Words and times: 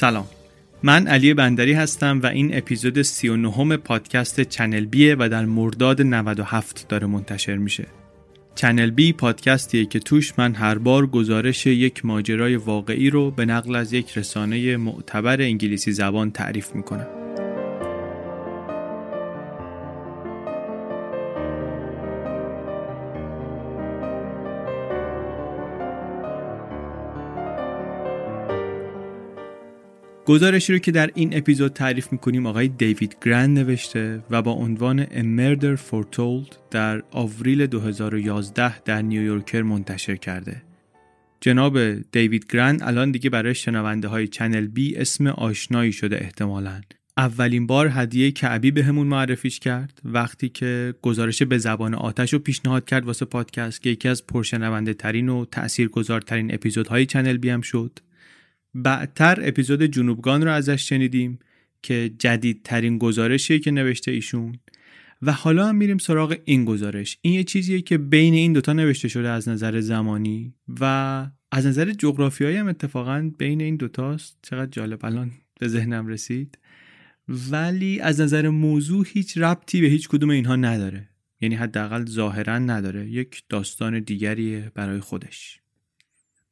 سلام. 0.00 0.26
من 0.82 1.06
علی 1.06 1.34
بندری 1.34 1.72
هستم 1.72 2.20
و 2.22 2.26
این 2.26 2.56
اپیزود 2.58 3.02
39 3.02 3.76
پادکست 3.76 4.40
چنل 4.40 4.84
بیه 4.84 5.16
و 5.18 5.28
در 5.28 5.44
مرداد 5.44 6.02
97 6.02 6.88
داره 6.88 7.06
منتشر 7.06 7.56
میشه. 7.56 7.86
چنل 8.54 8.90
بی 8.90 9.12
پادکستیه 9.12 9.86
که 9.86 9.98
توش 9.98 10.32
من 10.38 10.54
هر 10.54 10.78
بار 10.78 11.06
گزارش 11.06 11.66
یک 11.66 12.04
ماجرای 12.04 12.56
واقعی 12.56 13.10
رو 13.10 13.30
به 13.30 13.44
نقل 13.44 13.76
از 13.76 13.92
یک 13.92 14.18
رسانه 14.18 14.76
معتبر 14.76 15.42
انگلیسی 15.42 15.92
زبان 15.92 16.30
تعریف 16.30 16.74
می‌کنم. 16.74 17.19
گزارشی 30.30 30.72
رو 30.72 30.78
که 30.78 30.92
در 30.92 31.10
این 31.14 31.36
اپیزود 31.36 31.72
تعریف 31.72 32.12
می‌کنیم 32.12 32.46
آقای 32.46 32.68
دیوید 32.68 33.16
گرن 33.24 33.58
نوشته 33.58 34.22
و 34.30 34.42
با 34.42 34.52
عنوان 34.52 35.04
A 35.04 35.08
Murder 35.08 35.78
Foretold 35.90 36.56
در 36.70 37.02
آوریل 37.10 37.66
2011 37.66 38.78
در 38.78 39.02
نیویورکر 39.02 39.62
منتشر 39.62 40.16
کرده. 40.16 40.62
جناب 41.40 41.94
دیوید 42.12 42.46
گرن 42.52 42.82
الان 42.82 43.10
دیگه 43.10 43.30
برای 43.30 43.54
شنونده 43.54 44.08
های 44.08 44.28
چنل 44.28 44.66
بی 44.66 44.96
اسم 44.96 45.26
آشنایی 45.26 45.92
شده 45.92 46.16
احتمالاً. 46.20 46.80
اولین 47.16 47.66
بار 47.66 47.90
هدیه 47.92 48.30
کعبی 48.30 48.70
بهمون 48.70 49.06
معرفیش 49.06 49.58
کرد 49.58 50.00
وقتی 50.04 50.48
که 50.48 50.94
گزارش 51.02 51.42
به 51.42 51.58
زبان 51.58 51.94
آتش 51.94 52.32
رو 52.32 52.38
پیشنهاد 52.38 52.84
کرد 52.84 53.04
واسه 53.04 53.24
پادکست 53.24 53.82
که 53.82 53.90
یکی 53.90 54.08
از 54.08 54.26
پرشنونده 54.26 54.94
ترین 54.94 55.28
و 55.28 55.44
تاثیرگذارترین 55.44 56.54
اپیزودهای 56.54 57.06
چنل 57.06 57.36
بی 57.36 57.50
هم 57.50 57.60
شد 57.60 57.98
بعدتر 58.74 59.38
اپیزود 59.42 59.82
جنوبگان 59.82 60.42
رو 60.44 60.52
ازش 60.52 60.88
شنیدیم 60.88 61.38
که 61.82 62.10
جدیدترین 62.18 62.98
گزارشیه 62.98 63.58
که 63.58 63.70
نوشته 63.70 64.10
ایشون. 64.10 64.58
و 65.22 65.32
حالا 65.32 65.68
هم 65.68 65.76
میریم 65.76 65.98
سراغ 65.98 66.38
این 66.44 66.64
گزارش. 66.64 67.18
این 67.20 67.34
یه 67.34 67.44
چیزیه 67.44 67.80
که 67.80 67.98
بین 67.98 68.34
این 68.34 68.52
دوتا 68.52 68.72
نوشته 68.72 69.08
شده 69.08 69.28
از 69.28 69.48
نظر 69.48 69.80
زمانی 69.80 70.54
و 70.80 70.84
از 71.52 71.66
نظر 71.66 71.92
جغرافیایی 71.92 72.56
هم 72.56 72.68
اتفاقا 72.68 73.30
بین 73.38 73.60
این 73.60 73.76
دوتاست. 73.76 74.38
چقدر 74.42 74.70
جالب 74.70 75.04
الان 75.04 75.30
به 75.60 75.68
ذهنم 75.68 76.06
رسید. 76.06 76.58
ولی 77.28 78.00
از 78.00 78.20
نظر 78.20 78.48
موضوع 78.48 79.06
هیچ 79.08 79.38
ربطی 79.38 79.80
به 79.80 79.86
هیچ 79.86 80.08
کدوم 80.08 80.30
اینها 80.30 80.56
نداره. 80.56 81.08
یعنی 81.40 81.54
حداقل 81.54 82.06
ظاهرا 82.06 82.58
نداره. 82.58 83.10
یک 83.10 83.42
داستان 83.48 84.00
دیگریه 84.00 84.72
برای 84.74 85.00
خودش. 85.00 85.60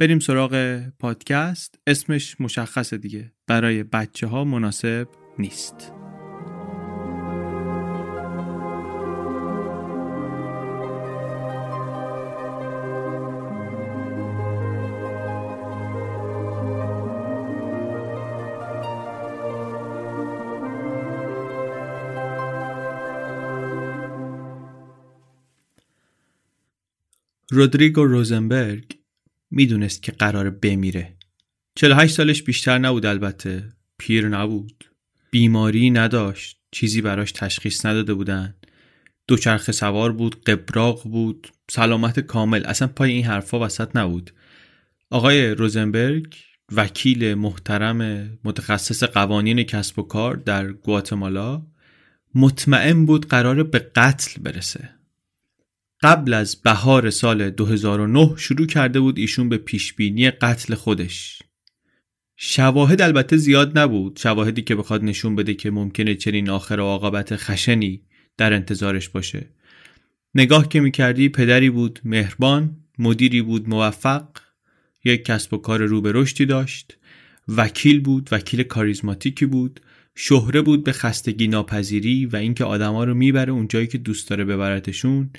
بریم 0.00 0.18
سراغ 0.18 0.82
پادکست. 0.98 1.78
اسمش 1.86 2.41
مشخصه 2.41 2.98
دیگه. 2.98 3.32
برای 3.47 3.82
بچه 3.82 4.26
ها 4.26 4.44
مناسب 4.44 5.09
نیست. 5.38 5.92
رودریگو 27.50 28.04
روزنبرگ 28.04 28.98
می‌دونست 29.50 30.03
که 30.03 30.12
قرار 30.12 30.50
بمیره. 30.50 31.16
48 31.75 32.14
سالش 32.14 32.42
بیشتر 32.42 32.78
نبود 32.78 33.06
البته. 33.06 33.72
پیر 33.98 34.28
نبود. 34.28 34.84
بیماری 35.31 35.91
نداشت. 35.91 36.60
چیزی 36.70 37.00
براش 37.03 37.32
تشخیص 37.32 37.86
نداده 37.86 38.14
بودن. 38.14 38.54
دوچرخه 39.26 39.72
سوار 39.72 40.12
بود 40.12 40.44
قبراق 40.44 41.03
بود 41.03 41.48
سلامت 41.70 42.20
کامل. 42.20 42.64
اصلا 42.64 42.88
پای 42.88 43.12
این 43.12 43.25
حرفا 43.25 43.60
وسط 43.60 43.97
نبود. 43.97 44.31
آقای 45.10 45.50
روزنبرگ 45.50 46.36
وکیل 46.72 47.34
محترم 47.34 48.30
متخصص 48.44 49.03
قوانین 49.03 49.62
کسب 49.62 49.98
و 49.98 50.03
کار 50.03 50.36
در 50.36 50.72
گواتمالا 50.72 51.62
مطمئن 52.34 53.06
بود 53.06 53.28
قرار 53.28 53.62
به 53.62 53.78
قتل 53.78 54.42
برسه. 54.42 54.97
قبل 56.03 56.34
از 56.34 56.62
بهار 56.62 57.10
سال 57.10 57.50
2009 57.50 58.34
شروع 58.36 58.66
کرده 58.66 59.00
بود 59.00 59.19
ایشون 59.19 59.48
به 59.48 59.59
پیشبینی 59.59 60.31
قتل 60.31 60.75
خودش. 60.75 61.38
شواهد 62.36 63.03
البته 63.03 63.36
زیاد 63.36 63.78
نبود 63.78 64.19
شواهدی 64.22 64.62
که 64.62 64.75
بخواد 64.75 65.04
نشون 65.04 65.36
بده 65.36 65.54
که 65.54 65.70
ممکنه 65.70 66.14
چنین 66.14 66.50
آخر 66.50 66.81
و 66.81 66.82
عاقبت 66.82 67.36
خشنی 67.36 68.03
در 68.36 68.53
انتظارش 68.53 69.09
باشه. 69.09 69.47
نگاه 70.34 70.69
که 70.69 70.81
می‌کردی 70.81 71.28
پدری 71.28 71.70
بود 71.70 72.00
مهربان 72.04 72.76
مدیری 72.98 73.42
بود 73.42 73.69
موفق 73.69 74.28
یک 75.04 75.25
کسب 75.25 75.54
و 75.54 75.56
کار 75.56 75.82
رو 75.82 76.00
به 76.00 76.12
رشدی 76.15 76.47
داشت 76.47 76.97
وکیل 77.48 78.00
بود 78.00 78.28
وکیل 78.32 78.62
کاریزماتیکی 78.62 79.47
بود 79.47 79.80
شهره 80.15 80.60
بود 80.62 80.84
به 80.84 80.92
خستگی 80.92 81.48
ناپذیری 81.48 82.26
و 82.26 82.36
اینکه 82.36 82.65
آدما 82.65 83.04
رو 83.04 83.15
می‌بره 83.15 83.53
اونجایی 83.53 83.86
که 83.86 83.98
دوست 83.98 84.30
داره 84.30 84.44
ببرتشون. 84.44 85.30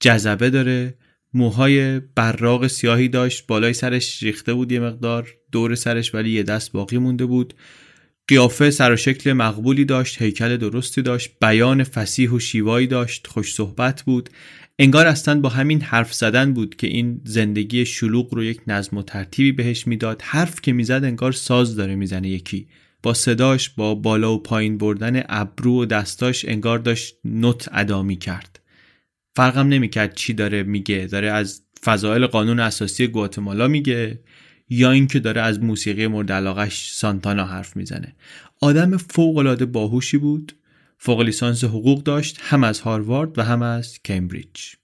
جذبه 0.00 0.50
داره. 0.50 0.94
موهای 1.34 2.00
براق 2.00 2.66
سیاهی 2.66 3.08
داشت. 3.08 3.46
بالای 3.46 3.72
سرش 3.72 4.22
ریخته 4.22 4.54
بود 4.54 4.72
یه 4.72 4.80
مقدار. 4.80 5.34
دور 5.52 5.74
سرش 5.74 6.14
ولی 6.14 6.30
یه 6.30 6.42
دست 6.42 6.72
باقی 6.72 6.98
مونده 6.98 7.26
بود. 7.26 7.54
قیافه 8.28 8.70
سر 8.70 8.92
و 8.92 8.96
شکل 8.96 9.32
مقبولی 9.32 9.84
داشت. 9.84 10.22
هیکل 10.22 10.56
درستی 10.56 11.02
داشت. 11.02 11.30
بیان 11.40 11.84
فسیح 11.84 12.30
و 12.30 12.38
شیوایی 12.38 12.86
داشت. 12.86 13.26
خوش 13.26 13.54
صحبت 13.54 14.02
بود. 14.02 14.30
انگار 14.78 15.06
اصلا 15.06 15.40
با 15.40 15.48
همین 15.48 15.80
حرف 15.80 16.14
زدن 16.14 16.52
بود 16.52 16.76
که 16.76 16.86
این 16.86 17.20
زندگی 17.24 17.86
شلوغ 17.86 18.34
رو 18.34 18.44
یک 18.44 18.60
نظم 18.66 18.96
و 18.96 19.02
ترتیبی 19.02 19.52
بهش 19.52 19.86
می‌داد. 19.86 20.22
حرف 20.22 20.60
که 20.60 20.72
می‌زد 20.72 21.00
انگار 21.04 21.32
ساز 21.32 21.76
داره 21.76 21.94
می‌زنه 21.94 22.28
یکی. 22.28 22.66
با 23.02 23.14
صداش 23.14 23.70
با 23.70 23.94
بالا 23.94 24.34
و 24.34 24.42
پایین 24.42 24.78
بردن 24.78 25.22
ابرو 25.28 25.82
و 25.82 25.84
دستاش 25.84 26.44
انگار 26.44 26.78
داشت 26.78 27.16
نوت 27.24 27.68
ادا 27.72 28.14
کرد 28.14 28.60
فرقم 29.36 29.68
نمی‌کرد 29.68 30.14
چی 30.14 30.32
داره 30.32 30.62
میگه. 30.62 31.06
داره 31.06 31.30
از 31.30 31.62
فضایل 31.84 32.26
قانون 32.26 32.60
اساسی 32.60 33.06
گواتمالا 33.06 33.68
میگه 33.68 34.20
یا 34.68 34.90
اینکه 34.90 35.20
داره 35.20 35.40
از 35.40 35.62
موسیقی 35.62 36.06
مورد 36.06 36.32
علاقش 36.32 36.90
سانتانا 36.90 37.44
حرف 37.44 37.76
می‌زنه. 37.76 38.16
آدم 38.60 38.96
فوق 38.96 39.36
العاده 39.36 39.66
باهوشی 39.66 40.18
بود. 40.18 40.52
فوق 40.98 41.20
لیسانس 41.20 41.64
حقوق 41.64 42.02
داشت. 42.02 42.38
هم 42.40 42.64
از 42.64 42.80
هاروارد 42.80 43.38
و 43.38 43.42
هم 43.42 43.62
از 43.62 43.98
کمبریج. 44.04 44.74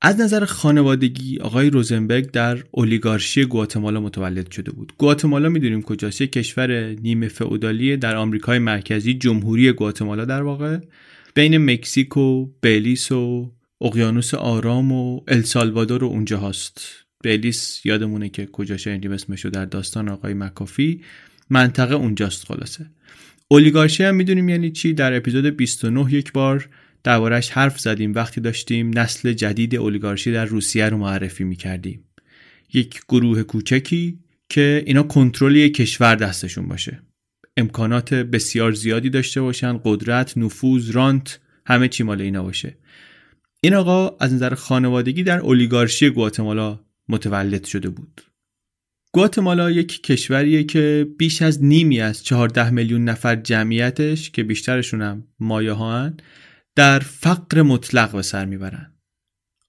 از 0.00 0.20
نظر 0.20 0.44
خانوادگی 0.44 1.38
آقای 1.38 1.70
روزنبرگ 1.70 2.30
در 2.30 2.64
اولیگارشی 2.70 3.44
گواتمالا 3.44 4.00
متولد 4.00 4.50
شده 4.50 4.72
بود. 4.72 4.92
گواتمالا 4.98 5.48
می‌دونیم 5.48 5.82
کجاست؟ 5.82 6.22
کشور 6.22 6.94
نیمه 6.94 7.28
فئودالی 7.28 7.96
در 7.96 8.16
آمریکای 8.16 8.58
مرکزی 8.58 9.14
جمهوری 9.14 9.72
گواتمالا 9.72 10.24
در 10.24 10.42
واقع. 10.42 10.78
بین 11.34 11.58
مکزیک 11.58 12.16
و 12.16 12.48
و 13.10 13.46
اقیانوس 13.80 14.34
آرام 14.34 14.92
و 14.92 15.20
السالوادور 15.28 16.04
و 16.04 16.06
اونجا 16.06 16.40
هست 16.40 16.80
بلیس 17.24 17.80
یادمونه 17.86 18.28
که 18.28 18.46
کجا 18.46 18.76
شنیدیم 18.76 19.12
اسمشو 19.12 19.50
در 19.50 19.64
داستان 19.64 20.08
آقای 20.08 20.34
مکافی 20.34 21.00
منطقه 21.50 21.94
اونجاست 21.94 22.46
خلاصه. 22.46 22.86
اولیگارشی 23.48 24.04
هم 24.04 24.14
می‌دونیم 24.14 24.48
یعنی 24.48 24.70
چی؟ 24.70 24.92
در 24.92 25.16
اپیزود 25.16 25.46
29 25.46 26.14
یک 26.14 26.32
بار 26.32 26.68
دربارش 27.04 27.50
حرف 27.50 27.80
زدیم 27.80 28.14
وقتی 28.14 28.40
داشتیم 28.40 28.98
نسل 28.98 29.32
جدید 29.32 29.76
اولیگارشی 29.76 30.32
در 30.32 30.44
روسیه 30.44 30.88
رو 30.88 30.96
معرفی 30.96 31.44
می‌کردیم. 31.44 32.04
یک 32.72 33.00
گروه 33.08 33.42
کوچکی 33.42 34.18
که 34.48 34.82
اینا 34.86 35.02
کنترل 35.02 35.68
کشور 35.68 36.14
دستشون 36.14 36.68
باشه. 36.68 37.02
امکانات 37.56 38.14
بسیار 38.14 38.72
زیادی 38.72 39.10
داشته 39.10 39.40
باشن 39.40 39.80
قدرت 39.84 40.38
نفوذ 40.38 40.90
رانت 40.90 41.40
همه 41.66 41.88
چی 41.88 42.02
مال 42.02 42.20
اینا 42.20 42.42
باشه 42.42 42.76
این 43.60 43.74
آقا 43.74 44.16
از 44.20 44.34
نظر 44.34 44.54
خانوادگی 44.54 45.22
در 45.22 45.38
اولیگارشی 45.38 46.10
گواتمالا 46.10 46.80
متولد 47.08 47.64
شده 47.64 47.88
بود 47.88 48.22
گواتمالا 49.12 49.70
یک 49.70 50.02
کشوریه 50.02 50.64
که 50.64 51.06
بیش 51.18 51.42
از 51.42 51.64
نیمی 51.64 52.00
از 52.00 52.24
14 52.24 52.70
میلیون 52.70 53.04
نفر 53.04 53.36
جمعیتش 53.36 54.30
که 54.30 54.42
بیشترشون 54.42 55.02
هم 55.02 55.24
مایاها 55.40 56.10
در 56.76 56.98
فقر 56.98 57.62
مطلق 57.62 58.12
به 58.12 58.22
سر 58.22 58.44
می‌برن 58.44 58.94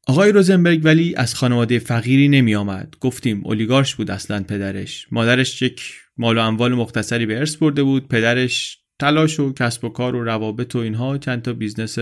آقای 0.08 0.32
روزنبرگ 0.32 0.82
ولی 0.84 1.16
از 1.16 1.36
خانواده 1.36 1.80
فقیری 1.80 2.28
نمی 2.28 2.56
آمد. 2.56 2.96
گفتیم 3.00 3.42
اولیگارش 3.46 3.96
بود 3.96 4.12
اصلا 4.12 4.44
پدرش. 4.44 5.08
مادرش 5.12 5.62
یک 5.62 5.94
مال 6.18 6.38
و 6.38 6.42
اموال 6.42 6.74
مختصری 6.74 7.26
به 7.26 7.40
ارث 7.40 7.56
برده 7.56 7.84
بود. 7.84 8.08
پدرش 8.08 8.78
تلاش 9.00 9.40
و 9.40 9.54
کسب 9.54 9.86
و 9.86 9.90
کار 9.90 10.16
و 10.16 10.24
روابط 10.24 10.76
و 10.76 10.80
اینها 10.80 11.18
چند 11.18 11.42
تا 11.42 11.54
business 11.54 11.98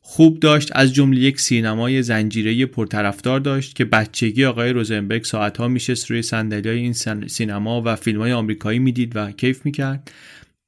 خوب 0.00 0.40
داشت. 0.40 0.70
از 0.72 0.94
جمله 0.94 1.20
یک 1.20 1.40
سینمای 1.40 2.02
زنجیره 2.02 2.66
پرطرفدار 2.66 3.40
داشت 3.40 3.76
که 3.76 3.84
بچگی 3.84 4.44
آقای 4.44 4.70
روزنبرگ 4.70 5.24
ساعتها 5.24 5.68
میشست 5.68 6.10
روی 6.10 6.22
صندلی 6.22 6.68
این 6.68 6.92
سینما 7.26 7.82
و 7.84 7.96
فیلم 7.96 8.20
های 8.20 8.32
آمریکایی 8.32 8.78
می‌دید 8.78 9.16
و 9.16 9.30
کیف 9.30 9.64
می‌کرد. 9.64 10.10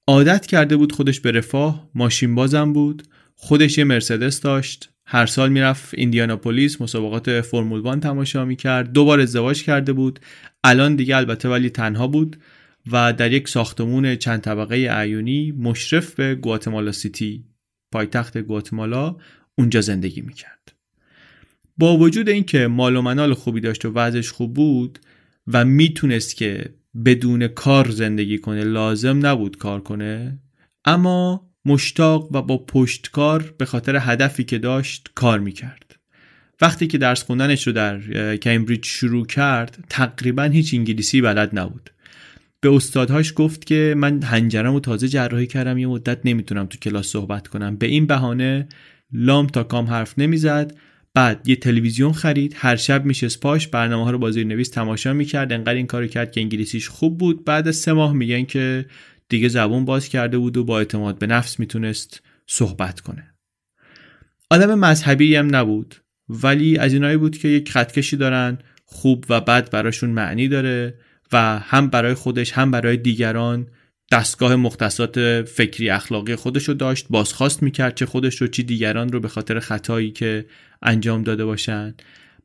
عادت 0.06 0.46
کرده 0.46 0.76
بود 0.76 0.92
خودش 0.92 1.20
به 1.20 1.30
رفاه. 1.30 1.90
ماشین 1.94 2.34
بازم 2.34 2.72
بود. 2.72 3.02
خودش 3.34 3.78
یه 3.78 3.84
مرسدس 3.84 4.40
داشت. 4.40 4.90
هر 5.06 5.26
سال 5.26 5.52
می‌رفت 5.52 5.94
ایندیاناپولیس 5.94 6.80
مسابقات 6.80 7.40
فرمول 7.40 7.80
وان 7.80 8.00
تماشا 8.00 8.44
می‌کرد. 8.44 8.92
دوبار 8.92 9.20
ازدواج 9.20 9.62
کرده 9.62 9.92
بود. 9.92 10.20
الان 10.64 10.96
دیگه 10.96 11.16
البته 11.16 11.48
ولی 11.48 11.70
تنها 11.70 12.06
بود. 12.06 12.36
و 12.92 13.12
در 13.12 13.32
یک 13.32 13.48
ساختمون 13.48 14.16
چند 14.16 14.40
طبقه 14.40 14.74
ایونی 14.74 15.52
مشرف 15.52 16.14
به 16.14 16.34
گواتمالا 16.34 16.92
سیتی 16.92 17.44
پایتخت 17.92 18.38
گواتمالا 18.38 19.16
اونجا 19.58 19.80
زندگی 19.80 20.20
می‌کرد. 20.20 20.72
با 21.76 21.96
وجود 21.96 22.28
اینکه 22.28 22.66
مال 22.66 22.96
و 22.96 23.02
منال 23.02 23.34
خوبی 23.34 23.60
داشت 23.60 23.84
و 23.84 23.92
وضعش 23.92 24.30
خوب 24.30 24.54
بود 24.54 24.98
و 25.46 25.64
می‌تونست 25.64 26.36
که 26.36 26.74
بدون 27.04 27.48
کار 27.48 27.90
زندگی 27.90 28.38
کنه 28.38 28.64
لازم 28.64 29.26
نبود 29.26 29.56
کار 29.56 29.80
کنه 29.80 30.38
اما 30.84 31.50
مشتاق 31.64 32.34
و 32.34 32.42
با 32.42 32.58
پشتکار 32.58 33.54
به 33.58 33.64
خاطر 33.64 33.96
هدفی 34.00 34.44
که 34.44 34.58
داشت 34.58 35.10
کار 35.14 35.38
می‌کرد. 35.38 35.96
وقتی 36.60 36.86
که 36.86 36.98
درس 36.98 37.22
خوندنش 37.22 37.66
رو 37.66 37.72
در 37.72 38.36
کمبریج 38.36 38.84
شروع 38.84 39.26
کرد 39.26 39.84
تقریبا 39.88 40.42
هیچ 40.42 40.74
انگلیسی 40.74 41.20
بلد 41.20 41.58
نبود. 41.58 41.90
به 42.60 42.74
استادهاش 42.74 43.32
گفت 43.36 43.64
که 43.64 43.94
من 43.96 44.22
هنجرم 44.22 44.74
و 44.74 44.80
تازه 44.80 45.08
جراحی 45.08 45.46
کردم 45.46 45.78
یه 45.78 45.86
مدت 45.86 46.20
نمی‌تونم 46.24 46.66
تو 46.66 46.78
کلاس 46.78 47.06
صحبت 47.06 47.48
کنم. 47.48 47.76
به 47.76 47.86
این 47.86 48.06
بهانه 48.06 48.68
لام 49.12 49.46
تا 49.46 49.62
کام 49.62 49.86
حرف 49.86 50.18
نمی‌زد. 50.18 50.76
بعد 51.14 51.48
یه 51.48 51.56
تلویزیون 51.56 52.12
خرید 52.12 52.54
هر 52.56 52.76
شب 52.76 53.04
میشه 53.04 53.28
پاش 53.40 53.68
برنامه 53.68 54.04
ها 54.04 54.10
رو 54.10 54.18
با 54.18 54.28
نویس 54.28 54.68
تماشا 54.68 55.12
می‌کرد. 55.12 55.52
انقدر 55.52 55.74
این 55.74 55.86
کارو 55.86 56.06
کرد 56.06 56.32
که 56.32 56.40
انگلیسیش 56.40 56.88
خوب 56.88 57.18
بود. 57.18 57.44
بعد 57.44 57.68
از 57.68 57.76
سه 57.76 57.92
ماه 57.92 58.12
میگن 58.12 58.44
که 58.44 58.86
دیگه 59.28 59.48
زبون 59.48 59.84
باز 59.84 60.08
کرده 60.08 60.38
بود 60.38 60.56
و 60.56 60.64
با 60.64 60.78
اعتماد 60.78 61.18
به 61.18 61.26
نفس 61.26 61.60
می‌تونست 61.60 62.22
صحبت 62.46 63.00
کنه. 63.00 63.34
آدم 64.50 64.78
مذهبی 64.78 65.36
هم 65.36 65.56
نبود. 65.56 65.94
ولی 66.28 66.78
از 66.78 66.92
اینایی 66.92 67.16
بود 67.16 67.38
که 67.38 67.48
یک 67.48 67.70
خطکشی 67.70 68.16
دارن 68.16 68.58
خوب 68.84 69.24
و 69.28 69.40
بد 69.40 69.70
براشون 69.70 70.10
معنی 70.10 70.48
داره. 70.48 70.94
و 71.32 71.58
هم 71.58 71.88
برای 71.88 72.14
خودش 72.14 72.52
هم 72.52 72.70
برای 72.70 72.96
دیگران 72.96 73.66
دستگاه 74.12 74.56
مختصات 74.56 75.42
فکری 75.42 75.90
اخلاقی 75.90 76.34
خودش 76.34 76.68
رو 76.68 76.74
داشت 76.74 77.06
بازخواست 77.10 77.62
می‌کرد 77.62 77.94
چه 77.94 78.06
خودش 78.06 78.40
رو 78.40 78.46
چی 78.46 78.62
دیگران 78.62 79.08
رو 79.08 79.20
به 79.20 79.28
خاطر 79.28 79.60
خطایی 79.60 80.10
که 80.10 80.46
انجام 80.82 81.22
داده 81.22 81.44
باشن. 81.44 81.94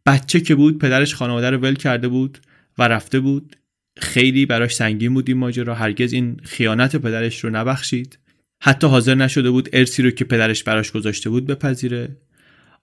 بچه 0.05 0.39
که 0.39 0.55
بود 0.55 0.79
پدرش 0.79 1.15
خانواده 1.15 1.49
رو 1.49 1.57
ول 1.57 1.75
کرده 1.75 2.07
بود 2.07 2.37
و 2.77 2.87
رفته 2.87 3.19
بود. 3.19 3.55
خیلی 3.97 4.45
براش 4.45 4.75
سنگین 4.75 5.13
بود 5.13 5.29
این 5.29 5.37
ماجرا. 5.37 5.75
هرگز 5.75 6.13
این 6.13 6.39
خیانت 6.43 6.95
پدرش 6.95 7.43
رو 7.43 7.49
نبخشید. 7.49 8.19
حتی 8.63 8.87
حاضر 8.87 9.15
نشده 9.15 9.51
بود 9.51 9.69
ارسی 9.73 10.03
رو 10.03 10.11
که 10.11 10.25
پدرش 10.25 10.63
براش 10.63 10.91
گذاشته 10.91 11.29
بود 11.29 11.45
بپذیره. 11.45 12.17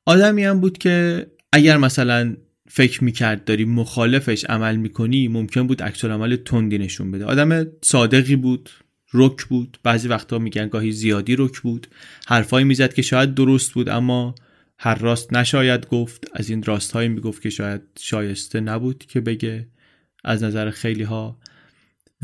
آدمی 0.06 0.44
هم 0.44 0.60
بود 0.60 0.78
که 0.78 1.26
اگر 1.52 1.76
مثلا 1.76 2.36
فکر 2.74 3.04
می‌کرد 3.04 3.44
داری 3.44 3.64
مخالفش 3.64 4.44
عمل 4.44 4.76
می‌کنی 4.76 5.28
ممکن 5.28 5.66
بود 5.66 5.82
عمل 5.82 6.36
تندی 6.36 6.78
نشون 6.78 7.10
بده. 7.10 7.24
آدم 7.24 7.66
صادقی 7.82 8.36
بود 8.36 8.70
رک 9.14 9.44
بود. 9.44 9.78
بعضی 9.82 10.08
وقتا 10.08 10.38
میگن 10.38 10.68
گاهی 10.68 10.92
زیادی 10.92 11.36
رک 11.36 11.60
بود. 11.60 11.86
حرفایی 12.26 12.64
می‌زد 12.64 12.94
که 12.94 13.02
شاید 13.02 13.34
درست 13.34 13.72
بود 13.72 13.88
اما 13.88 14.34
هر 14.78 14.94
راست 14.94 15.32
نشاید 15.32 15.86
گفت. 15.86 16.24
از 16.34 16.50
این 16.50 16.62
راستهایی 16.62 17.08
می‌گفت 17.08 17.42
که 17.42 17.50
شاید 17.50 17.82
شایسته 17.98 18.60
نبود 18.60 19.04
که 19.08 19.20
بگه 19.20 19.68
از 20.24 20.42
نظر 20.42 20.70
خیلی 20.70 21.02
ها 21.02 21.38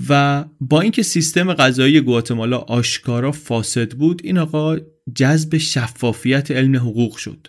و 0.08 0.44
با 0.60 0.80
اینکه 0.80 1.02
سیستم 1.02 1.54
غذایی 1.54 2.00
گواتمالا 2.00 2.58
آشکارا 2.58 3.32
فاسد 3.32 3.92
بود 3.92 4.20
این 4.24 4.38
آقا 4.38 4.76
جذب 5.14 5.56
شفافیت 5.56 6.50
علم 6.50 6.76
حقوق 6.76 7.16
شد. 7.16 7.48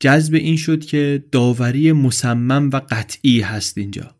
جذب 0.00 0.34
این 0.34 0.56
شد 0.56 0.84
که 0.84 1.24
داوری 1.32 1.92
مصمم 1.92 2.70
و 2.72 2.80
قطعی 2.90 3.40
هست 3.40 3.78
اینجا. 3.78 4.14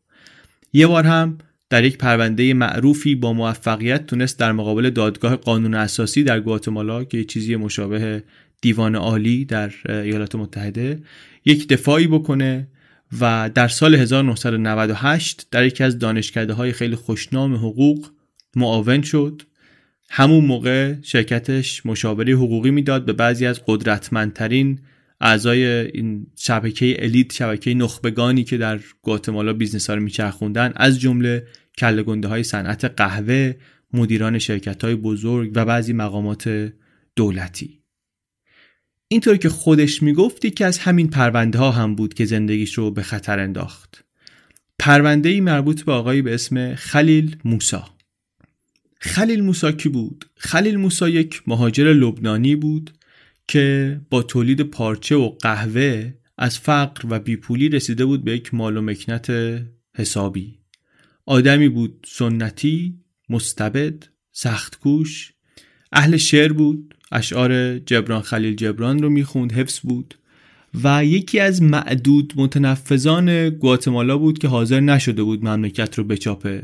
یه 0.73 0.87
بار 0.87 1.05
هم 1.05 1.39
در 1.71 1.85
یک 1.85 1.99
پرونده 1.99 2.55
معروفی 2.55 3.15
با 3.15 3.33
موفقیت 3.33 4.07
تونست 4.07 4.39
در 4.39 4.53
مقابل 4.53 4.91
دادگاه 4.91 5.37
قانون 5.37 5.75
اساسی 5.75 6.23
در 6.23 6.41
گواتمالا 6.41 7.05
که 7.05 7.25
چیزی 7.25 7.57
مشابه 7.57 8.23
دیوان 8.61 8.95
عالی 8.95 9.45
در 9.45 9.73
ایالات 9.89 10.35
متحده 10.35 11.03
یک 11.45 11.69
دفاعی 11.69 12.07
بکنه 12.07 12.69
و 13.21 13.51
در 13.55 13.69
سال 13.69 13.95
1998 13.95 15.47
در 15.51 15.65
یکی 15.65 15.85
از 15.85 15.99
دانشکده 15.99 16.53
های 16.53 16.73
خیلی 16.73 16.97
خوشنام 16.97 17.55
حقوق 17.55 18.09
معاون 18.57 19.03
شد. 19.03 19.43
همون 20.11 20.45
موقع 20.45 20.95
شرکتش 21.03 21.87
مشاوره 21.87 22.33
حقوقی 22.33 22.71
می‌داد 22.71 23.05
به 23.05 23.13
بعضی 23.13 23.47
از 23.47 23.61
قدرتمندترین 23.67 24.79
اعضای 25.21 25.65
این 25.67 26.27
شبکه 26.37 26.97
elite 26.99 27.33
شبکه 27.33 27.75
نخبگانی 27.75 28.45
که 28.45 28.57
در 28.57 28.81
گواتمالا 29.03 29.53
business 29.53 29.91
ها 29.91 29.97
رو 29.97 30.03
میچرخوندن 30.03 30.73
از 30.77 31.01
جمله 31.01 31.47
کله 31.79 32.29
های 32.29 32.43
صنعت 32.43 32.85
قهوه 32.85 33.55
مدیران 33.93 34.39
شرکت 34.39 34.85
های 34.85 34.95
بزرگ 34.95 35.53
و 35.55 35.65
بعضی 35.65 35.93
مقامات 35.93 36.73
دولتی. 37.17 37.81
اینطور 39.09 39.37
که 39.37 39.49
خودش 39.49 40.03
می‌گفتی 40.03 40.51
که 40.51 40.67
از 40.67 40.79
همین 40.79 41.11
پرونده 41.11 41.59
ها 41.59 41.71
هم 41.71 41.95
بود 41.95 42.15
که 42.15 42.25
زندگیش 42.25 42.75
رو 42.75 42.91
به 42.91 43.03
خطر 43.03 43.39
انداخت. 43.39 44.05
پرونده 44.79 45.29
ای 45.29 45.41
مربوط 45.41 45.83
به 45.83 45.93
آقایی 45.93 46.23
به 46.23 46.35
اسم 46.35 46.75
خلیل 46.75 47.37
موسا 47.45 47.85
خلیل 49.01 49.43
موسا 49.43 49.73
کی 49.73 49.89
بود؟ 49.89 50.31
خلیل 50.37 50.77
موسا 50.77 51.09
یک 51.09 51.43
مهاجر 51.47 51.85
لبنانی 51.85 52.57
بود. 52.57 52.91
که 53.51 54.01
با 54.11 54.23
تولید 54.23 54.61
پارچه 54.61 55.17
و 55.17 55.29
قهوه 55.29 56.15
از 56.39 56.59
فقر 56.59 57.07
و 57.11 57.19
بیپولی 57.19 57.69
رسیده 57.69 58.05
بود 58.05 58.25
به 58.25 58.33
یک 58.33 58.55
مال 58.55 58.77
و 58.77 58.83
مکنت 58.83 59.33
حسابی. 59.97 60.59
آدمی 61.27 61.69
بود 61.69 62.07
سنتی 62.09 62.99
مستبد 63.29 64.05
سختکوش. 64.33 65.33
اهل 65.93 66.17
شعر 66.17 66.53
بود 66.53 66.95
اشعار 67.13 67.79
جبران 67.79 68.23
خلیل 68.23 68.55
جبران 68.55 69.03
رو 69.03 69.11
می‌خوند 69.11 69.53
حفظ 69.53 69.81
بود. 69.81 70.15
و 70.85 71.05
یکی 71.05 71.41
از 71.41 71.63
معدود 71.63 72.33
متنفذان 72.37 73.51
گواتمالا 73.51 74.19
بود 74.19 74.39
که 74.39 74.49
حاضر 74.49 74.81
نشده 74.81 75.23
بود 75.23 75.45
مملکت 75.45 75.99
رو 75.99 76.05
بچاپه. 76.05 76.63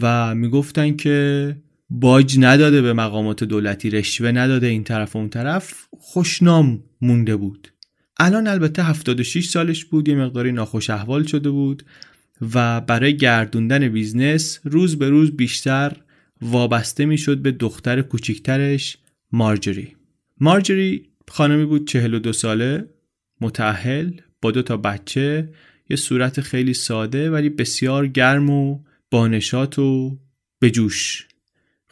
و 0.00 0.34
می‌گفتن 0.34 0.96
که 0.96 1.56
باج 1.90 2.36
نداده 2.38 2.82
به 2.82 2.92
مقامات 2.92 3.44
دولتی 3.44 3.90
رشوه 3.90 4.30
نداده 4.30 4.66
این 4.66 4.84
طرف 4.84 5.16
و 5.16 5.18
اون 5.18 5.28
طرف 5.28 5.86
خوشنام 5.98 6.82
مونده 7.00 7.36
بود. 7.36 7.68
الان 8.18 8.46
البته 8.46 8.82
76 8.82 9.48
سالش 9.48 9.84
بود 9.84 10.08
یه 10.08 10.14
مقداری 10.14 10.52
ناخوش 10.52 10.90
احوال 10.90 11.24
شده 11.24 11.50
بود 11.50 11.82
و 12.54 12.80
برای 12.80 13.16
گردوندن 13.16 13.88
business 13.88 14.60
روز 14.64 14.98
به 14.98 15.08
روز 15.08 15.36
بیشتر 15.36 15.96
وابسته 16.42 17.06
می‌شد 17.06 17.38
به 17.38 17.52
دختر 17.52 18.02
کوچیکترش 18.02 18.98
مارجری. 19.32 19.96
مارجری 20.40 21.08
خانمی 21.28 21.64
بود 21.64 21.88
42 21.88 22.32
ساله 22.32 22.88
متأهل 23.40 24.12
با 24.42 24.50
دو 24.50 24.62
تا 24.62 24.76
بچه 24.76 25.48
یه 25.90 25.96
صورت 25.96 26.40
خیلی 26.40 26.74
ساده 26.74 27.30
ولی 27.30 27.48
بسیار 27.48 28.06
گرم 28.06 28.50
و 28.50 28.80
بانشاط 29.10 29.78
و 29.78 30.18
بجوش 30.62 31.26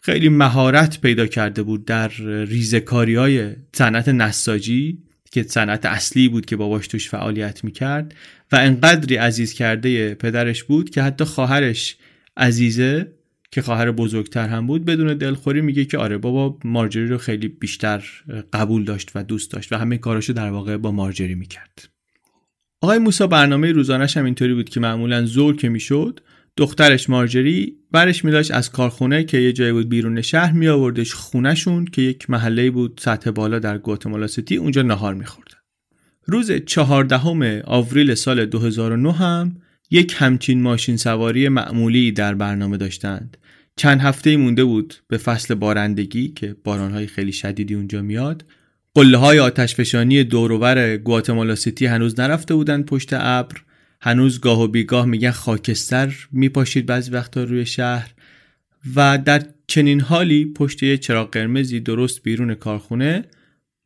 خیلی 0.04 0.28
مهارت 0.28 1.00
پیدا 1.00 1.26
کرده 1.26 1.62
بود 1.62 1.84
در 1.84 2.08
ریزکاری 2.49 3.14
های 3.14 3.52
صنعت 3.73 4.08
نساجی 4.08 4.99
که 5.30 5.42
صنعت 5.42 5.87
اصلی 5.87 6.28
بود 6.28 6.46
که 6.46 6.56
باباش 6.56 6.88
توش 6.88 7.08
فعالیت 7.08 7.64
می‌کرد 7.64 8.14
و 8.52 8.56
انقدری 8.56 9.16
عزیز 9.16 9.52
کرده 9.52 10.14
پدرش 10.14 10.64
بود 10.64 10.90
که 10.90 11.02
حتی 11.02 11.25
خواهرش 11.25 11.96
عزیزه 12.37 13.12
که 13.50 13.62
خواهر 13.62 13.90
بزرگتر 13.90 14.49
هم 14.49 14.66
بود 14.66 14.84
بدون 14.84 15.14
دلخوری 15.14 15.61
میگه 15.61 15.84
که 15.84 15.99
آره 15.99 16.18
بابا 16.18 16.58
مارجری 16.64 17.06
رو 17.06 17.18
خیلی 17.18 17.49
بیشتر 17.49 18.04
قبول 18.52 18.84
داشت 18.84 19.11
و 19.14 19.23
دوست 19.23 19.50
داشت 19.50 19.73
و 19.73 19.76
همه 19.76 19.99
کاراشو 19.99 20.32
در 20.32 20.50
واقع 20.50 20.76
با 20.76 20.92
مارجری 20.92 21.34
می‌کرد. 21.34 21.88
آقای 22.80 22.99
موسا 22.99 23.26
برنامه 23.26 23.73
روزانش 23.73 24.16
هم 24.16 24.25
اینطوری 24.25 24.54
بود 24.54 24.68
که 24.68 24.80
معمولا 24.80 25.25
زور 25.25 25.56
که 25.56 25.68
می‌شد 25.68 26.20
دخترش 26.56 27.11
مارجری 27.11 27.76
برش 27.90 28.25
میداشت 28.25 28.50
از 28.50 28.70
کارخونه 28.70 29.25
که 29.25 29.38
یه 29.38 29.52
جایی 29.52 29.73
بود 29.73 29.88
بیرون 29.88 30.23
شهر 30.23 30.52
می 30.52 30.68
آوردش 30.68 31.14
خونهشون 31.14 31.84
که 31.84 32.02
یک 32.02 32.30
محله 32.30 32.70
بود 32.70 33.00
سطح 33.04 33.30
بالا 33.30 33.58
در 33.58 33.78
گواتمالا 33.78 34.26
سیتی 34.26 34.56
اونجا 34.56 34.82
نهار 34.82 35.14
می‌خورد. 35.14 35.54
روز 36.26 36.52
چهاردهم 36.52 37.61
آوریل 37.64 38.14
سال 38.14 38.46
2009 38.46 39.12
هم 39.12 39.56
یک 39.90 40.14
همچین 40.18 40.62
ماشین 40.62 40.96
سواری 40.96 41.49
معمولی 41.49 42.12
در 42.12 42.34
برنامه 42.34 42.76
داشتند. 42.76 43.37
چند 43.76 44.00
هفته 44.00 44.37
مونده 44.37 44.64
بود 44.64 44.94
به 45.08 45.16
فصل 45.16 45.54
بارندگی 45.54 46.28
که 46.28 46.56
بارانهای 46.64 47.06
خیلی 47.06 47.32
شدیدی 47.32 47.75
اونجا 47.75 48.02
میاد. 48.02 48.44
قله 48.94 49.18
های 49.18 49.38
آتشفشانی 49.38 50.25
دوروبر 50.25 50.96
گواتمالا 50.96 51.54
سیتی 51.54 51.87
هنوز 51.87 52.20
نرفته 52.20 52.54
بودن 52.54 52.82
پشت 52.82 53.08
ابر. 53.12 53.56
هنوز 54.06 54.40
گاه 54.40 54.62
و 54.62 54.68
بیگاه 54.68 55.06
میگن 55.06 55.30
خاکستر 55.30 56.14
میپاشید 56.32 56.87
بعضی 56.87 57.11
وقتا 57.11 57.44
روی 57.44 57.66
شهر 57.66 58.11
و 58.96 59.18
در 59.18 59.46
چنین 59.66 60.00
حالی 60.00 60.52
پشت 60.52 60.82
یه 60.82 60.96
چراغ 60.96 61.30
قرمزی 61.30 61.80
درست 61.80 62.23
بیرون 62.23 62.54
کارخونه 62.54 63.25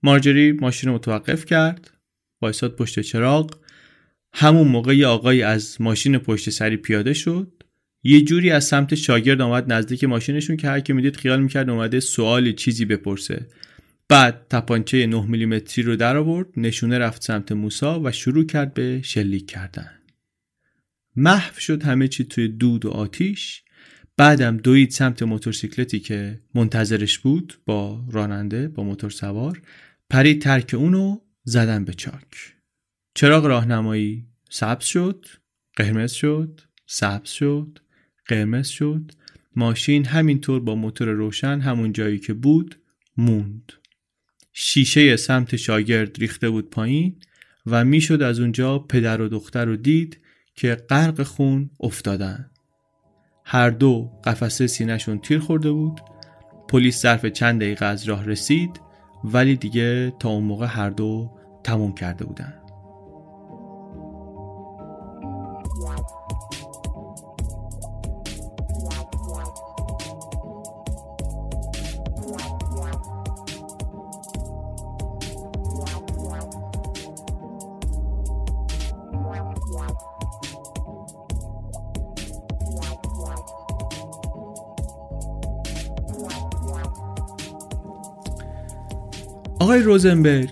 مارجری 0.03 0.53
ماشین 0.53 0.89
رو 0.89 0.95
متوقف 0.95 1.45
کرد 1.45 1.91
وایساد 2.43 2.77
پشت 2.77 3.01
چراغ. 3.01 3.57
همون 4.33 4.69
موقع 4.69 4.97
یه 4.97 5.07
آقایی 5.07 5.43
از 5.43 5.77
ماشین 5.81 6.19
پشت 6.19 6.51
سری 6.51 6.77
پیاده 6.77 7.15
شد. 7.15 7.53
یه 8.03 8.21
جوری 8.21 8.51
از 8.51 8.65
سمت 8.65 8.95
شاگرد 8.95 9.41
آمد 9.41 9.73
نزدیک 9.73 10.05
ماشینشون 10.05 10.57
که 10.57 10.69
هر 10.69 10.81
کی 10.81 10.93
می‌دید 10.93 11.17
خیال 11.17 11.43
می‌کرد 11.43 11.71
اومده 11.71 12.01
سوالی 12.01 12.53
چیزی 12.53 12.85
بپرسه. 12.85 13.47
بعد 14.09 14.47
تپانچه 14.51 15.07
9 15.07 15.27
میلیمتری 15.27 15.85
رو 15.85 15.97
در 15.97 16.17
آورد 16.17 16.49
نشونه 16.57 16.99
رفت 16.99 17.23
سمت 17.23 17.53
موسا 17.53 18.01
و 18.01 18.13
شروع 18.13 18.47
کرد 18.47 18.75
به 18.75 19.01
شلیک 19.03 19.47
کردن. 19.47 19.98
محو 21.19 21.61
شد 21.61 21.83
همه 21.83 22.09
چی 22.09 22.25
توی 22.25 22.49
دود 22.49 22.85
و 22.85 22.91
آتیش. 22.91 23.63
بعدم 24.17 24.57
دوید 24.57 24.91
سمت 24.91 25.23
موتورسیکلتی 25.23 26.01
که 26.01 26.41
منتظرش 26.55 27.19
بود 27.19 27.59
با 27.67 28.05
راننده 28.11 28.69
با 28.69 28.83
موتور 28.83 29.11
سوار. 29.11 29.63
پرید 30.11 30.43
ترک 30.43 30.75
اونو 30.75 31.21
زدن 31.45 31.85
به 31.85 31.95
چاک. 31.95 32.55
چراغ 33.15 33.47
راهنمایی 33.47 34.27
سبز 34.51 34.85
شد 34.85 35.27
قرمز 35.77 36.13
شد 36.13 36.61
سبز 36.87 37.31
شد 37.31 37.79
قرمز 38.27 38.69
شد. 38.69 39.13
ماشین 39.57 40.05
همینطور 40.05 40.61
با 40.61 40.75
موتور 40.75 41.09
روشن 41.09 41.61
همون 41.61 41.93
جایی 41.93 42.19
که 42.19 42.35
بود 42.35 42.77
موند. 43.17 43.73
شیشه 44.53 45.17
سمت 45.17 45.57
شاگرد 45.57 46.19
ریخته 46.19 46.51
بود 46.51 46.71
پایین 46.71 47.21
و 47.67 47.85
می‌شد 47.85 48.23
از 48.23 48.41
اونجا 48.41 48.79
پدر 48.79 49.21
و 49.21 49.29
دختر 49.29 49.65
رو 49.65 49.77
دید. 49.77 50.21
که 50.59 50.75
غرق 50.75 51.23
خون 51.23 51.71
افتادن. 51.81 52.51
هر 53.45 53.71
دو 53.71 54.11
قفسه 54.25 54.67
سینهشون 54.67 55.19
تیر 55.19 55.39
خورده 55.39 55.71
بود. 55.71 56.01
پلیس 56.69 57.03
ظرف 57.03 57.27
چند 57.27 57.61
دقیقه 57.61 57.85
از 57.85 58.05
راه 58.05 58.25
رسید 58.25 58.81
ولی 59.25 59.57
دیگه 59.57 60.13
تا 60.19 60.29
اون 60.29 60.45
موقع 60.45 60.67
هر 60.67 60.91
دو 60.91 61.31
تموم 61.65 61.95
کرده 61.95 62.25
بودن. 62.25 62.58
آقای 89.79 89.87
روزنبرگ. 89.87 90.51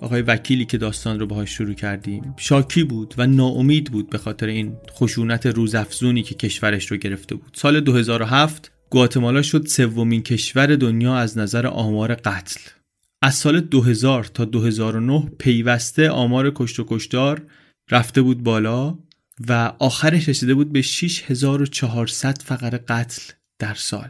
آقای 0.00 0.22
وکیلی 0.22 0.64
که 0.64 0.78
داستان 0.78 1.20
رو 1.20 1.26
باهاش 1.26 1.50
شروع 1.50 1.74
کردیم 1.74 2.34
شاکی 2.36 2.84
بود 2.84 3.14
و 3.18 3.26
ناامید 3.26 3.92
بود 3.92 4.10
به 4.10 4.18
خاطر 4.18 4.46
این 4.46 4.76
خشونت 4.90 5.46
روزافزونی 5.46 6.22
که 6.22 6.34
کشورش 6.34 6.86
رو 6.86 6.96
گرفته 6.96 7.34
بود. 7.34 7.50
سال 7.54 7.80
2007 7.80 8.72
گواتمالا 8.90 9.42
شد 9.42 9.66
سومین 9.66 10.22
کشور 10.22 10.76
دنیا 10.76 11.16
از 11.16 11.38
نظر 11.38 11.66
آمار 11.66 12.14
قتل. 12.14 12.60
از 13.22 13.34
سال 13.34 13.60
2000 13.60 14.24
تا 14.24 14.44
2009 14.44 15.30
پیوسته 15.38 16.10
آمار 16.10 16.52
کشت 16.54 16.80
و 16.80 16.84
کشتار 16.88 17.42
رفته 17.90 18.22
بود 18.22 18.42
بالا 18.42 18.98
و 19.48 19.72
آخرش 19.78 20.28
رسیده 20.28 20.54
بود 20.54 20.72
به 20.72 20.82
6400 20.82 22.42
فقط 22.42 22.84
قتل 22.88 23.22
در 23.58 23.74
سال. 23.74 24.08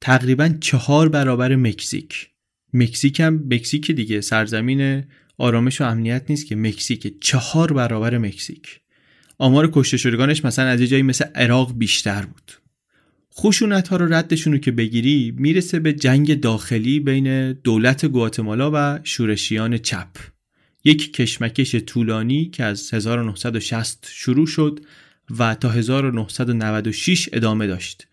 تقریبا 0.00 0.54
چهار 0.60 1.08
برابر 1.08 1.56
مکزیک. 1.56 2.33
مکزیک 2.74 3.20
هم 3.20 3.44
مکزیک 3.50 3.90
دیگه 3.90 4.20
سرزمین 4.20 5.04
آرامش 5.38 5.80
و 5.80 5.84
امنیت 5.84 6.24
نیست 6.28 6.46
که 6.46 6.56
مکزیک. 6.56 7.14
چهار 7.20 7.72
برابر 7.72 8.18
مکزیک. 8.18 8.80
آمار 9.38 9.70
کشته 9.72 9.96
شدگانش 9.96 10.44
مثلا 10.44 10.64
از 10.64 10.80
یه 10.80 10.86
جایی 10.86 11.02
مثل 11.02 11.24
عراق 11.24 11.78
بیشتر 11.78 12.26
بود. 12.26 12.52
خشونت 13.38 13.88
ها 13.88 13.96
رو 13.96 14.14
ردشون 14.14 14.52
رو 14.52 14.58
که 14.58 14.70
بگیری 14.70 15.34
می‌رسه 15.36 15.80
به 15.80 15.92
جنگ 15.92 16.40
داخلی 16.40 17.00
بین 17.00 17.52
دولت 17.52 18.06
گواتمالا 18.06 18.70
و 18.74 18.98
شورشیان 19.04 19.78
چپ. 19.78 20.08
یک 20.84 21.12
کشمکش 21.12 21.74
طولانی 21.74 22.48
که 22.48 22.64
از 22.64 22.94
1960 22.94 24.08
شروع 24.12 24.46
شد 24.46 24.80
و 25.38 25.54
تا 25.54 25.70
1996 25.70 27.28
ادامه 27.32 27.66
داشت. 27.66 28.06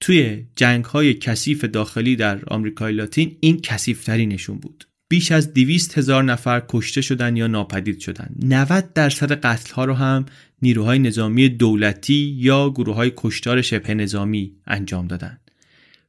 توی 0.00 0.44
جنگ 0.56 0.84
های 0.84 1.14
کثیف 1.14 1.64
داخلی 1.64 2.16
در 2.16 2.44
آمریکای 2.46 2.92
لاتین 2.92 3.36
این 3.40 3.60
کثیفترینشون 3.60 4.58
بود. 4.58 4.84
بیش 5.08 5.32
از 5.32 5.54
دویست 5.54 5.98
هزار 5.98 6.24
نفر 6.24 6.62
کشته 6.68 7.00
شدن 7.00 7.36
یا 7.36 7.46
ناپدید 7.46 8.00
شدن. 8.00 8.34
90 8.42 8.92
درصد 8.92 9.32
قتل 9.32 9.74
ها 9.74 9.84
رو 9.84 9.94
هم 9.94 10.26
نیروهای 10.62 10.98
نظامی 10.98 11.48
دولتی 11.48 12.36
یا 12.38 12.70
گروه 12.70 12.96
های 12.96 13.12
کشتار 13.16 13.62
شبه 13.62 13.94
نظامی 13.94 14.52
انجام 14.66 15.06
دادن. 15.06 15.38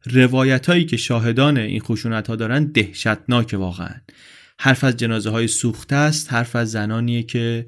روایت 0.06 0.66
هایی 0.66 0.86
که 0.86 0.98
شاهدان 0.98 1.58
این 1.58 1.80
خشونت 1.80 2.28
ها 2.28 2.36
دارن 2.36 2.66
دهشتناک 2.66 3.56
واقعا. 3.60 3.96
حرف 4.60 4.84
از 4.84 4.98
جنازه 4.98 5.30
های 5.30 5.48
سوخته 5.48 5.96
است 5.96 6.34
حرف 6.34 6.56
از 6.56 6.72
زنانیه 6.72 7.24
که 7.24 7.68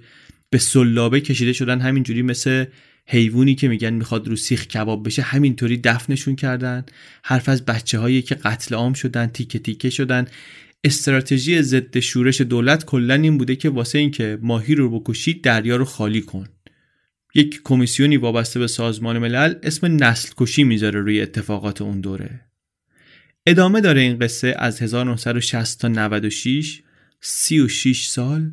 به 0.49 0.57
سلابه 0.57 1.21
کشیده 1.21 1.53
شدن 1.53 1.81
همینجوری 1.81 2.21
مثل 2.21 2.65
حیوانی 3.11 3.55
که 3.55 3.67
میگن 3.67 3.93
می‌خواد 3.93 4.27
رو 4.27 4.35
سیخ 4.35 4.67
کباب 4.67 5.05
بشه 5.05 5.21
همینطوری 5.21 5.77
دفنشون 5.77 6.35
کردن. 6.35 6.85
حرف 7.23 7.49
از 7.49 7.65
بچه 7.65 7.99
هایی 7.99 8.21
که 8.21 8.35
قتل 8.35 8.75
عام 8.75 8.93
شدن 8.93 9.27
تیکه 9.27 9.59
تیکه 9.59 9.89
شدن. 9.89 10.27
استراتژی 10.83 11.61
ضد 11.61 11.99
شورش 11.99 12.41
دولت 12.41 12.85
کلا 12.85 13.13
این 13.13 13.37
بوده 13.37 13.55
که 13.55 13.69
واسه 13.69 13.99
اینکه 13.99 14.37
ماهی 14.41 14.75
رو 14.75 14.99
بکشی 14.99 15.33
دریا 15.33 15.75
رو 15.75 15.85
خالی 15.85 16.21
کن. 16.21 16.47
یک 17.35 17.61
کمیسیونی 17.63 18.17
وابسته 18.17 18.59
به 18.59 18.67
سازمان 18.67 19.17
ملل 19.17 19.55
اسم 19.63 20.03
نسل 20.03 20.33
کشی 20.37 20.63
می‌ذاره 20.63 21.01
روی 21.01 21.21
اتفاقات 21.21 21.81
اون 21.81 22.01
دوره. 22.01 22.39
ادامه 23.45 23.81
داره 23.81 24.01
این 24.01 24.19
قصه 24.19 24.55
از 24.59 24.81
1960 24.81 25.81
تا 25.81 25.87
96 25.87 26.81
36 27.21 28.05
سال. 28.07 28.51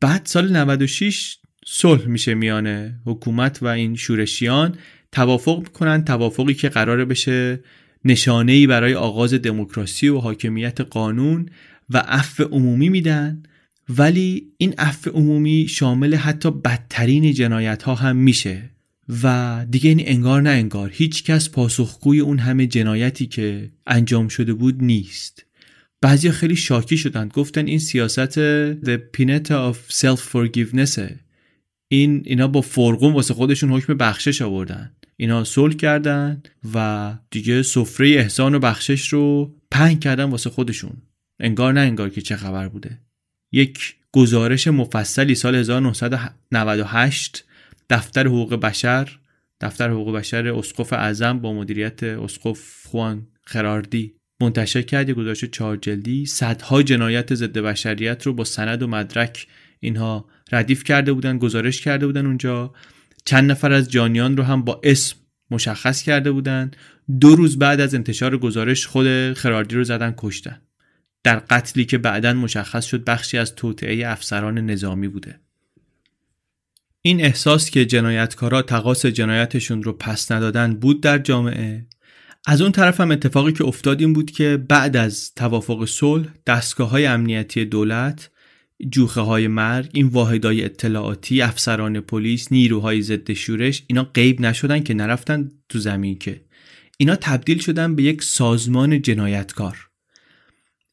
بعد 0.00 0.26
سال 0.26 0.56
96 0.56 1.38
صلح 1.64 2.06
میشه 2.06 2.34
میانه 2.34 3.00
حکومت 3.06 3.62
و 3.62 3.66
این 3.66 3.96
شورشیان 3.96 4.74
توافق 5.12 5.58
می‌کنن 5.58 6.04
توافقی 6.04 6.54
که 6.54 6.68
قراره 6.68 7.04
بشه 7.04 7.60
نشانه 8.04 8.52
ای 8.52 8.66
برای 8.66 8.94
آغاز 8.94 9.34
دموکراسی 9.34 10.08
و 10.08 10.18
حاکمیت 10.18 10.80
قانون 10.80 11.48
و 11.90 11.98
عفو 11.98 12.42
عمومی 12.42 12.88
میدن. 12.88 13.42
ولی 13.88 14.52
این 14.58 14.74
عفو 14.78 15.10
عمومی 15.10 15.66
شامل 15.68 16.14
حتی 16.14 16.50
بدترین 16.50 17.32
جنایت 17.32 17.82
ها 17.82 17.94
هم 17.94 18.16
میشه 18.16 18.70
و 19.22 19.66
دیگه 19.70 19.90
این 19.90 20.02
انگار 20.04 20.42
نه 20.42 20.50
انگار 20.50 20.90
هیچ 20.92 21.24
کس 21.24 21.50
پاسخگوی 21.50 22.20
اون 22.20 22.38
همه 22.38 22.66
جنایتی 22.66 23.26
که 23.26 23.70
انجام 23.86 24.28
شده 24.28 24.54
بود 24.54 24.82
نیست. 24.82 25.44
بعضی 26.00 26.30
خیلی 26.30 26.56
شاکی 26.56 26.96
شدند 26.96 27.32
گفتن 27.32 27.66
این 27.66 27.78
سیاست 27.78 28.74
the 28.74 28.98
pinata 29.16 29.72
of 29.72 29.94
self 29.94 30.20
forgiveness 30.32 31.00
این 31.94 32.22
اینا 32.24 32.48
با 32.48 32.60
فرقون 32.60 33.12
واسه 33.12 33.34
خودشون 33.34 33.72
حکم 33.72 33.94
بخشش 33.94 34.42
آوردن. 34.42 34.92
اینا 35.16 35.44
صلح 35.44 35.74
کردن 35.74 36.42
و 36.74 37.14
دیگه 37.30 37.62
سفره 37.62 38.08
احسان 38.08 38.54
و 38.54 38.58
بخشش 38.58 39.08
رو 39.08 39.54
پنگ 39.70 40.00
کردن 40.00 40.24
واسه 40.24 40.50
خودشون. 40.50 40.92
انگار 41.40 41.72
نه 41.72 41.80
انگار 41.80 42.10
که 42.10 42.20
چه 42.20 42.36
خبر 42.36 42.68
بوده. 42.68 42.98
یک 43.52 43.96
گزارش 44.12 44.68
مفصلی 44.68 45.34
سال 45.34 45.54
1998 45.54 47.44
دفتر 47.90 48.26
حقوق 48.26 48.54
بشر 48.54 49.18
دفتر 49.60 49.90
حقوق 49.90 50.16
بشر 50.16 50.48
اسقف 50.48 50.92
اعظم 50.92 51.38
با 51.38 51.52
مدیریت 51.52 52.02
اسقف 52.02 52.86
خوان 52.86 53.26
خراردی 53.42 54.14
منتشر 54.40 54.82
کرد. 54.82 55.10
گزارش 55.10 55.44
چهار 55.44 55.76
جلدی. 55.76 56.26
صدها 56.26 56.82
جنایت 56.82 57.34
ضد 57.34 57.58
بشریت 57.58 58.26
رو 58.26 58.32
با 58.32 58.44
سند 58.44 58.82
و 58.82 58.86
مدرک 58.86 59.46
اینها 59.80 60.26
ردیف 60.52 60.84
کرده 60.84 61.12
بودن 61.12 61.38
گزارش 61.38 61.80
کرده 61.80 62.06
بودن 62.06 62.26
اونجا. 62.26 62.74
چند 63.24 63.50
نفر 63.50 63.72
از 63.72 63.90
جانیان 63.90 64.36
رو 64.36 64.42
هم 64.42 64.62
با 64.62 64.80
اسم 64.84 65.16
مشخص 65.50 66.02
کرده 66.02 66.32
بودن. 66.32 66.70
دو 67.20 67.36
روز 67.36 67.58
بعد 67.58 67.80
از 67.80 67.94
انتشار 67.94 68.38
گزارش 68.38 68.86
خود 68.86 69.32
خراردی 69.32 69.74
رو 69.76 69.84
زدن 69.84 70.14
کشتن. 70.18 70.60
در 71.24 71.38
قتلی 71.38 71.84
که 71.84 71.98
بعدا 71.98 72.32
مشخص 72.32 72.84
شد 72.84 73.04
بخشی 73.04 73.38
از 73.38 73.54
توطعه 73.54 74.08
افسران 74.08 74.58
نظامی 74.58 75.08
بوده. 75.08 75.40
این 77.02 77.20
احساس 77.20 77.70
که 77.70 77.86
جنایتکارا 77.86 78.62
تقاس 78.62 79.06
جنایتشون 79.06 79.82
رو 79.82 79.92
پس 79.92 80.32
ندادن 80.32 80.74
بود 80.74 81.02
در 81.02 81.18
جامعه. 81.18 81.86
از 82.46 82.60
اون 82.60 82.72
طرف 82.72 83.00
هم 83.00 83.10
اتفاقی 83.10 83.52
که 83.52 83.64
افتاد 83.64 84.00
این 84.00 84.12
بود 84.12 84.30
که 84.30 84.56
بعد 84.68 84.96
از 84.96 85.34
توافق 85.34 85.84
صلح 85.84 86.28
دستگاه 86.46 86.90
های 86.90 87.06
امنیتی 87.06 87.64
دولت 87.64 88.30
جوخه 88.90 89.20
های 89.20 89.48
مرگ 89.48 89.90
این 89.92 90.06
واحدهای 90.06 90.64
اطلاعاتی 90.64 91.42
افسران 91.42 92.00
پلیس 92.00 92.52
نیروهای 92.52 93.02
ضد 93.02 93.32
شورش 93.32 93.84
اینا 93.86 94.04
غیب 94.04 94.40
نشدن 94.40 94.82
که 94.82 94.94
نرفتن 94.94 95.50
تو 95.68 95.78
زمین 95.78 96.18
که. 96.18 96.40
اینا 96.98 97.16
تبدیل 97.16 97.58
شدن 97.58 97.94
به 97.94 98.02
یک 98.02 98.22
سازمان 98.22 99.02
جنایتکار. 99.02 99.88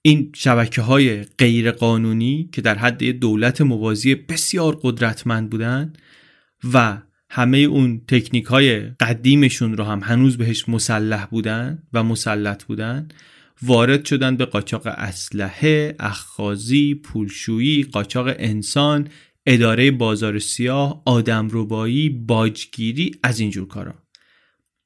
این 0.02 0.32
شبکه 0.36 0.82
های 0.82 1.24
غیر 1.24 1.72
قانونی 1.72 2.50
که 2.52 2.62
در 2.62 2.76
حد 2.76 3.04
دولت 3.04 3.62
موازی 3.62 4.16
بسیار 4.16 4.80
قدرتمند 4.82 5.50
بودن 5.50 5.94
و 6.74 7.02
همه 7.30 7.58
اون 7.58 8.02
تکنیک 8.08 8.46
های 8.46 8.80
قدیمشون 8.80 9.78
رو 9.78 9.84
هم 9.84 10.00
هنوز 10.04 10.38
بهش 10.38 10.70
مسلح 10.70 11.26
بودن 11.26 11.84
و 11.94 12.04
مسلط 12.04 12.64
بودن 12.64 13.08
وارد 13.64 14.06
شدن 14.06 14.38
به 14.38 14.46
قاچاق 14.46 14.82
اسلحه، 14.86 15.96
اخخازی، 16.00 16.96
پولشویی، 16.96 17.84
قاچاق 17.84 18.28
انسان، 18.28 19.08
اداره 19.46 19.92
بازار 19.92 20.40
سیاه، 20.40 21.02
آدمربایی، 21.06 22.10
باجگیری 22.10 23.16
از 23.24 23.40
اینجور 23.40 23.68
کارا. 23.68 23.94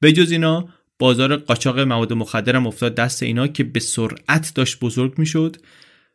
به 0.00 0.12
جز 0.12 0.30
اینا 0.30 0.68
بازار 0.98 1.36
قاچاق 1.36 1.80
مواد 1.80 2.12
مخدرم 2.12 2.66
افتاد 2.66 2.94
دست 2.94 3.22
اینا 3.22 3.46
که 3.46 3.64
به 3.64 3.80
سرعت 3.80 4.52
داشت 4.54 4.80
بزرگ 4.80 5.18
می‌شد. 5.18 5.56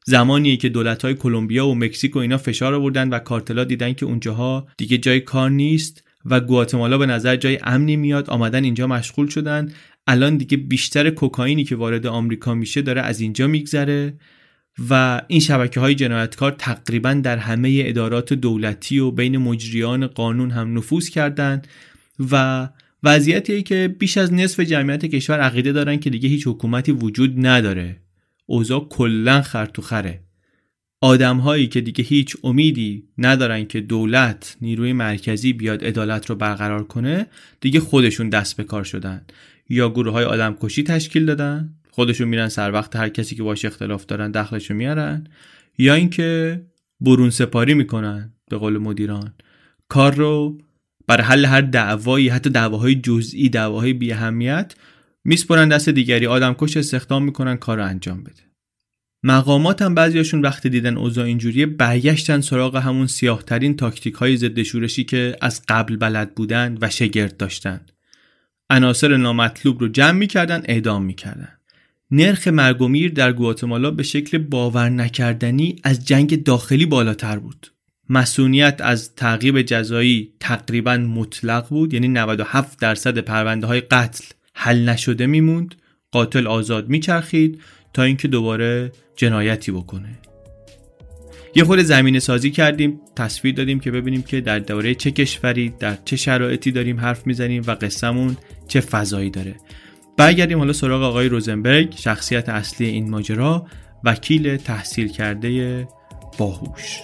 زمانی 0.06 0.58
که 0.58 0.70
دولت 0.70 1.06
های 1.06 1.14
کلمبیا 1.14 1.68
و 1.68 1.76
مکزیک 1.76 2.16
و 2.16 2.20
اینا 2.20 2.38
فشار 2.38 2.74
آوردن 2.74 3.10
و 3.10 3.20
کارتلا 3.20 3.64
دیدن 3.64 3.94
که 3.94 4.06
اونجاها 4.06 4.68
دیگه 4.78 4.98
جای 4.98 5.20
کار 5.20 5.50
نیست 5.50 6.04
و 6.26 6.40
گواتمالا 6.40 6.98
به 6.98 7.06
نظر 7.06 7.36
جای 7.36 7.60
امنی 7.64 7.96
میاد. 7.96 8.30
آمدن 8.30 8.64
اینجا 8.64 8.88
مشغول 8.88 9.28
شدن. 9.28 9.74
الان 10.08 10.38
دیگه 10.38 10.58
بیشتر 10.58 11.10
کوکائینی 11.10 11.64
که 11.64 11.76
وارد 11.76 12.08
آمریکا 12.08 12.54
میشه 12.54 12.82
داره 12.82 13.02
از 13.02 13.22
اینجا 13.22 13.48
میگذره 13.48 14.14
و 14.90 15.22
این 15.28 15.40
شبکه 15.40 15.80
های 15.80 15.96
جنایتکار 15.96 16.52
تقریبا 16.52 17.14
در 17.14 17.38
همه 17.38 17.84
ادارات 17.86 18.34
دولتی 18.34 19.00
و 19.00 19.12
بین 19.12 19.38
مجریان 19.38 20.08
قانون 20.08 20.52
هم 20.52 20.78
نفوذ 20.78 21.10
کردند 21.10 21.68
و 22.32 22.70
وضعیتیه 23.04 23.62
که 23.62 23.96
بیش 24.00 24.18
از 24.18 24.34
نصف 24.34 24.60
جمعیت 24.60 25.06
کشور 25.06 25.40
عقیده 25.40 25.72
دارن 25.72 25.98
که 25.98 26.10
دیگه 26.10 26.30
هیچ 26.30 26.48
حکومتی 26.48 26.92
وجود 26.92 27.46
نداره. 27.46 27.98
اوضاع 28.46 28.88
کلا 28.90 29.42
خر 29.42 29.66
تو 29.66 29.82
خره. 29.82 30.20
آدم 31.02 31.38
هایی 31.38 31.68
که 31.68 31.82
دیگه 31.82 32.04
هیچ 32.04 32.38
امیدی 32.44 33.04
ندارن 33.18 33.66
که 33.66 33.82
دولت 33.82 34.58
نیروی 34.62 34.94
مرکزی 34.94 35.54
بیاد 35.54 35.84
عدالت 35.84 36.26
رو 36.26 36.36
برقرار 36.36 36.84
کنه 36.84 37.28
دیگه 37.62 37.80
خودشون 37.80 38.30
دست 38.30 38.58
به 38.58 38.64
کار 38.64 38.84
شدن. 38.84 39.26
یا 39.72 39.90
گروه 39.90 40.14
های 40.14 40.26
آدم 40.26 40.58
کشی 40.62 40.84
تشکیل 40.84 41.26
دادن 41.26 41.74
خودشون 41.92 42.28
میرن 42.28 42.48
سر 42.48 42.72
وقت 42.72 42.96
هر 42.96 43.10
کسی 43.10 43.36
که 43.36 43.44
باش 43.44 43.66
اختلاف 43.66 44.06
دارن 44.06 44.32
دخلشو 44.32 44.74
میارن 44.74 45.28
یا 45.78 45.94
اینکه 45.94 46.62
برون 47.00 47.30
سپاری 47.30 47.74
می‌کنن 47.74 48.34
به 48.50 48.58
قول 48.58 48.78
مدیران. 48.78 49.34
کار 49.88 50.16
رو 50.16 50.58
برای 51.08 51.24
حل 51.24 51.46
هر 51.46 51.62
دعوایی 51.62 52.30
حتی 52.30 52.50
دعواهای 52.50 52.96
جزئی 52.96 53.50
دعواهای 53.50 53.94
بی 53.94 54.14
اهمیت 54.14 54.76
میسپرن 55.24 55.70
دست 55.70 55.90
دیگری. 55.90 56.28
آدم 56.28 56.54
کش 56.54 56.78
استخدام 56.78 57.24
می‌کنن 57.24 57.58
کار 57.58 57.78
رو 57.78 57.86
انجام 57.86 58.24
بده. 58.24 58.42
مقامات 59.24 59.82
هم 59.82 59.96
بعضیاشون 59.96 60.42
وقتی 60.42 60.70
دیدن 60.70 60.98
اوضاع 60.98 61.26
اینجوریه 61.26 61.66
برگشتن 61.66 62.42
سراغ 62.42 62.76
همون 62.76 63.08
سیاهترین 63.08 63.76
تاکتیک 63.76 64.14
های 64.14 64.38
ضد 64.38 64.62
شورشی 64.62 65.04
که 65.04 65.36
از 65.42 65.62
قبل 65.68 65.96
بلد 65.96 66.36
بودن 66.36 66.78
و 66.82 66.90
شگرد 66.90 67.38
داشتن. 67.38 67.82
عناصر 68.72 69.18
نامطلوب 69.18 69.80
رو 69.80 69.88
جمع 69.88 70.12
می‌کردن 70.12 70.62
اعدام 70.66 71.04
می‌کردن. 71.04 71.50
نرخ 72.12 72.48
مرگ 72.48 72.82
و 72.82 72.88
میر 72.88 73.12
در 73.12 73.34
گواتمالا 73.34 73.92
به 73.92 74.04
شکل 74.04 74.38
باور 74.38 74.90
نکردنی 74.90 75.76
از 75.84 76.06
جنگ 76.06 76.44
داخلی 76.44 76.86
بالاتر 76.86 77.40
بود. 77.40 77.72
مسئولیت 78.10 78.82
از 78.82 79.16
تعقیب 79.16 79.62
جزایی 79.62 80.34
تقریبا 80.40 80.98
مطلق 80.98 81.70
بود 81.70 81.94
یعنی 81.94 82.08
97 82.08 82.80
درصد 82.80 83.18
پرونده 83.18 83.68
های 83.68 83.82
قتل 83.82 84.24
حل 84.54 84.90
نشده 84.90 85.26
میموند 85.28 85.76
قاتل 86.12 86.48
آزاد 86.48 86.90
میچرخید 86.90 87.62
تا 87.94 88.04
اینکه 88.04 88.28
دوباره 88.28 88.92
جنایتی 89.16 89.72
بکنه. 89.72 90.20
یه 91.56 91.64
خود 91.64 91.80
زمینه 91.80 92.20
سازی 92.20 92.52
کردیم 92.52 93.02
تصویر 93.16 93.56
دادیم 93.56 93.80
که 93.80 93.92
ببینیم 93.92 94.22
که 94.22 94.42
در 94.42 94.60
دوره 94.60 94.96
چه 94.96 95.12
کشوری 95.12 95.74
در 95.80 95.98
چه 96.06 96.16
شرایطی 96.16 96.72
داریم 96.72 97.00
حرف 97.00 97.28
می‌زنیم 97.28 97.64
و 97.68 97.72
قصهمون 97.72 98.38
چه 98.68 98.80
فضایی 98.80 99.30
داره. 99.30 99.56
برگردیم 100.18 100.58
حالا 100.58 100.74
سراغ 100.74 101.04
آقای 101.04 101.30
روزنبرگ 101.30 101.94
شخصیت 101.98 102.50
اصلی 102.50 102.88
این 102.88 103.10
ماجرا 103.10 103.66
وکیل 104.04 104.58
تحصیل 104.58 105.08
کرده 105.08 105.88
باهوش. 106.38 107.00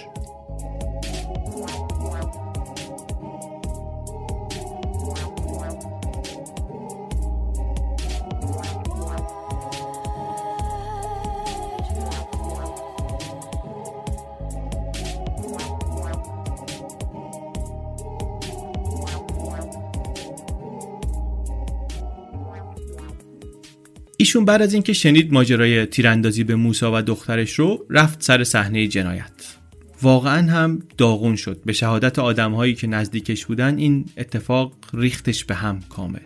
ایشون 24.38 24.46
بعد 24.46 24.62
از 24.62 24.74
اینکه 24.74 24.94
شنید 24.94 25.34
ماجرای 25.34 25.86
تیراندازی 25.86 26.44
به 26.44 26.56
موسا 26.56 26.92
و 26.96 27.02
دخترش 27.02 27.54
رو 27.54 27.86
رفت 27.90 28.24
سر 28.24 28.44
صحنه 28.44 28.88
جنایت. 28.88 29.58
واقعا 30.02 30.52
هم 30.52 30.80
داغون 30.98 31.36
شد. 31.36 31.62
به 31.66 31.74
شهادت 31.74 32.20
آدمهایی 32.20 32.74
که 32.74 32.88
نزدیکش 32.88 33.46
بودن 33.46 33.78
این 33.78 34.06
اتفاق 34.18 34.74
ریختش 34.94 35.46
به 35.46 35.56
هم 35.56 35.80
کامل. 35.90 36.20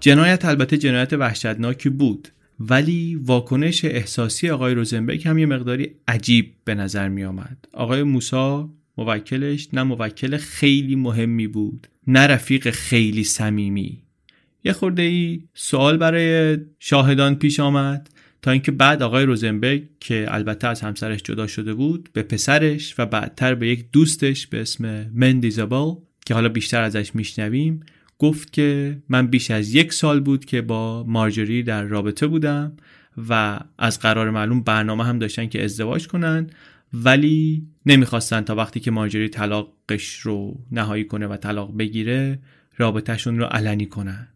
جنایت 0.00 0.44
البته 0.44 0.78
جنایت 0.78 1.12
وحشتناکی 1.12 1.88
بود 1.88 2.28
ولی 2.60 3.14
واکنش 3.14 3.84
احساسی 3.84 4.50
آقای 4.50 4.74
روزنبرگ 4.74 5.28
هم 5.28 5.38
یه 5.38 5.46
مقداری 5.46 5.94
عجیب 6.08 6.54
به 6.64 6.74
نظر 6.74 7.08
می 7.08 7.24
آمد 7.24 7.68
آقای 7.72 8.02
موسا 8.02 8.70
موکلش 8.98 9.68
نه 9.72 9.82
موکل 9.82 10.36
خیلی 10.36 10.96
مهمی 10.96 11.46
بود 11.46 11.86
نه 12.06 12.20
رفیق 12.20 12.70
خیلی 12.70 13.24
صمیمی. 13.24 14.02
یه 14.64 14.72
خورده 14.72 15.02
ای 15.02 15.42
سوال 15.54 15.96
برای 15.96 16.58
شاهدان 16.78 17.34
پیش 17.34 17.60
آمد 17.60 18.10
تا 18.42 18.50
اینکه 18.50 18.72
بعد 18.72 19.02
آقای 19.02 19.24
روزنبرگ 19.24 19.82
که 20.00 20.26
البته 20.28 20.68
از 20.68 20.80
همسرش 20.80 21.22
جدا 21.22 21.46
شده 21.46 21.74
بود 21.74 22.08
به 22.12 22.22
پسرش 22.22 22.94
و 22.98 23.06
بعدتر 23.06 23.54
به 23.54 23.68
یک 23.68 23.90
دوستش 23.92 24.46
به 24.46 24.60
اسم 24.60 25.10
مندیزابل 25.14 25.94
که 26.26 26.34
حالا 26.34 26.48
بیشتر 26.48 26.82
ازش 26.82 27.14
میشنویم 27.14 27.80
گفت 28.18 28.52
که 28.52 28.98
من 29.08 29.26
بیش 29.26 29.50
از 29.50 29.74
یک 29.74 29.92
سال 29.92 30.20
بود 30.20 30.44
که 30.44 30.62
با 30.62 31.04
مارجری 31.04 31.62
در 31.62 31.82
رابطه 31.82 32.26
بودم 32.26 32.72
و 33.28 33.60
از 33.78 33.98
قرار 33.98 34.30
معلوم 34.30 34.62
برنامه 34.62 35.04
هم 35.04 35.18
داشتن 35.18 35.46
که 35.46 35.64
ازدواج 35.64 36.08
کنن 36.08 36.50
ولی 36.92 37.66
نمی‌خواستن 37.86 38.40
تا 38.40 38.54
وقتی 38.54 38.80
که 38.80 38.90
مارجری 38.90 39.28
طلاقش 39.28 40.20
رو 40.20 40.60
نهایی 40.72 41.04
کنه 41.04 41.26
و 41.26 41.36
طلاق 41.36 41.76
بگیره 41.76 42.38
رابطهشون 42.76 43.38
رو 43.38 43.44
علنی 43.44 43.86
کنن. 43.86 44.28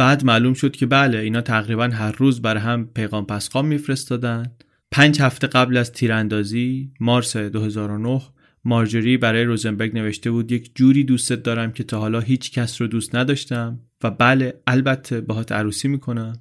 بعد 0.00 0.24
معلوم 0.24 0.54
شد 0.54 0.76
که 0.76 0.86
بله 0.86 1.18
اینا 1.18 1.40
تقریبا 1.40 1.84
هر 1.84 2.12
روز 2.12 2.42
بر 2.42 2.56
هم 2.56 2.88
پیغام 2.94 3.26
پسخام 3.26 3.66
میفرستادن. 3.66 4.52
پنج 4.90 5.22
هفته 5.22 5.46
قبل 5.46 5.76
از 5.76 5.92
تیراندازی 5.92 6.92
مارس 7.00 7.36
2009 7.36 8.22
مارجری 8.64 9.16
برای 9.16 9.44
روزنبرگ 9.44 9.94
نوشته 9.94 10.30
بود 10.30 10.52
یک 10.52 10.70
جوری 10.74 11.04
دوستت 11.04 11.42
دارم 11.42 11.72
که 11.72 11.84
تا 11.84 11.98
حالا 11.98 12.20
هیچ 12.20 12.52
کس 12.52 12.80
رو 12.80 12.86
دوست 12.86 13.14
نداشتم. 13.14 13.80
و 14.04 14.10
بله 14.10 14.60
البته 14.66 15.20
باهات 15.20 15.52
عروسی 15.52 15.88
می‌کنم. 15.88 16.40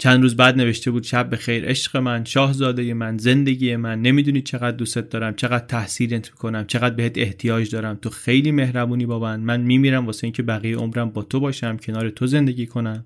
چند 0.00 0.22
روز 0.22 0.36
بعد 0.36 0.56
نوشته 0.56 0.90
بود 0.90 1.02
شب 1.02 1.30
به 1.30 1.36
خیر 1.36 1.64
عشق 1.64 1.96
من 1.96 2.24
شاهزاده 2.24 2.94
من 2.94 3.18
زندگی 3.18 3.76
من 3.76 4.02
نمی‌دونی 4.02 4.42
چقدر 4.42 4.76
دوستت 4.76 5.08
دارم 5.08 5.34
چقدر 5.34 5.66
تحصیلت 5.66 6.30
می‌کنم 6.30 6.64
چقدر 6.66 6.94
بهت 6.94 7.18
احتیاج 7.18 7.70
دارم. 7.70 7.98
تو 8.02 8.10
خیلی 8.10 8.50
مهربونی 8.50 9.06
با 9.06 9.18
من. 9.18 9.40
من 9.40 9.60
میمیرم 9.60 10.06
واسه 10.06 10.24
اینکه 10.24 10.42
بقیه 10.42 10.76
عمرم 10.76 11.10
با 11.10 11.22
تو 11.22 11.40
باشم 11.40 11.76
کنار 11.76 12.10
تو 12.10 12.26
زندگی 12.26 12.66
کنم. 12.66 13.04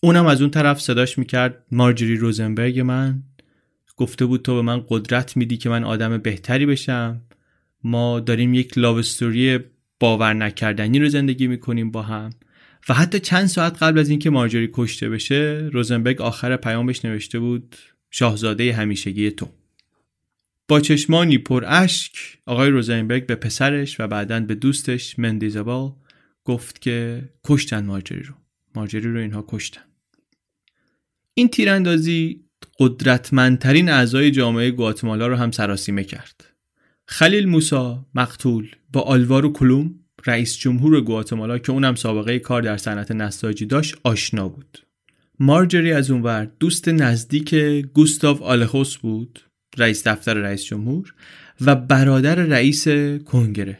اونم 0.00 0.26
از 0.26 0.40
اون 0.40 0.50
طرف 0.50 0.80
صداش 0.80 1.18
می‌کرد 1.18 1.64
مارجری 1.72 2.16
روزنبرگ 2.16 2.80
من. 2.80 3.22
گفته 3.96 4.26
بود 4.26 4.42
تو 4.42 4.54
به 4.54 4.62
من 4.62 4.84
قدرت 4.88 5.36
میدی 5.36 5.56
که 5.56 5.68
من 5.68 5.84
آدم 5.84 6.18
بهتری 6.18 6.66
بشم. 6.66 7.22
ما 7.84 8.20
داریم 8.20 8.54
یک 8.54 8.78
لاوستوری 8.78 9.58
باور 10.00 10.32
نکردنی 10.34 10.98
رو 10.98 11.08
زندگی 11.08 11.46
می‌کنیم 11.46 11.90
با 11.90 12.02
هم. 12.02 12.30
و 12.88 12.94
حتی 12.94 13.20
چند 13.20 13.46
ساعت 13.46 13.82
قبل 13.82 13.98
از 13.98 14.08
اینکه 14.08 14.30
مارجری 14.30 14.70
کشته 14.72 15.08
بشه 15.08 15.70
روزنبرگ 15.72 16.20
آخر 16.20 16.56
پیامش 16.56 17.04
نوشته 17.04 17.38
بود 17.38 17.76
شاهزاده 18.10 18.72
همیشگی 18.72 19.30
تو. 19.30 19.48
با 20.68 20.80
چشمانی 20.80 21.38
پر 21.38 21.64
اشک 21.66 22.12
آقای 22.46 22.70
روزنبرگ 22.70 23.26
به 23.26 23.34
پسرش 23.34 24.00
و 24.00 24.06
بعدا 24.06 24.40
به 24.40 24.54
دوستش 24.54 25.18
مندیزابال 25.18 25.92
گفت 26.44 26.80
که 26.80 27.28
کشتن 27.44 27.84
مارجری 27.84 28.22
رو. 28.22 28.34
مارجری 28.74 29.12
رو 29.12 29.18
اینها 29.18 29.44
کشتن. 29.48 29.80
این 31.34 31.48
تیراندازی 31.48 32.44
قدرتمندترین 32.78 33.88
اعضای 33.88 34.30
جامعه 34.30 34.70
گواتمالا 34.70 35.26
رو 35.26 35.36
هم 35.36 35.50
سراسیمه 35.50 36.04
کرد. 36.04 36.44
خلیل 37.06 37.48
موسا 37.48 38.06
مقتول 38.14 38.70
با 38.92 39.00
آلوارو 39.00 39.52
کلوم 39.52 39.97
رئیس 40.26 40.56
جمهور 40.56 41.00
گواتمالا 41.00 41.58
که 41.58 41.72
اونم 41.72 41.94
سابقه 41.94 42.38
کار 42.38 42.62
در 42.62 42.76
صنعت 42.76 43.10
نساجی 43.10 43.66
داشت 43.66 43.96
آشنا 44.02 44.48
بود. 44.48 44.78
مارجری 45.40 45.92
از 45.92 46.10
اونور 46.10 46.50
دوست 46.60 46.88
نزدیک 46.88 47.54
گوستاو 47.94 48.42
آلخوس 48.42 48.96
بود 48.96 49.40
رئیس 49.76 50.06
دفتر 50.06 50.34
رئیس 50.34 50.64
جمهور 50.64 51.14
و 51.60 51.74
برادر 51.74 52.34
رئیس 52.34 52.88
کنگره. 53.24 53.78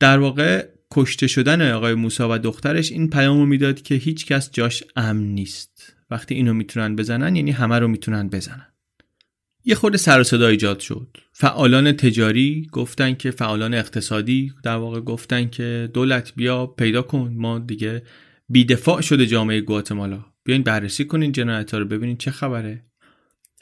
در 0.00 0.18
واقع 0.18 0.66
کشته 0.90 1.26
شدن 1.26 1.72
آقای 1.72 1.94
موسا 1.94 2.34
و 2.34 2.38
دخترش 2.38 2.92
این 2.92 3.10
پیامو 3.10 3.46
می‌داد 3.46 3.82
که 3.82 3.94
هیچ 3.94 4.26
کس 4.26 4.50
جاش 4.52 4.84
امن 4.96 5.22
نیست. 5.22 5.96
وقتی 6.10 6.34
اینو 6.34 6.54
می‌تونن 6.54 6.96
بزنن 6.96 7.36
یعنی 7.36 7.50
همه 7.50 7.78
رو 7.78 7.88
می‌تونن 7.88 8.28
بزنن. 8.28 8.66
یه 9.68 9.74
خورده 9.74 9.98
سر 9.98 10.20
و 10.20 10.24
صدا 10.24 10.48
ایجاد 10.48 10.80
شد. 10.80 11.16
فعالان 11.32 11.92
تجاری 11.92 12.66
گفتن 12.72 13.14
که 13.14 13.30
فعالان 13.30 13.74
اقتصادی 13.74 14.52
در 14.62 14.76
واقع 14.76 15.00
گفتن 15.00 15.48
که 15.48 15.90
دولت 15.94 16.32
بیا 16.36 16.66
پیدا 16.66 17.02
کن 17.02 17.34
ما 17.36 17.58
دیگه 17.58 18.02
بیدفاع 18.48 19.00
شده 19.00 19.26
جامعه 19.26 19.60
گواتمالا. 19.60 20.24
بیاین 20.44 20.62
بررسی 20.62 21.04
کنین 21.04 21.32
جنایت 21.32 21.70
ها 21.70 21.78
رو 21.78 21.84
ببینین 21.84 22.16
چه 22.16 22.30
خبره. 22.30 22.84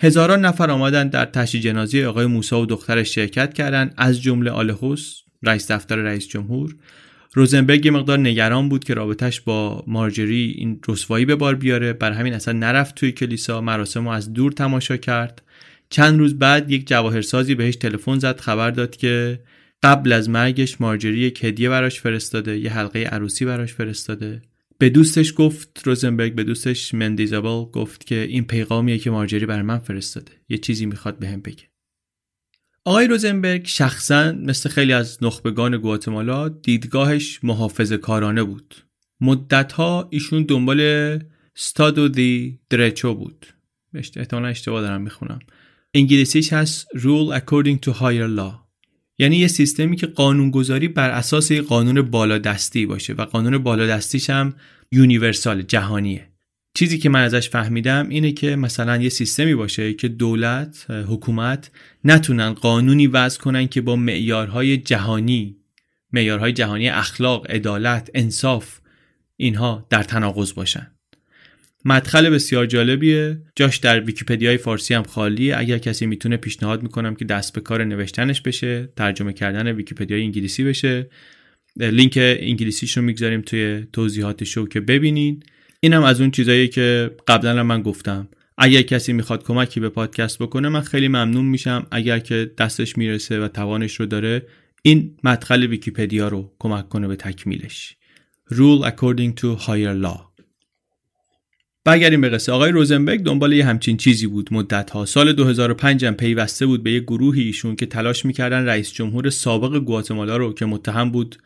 هزاران 0.01 0.45
نفر 0.45 0.71
آمدن 0.71 1.09
در 1.09 1.25
تشییع 1.25 1.63
جنازه 1.63 2.07
آقای 2.07 2.27
موسی 2.27 2.55
و 2.55 2.67
دخترش 2.67 3.15
شرکت 3.15 3.55
کردند 3.55 3.95
از 3.97 4.23
جمله 4.23 4.51
آلهوس 4.51 5.21
رئیس 5.43 5.71
دفتر 5.71 5.97
رئیس 5.97 6.29
جمهور. 6.29 6.77
روزنبرگ 7.35 7.85
یه 7.85 7.91
مقدار 7.91 8.19
نگران 8.19 8.69
بود 8.69 8.85
که 8.85 8.95
رابطش 8.95 9.41
با 9.41 9.85
مارجری 9.87 10.55
این 10.59 10.81
رسوایی 10.89 11.25
به 11.25 11.37
بار 11.37 11.55
بیاره. 11.55 11.93
بر 11.93 12.13
همین 12.13 12.35
اصلا 12.35 12.59
نرفت 12.59 12.95
توی 12.95 13.13
کلیسا 13.13 13.61
مراسم 13.61 14.05
رو 14.05 14.11
از 14.11 14.33
دور 14.33 14.53
تماشا 14.53 14.97
کرد. 14.97 15.43
چند 15.91 16.19
روز 16.19 16.39
بعد 16.39 16.71
یک 16.71 16.89
جواهرسازی 16.89 17.55
بهش 17.55 17.77
تلفن 17.77 18.19
زد 18.19 18.41
خبر 18.41 18.71
داد 18.71 18.97
که 18.97 19.41
قبل 19.83 20.13
از 20.13 20.29
مرگش 20.29 20.81
مارجری 20.81 21.19
یک 21.19 21.45
هدیه 21.45 21.69
براش 21.69 22.01
فرستاده 22.01 22.59
یه 22.59 22.73
حلقه 22.73 23.03
عروسی 23.05 23.45
براش 23.45 23.75
فرستاده. 23.75 24.43
به 24.79 24.89
دوستش 24.89 25.33
گفت 25.37 25.83
روزنبرگ 25.85 26.35
به 26.35 26.45
دوستش 26.45 26.95
مندیزابل 26.95 27.71
گفت 27.71 28.07
که 28.07 28.15
این 28.15 28.45
پیغامیه 28.45 28.99
که 28.99 29.11
مارجری 29.11 29.47
بر 29.47 29.63
من 29.63 29.79
فرستاده. 29.79 30.33
یه 30.49 30.59
چیزی 30.59 30.87
می‌خواد 30.87 31.19
بهم 31.19 31.41
به 31.41 31.51
بگه. 31.51 31.63
آقای 32.85 33.07
روزنبرگ 33.07 33.67
شخصا 33.67 34.33
مثل 34.33 34.69
خیلی 34.69 34.93
از 34.93 35.19
نخبگان 35.23 35.77
گواتمالا 35.77 36.49
دیدگاهش 36.49 37.41
محافظ 37.43 37.93
کارانه 37.93 38.43
بود. 38.43 38.75
مدتها 39.21 40.09
ایشون 40.11 40.43
دنبال 40.43 41.21
ستادو 41.55 42.09
دی 42.09 42.59
درچو 42.71 43.15
بود. 43.15 43.47
احتمالا 43.95 44.49
اشتباه 44.49 44.81
دارم 44.83 45.03
می‌خونم. 45.03 45.39
انگلیسیش 45.97 46.53
هست 46.53 46.87
Rule 46.95 47.41
According 47.41 47.87
to 47.87 47.93
Higher 47.93 48.39
Law. 48.39 48.53
یعنی 49.19 49.37
یه 49.37 49.49
سیستمی 49.49 49.97
که 49.97 50.07
قانونگذاری 50.07 50.89
بر 50.89 51.11
اساس 51.11 51.51
یه 51.51 51.63
قانون 51.63 52.03
بالادستی 52.03 52.87
باشه 52.87 53.13
و 53.13 53.25
قانون 53.25 53.59
بالادستیش 53.59 54.31
هم 54.31 54.55
یونیورسال 54.93 55.63
جهانیه. 55.63 56.29
چیزی 56.75 56.99
که 56.99 57.09
من 57.09 57.23
ازش 57.23 57.51
فهمیدم 57.51 58.09
اینه 58.09 58.33
که 58.33 58.57
مثلا 58.57 58.97
یه 58.97 59.09
سیستمی 59.09 59.55
باشه 59.55 59.95
که 59.95 60.09
دولت 60.09 60.91
حکومت 60.91 61.71
نتونن 62.05 62.53
قانونی 62.53 63.07
وضع 63.07 63.41
کنن 63.41 63.69
که 63.69 63.81
با 63.81 63.97
معیارهای 63.97 64.77
جهانی 64.77 65.57
معیارهای 66.13 66.53
جهانی 66.53 66.89
اخلاق 66.89 67.51
عدالت 67.51 68.11
انصاف 68.15 68.81
اینها 69.37 69.87
در 69.91 70.03
تناقض 70.03 70.55
باشن. 70.55 70.96
مدخل 71.89 72.31
بسیار 72.31 72.67
جالبیه. 72.67 73.39
جاش 73.57 73.77
در 73.77 74.01
ویکیپدیای 74.01 74.57
فارسی 74.57 74.95
هم 74.95 75.03
خالیه. 75.03 75.59
اگر 75.59 75.79
کسی 75.79 76.07
می‌تونه 76.07 76.37
پیشنهاد 76.37 76.83
می‌کنم 76.83 77.15
که 77.15 77.25
دست 77.25 77.53
به 77.53 77.61
کار 77.61 77.85
نوشتنش 77.85 78.41
بشه 78.41 78.89
ترجمه 78.97 79.33
کردن 79.33 79.73
ویکیپدیای 79.73 80.23
انگلیسی 80.23 80.65
بشه. 80.65 81.11
لینک 81.77 82.19
انگلیسیش 82.19 82.97
رو 82.97 83.03
می‌گذاریم 83.03 83.41
توی 83.41 83.87
توضیحات 83.93 84.45
شو 84.45 84.69
که 84.69 84.81
ببینین 84.81 85.43
اینم 85.81 86.03
از 86.03 86.21
اون 86.21 86.31
چیزایی 86.31 86.69
که 86.69 87.11
قبلا 87.29 87.63
من 87.63 87.83
گفتم. 87.83 88.29
اگر 88.59 88.83
کسی 88.83 89.13
می‌خواد 89.13 89.45
کمکی 89.45 89.81
به 89.81 89.89
پادکست 89.89 90.39
بکنه 90.39 90.69
من 90.69 90.81
خیلی 90.81 91.09
ممنون 91.09 91.45
میشم. 91.45 91.87
اگر 91.91 92.19
که 92.19 92.51
دستش 92.59 92.99
می‌رسه 92.99 93.41
و 93.41 93.49
توانش 93.49 94.01
رو 94.01 94.07
داره 94.07 94.43
این 94.83 95.17
مدخل 95.25 95.67
ویکیپدیا 95.67 96.29
رو 96.29 96.53
کمک 96.59 96.89
کنه 96.89 97.09
به 97.09 97.17
تکمیلش. 97.17 97.97
Rule 98.53 98.85
according 98.85 99.41
to 99.41 99.63
higher 99.67 100.05
law. 100.05 100.26
برگردیم 101.87 102.21
به 102.21 102.29
قصه. 102.29 102.53
آقای 102.53 102.73
روزنبرگ 102.73 103.23
دنبال 103.23 103.53
یه 103.53 103.65
همچین 103.65 103.97
چیزی 103.97 104.27
بود. 104.27 104.49
مدت 104.51 104.91
ها 104.91 105.05
سال 105.05 105.33
2005 105.33 106.05
هم 106.05 106.15
پیوسته 106.15 106.67
بود 106.67 106.83
به 106.83 106.93
یه 106.93 107.01
گروهی 107.01 107.43
ایشون 107.43 107.77
که 107.77 107.87
تلاش 107.87 108.25
می‌کردن 108.25 108.65
رئیس 108.65 108.93
جمهور 108.93 109.31
سابق 109.31 109.79
گواتمالا 109.79 110.37
رو 110.37 110.53
که 110.53 110.67
متهم 110.67 111.11
بود 111.11 111.37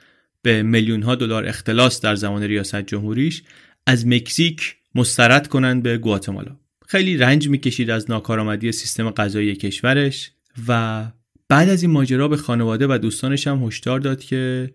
به 0.43 0.63
میلیون 0.63 1.03
ها 1.03 1.15
دلار 1.15 1.47
اختلاس 1.47 2.01
در 2.01 2.15
زمان 2.15 2.43
ریاست 2.43 2.77
جمهوریش 2.77 3.43
از 3.87 4.07
مکزیک 4.07 4.77
مسترد 4.95 5.49
کنند 5.49 5.83
به 5.83 5.99
گواتمالا 5.99 6.57
خیلی 6.87 7.17
رنج 7.17 7.49
می‌کشید 7.49 7.91
از 7.91 8.11
ناکارآمدی 8.11 8.73
سیستم 8.73 9.11
قضایی 9.11 9.57
کشورش 9.57 10.31
و 10.69 11.05
بعد 11.49 11.69
از 11.69 11.83
این 11.83 11.91
ماجرا 11.91 12.29
به 12.29 12.37
خانواده 12.37 12.87
و 12.87 12.99
دوستانش 12.99 13.47
هم 13.47 13.65
هشدار 13.65 14.01
داد 14.01 14.21
که 14.21 14.71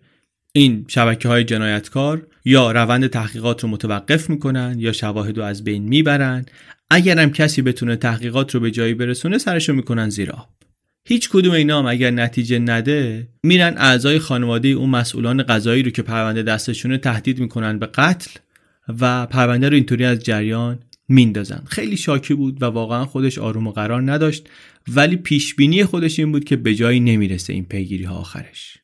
این 0.56 0.84
شبکه 0.88 1.28
های 1.28 1.44
جنایتکار 1.44 2.26
یا 2.44 2.72
روند 2.72 3.06
تحقیقات 3.06 3.62
رو 3.62 3.68
متوقف 3.68 4.30
می‌کنن 4.30 4.76
یا 4.78 4.92
شواهد 4.92 5.38
رو 5.38 5.44
از 5.44 5.64
بین 5.64 5.82
می‌برن. 5.82 6.46
اگرم 6.90 7.30
کسی 7.30 7.62
بتونه 7.62 7.96
تحقیقات 7.96 8.54
رو 8.54 8.60
به 8.60 8.70
جایی 8.70 8.94
برسونه 8.94 9.38
سرشو 9.38 9.72
می‌کنن 9.72 10.08
زیرا 10.08 10.48
هیچ 11.04 11.30
کدوم 11.30 11.52
اینا 11.52 11.78
هم 11.78 11.86
اگر 11.86 12.10
نتیجه 12.10 12.58
نده 12.58 13.28
میرن 13.42 13.74
اعضای 13.76 14.18
خانواده 14.18 14.68
اون 14.68 14.90
مسئولان 14.90 15.42
قضایی 15.42 15.82
رو 15.82 15.90
که 15.90 16.02
پرونده 16.02 16.42
دستشونه 16.42 16.98
تهدید 16.98 17.38
می‌کنن 17.38 17.78
به 17.78 17.86
قتل 17.86 18.30
و 19.00 19.26
پرونده 19.26 19.68
رو 19.68 19.74
اینطوری 19.74 20.04
از 20.04 20.18
جریان 20.18 20.78
میندازن. 21.08 21.62
خیلی 21.68 21.96
شاکی 21.96 22.34
بود 22.34 22.62
و 22.62 22.66
واقعا 22.66 23.04
خودش 23.04 23.38
آروم 23.38 23.66
و 23.66 23.72
قرار 23.72 24.12
نداشت 24.12 24.48
ولی 24.88 25.16
پیشبینی 25.16 25.84
خودش 25.84 26.18
این 26.18 26.32
بود 26.32 26.44
که 26.44 26.56
به 26.56 26.74
جایی 26.74 27.00
نمی‌رسه 27.00 27.52
این 27.52 27.64
پیگیری 27.64 28.04
ها 28.04 28.14
آخرش. 28.14 28.78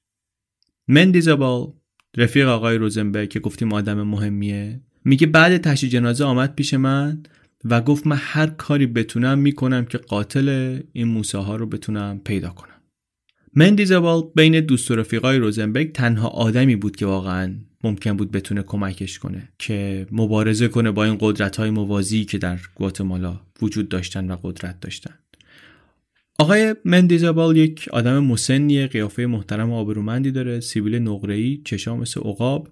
مندیزابال 0.92 1.72
رفیق 2.16 2.48
آقای 2.48 2.78
روزنبرگ 2.78 3.28
که 3.28 3.40
گفتیم 3.40 3.72
آدم 3.72 4.02
مهمیه 4.02 4.80
میگه 5.04 5.26
بعد 5.26 5.56
تشییع 5.56 5.92
جنازه 5.92 6.24
آمد 6.24 6.54
پیش 6.54 6.74
من 6.74 7.22
و 7.64 7.80
گفت 7.80 8.06
من 8.06 8.18
هر 8.20 8.46
کاری 8.46 8.86
بتونم 8.86 9.38
می‌کنم 9.38 9.84
که 9.84 9.98
قاتل 9.98 10.78
این 10.92 11.08
موساها 11.08 11.56
رو 11.56 11.66
بتونم 11.66 12.20
پیدا 12.24 12.48
کنم. 12.48 12.80
مندیزابال 13.54 14.22
بین 14.36 14.60
دوست 14.60 14.90
و 14.90 14.96
رفیقای 14.96 15.38
روزنبرگ 15.38 15.92
تنها 15.92 16.28
آدمی 16.28 16.76
بود 16.76 16.96
که 16.96 17.06
واقعا 17.06 17.54
ممکن 17.84 18.16
بود 18.16 18.30
بتونه 18.30 18.62
کمکش 18.62 19.18
کنه 19.18 19.48
که 19.58 20.06
مبارزه 20.12 20.68
کنه 20.68 20.90
با 20.90 21.04
این 21.04 21.16
قدرت 21.20 21.56
های 21.56 21.70
موازی 21.70 22.24
که 22.24 22.38
در 22.38 22.58
گواتمالا 22.74 23.40
وجود 23.62 23.88
داشتن 23.88 24.30
و 24.30 24.36
قدرت 24.42 24.80
داشتن. 24.80 25.14
آقای 26.42 26.74
مندیزابال 26.84 27.56
یک 27.56 27.88
آدم 27.92 28.24
مسنیه 28.24 28.86
قیافه 28.86 29.26
محترم 29.26 29.70
و 29.70 29.74
آبرومندی 29.74 30.30
داره 30.30 30.60
سیبیل 30.60 30.94
نقره‌ای 30.94 31.60
چشاش 31.64 32.00
مثل 32.00 32.20
عقاب. 32.20 32.68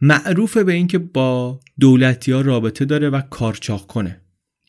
معروف 0.00 0.56
به 0.56 0.72
اینکه 0.72 0.98
با 0.98 1.60
دولتی 1.80 2.32
ها 2.32 2.40
رابطه 2.40 2.84
داره 2.84 3.10
و 3.10 3.20
کارچاق 3.20 3.86
کنه. 3.86 4.20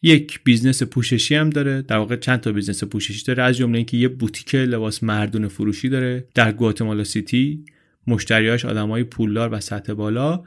یک 0.04 0.39
business 0.44 0.84
پوششی 0.84 1.36
هم 1.36 1.49
داره 1.49 1.82
در 1.82 1.97
واقع 1.97 2.15
چند 2.15 2.39
تا 2.39 2.51
business 2.52 2.84
پوششی 2.84 3.25
داره 3.25 3.43
از 3.43 3.58
جمله 3.58 3.77
اینکه 3.77 3.97
یه 3.97 4.08
بوتیک 4.08 4.56
لباس 4.56 5.04
مردونه 5.04 5.47
فروشی 5.47 5.89
داره 5.89 6.27
در 6.36 6.51
گواتمالا 6.51 7.04
سیتی. 7.04 7.65
مشتریاش 8.08 8.65
آدمای 8.65 9.04
پولدار 9.04 9.54
و 9.54 9.60
سطح 9.60 9.93
بالا. 9.93 10.43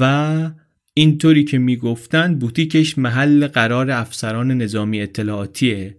و 0.00 0.50
اینطوری 0.94 1.44
که 1.44 1.58
می‌گفتن 1.58 2.34
بوتیکش 2.34 2.98
محل 2.98 3.46
قرار 3.46 3.90
افسران 3.90 4.50
نظامی 4.52 5.00
اطلاعاتیه. 5.00 5.96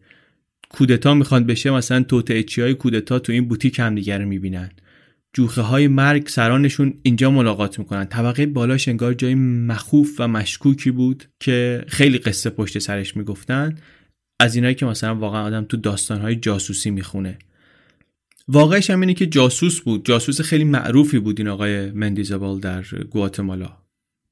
کودتا 0.73 1.13
می‌خوان 1.13 1.43
بشه 1.45 1.71
مثلا 1.71 2.03
توتعچی 2.03 2.61
های 2.61 2.73
کودتا 2.73 3.19
تو 3.19 3.31
این 3.31 3.47
بوتیک 3.47 3.79
هم 3.79 3.95
دیگر 3.95 4.19
رو 4.19 4.27
می‌بینن. 4.27 4.69
جوخه 5.33 5.61
های 5.61 5.87
مرگ 5.87 6.27
سرانشون 6.27 6.93
اینجا 7.03 7.31
ملاقات 7.31 7.79
می‌کنن. 7.79 8.05
طبقه 8.05 8.45
بالاش 8.45 8.87
انگار 8.87 9.13
جای 9.13 9.35
مخوف 9.35 10.15
و 10.19 10.27
مشکوکی 10.27 10.91
بود 10.91 11.23
که 11.39 11.85
خیلی 11.87 12.17
قصه 12.17 12.49
پشت 12.49 12.79
سرش 12.79 13.17
می‌گفتن. 13.17 13.77
از 14.39 14.55
اینایی 14.55 14.75
که 14.75 14.85
مثلا 14.85 15.15
واقعا 15.15 15.43
آدم 15.43 15.63
تو 15.63 15.77
داستانهای 15.77 16.35
جاسوسی 16.35 16.91
می‌خونه. 16.91 17.37
واقعش 18.47 18.89
هم 18.89 19.01
اینه 19.01 19.13
که 19.13 19.25
جاسوس 19.25 19.81
بود. 19.81 20.05
جاسوس 20.05 20.41
خیلی 20.41 20.63
معروفی 20.63 21.19
بود 21.19 21.39
این 21.39 21.47
آقای 21.47 21.91
مندیزابال 21.91 22.59
در 22.59 22.83
گواتمالا. 23.09 23.80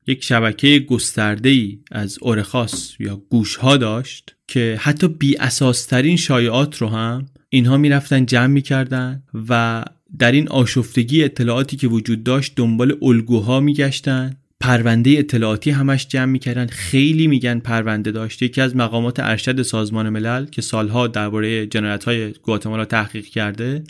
یک 0.09 0.23
شبکه 0.23 0.79
گسترده 0.79 1.49
ای 1.49 1.79
از 1.91 2.17
اورخاس 2.21 2.95
یا 2.99 3.21
گوش 3.29 3.55
ها 3.55 3.77
داشت 3.77 4.35
که 4.47 4.77
حتی 4.81 5.07
بی 5.07 5.37
اساسترین 5.37 6.17
شایعات 6.17 6.77
رو 6.77 6.87
هم 6.87 7.25
اینها 7.49 7.77
می‌رفتن 7.77 8.25
جمع 8.25 8.47
می‌کردن 8.47 9.23
و 9.49 9.83
در 10.19 10.31
این 10.31 10.47
آشفتگی 10.47 11.23
اطلاعاتی 11.23 11.77
که 11.77 11.87
وجود 11.87 12.23
داشت 12.23 12.53
دنبال 12.55 12.97
الگوها 13.01 13.59
میگشتن. 13.59 14.37
پرونده 14.59 15.09
اطلاعاتی 15.09 15.71
همش 15.71 16.07
جمع 16.07 16.31
می‌کردن. 16.31 16.67
خیلی 16.67 17.27
میگن 17.27 17.59
پرونده 17.59 18.11
داشته 18.11 18.45
یکی 18.45 18.61
از 18.61 18.75
مقامات 18.75 19.19
ارشد 19.19 19.61
سازمان 19.61 20.09
ملل 20.09 20.45
که 20.45 20.61
سالها 20.61 21.07
درباره 21.07 21.67
جنایت 21.67 22.03
های 22.03 22.31
گواتمالا 22.31 22.85
تحقیق 22.85 23.25
کرده 23.25 23.83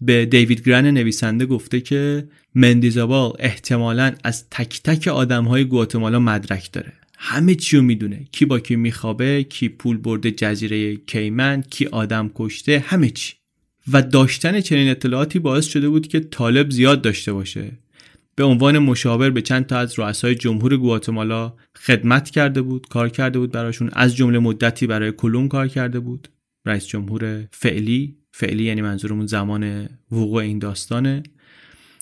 به 0.00 0.26
دیوید 0.26 0.68
گرن 0.68 0.86
نویسنده 0.86 1.46
گفته 1.46 1.80
که 1.80 2.28
مندیزابال 2.54 3.32
احتمالا 3.38 4.14
از 4.24 4.50
تک 4.50 4.82
تک 4.82 5.08
آدم 5.08 5.44
های 5.44 5.64
گواتمالا 5.64 6.18
مدرک 6.18 6.72
داره. 6.72 6.92
همه 7.18 7.54
چی 7.54 7.76
رو 7.76 7.82
می‌دونه. 7.82 8.26
کی 8.32 8.44
با 8.44 8.58
کی 8.58 8.76
میخوابه 8.76 9.42
کی 9.42 9.68
پول 9.68 9.96
برده 9.96 10.30
جزیره 10.30 10.96
کیمن 10.96 11.62
کی 11.70 11.86
آدم 11.86 12.30
کشته 12.34 12.84
همه 12.86 13.10
چی. 13.10 13.34
و 13.92 14.02
داشتن 14.02 14.60
چنین 14.60 14.88
اطلاعاتی 14.88 15.38
باعث 15.38 15.66
شده 15.66 15.88
بود 15.88 16.08
که 16.08 16.20
طالب 16.20 16.70
زیاد 16.70 17.02
داشته 17.02 17.32
باشه. 17.32 17.72
به 18.36 18.44
عنوان 18.44 18.78
مشاور 18.78 19.30
به 19.30 19.42
چند 19.42 19.66
تا 19.66 19.78
از 19.78 19.98
رؤسای 19.98 20.34
جمهور 20.34 20.76
گواتمالا 20.76 21.52
خدمت 21.76 22.30
کرده 22.30 22.62
بود 22.62 22.86
کار 22.88 23.08
کرده 23.08 23.38
بود 23.38 23.52
براشون 23.52 23.90
از 23.92 24.16
جمله 24.16 24.38
مدتی 24.38 24.86
برای 24.86 25.12
کلوم 25.12 25.48
کار 25.48 25.68
کرده 25.68 26.00
بود. 26.00 26.28
رئیس 26.66 26.86
جمهور 26.86 27.48
فعلی 27.52 28.16
فعلی 28.38 28.64
یعنی 28.64 28.82
منظورمون 28.82 29.26
زمان 29.26 29.88
وقوع 30.12 30.42
این 30.42 30.58
داستانه. 30.58 31.22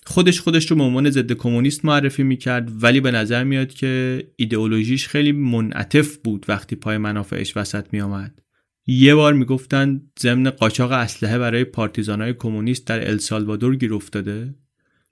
خودش 0.06 0.40
خودش 0.40 0.70
رو 0.70 0.76
به 0.76 0.82
عنوان 0.82 1.10
ضد 1.10 1.32
کمونیست 1.32 1.84
معرفی 1.84 2.22
می‌کرد 2.22 2.82
ولی 2.82 3.00
به 3.00 3.10
نظر 3.10 3.44
میاد 3.44 3.72
که 3.72 4.22
ایدئولوژیش 4.36 5.08
خیلی 5.08 5.32
منعطف 5.32 6.16
بود 6.16 6.46
وقتی 6.48 6.76
پای 6.76 6.98
منافعش 6.98 7.56
وسط 7.56 7.86
میآمد. 7.92 8.42
یه 8.86 9.14
بار 9.14 9.32
می‌گفتن 9.32 10.00
ضمن 10.20 10.50
قاچاق 10.50 10.92
اسلحه 10.92 11.38
برای 11.38 11.64
پارتیزانهای 11.64 12.34
کمونیست 12.34 12.86
در 12.86 13.10
السالوادور 13.10 13.76
گیر 13.76 13.94
افتاده. 13.94 14.54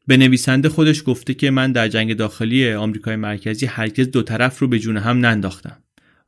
به 0.07 0.17
نویسنده 0.17 0.69
خودش 0.69 1.03
گفته 1.07 1.35
که 1.35 1.51
من 1.51 1.73
در 1.73 1.89
جنگ 1.89 2.15
داخلی 2.15 2.73
آمریکای 2.73 3.17
مرکزی 3.17 3.67
هرگز 3.67 4.11
دو 4.11 4.23
طرف 4.23 4.59
رو 4.59 4.69
به 4.69 4.79
جون 4.79 4.97
هم 4.97 5.27
ننداختم. 5.27 5.82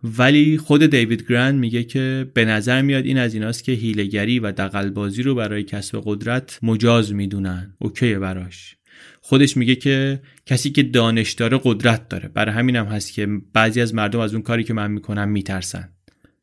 ولی 0.05 0.59
خود 0.59 0.87
دیوید 0.87 1.27
گرند 1.29 1.59
میگه 1.59 1.85
که 1.85 2.31
به 2.35 2.45
نظر 2.45 2.83
میاد 2.83 3.05
این 3.05 3.19
از 3.19 3.35
ایناست 3.35 3.65
که 3.65 3.73
هیلگری 3.73 4.39
و 4.39 4.53
دقلبازی 4.53 5.23
رو 5.23 5.35
برای 5.35 5.63
کسب 5.63 6.03
قدرت 6.05 6.59
مجاز 6.63 7.13
می‌دونن. 7.13 7.75
اوکی 7.79 8.15
براش. 8.15 8.77
خودش 9.21 9.57
میگه 9.57 9.75
که 9.75 10.21
کسی 10.47 10.71
که 10.71 10.83
دانش 10.83 11.33
داره 11.33 11.61
قدرت 11.65 12.09
داره. 12.09 12.29
برای 12.29 12.55
همینم 12.55 12.87
هست 12.87 13.13
که 13.13 13.29
بعضی 13.53 13.81
از 13.81 13.95
مردم 13.95 14.21
از 14.21 14.35
اون 14.35 14.43
کاری 14.43 14.65
که 14.65 14.75
من 14.75 14.91
می‌کنم 14.91 15.29
میترسن. 15.29 15.89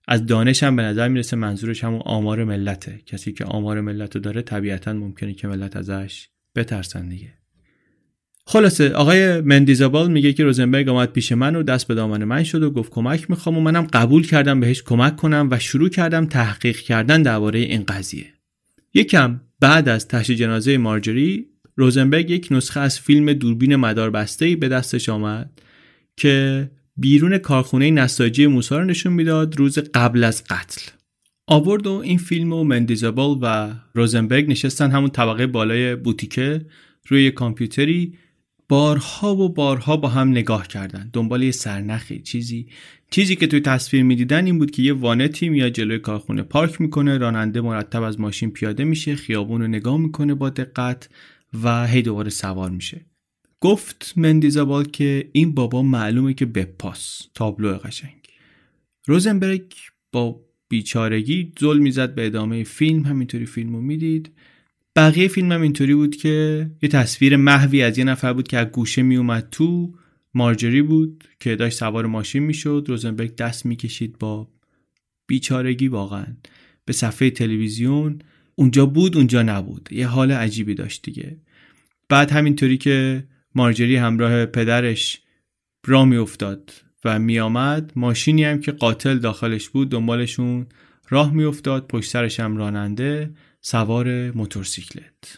از 0.08 0.26
دانش 0.26 0.64
هم 0.64 0.76
به 0.76 0.82
نظر 0.82 1.08
می‌رسه 1.08 1.36
منظورش 1.36 1.84
همون 1.84 2.02
آمار 2.06 2.44
ملته. 2.44 3.00
کسی 3.06 3.32
که 3.32 3.46
آمار 3.46 3.82
ملت 3.82 4.16
رو 4.16 4.22
داره 4.22 4.42
طبیعتا 4.42 4.94
ممکنه 4.94 5.34
که 5.34 5.48
ملت 5.48 5.76
ازش 5.76 6.30
بترسن 6.56 7.10
دیگه. 7.10 7.41
خلاصه 8.52 8.90
آقای 8.90 9.42
مندیزابال 9.42 10.12
میگه 10.12 10.34
که 10.34 10.44
روزنبرگ 10.44 10.90
آمد 10.90 11.12
پیش 11.12 11.32
من 11.32 11.56
و 11.56 11.64
دست 11.64 11.88
به 11.88 11.96
دامن 11.96 12.24
من 12.24 12.44
شد 12.44 12.64
و 12.64 12.72
گفت 12.72 12.92
کمک 12.92 13.30
می‌خوام 13.30 13.58
و 13.58 13.62
منم 13.62 13.88
قبول 13.94 14.28
کردم 14.28 14.60
بهش 14.60 14.84
کمک 14.84 15.16
کنم 15.16 15.48
و 15.52 15.60
شروع 15.60 15.90
کردم 15.90 16.26
تحقیق 16.26 16.78
کردن 16.78 17.22
درباره 17.22 17.60
این 17.60 17.84
قضیه. 17.84 18.26
یکم 18.94 19.42
بعد 19.60 19.90
از 19.90 20.08
تشییع 20.08 20.38
جنازه 20.38 20.78
مارجری 20.78 21.46
روزنبرگ 21.76 22.30
یک 22.30 22.48
نسخه 22.52 22.80
از 22.80 23.00
فیلم 23.00 23.34
دوربین 23.34 23.76
مدار 23.76 24.10
بسته 24.10 24.56
به 24.56 24.68
دستش 24.68 25.10
آمد 25.10 25.62
که 26.18 26.70
بیرون 26.98 27.38
کارخونه 27.38 27.92
نساجی 27.92 28.48
موسی 28.48 28.76
رو 28.76 28.84
نشون 28.84 29.14
می‌داد 29.14 29.58
روز 29.58 29.80
قبل 29.80 30.24
از 30.24 30.44
قتل. 30.44 30.82
آورد 31.48 31.88
و 31.88 31.92
این 31.92 32.18
فیلم 32.18 32.54
و 32.54 32.64
مندیزابال 32.64 33.38
و 33.42 33.74
روزنبرگ 33.94 34.50
نشستن 34.50 34.92
همون 34.92 35.10
طبقه 35.10 35.48
بالای 35.48 35.96
بوتیکه 35.96 36.66
روی 37.08 37.32
کامپیوتری 37.32 38.14
بارها 38.72 39.36
و 39.36 39.50
بارها 39.50 39.98
با 39.98 40.08
هم 40.08 40.30
نگاه 40.30 40.68
کردن. 40.68 41.10
دنبال 41.14 41.44
یه 41.44 41.52
سرنخی 41.52 42.20
چیزی. 42.20 42.68
چیزی 43.10 43.36
که 43.36 43.48
توی 43.48 43.60
تصویر 43.60 44.04
می‌دیدن 44.04 44.46
این 44.46 44.60
بود 44.60 44.72
که 44.72 44.82
یه 44.82 44.94
وانتی 44.94 45.50
میاد 45.50 45.72
جلوی 45.72 46.00
کارخونه 46.00 46.44
پارک 46.44 46.82
می‌کنه. 46.82 47.18
راننده 47.18 47.62
مرتب 47.62 48.04
از 48.04 48.20
ماشین 48.20 48.52
پیاده 48.52 48.84
میشه 48.84 49.16
خیابون 49.16 49.62
رو 49.62 49.68
نگاه 49.68 49.98
می‌کنه 49.98 50.34
با 50.34 50.50
دقت 50.50 51.10
و 51.64 51.88
هی 51.88 52.02
دوباره 52.02 52.30
سوار 52.30 52.70
میشه. 52.70 53.06
گفت 53.62 54.14
مندیزابال 54.18 54.86
که 54.86 55.30
این 55.32 55.54
بابا 55.54 55.84
معلومه 55.84 56.34
که 56.34 56.46
بپاس 56.46 57.22
تابلو 57.34 57.78
قشنگ. 57.78 58.22
روزنبرگ 59.08 59.74
با 60.12 60.42
بیچارگی 60.70 61.52
زل 61.60 61.78
می‌زد 61.78 62.16
به 62.16 62.26
ادامه 62.26 62.64
فیلم. 62.64 63.04
همینطوری 63.04 63.46
فیلم 63.46 63.76
رو 63.76 63.82
می‌دید. 63.82 64.32
بقیه 64.96 65.28
فیلم 65.28 65.52
هم 65.52 65.62
اینطوری 65.62 65.96
بود 65.96 66.16
که 66.16 66.70
یه 66.82 66.90
تصویر 66.90 67.36
محوی 67.36 67.84
از 67.84 67.98
یه 67.98 68.04
نفر 68.04 68.34
بود 68.34 68.48
که 68.48 68.58
از 68.58 68.68
گوشه 68.68 69.02
میومد 69.02 69.48
تو 69.52 69.94
مارجری 70.34 70.82
بود 70.82 71.24
که 71.40 71.56
داشت 71.56 71.78
سوار 71.78 72.06
ماشین 72.06 72.44
می‌شد. 72.44 72.86
روزنبرگ 72.88 73.36
دست 73.36 73.66
می‌کشید 73.66 74.20
با 74.20 74.48
بیچارگی 75.28 75.88
واقعا 75.88 76.26
به 76.86 76.94
صفحه 76.94 77.30
تلویزیون. 77.30 78.20
اونجا 78.56 78.86
بود 78.86 79.18
اونجا 79.18 79.44
نبود. 79.44 79.90
یه 79.92 80.08
حال 80.08 80.32
عجیبی 80.32 80.74
داشت 80.74 81.02
دیگه. 81.02 81.38
بعد 82.10 82.32
همینطوری 82.32 82.78
که 82.78 83.24
مارجری 83.56 83.96
همراه 83.96 84.46
پدرش 84.46 85.22
را 85.86 86.06
میافتاد 86.06 86.74
و 87.06 87.20
میآمد 87.20 87.92
ماشینی 87.96 88.44
هم 88.44 88.60
که 88.60 88.72
قاتل 88.72 89.18
داخلش 89.18 89.70
بود 89.70 89.90
دنبالشون 89.90 90.68
راه 91.10 91.34
میافتاد. 91.34 91.88
پشت 91.88 92.10
سرش 92.10 92.40
هم 92.40 92.58
راننده. 92.58 93.34
سوار 93.62 94.32
موتورسیکلت. 94.32 95.38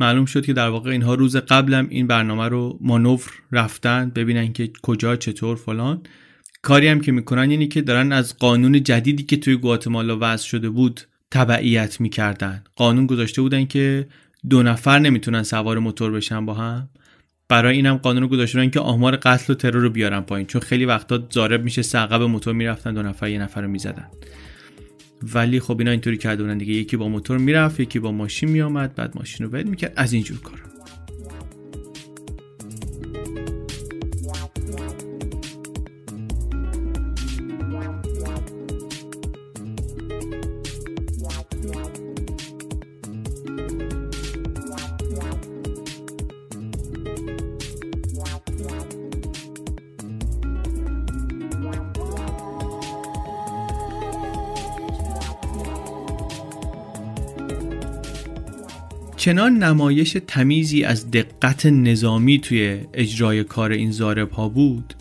معلوم 0.00 0.24
شد 0.24 0.46
که 0.46 0.52
در 0.52 0.68
واقع 0.68 0.90
اینها 0.90 1.14
روز 1.14 1.36
قبلم 1.36 1.86
این 1.90 2.06
برنامه 2.06 2.48
رو 2.48 2.78
مانور 2.80 3.20
رفتن 3.52 4.10
ببینن 4.10 4.52
که 4.52 4.70
کجا 4.82 5.16
چطور 5.16 5.56
فلان. 5.56 6.02
کاری 6.62 6.88
هم 6.88 7.00
که 7.00 7.12
می‌کنن 7.12 7.50
یعنی 7.50 7.68
که 7.68 7.82
دارن 7.82 8.12
از 8.12 8.38
قانون 8.38 8.82
جدیدی 8.82 9.22
که 9.22 9.36
توی 9.36 9.56
گواتمالا 9.56 10.18
وضع 10.20 10.46
شده 10.46 10.70
بود 10.70 11.00
تبعیت 11.30 12.00
می‌کردن. 12.00 12.64
قانون 12.76 13.06
گذاشته 13.06 13.42
بودن 13.42 13.64
که 13.64 14.06
دو 14.50 14.62
نفر 14.62 14.98
نمی‌تونن 14.98 15.42
سوار 15.42 15.78
موتور 15.78 16.12
بشن 16.12 16.46
با 16.46 16.54
هم. 16.54 16.88
برای 17.48 17.76
اینم 17.76 17.96
قانون 17.96 18.22
رو 18.22 18.28
گذاشتن 18.28 18.70
که 18.70 18.80
آمار 18.80 19.16
قتل 19.16 19.52
و 19.52 19.56
ترور 19.56 19.82
رو 19.82 19.90
بیارن 19.90 20.20
پایین 20.20 20.46
چون 20.46 20.60
خیلی 20.60 20.84
وقتا 20.84 21.26
زارب 21.30 21.64
میشه 21.64 21.82
سقب 21.82 22.22
موتور 22.22 22.54
می‌رفتن 22.54 22.94
دو 22.94 23.02
نفر 23.02 23.28
یه 23.28 23.38
نفر 23.38 23.60
رو 23.62 23.68
می‌زدن. 23.68 24.08
ولی 25.34 25.60
خب 25.60 25.78
اینا 25.78 25.90
اینطوری 25.90 26.16
کرده 26.16 26.42
بودن 26.42 26.58
دیگه. 26.58 26.72
یکی 26.72 26.96
با 26.96 27.08
موتور 27.08 27.38
می‌رفت 27.38 27.80
یکی 27.80 27.98
با 27.98 28.12
ماشین 28.12 28.48
میآمد 28.48 28.94
بعد 28.94 29.16
ماشین 29.16 29.46
رو 29.46 29.52
ول 29.52 29.62
می‌کرد. 29.62 29.92
از 29.96 30.12
اینجور 30.12 30.40
کار 30.40 30.73
چنان 59.24 59.62
نمایش 59.62 60.16
تمیزی 60.26 60.84
از 60.84 61.10
دقت 61.10 61.66
نظامی 61.66 62.38
توی 62.38 62.80
اجرای 62.94 63.44
کار 63.44 63.72
این 63.72 63.90
زارب 63.90 64.30
ها 64.30 64.48
بود 64.48 64.94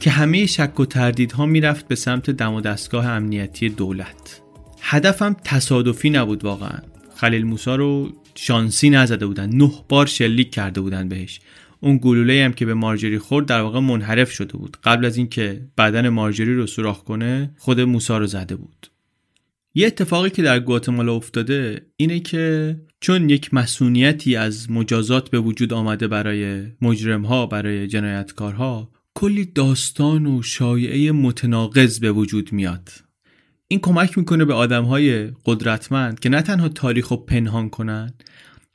که 0.00 0.10
همه 0.10 0.46
شک 0.46 0.80
و 0.80 0.84
تردیدها 0.84 1.46
می‌رفت 1.46 1.88
به 1.88 1.94
سمت 1.94 2.30
دم 2.30 2.54
و 2.54 2.60
دستگاه 2.60 3.06
امنیتی 3.06 3.68
دولت. 3.68 4.40
هدفم 4.80 5.36
تصادفی 5.44 6.10
نبود 6.10 6.44
واقعا. 6.44 6.78
خلیل 7.16 7.46
موسا 7.46 7.76
رو 7.76 8.12
شانسی 8.34 8.90
نزده 8.90 9.26
بودن. 9.26 9.50
نه 9.50 9.72
بار 9.88 10.06
شلیک 10.06 10.50
کرده 10.50 10.80
بودن 10.80 11.08
بهش. 11.08 11.40
اون 11.80 11.98
گلوله 12.02 12.44
هم 12.44 12.52
که 12.52 12.66
به 12.66 12.74
مارجری 12.74 13.18
خورد 13.18 13.46
در 13.46 13.60
واقع 13.60 13.80
منحرف 13.80 14.30
شده 14.30 14.52
بود. 14.52 14.76
قبل 14.84 15.04
از 15.04 15.16
اینکه 15.16 15.60
بدن 15.78 16.08
مارجری 16.08 16.54
رو 16.54 16.66
سوراخ 16.66 17.04
کنه 17.04 17.50
خود 17.58 17.80
موسا 17.80 18.18
رو 18.18 18.26
زده 18.26 18.56
بود. 18.56 18.90
یه 19.74 19.86
اتفاقی 19.86 20.30
که 20.30 20.42
در 20.42 20.60
گواتمالا 20.60 21.14
افتاده 21.14 21.86
اینه 21.96 22.20
که 22.20 22.76
چون 23.00 23.30
یک 23.30 23.54
مسئولیتی 23.54 24.36
از 24.36 24.70
مجازات 24.70 25.30
به 25.30 25.40
وجود 25.40 25.72
آمده 25.72 26.08
برای 26.08 26.66
مجرم 26.82 27.22
ها 27.22 27.46
برای 27.46 27.86
جنایتکارها 27.86 28.92
کلی 29.14 29.44
داستان 29.44 30.26
و 30.26 30.42
شایعه 30.42 31.12
متناقض 31.12 32.00
به 32.00 32.12
وجود 32.12 32.52
میاد. 32.52 32.88
این 33.68 33.80
کمک 33.80 34.18
می‌کنه 34.18 34.44
به 34.44 34.54
آدم 34.54 34.84
های 34.84 35.30
قدرتمند 35.44 36.20
که 36.20 36.28
نه 36.28 36.42
تنها 36.42 36.68
تاریخ 36.68 37.08
رو 37.08 37.16
پنهان 37.16 37.70
کنن 37.70 38.14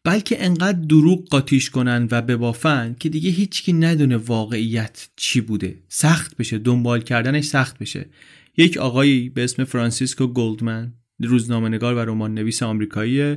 بلکه 0.03 0.45
انقدر 0.45 0.79
دروغ 0.79 1.29
قاطیش 1.29 1.69
کنن 1.69 2.07
و 2.11 2.21
ببافن 2.21 2.95
که 2.99 3.09
دیگه 3.09 3.29
هیچکی 3.29 3.73
ندونه 3.73 4.17
واقعیت 4.17 5.07
چی 5.15 5.41
بوده. 5.41 5.75
سخت 5.89 6.37
بشه 6.37 6.57
دنبال 6.57 7.01
کردنش 7.01 7.45
سخت 7.45 7.79
بشه. 7.79 8.09
یک 8.57 8.77
آقایی 8.77 9.29
به 9.29 9.43
اسم 9.43 9.63
فرانسیسکو 9.63 10.27
گلدمن 10.27 10.93
روزنامه‌نگار 11.19 11.95
و 11.95 11.99
رمان 11.99 12.33
نویس 12.33 12.63
آمریکایی 12.63 13.35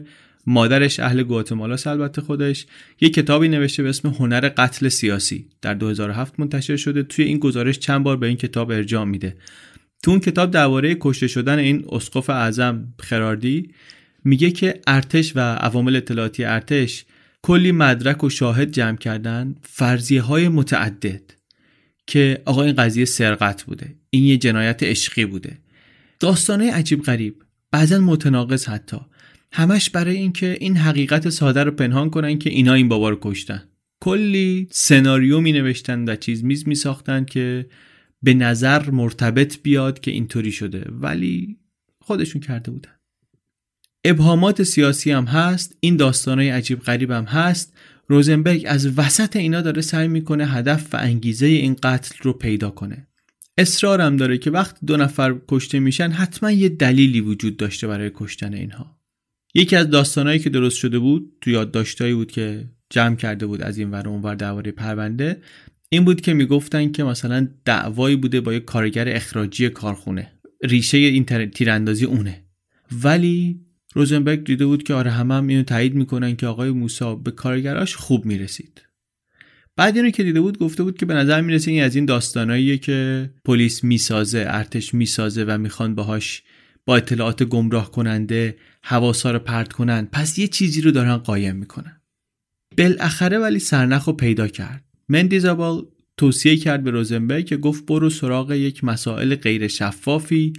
مادرش 0.49 1.01
اهل 1.01 1.23
گواتمالا 1.23 1.77
البته 1.87 2.23
خودش. 2.23 2.67
یک 3.01 3.15
کتابی 3.15 3.49
نوشته 3.49 3.83
به 3.83 3.89
اسم 3.89 4.09
هنر 4.09 4.49
قتل 4.49 4.89
سیاسی. 4.89 5.49
در 5.63 5.75
2007 5.75 6.41
منتشر 6.41 6.77
شده. 6.77 7.03
توی 7.03 7.25
این 7.25 7.39
گزارش 7.39 7.79
چند 7.79 8.03
بار 8.03 8.17
به 8.17 8.27
این 8.27 8.37
کتاب 8.37 8.71
ارجاع 8.71 9.05
میده. 9.05 9.37
تو 10.03 10.11
اون 10.11 10.21
کتاب 10.21 10.51
درباره 10.51 10.97
کشته 11.01 11.27
شدن 11.27 11.59
این 11.59 11.85
اسقف 11.93 12.31
اعظم 12.31 12.95
خراردی 13.01 13.71
میگه 14.25 14.51
که 14.51 14.81
ارتش 14.87 15.37
و 15.37 15.41
عوامل 15.41 15.97
اطلاعاتی 15.97 16.45
ارتش 16.45 17.05
کلی 17.43 17.73
مدرک 17.73 18.25
و 18.25 18.31
شاهد 18.31 18.71
جمع 18.71 18.97
کردن. 18.97 19.55
فرضیه 19.63 20.23
های 20.23 20.49
متعدد 20.49 21.23
که 22.07 22.43
آقا 22.45 22.63
این 22.63 22.75
قضیه 22.75 23.05
سرقت 23.05 23.63
بوده. 23.63 23.98
این 24.11 24.25
یه 24.25 24.37
جنایت 24.37 24.83
عشقی 24.83 25.25
بوده. 25.25 25.59
داستانه 26.21 26.73
عجیب 26.73 27.03
غریب 27.03 27.43
بعضا 27.71 27.99
متناقض 27.99 28.67
حتی. 28.67 28.97
همش 29.53 29.91
برای 29.91 30.17
اینکه 30.17 30.57
این 30.61 30.77
حقیقت 30.77 31.29
ساده 31.29 31.65
رو 31.65 31.71
پنهان 31.71 32.11
کنن 32.11 32.39
که 32.39 32.51
اینا 32.51 32.75
این 32.75 32.89
بابا 32.89 33.09
رو 33.11 33.19
کشتن. 33.23 33.63
کلی 34.01 34.69
سناریو 34.71 35.41
می 35.41 35.53
نوشتن 35.53 36.09
و 36.09 36.17
چیز 36.17 36.45
میز 36.45 36.69
می 36.69 36.75
ساختن 36.75 37.25
که 37.25 37.67
به 38.23 38.35
نظر 38.35 38.91
مرتبط 38.91 39.63
بیاد 39.63 40.01
که 40.01 40.11
اینطوری 40.11 40.53
شده. 40.53 40.87
ولی 40.91 41.59
خودشون 42.01 42.41
کرده 42.43 42.71
بودن. 42.71 42.91
ابهامات 44.05 44.63
سیاسی 44.63 45.11
هم 45.11 45.25
هست 45.25 45.77
این 45.81 45.97
داستانهای 45.97 46.51
عجیب 46.51 46.81
غریب 46.81 47.11
هم 47.11 47.25
هست. 47.25 47.77
روزنبرگ 48.09 48.65
از 48.67 48.99
وسط 48.99 49.37
اینا 49.37 49.61
داره 49.61 49.83
سعی 49.83 50.09
می‌کنه 50.09 50.47
هدف 50.47 50.95
و 50.95 50.97
انگیزه 50.97 51.47
این 51.47 51.77
قتل 51.83 52.15
رو 52.23 52.33
پیدا 52.33 52.71
کنه. 52.71 53.07
اصرارم 53.59 54.17
داره 54.17 54.39
که 54.39 54.51
وقت 54.51 54.77
دو 54.87 54.97
نفر 54.97 55.37
کشته 55.49 55.79
میشن 55.79 56.11
حتما 56.11 56.51
یه 56.51 56.69
دلیلی 56.69 57.21
وجود 57.21 57.57
داشته 57.57 57.87
برای 57.87 58.11
کشتن 58.15 58.55
اینها. 58.55 58.99
یکی 59.55 59.77
از 59.77 59.91
داستانهایی 59.91 60.39
که 60.39 60.51
درست 60.51 60.77
شده 60.77 60.99
بود 60.99 61.33
تو 61.41 61.51
یادداشتایی 61.51 62.15
بود 62.15 62.33
که 62.33 62.69
جمع 62.91 63.17
کرده 63.17 63.47
بود 63.47 63.63
از 63.63 63.79
این 63.79 63.91
ور 63.91 64.09
اونور 64.09 64.35
درباره 64.35 64.73
پرونده 64.73 65.43
این 65.89 66.05
بود 66.05 66.21
که 66.21 66.35
می‌گفتن 66.35 66.93
که 66.93 67.05
مثلا 67.05 67.49
دعوایی 67.65 68.17
بوده 68.17 68.41
با 68.41 68.53
یه 68.53 68.61
کارگر 68.61 69.09
اخراجی 69.09 69.69
کارخونه. 69.69 70.33
ریشه 70.65 70.99
این 70.99 71.25
تیراندازی 71.25 72.05
اونه. 72.05 72.45
ولی 73.03 73.61
روزنبرگ 73.95 74.45
دیده 74.45 74.67
بود 74.67 74.83
که 74.83 74.95
آره 74.95 75.11
همه 75.11 75.35
هم 75.35 75.47
اینو 75.47 75.63
تایید 75.63 75.95
می‌کنن 75.95 76.37
که 76.37 76.47
آقای 76.47 76.71
موسا 76.71 77.15
به 77.15 77.31
کارگراش 77.31 77.97
خوب 77.97 78.25
می‌رسید. 78.27 78.88
بعد 79.79 79.97
اینو 79.97 80.11
که 80.11 80.23
دیده 80.23 80.41
بود 80.41 80.59
گفته 80.59 80.83
بود 80.83 80.99
که 80.99 81.07
به 81.07 81.15
نظر 81.15 81.41
می‌رسه 81.41 81.71
این 81.71 81.83
از 81.83 81.97
این 81.97 82.05
داستاناییه 82.05 82.79
که 82.79 83.31
پلیس 83.45 83.85
می‌سازه 83.85 84.45
ارتش 84.49 84.95
می‌سازه 84.95 85.45
و 85.45 85.59
می‌خوان 85.59 85.95
باهاش 85.95 86.43
با 86.87 86.97
اطلاعات 86.97 87.43
گمراه 87.43 87.91
کننده 87.91 88.57
حواسا 88.83 89.31
رو 89.31 89.39
پرت 89.39 89.73
کنن. 89.73 90.09
پس 90.13 90.39
یه 90.39 90.49
چیزی 90.49 90.81
رو 90.81 90.91
دارن 90.91 91.17
قایم 91.17 91.57
می‌کنن. 91.57 92.01
بالاخره 92.79 93.39
ولی 93.39 93.59
سرنخ 93.59 94.05
رو 94.05 94.13
پیدا 94.13 94.49
کرد. 94.49 94.85
مندیزابال 95.09 95.87
توصیه 96.17 96.57
کرد 96.57 96.85
به 96.85 96.91
روزنبرگ 96.91 97.47
که 97.47 97.57
گفت 97.57 97.87
برو 97.87 98.11
سراغ 98.11 98.53
یک 98.53 98.85
مسائل 98.85 99.35
غیر 99.35 99.69
شفافی 99.69 100.53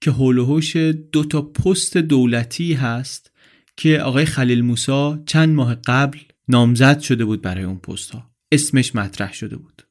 که 0.00 0.10
هولوهوش 0.10 0.76
دو 0.76 1.24
تا 1.24 1.42
پست 1.42 1.96
دولتی 1.96 2.74
هست 2.74 3.32
که 3.76 4.00
آقای 4.00 4.24
خلیل 4.24 4.60
موسا 4.60 5.22
چند 5.26 5.54
ماه 5.54 5.74
قبل 5.74 6.18
نامزد 6.48 7.00
شده 7.00 7.24
بود 7.24 7.42
برای 7.42 7.64
اون 7.64 7.78
پست 7.78 8.10
ها 8.10 8.35
اسمش 8.52 8.94
مطرح 8.94 9.32
شده 9.32 9.56
بود. 9.56 9.82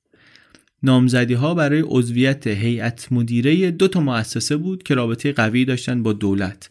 نامزدی 0.83 1.33
ها 1.33 1.53
برای 1.53 1.83
عضویت 1.87 2.47
هیئت 2.47 3.07
مدیره 3.11 3.71
دو 3.71 3.87
تا 3.87 3.99
مؤسسه 3.99 4.57
بود 4.57 4.83
که 4.83 4.95
رابطه 4.95 5.31
قوی 5.31 5.65
داشتن 5.65 6.03
با 6.03 6.13
دولت. 6.13 6.69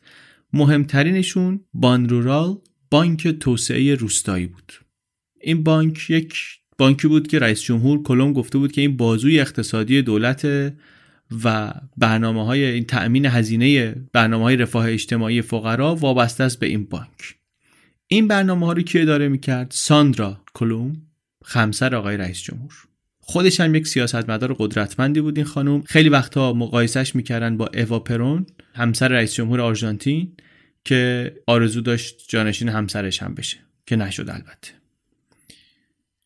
مهمترینشون 0.53 1.61
بانرورال 1.75 2.59
بانک 2.90 3.29
توسعه 3.29 3.94
روستایی 3.94 4.47
بود. 4.47 4.73
این 5.40 5.62
بانک 5.62 6.11
یک 6.11 6.35
بانکی 6.79 7.09
بود 7.09 7.29
که 7.29 7.38
رئیس 7.38 7.62
جمهور 7.62 8.03
کلم 8.03 8.33
گفته 8.33 8.59
بود 8.59 8.73
که 8.73 8.81
این 8.81 8.97
بازوی 8.97 9.40
اقتصادی 9.40 10.03
دولت 10.03 10.73
و 11.44 11.73
برنامه 11.97 12.44
های 12.44 12.64
این 12.64 12.85
تأمین 12.85 13.27
هزینه 13.27 13.94
برنامه 14.12 14.44
های 14.44 14.57
رفاه 14.57 14.88
اجتماعی 14.88 15.42
فقرا 15.42 15.94
وابسته 15.94 16.44
است 16.44 16.59
به 16.59 16.66
این 16.66 16.85
بانک. 16.85 17.37
این 18.07 18.29
برنامه 18.29 18.66
ها 18.66 18.73
رو 18.73 18.83
کی 18.83 18.99
اداره 18.99 19.29
می‌کرد؟ 19.29 19.70
ساندرا 19.70 20.40
کلوم 20.55 21.03
خمسر 21.45 21.95
آقای 21.95 22.17
رئیس 22.17 22.43
جمهور. 22.43 22.73
خودش 23.21 23.61
هم 23.61 23.75
یک 23.75 23.87
سیاستمدار 23.87 24.55
قدرتمندی 24.59 25.21
بود 25.21 25.37
این 25.37 25.47
خانم. 25.47 25.83
خیلی 25.83 26.09
وقتها 26.09 26.53
مقایسش 26.53 27.15
می‌کردن 27.15 27.57
با 27.57 27.71
اوا 27.75 27.99
پرون 27.99 28.47
همسر 28.75 29.09
رئیس 29.09 29.35
جمهور 29.35 29.61
آرژانتین 29.61 30.33
که 30.85 31.33
آرزو 31.47 31.81
داشت 31.81 32.25
جانشین 32.29 32.69
همسرش 32.69 33.23
هم 33.23 33.35
بشه 33.35 33.57
که 33.87 33.97
نشد 33.97 34.29
البته. 34.29 34.71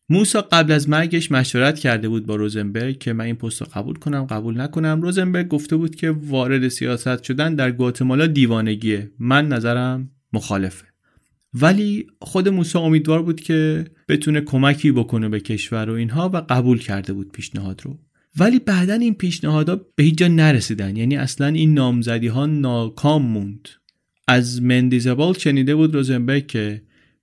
موسا 0.09 0.41
قبل 0.41 0.71
از 0.71 0.89
مرگش 0.89 1.31
مشورت 1.31 1.79
کرده 1.79 2.09
بود 2.09 2.25
با 2.25 2.35
روزنبرگ 2.35 2.97
که 2.99 3.13
من 3.13 3.25
این 3.25 3.35
پست 3.35 3.61
رو 3.61 3.67
قبول 3.73 3.95
کنم 3.95 4.23
قبول 4.25 4.61
نکنم. 4.61 5.01
روزنبرگ 5.01 5.47
گفته 5.47 5.75
بود 5.75 5.95
که 5.95 6.11
وارد 6.11 6.67
سیاست 6.67 7.23
شدن 7.23 7.55
در 7.55 7.71
گواتمالا 7.71 8.27
دیوانگیه. 8.27 9.11
من 9.19 9.47
نظرم 9.47 10.09
مخالفه. 10.33 10.88
ولی 11.53 12.07
خود 12.21 12.49
موسا 12.49 12.79
امیدوار 12.79 13.21
بود 13.21 13.41
که 13.41 13.85
بتونه 14.07 14.41
کمکی 14.41 14.91
بکنه 14.91 15.29
به 15.29 15.39
کشور 15.39 15.89
و 15.89 15.93
اینها 15.93 16.29
و 16.33 16.37
قبول 16.37 16.79
کرده 16.79 17.13
بود 17.13 17.31
پیشنهاد 17.31 17.81
رو. 17.83 17.99
ولی 18.37 18.59
بعدا 18.59 18.93
این 18.93 19.13
پیشنهادها 19.13 19.75
به 19.95 20.03
هیچ 20.03 20.17
جا 20.17 20.27
نرسیدن. 20.27 20.97
یعنی 20.97 21.17
اصلا 21.17 21.47
این 21.47 21.73
نامزدی 21.73 22.27
ها 22.27 22.45
ناکام 22.45 23.25
موند. 23.25 23.69
از 24.27 24.61
مندیزبال 24.61 25.33
شنیده 25.33 25.75
بود 25.75 25.95
روزنبرگ 25.95 26.47
که 26.47 26.81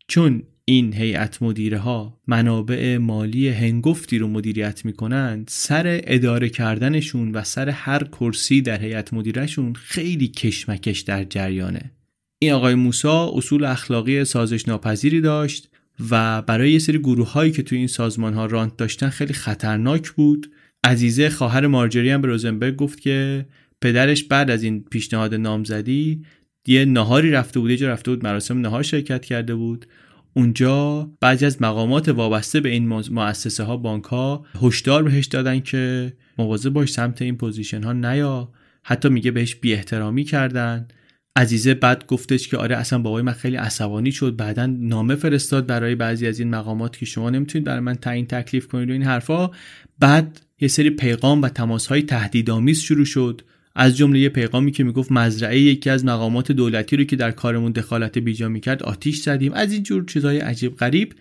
چون 0.09 0.43
این 0.65 0.93
هیئت 0.93 1.43
مدیره 1.43 1.79
ها 1.79 2.21
منابع 2.27 2.97
مالی 2.97 3.49
هنگفتی 3.49 4.19
رو 4.19 4.29
مدیریت 4.29 4.85
می‌کنند 4.85 5.49
سر 5.49 6.01
اداره 6.05 6.49
کردنشون 6.49 7.33
و 7.33 7.45
سر 7.45 7.69
هر 7.69 8.05
کرسی 8.05 8.63
در 8.63 8.83
هیئت 8.83 9.15
مدیرهشون 9.15 9.75
خیلی 9.75 10.29
کشمکش 10.29 11.01
در 11.01 11.25
جریانه. 11.25 11.96
این 12.39 12.53
آقای 12.53 12.75
موسا 12.75 13.33
اصول 13.35 13.65
اخلاقی 13.65 14.25
سازش 14.25 14.69
ناپذیری 14.69 15.21
داشت 15.21 15.69
و 16.11 16.43
برای 16.43 16.73
یه 16.73 16.79
سری 16.79 16.99
گروه 16.99 17.33
هایی 17.33 17.53
که 17.53 17.63
توی 17.63 17.79
این 17.79 17.87
سازمان 17.87 18.35
ها 18.35 18.47
رانت 18.47 18.77
داشتن 18.77 19.09
خیلی 19.09 19.35
خطرناک 19.35 20.11
بود. 20.11 20.53
عزیزه 20.85 21.31
خواهر 21.31 21.67
مارجری 21.67 22.11
هم 22.11 22.21
به 22.21 22.29
روزنبرگ 22.29 22.77
گفت 22.77 23.01
که 23.01 23.47
پدرش 23.81 24.25
بعد 24.25 24.51
از 24.51 24.63
این 24.63 24.85
پیشنهاد 24.91 25.35
نامزدی 25.35 26.23
یه 26.67 26.85
نهاری 26.85 27.31
رفته 27.31 27.61
بود 27.61 27.71
یه 27.71 27.89
رفته 27.89 28.11
بود 28.11 28.25
مراسم 28.25 28.61
نهار 28.61 28.83
شرکت 28.83 29.25
کرده 29.25 29.55
بود. 29.55 29.87
اونجا 30.35 31.11
بعضی 31.21 31.47
از 31.47 31.63
مقامات 31.63 32.09
وابسته 32.09 32.61
به 32.61 32.69
این 32.69 32.89
مؤسسه 32.89 33.65
ها 33.65 33.77
بانک 33.77 34.05
ها 34.05 34.47
هشدار 34.63 35.03
بهش 35.03 35.27
دادن 35.27 35.61
که 35.61 36.13
مواظب 36.39 36.71
باش 36.71 36.93
سمت 36.93 37.23
این 37.23 37.37
پوزیشن 37.37 37.83
ها 37.83 37.93
نیا. 37.93 38.53
حتی 38.83 39.09
میگه 39.09 39.31
بهش 39.31 39.55
بی 39.55 39.73
احترامی 39.73 40.25
کردن. 40.25 40.89
عزیزه 41.37 41.75
بعد 41.75 42.07
گفتش 42.07 42.49
که 42.49 42.57
آره 42.57 42.77
اصلا 42.77 42.99
بابای 42.99 43.23
من 43.23 43.33
خیلی 43.33 43.57
عصبانی 43.57 44.13
شد 44.13 44.37
بعدا 44.37 44.67
نامه 44.67 45.15
فرستاد 45.15 45.67
برای 45.67 45.95
بعضی 45.95 46.27
از 46.27 46.39
این 46.39 46.51
مقامات 46.51 46.97
که 46.97 47.07
شما 47.07 47.31
نمی‌تونید 47.31 47.67
برای 47.67 47.81
من 47.81 47.95
تعیین 47.95 48.27
تکلیف 48.27 48.67
کنید 48.67 48.91
و 48.91 48.93
این 48.93 49.03
حرفا. 49.03 49.51
بعد 49.99 50.41
یه 50.61 50.69
سری 50.69 50.91
پیغام 50.91 51.43
و 51.43 51.49
تماس 51.49 51.87
های 51.87 52.03
تهدیدآمیز 52.03 52.81
شروع 52.81 53.05
شد. 53.05 53.43
از 53.75 53.97
جمله 53.97 54.19
یه 54.19 54.29
پیغامی 54.29 54.73
که 54.73 54.85
می‌گفت 54.85 55.13
مزرعه 55.13 55.61
یکی 55.61 55.91
از 55.91 56.05
مقامات 56.05 56.53
دولتی 56.53 56.97
رو 56.97 57.05
که 57.05 57.17
در 57.17 57.31
کارمون 57.31 57.73
دخالت 57.73 58.19
بیجا 58.19 58.49
می‌کرد 58.49 58.83
آتیش 58.83 59.21
زدیم. 59.21 59.53
از 59.53 59.73
این 59.73 59.83
جور 59.83 60.05
چیزهای 60.05 60.39
عجیب 60.39 60.77
غریب. 60.77 61.13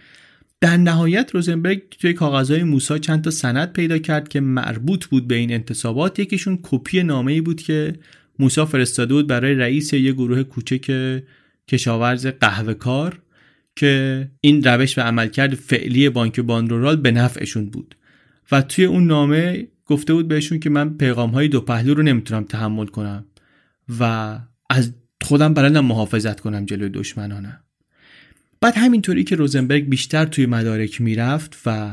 در 0.62 0.78
نهایت 0.78 1.32
روزنبرگ 1.34 1.82
توی 2.00 2.14
کاغذهای 2.14 2.64
موسا 2.64 2.98
چند 2.98 3.24
تا 3.24 3.32
سند 3.32 3.74
پیدا 3.74 3.98
کرد 3.98 4.28
که 4.28 4.40
مربوط 4.40 5.06
بود 5.06 5.28
به 5.28 5.36
این 5.36 5.54
انتصابات. 5.54 6.20
یکیشون 6.20 6.60
کپی 6.64 7.04
نامه 7.04 7.32
ای 7.32 7.42
بود 7.42 7.62
که 7.62 7.94
موسا 8.40 8.66
فرستاده 8.66 9.14
بود 9.14 9.28
برای 9.28 9.56
رئیس 9.56 9.94
یه 9.94 10.12
گروه 10.12 10.44
کوچک 10.44 11.22
کشاورز 11.68 12.28
قهوه 12.28 12.74
کار 12.74 13.22
که 13.76 14.28
این 14.42 14.64
روش 14.64 14.98
و 14.98 15.02
عملکرد 15.02 15.56
فعلی 15.56 16.10
بانک 16.10 16.40
باندرورال 16.40 16.96
به 16.96 17.12
نفعشون 17.12 17.66
بود. 17.66 17.96
و 18.52 18.62
توی 18.62 18.86
اون 18.86 19.08
نامه 19.08 19.68
گفته 19.86 20.14
بود 20.14 20.28
بهشون 20.28 20.60
که 20.60 20.70
من 20.70 20.98
پیغام 20.98 21.30
های 21.30 21.48
دو 21.48 21.62
پهلو 21.62 21.94
رو 21.94 22.04
نمی‌تونم 22.04 22.44
تحمل 22.44 22.86
کنم 22.86 23.26
و 24.00 24.40
از 24.70 24.94
خودم 25.22 25.54
بلدم 25.54 25.86
محافظت 25.86 26.40
کنم 26.40 26.66
جلوی 26.66 26.90
دشمنانم 26.90 27.60
بعد 28.62 28.74
همینطوری 28.78 29.24
که 29.24 29.36
روزنبرگ 29.36 29.90
بیشتر 29.90 30.26
توی 30.26 30.46
مدارک 30.46 31.02
می‌رفت 31.02 31.62
و 31.66 31.92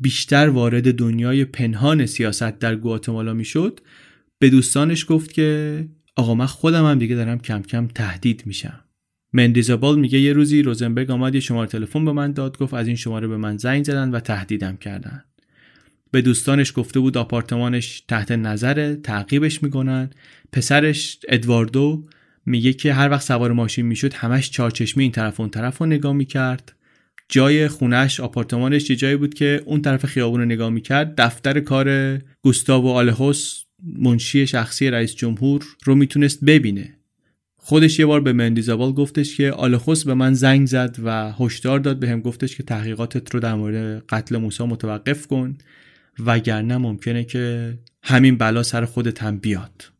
بیشتر 0.00 0.48
وارد 0.48 0.94
دنیای 0.94 1.44
پنهان 1.44 2.06
سیاست 2.06 2.58
در 2.58 2.76
گواتمالا 2.76 3.34
می‌شد 3.34 3.80
به 4.38 4.50
دوستانش 4.50 5.04
گفت 5.08 5.32
که 5.32 5.88
آقا 6.16 6.34
من 6.34 6.46
خودم 6.46 6.86
هم 6.86 6.98
دیگه 6.98 7.16
دارم 7.16 7.38
کم 7.38 7.62
کم 7.62 7.86
تهدید 7.86 8.42
میشم. 8.46 8.84
مندیزابال 9.32 9.98
میگه 9.98 10.18
یه 10.18 10.32
روزی 10.32 10.62
روزنبرگ 10.62 11.10
آمد 11.10 11.34
یه 11.34 11.40
شماره 11.40 11.68
تلفن 11.68 12.04
به 12.04 12.12
من 12.12 12.32
داد 12.32 12.58
گفت 12.58 12.74
از 12.74 12.86
این 12.86 12.96
شماره 12.96 13.28
به 13.28 13.36
من 13.36 13.56
زنگ 13.56 13.84
زدن 13.84 14.10
و 14.10 14.20
تهدیدم 14.20 14.76
کردن. 14.76 15.24
به 16.10 16.22
دوستانش 16.22 16.72
گفته 16.76 17.00
بود 17.00 17.18
آپارتمانش 17.18 18.00
تحت 18.00 18.32
نظر 18.32 18.94
تعقیبش 18.94 19.62
می‌کنن. 19.62 20.10
پسرش 20.52 21.18
ادواردو 21.28 22.06
میگه 22.46 22.72
که 22.72 22.92
هر 22.92 23.10
وقت 23.10 23.22
سوار 23.22 23.52
ماشین 23.52 23.86
می‌شد 23.86 24.14
همش 24.14 24.50
چارچشمی 24.50 25.02
این 25.02 25.12
طرف 25.12 25.40
و 25.40 25.42
اون 25.42 25.50
طرف 25.50 25.78
رو 25.78 25.86
نگاه 25.86 26.12
می‌کرد. 26.12 26.74
جای 27.28 27.68
خونش 27.68 28.20
آپارتمانش 28.20 28.90
یه 28.90 28.96
جایی 28.96 29.16
بود 29.16 29.34
که 29.34 29.62
اون 29.66 29.82
طرف 29.82 30.06
خیابون 30.06 30.40
رو 30.40 30.46
نگاه 30.46 30.70
می‌کرد. 30.70 31.14
دفتر 31.20 31.60
کار 31.60 32.18
گوستاو 32.42 32.88
آلهوس 32.88 33.64
منشی 33.84 34.46
شخصی 34.46 34.90
رئیس 34.90 35.14
جمهور 35.14 35.64
رو 35.84 35.94
می‌تونست 35.94 36.44
ببینه. 36.44 36.94
خودش 37.56 37.98
یه 37.98 38.06
بار 38.06 38.20
به 38.20 38.32
مندیزابال 38.32 38.92
گفتش 38.92 39.36
که 39.36 39.52
آلخوس 39.52 40.04
به 40.04 40.14
من 40.14 40.34
زنگ 40.34 40.66
زد 40.66 40.96
و 41.04 41.32
هشدار 41.32 41.78
داد 41.78 41.98
بهم 41.98 42.22
به 42.22 42.28
گفتش 42.28 42.56
که 42.56 42.62
تحقیقاتت 42.62 43.34
رو 43.34 43.40
در 43.40 43.54
مورد 43.54 44.04
قتل 44.08 44.36
موسی 44.36 44.64
متوقف 44.64 45.26
کن 45.26 45.58
وگرنه 46.18 46.76
ممکنه 46.76 47.24
که 47.24 47.74
همین 48.02 48.38
بلا 48.38 48.62
سر 48.62 48.84
خودت 48.84 49.22
هم 49.22 49.38
بیاد. 49.38 49.92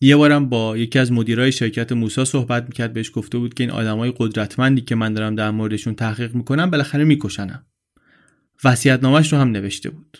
یه 0.00 0.16
بارم 0.16 0.48
با 0.48 0.76
یکی 0.76 0.98
از 0.98 1.12
مدیرای 1.12 1.52
شرکت 1.52 1.92
موسا 1.92 2.24
صحبت 2.24 2.64
می‌کرد 2.64 2.92
بهش 2.92 3.10
گفته 3.14 3.38
بود 3.38 3.54
که 3.54 3.64
این 3.64 3.70
آدمای 3.70 4.12
قدرتمندی 4.16 4.80
که 4.80 4.94
من 4.94 5.14
دارم 5.14 5.34
در 5.34 5.50
موردشون 5.50 5.94
تحقیق 5.94 6.34
می‌کنم 6.34 6.70
بالاخره 6.70 7.04
میکشنم. 7.04 7.66
وصیت‌نامه‌اش 8.64 9.32
رو 9.32 9.38
هم 9.38 9.50
نوشته 9.50 9.90
بود. 9.90 10.18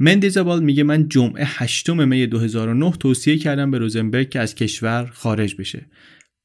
مندیزابال 0.00 0.62
میگه 0.62 0.82
من 0.82 1.08
جمعه 1.08 1.44
8 1.46 1.90
می 1.90 2.26
2009 2.26 2.90
توصیه 2.90 3.38
کردم 3.38 3.70
به 3.70 3.78
روزنبرگ 3.78 4.28
که 4.28 4.40
از 4.40 4.54
کشور 4.54 5.10
خارج 5.14 5.56
بشه. 5.56 5.86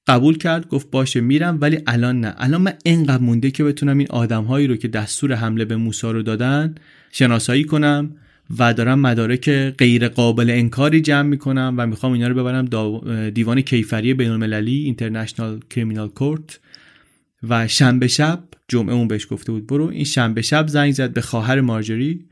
قبول 0.08 0.38
کرد 0.38 0.68
گفت 0.68 0.92
باشه 0.92 1.22
میرم 1.22 1.58
ولی 1.62 1.80
الان 1.88 2.20
نه. 2.22 2.34
الان 2.38 2.62
من 2.62 2.74
انقدر 2.86 3.24
مونده 3.24 3.52
که 3.52 3.64
بتونم 3.64 3.98
این 3.98 4.08
آدمهایی 4.10 4.68
رو 4.68 4.76
که 4.76 4.88
دستور 4.88 5.34
حمله 5.34 5.66
به 5.66 5.76
موسی 5.76 6.08
رو 6.08 6.22
دادن 6.22 6.76
شناسایی 7.12 7.64
کنم 7.64 8.16
و 8.60 8.74
دارم 8.74 9.00
مدارک 9.00 9.50
غیر 9.50 10.08
قابل 10.08 10.50
انکاری 10.50 11.02
جمع 11.02 11.30
می‌کنم 11.30 11.76
و 11.78 11.88
می‌خوام 11.88 12.12
اینا 12.12 12.28
رو 12.28 12.36
ببرم 12.36 12.66
دیوان 13.30 13.62
کیفری 13.62 14.14
بین 14.14 14.30
المللی 14.30 14.84
اینترنشنال 14.84 15.60
کریمینال 15.70 16.10
کورت 16.10 16.60
و 17.50 17.68
شنبه 17.68 18.08
شب 18.08 18.44
جمعه 18.68 18.96
اون 18.96 19.08
بهش 19.08 19.28
گفته 19.30 19.52
بود 19.52 19.68
برو. 19.68 19.88
این 19.88 20.04
شنبه 20.04 20.42
شب 20.42 20.68
زنگ 20.68 20.92
زد 20.92 21.14
به 21.14 21.22
خواهر 21.22 21.62
مارجری. 21.62 22.26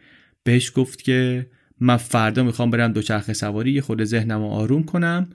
بهش 0.44 0.72
گفت 0.76 1.02
که 1.02 1.48
من 1.80 1.98
فردا 1.98 2.44
می‌خوام 2.44 2.70
برم 2.70 2.94
دوچرخه 2.94 3.34
سواری 3.34 3.72
یه 3.72 3.82
خود 3.82 4.04
ذهنم 4.04 4.40
رو 4.40 4.48
آروم 4.48 4.84
کنم. 4.84 5.30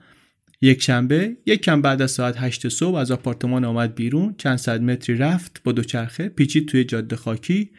یک 0.61 0.81
شنبه 0.81 1.37
یک 1.45 1.61
کم 1.61 1.81
بعد 1.81 2.01
از 2.01 2.11
ساعت 2.11 2.35
هشت 2.37 2.69
صبح 2.69 2.95
از 2.95 3.11
آپارتمان 3.11 3.65
آمد 3.65 3.95
بیرون. 3.95 4.35
چند 4.37 4.57
صد 4.57 4.81
متری 4.81 5.15
رفت 5.15 5.61
با 5.63 5.71
دوچرخه. 5.71 6.29
پیچید 6.29 6.67
توی 6.67 6.83
جاده 6.83 7.15
خاکی 7.15 7.69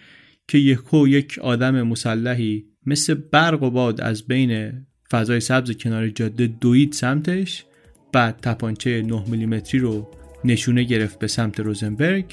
که 0.49 0.59
یکو 0.59 1.09
یک 1.09 1.39
آدم 1.39 1.83
مسلحی 1.83 2.65
مثل 2.87 3.15
برق 3.15 3.63
و 3.63 3.71
باد 3.71 4.01
از 4.01 4.27
بین 4.27 4.73
فضای 5.11 5.41
سبز 5.41 5.71
کنار 5.71 6.09
جاده 6.09 6.47
دوید 6.47 6.93
سمتش. 6.93 7.65
بعد 8.13 8.39
تپانچه 8.43 9.03
9 9.03 9.25
میلیمتری 9.29 9.81
رو 9.81 10.11
نشونه 10.45 10.83
گرفت 10.83 11.19
به 11.19 11.27
سمت 11.27 11.61
روزنبرگ. 11.61 12.25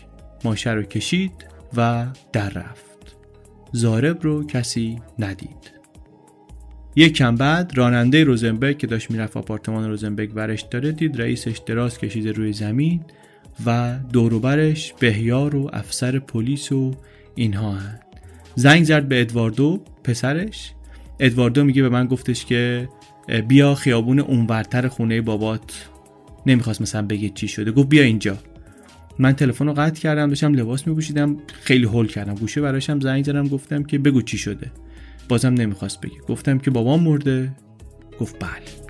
ماشه 0.44 0.72
رو 0.72 0.84
کشید 0.84 1.32
و 1.78 2.08
در 2.34 2.50
رفت. 2.50 2.87
زارب 3.72 4.24
رو 4.24 4.48
کسی 4.48 5.02
ندید. 5.20 5.72
یک 6.96 7.14
کم 7.14 7.36
بعد 7.36 7.72
راننده 7.76 8.24
روزنبرگ 8.24 8.78
که 8.78 8.88
داشت 8.88 9.12
می‌رفت 9.12 9.38
آپارتمان 9.38 9.90
روزنبرگ 9.90 10.32
ورش 10.36 10.62
داره 10.62 10.92
دید 10.92 11.22
رئیسش 11.22 11.62
دراز 11.66 11.98
کشیده 11.98 12.32
روی 12.32 12.54
زمین 12.54 13.02
و 13.66 14.00
دوروبرش 14.14 14.94
بهیار 15.00 15.56
و 15.56 15.70
افسر 15.74 16.20
پلیس 16.20 16.72
و 16.72 16.96
اینها 17.36 17.72
هن. 17.72 18.00
زنگ 18.56 18.84
زد 18.84 19.04
به 19.04 19.22
ادواردو 19.22 19.82
پسرش. 20.04 20.72
ادواردو 21.20 21.64
میگه 21.64 21.82
به 21.82 21.90
من 21.90 22.06
گفتش 22.08 22.46
که 22.46 22.90
بیا 23.48 23.76
خیابون 23.76 24.20
اونورتر 24.20 24.88
خونه 24.88 25.22
بابات. 25.22 25.90
نمی‌خواست 26.46 26.82
مثلا 26.82 27.02
بگه 27.02 27.30
چی 27.30 27.48
شده. 27.48 27.72
گفت 27.72 27.90
بیا 27.90 28.04
اینجا. 28.04 28.38
من 29.20 29.34
تلفن 29.34 29.66
رو 29.68 29.74
قطع 29.74 30.02
کردم 30.02 30.28
داشتم 30.28 30.54
لباس 30.54 30.88
میپوشیدم 30.88 31.38
خیلی 31.62 31.86
هول 31.86 32.08
کردم. 32.08 32.36
گوشه 32.36 32.62
براشم 32.62 33.00
زنگ 33.00 33.26
زدم 33.26 33.48
گفتم 33.48 33.84
که 33.84 33.98
بگو 33.98 34.22
چی 34.22 34.38
شده. 34.38 34.72
بازم 35.30 35.54
نمی‌خواست 35.54 36.02
بگه. 36.02 36.20
گفتم 36.28 36.58
که 36.58 36.72
بابام 36.72 37.04
مرده. 37.04 37.56
گفت 38.20 38.36
بله. 38.40 38.87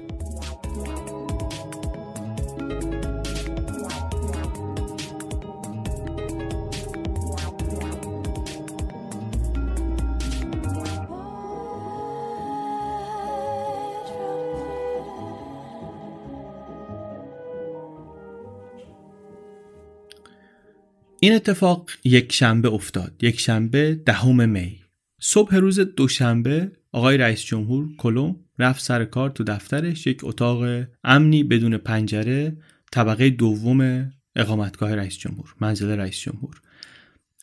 این 21.27 21.35
اتفاق 21.35 21.89
یک 22.03 22.33
شنبه 22.33 22.69
افتاد. 22.69 23.15
یک 23.21 23.39
شنبه 23.39 24.01
دهم 24.05 24.49
می. 24.49 24.79
صبح 25.21 25.55
روز 25.55 25.79
دوشنبه 25.79 26.71
آقای 26.91 27.17
رئیس 27.17 27.41
جمهور 27.41 27.89
کلوم 27.97 28.35
رفت 28.59 28.83
سر 28.83 29.05
کار 29.05 29.29
تو 29.29 29.43
دفترش. 29.43 30.07
یک 30.07 30.19
اتاق 30.23 30.85
امنی 31.03 31.43
بدون 31.43 31.77
پنجره 31.77 32.57
طبقه 32.91 33.29
دوم 33.29 34.11
اقامتگاه 34.35 34.95
رئیس 34.95 35.17
جمهور 35.17 35.55
منزل 35.61 35.87
رئیس 35.87 36.19
جمهور. 36.19 36.61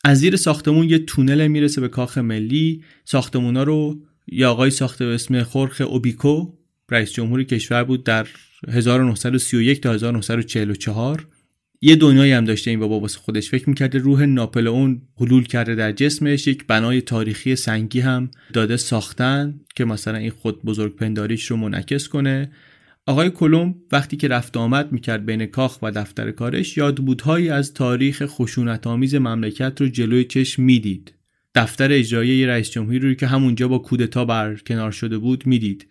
از 0.03 0.17
زیر 0.17 0.35
ساختمون 0.35 0.89
یه 0.89 0.99
تونل 0.99 1.47
می‌رسه 1.47 1.81
به 1.81 1.87
کاخ 1.87 2.17
ملی. 2.17 2.83
ساختمونا 3.03 3.63
رو 3.63 4.01
یا 4.27 4.51
آقای 4.51 4.69
ساخته 4.69 5.05
به 5.05 5.13
اسم 5.13 5.43
خورخ 5.43 5.81
اوبیکو 5.81 6.53
رئیس 6.91 7.13
جمهور 7.13 7.43
کشور 7.43 7.83
بود 7.83 8.03
در 8.03 8.27
1931 8.67 9.81
تا 9.81 9.93
1944 9.93 11.27
یه 11.81 11.95
دنیایی 11.95 12.31
هم 12.31 12.45
داشته 12.45 12.71
این 12.71 12.79
بابا 12.79 12.99
واسه 12.99 13.19
خودش 13.19 13.49
فکر 13.49 13.69
می‌کرده. 13.69 13.97
روح 13.99 14.25
ناپلئون 14.25 15.01
حلول 15.17 15.43
کرده 15.43 15.75
در 15.75 15.91
جسمش. 15.91 16.47
یک 16.47 16.67
بنای 16.67 17.01
تاریخی 17.01 17.55
سنگی 17.55 17.99
هم 17.99 18.29
داده 18.53 18.77
ساختن 18.77 19.59
که 19.75 19.85
مثلا 19.85 20.17
این 20.17 20.29
خود 20.29 20.63
بزرگ 20.63 20.95
پنداریش 20.95 21.45
رو 21.45 21.57
منعکس 21.57 22.07
کنه. 22.07 22.51
آقای 23.05 23.29
کلم 23.29 23.75
وقتی 23.91 24.17
که 24.17 24.27
رفت 24.27 24.57
آمد 24.57 24.91
می‌کرد 24.91 25.25
بین 25.25 25.45
کاخ 25.45 25.81
و 25.81 25.91
دفتر 25.91 26.31
کارش 26.31 26.77
یادبودهایی 26.77 27.49
از 27.49 27.73
تاریخ 27.73 28.25
خشونت 28.25 28.87
آمیز 28.87 29.15
مملکت 29.15 29.81
رو 29.81 29.87
جلوی 29.87 30.23
چشم 30.23 30.63
می‌دید. 30.63 31.13
دفتر 31.55 31.91
اجرایی 31.91 32.45
رئیس 32.45 32.71
جمهوری 32.71 32.99
رو 32.99 33.13
که 33.13 33.27
همونجا 33.27 33.67
با 33.67 33.77
کودتا 33.77 34.25
بر 34.25 34.55
کنار 34.55 34.91
شده 34.91 35.17
بود 35.17 35.47
می‌دید. 35.47 35.87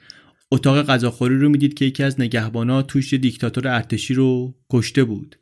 اتاق 0.51 0.87
غذاخوری 0.87 1.39
رو 1.39 1.49
می‌دید 1.49 1.75
که 1.75 1.85
یکی 1.85 2.03
از 2.03 2.21
نگهبانا 2.21 2.83
توش 2.83 3.15
دیکتاتور 3.15 3.69
ارتشی 3.69 4.15
رو 4.15 4.55
کشته 4.71 5.05
بود. 5.05 5.37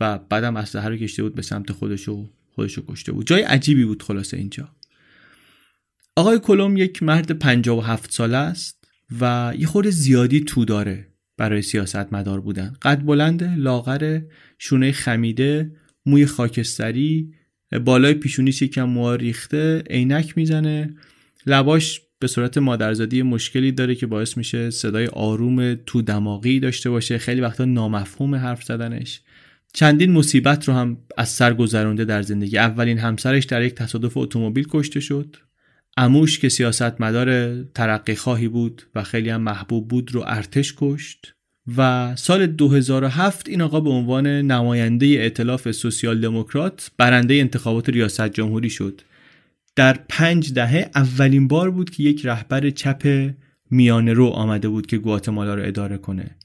و 0.00 0.18
بعدم 0.18 0.56
اسلحه 0.56 0.88
رو 0.88 0.96
کشته 0.96 1.22
بود 1.22 1.34
به 1.34 1.42
سمت 1.42 1.72
خودش 1.72 2.08
و 2.08 2.30
خودش 2.54 2.74
رو 2.74 2.84
کشته 2.88 3.12
بود. 3.12 3.26
جای 3.26 3.42
عجیبی 3.42 3.84
بود 3.84 4.02
خلاصه 4.02 4.36
اینجا. 4.36 4.68
آقای 6.16 6.38
کلوم 6.38 6.76
یک 6.76 7.02
مرد 7.02 7.30
57 7.38 8.12
ساله 8.12 8.36
است 8.36 8.84
و 9.20 9.52
یه 9.58 9.66
خورده 9.66 9.90
زیادی 9.90 10.40
تو 10.40 10.64
داره 10.64 11.06
برای 11.36 11.62
سیاست 11.62 12.12
مدار 12.12 12.40
بودن. 12.40 12.76
قد 12.82 13.02
بلند 13.02 13.42
لاغر 13.42 14.20
شونه 14.58 14.92
خمیده 14.92 15.72
موی 16.06 16.26
خاکستری 16.26 17.34
بالای 17.84 18.14
پیشونیش 18.14 18.62
یکم 18.62 18.84
موها 18.84 19.14
ریخته 19.14 19.82
عینک 19.90 20.36
می‌زنه. 20.36 20.96
لباش 21.46 22.00
به 22.18 22.26
صورت 22.26 22.58
مادرزادی 22.58 23.22
مشکلی 23.22 23.72
داره 23.72 23.94
که 23.94 24.06
باعث 24.06 24.36
میشه 24.36 24.70
صدای 24.70 25.06
آروم 25.06 25.74
تو 25.74 26.02
دماغی 26.02 26.60
داشته 26.60 26.90
باشه. 26.90 27.18
خیلی 27.18 27.40
وقتا 27.40 27.64
نامفهوم 27.64 28.34
حرف 28.34 28.64
زدنش. 28.64 29.20
چندین 29.72 30.12
مصیبت 30.12 30.68
رو 30.68 30.74
هم 30.74 30.96
از 31.16 31.28
سر 31.28 31.54
گذرونده 31.54 32.04
در 32.04 32.22
زندگی. 32.22 32.58
اولین 32.58 32.98
همسرش 32.98 33.44
در 33.44 33.62
یک 33.62 33.74
تصادف 33.74 34.16
اتومبیل 34.16 34.66
کشته 34.70 35.00
شد. 35.00 35.36
اموش 35.96 36.38
که 36.38 36.48
سیاستمدار 36.48 37.62
ترقی 37.62 38.14
خواهی 38.14 38.48
بود 38.48 38.82
و 38.94 39.02
خیلی 39.02 39.30
هم 39.30 39.40
محبوب 39.40 39.88
بود 39.88 40.14
رو 40.14 40.24
ارتش 40.26 40.74
کشت. 40.78 41.34
و 41.76 42.12
سال 42.16 42.46
2007 42.46 43.48
این 43.48 43.62
آقا 43.62 43.80
به 43.80 43.90
عنوان 43.90 44.26
نماینده 44.26 45.06
ائتلاف 45.06 45.70
سوسیال 45.70 46.20
دموکرات 46.20 46.90
برنده 46.98 47.34
انتخابات 47.34 47.88
ریاست 47.88 48.28
جمهوری 48.28 48.70
شد. 48.70 49.00
در 49.76 49.98
پنج 50.08 50.52
دهه 50.52 50.90
اولین 50.94 51.48
بار 51.48 51.70
بود 51.70 51.90
که 51.90 52.02
یک 52.02 52.26
رهبر 52.26 52.70
چپ 52.70 53.32
میانه 53.70 54.12
رو 54.12 54.26
آمده 54.26 54.68
بود 54.68 54.86
که 54.86 54.98
گواتمالا 54.98 55.54
رو 55.54 55.62
اداره 55.64 55.98
کنه. 55.98 56.36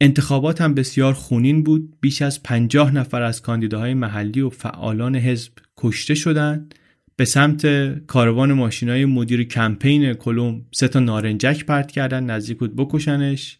انتخابات 0.00 0.60
هم 0.60 0.74
بسیار 0.74 1.12
خونین 1.12 1.62
بود. 1.62 1.94
بیش 2.00 2.22
از 2.22 2.42
پنجاه 2.42 2.94
نفر 2.94 3.22
از 3.22 3.42
کاندیداهای 3.42 3.94
محلی 3.94 4.40
و 4.40 4.50
فعالان 4.50 5.16
حزب 5.16 5.52
کشته 5.76 6.14
شدند. 6.14 6.74
به 7.16 7.24
سمت 7.24 7.66
کاروان 8.06 8.52
ماشینای 8.52 9.04
مدیر 9.04 9.44
کمپین 9.44 10.14
کلوم 10.14 10.66
سه 10.74 10.88
تا 10.88 11.00
نارنجک 11.00 11.64
پرت 11.64 11.90
کردن 11.90 12.24
نزدیک 12.24 12.58
بود 12.58 12.76
بکشنش. 12.76 13.58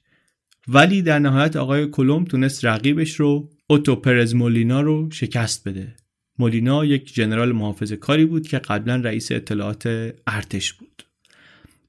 ولی 0.69 1.03
در 1.03 1.19
نهایت 1.19 1.57
آقای 1.57 1.87
کلوم 1.87 2.25
تونست 2.25 2.65
رقیبش 2.65 3.15
رو 3.15 3.51
اوتو 3.67 3.97
پرز 3.97 4.35
مولینا 4.35 4.81
رو 4.81 5.11
شکست 5.11 5.69
بده. 5.69 5.95
مولینا 6.39 6.85
یک 6.85 7.15
جنرال 7.15 7.53
محافظ 7.53 7.93
کاری 7.93 8.25
بود 8.25 8.49
که 8.49 8.59
قبلا 8.59 8.97
رئیس 8.97 9.33
اطلاعات 9.33 10.13
ارتش 10.27 10.73
بود. 10.73 11.06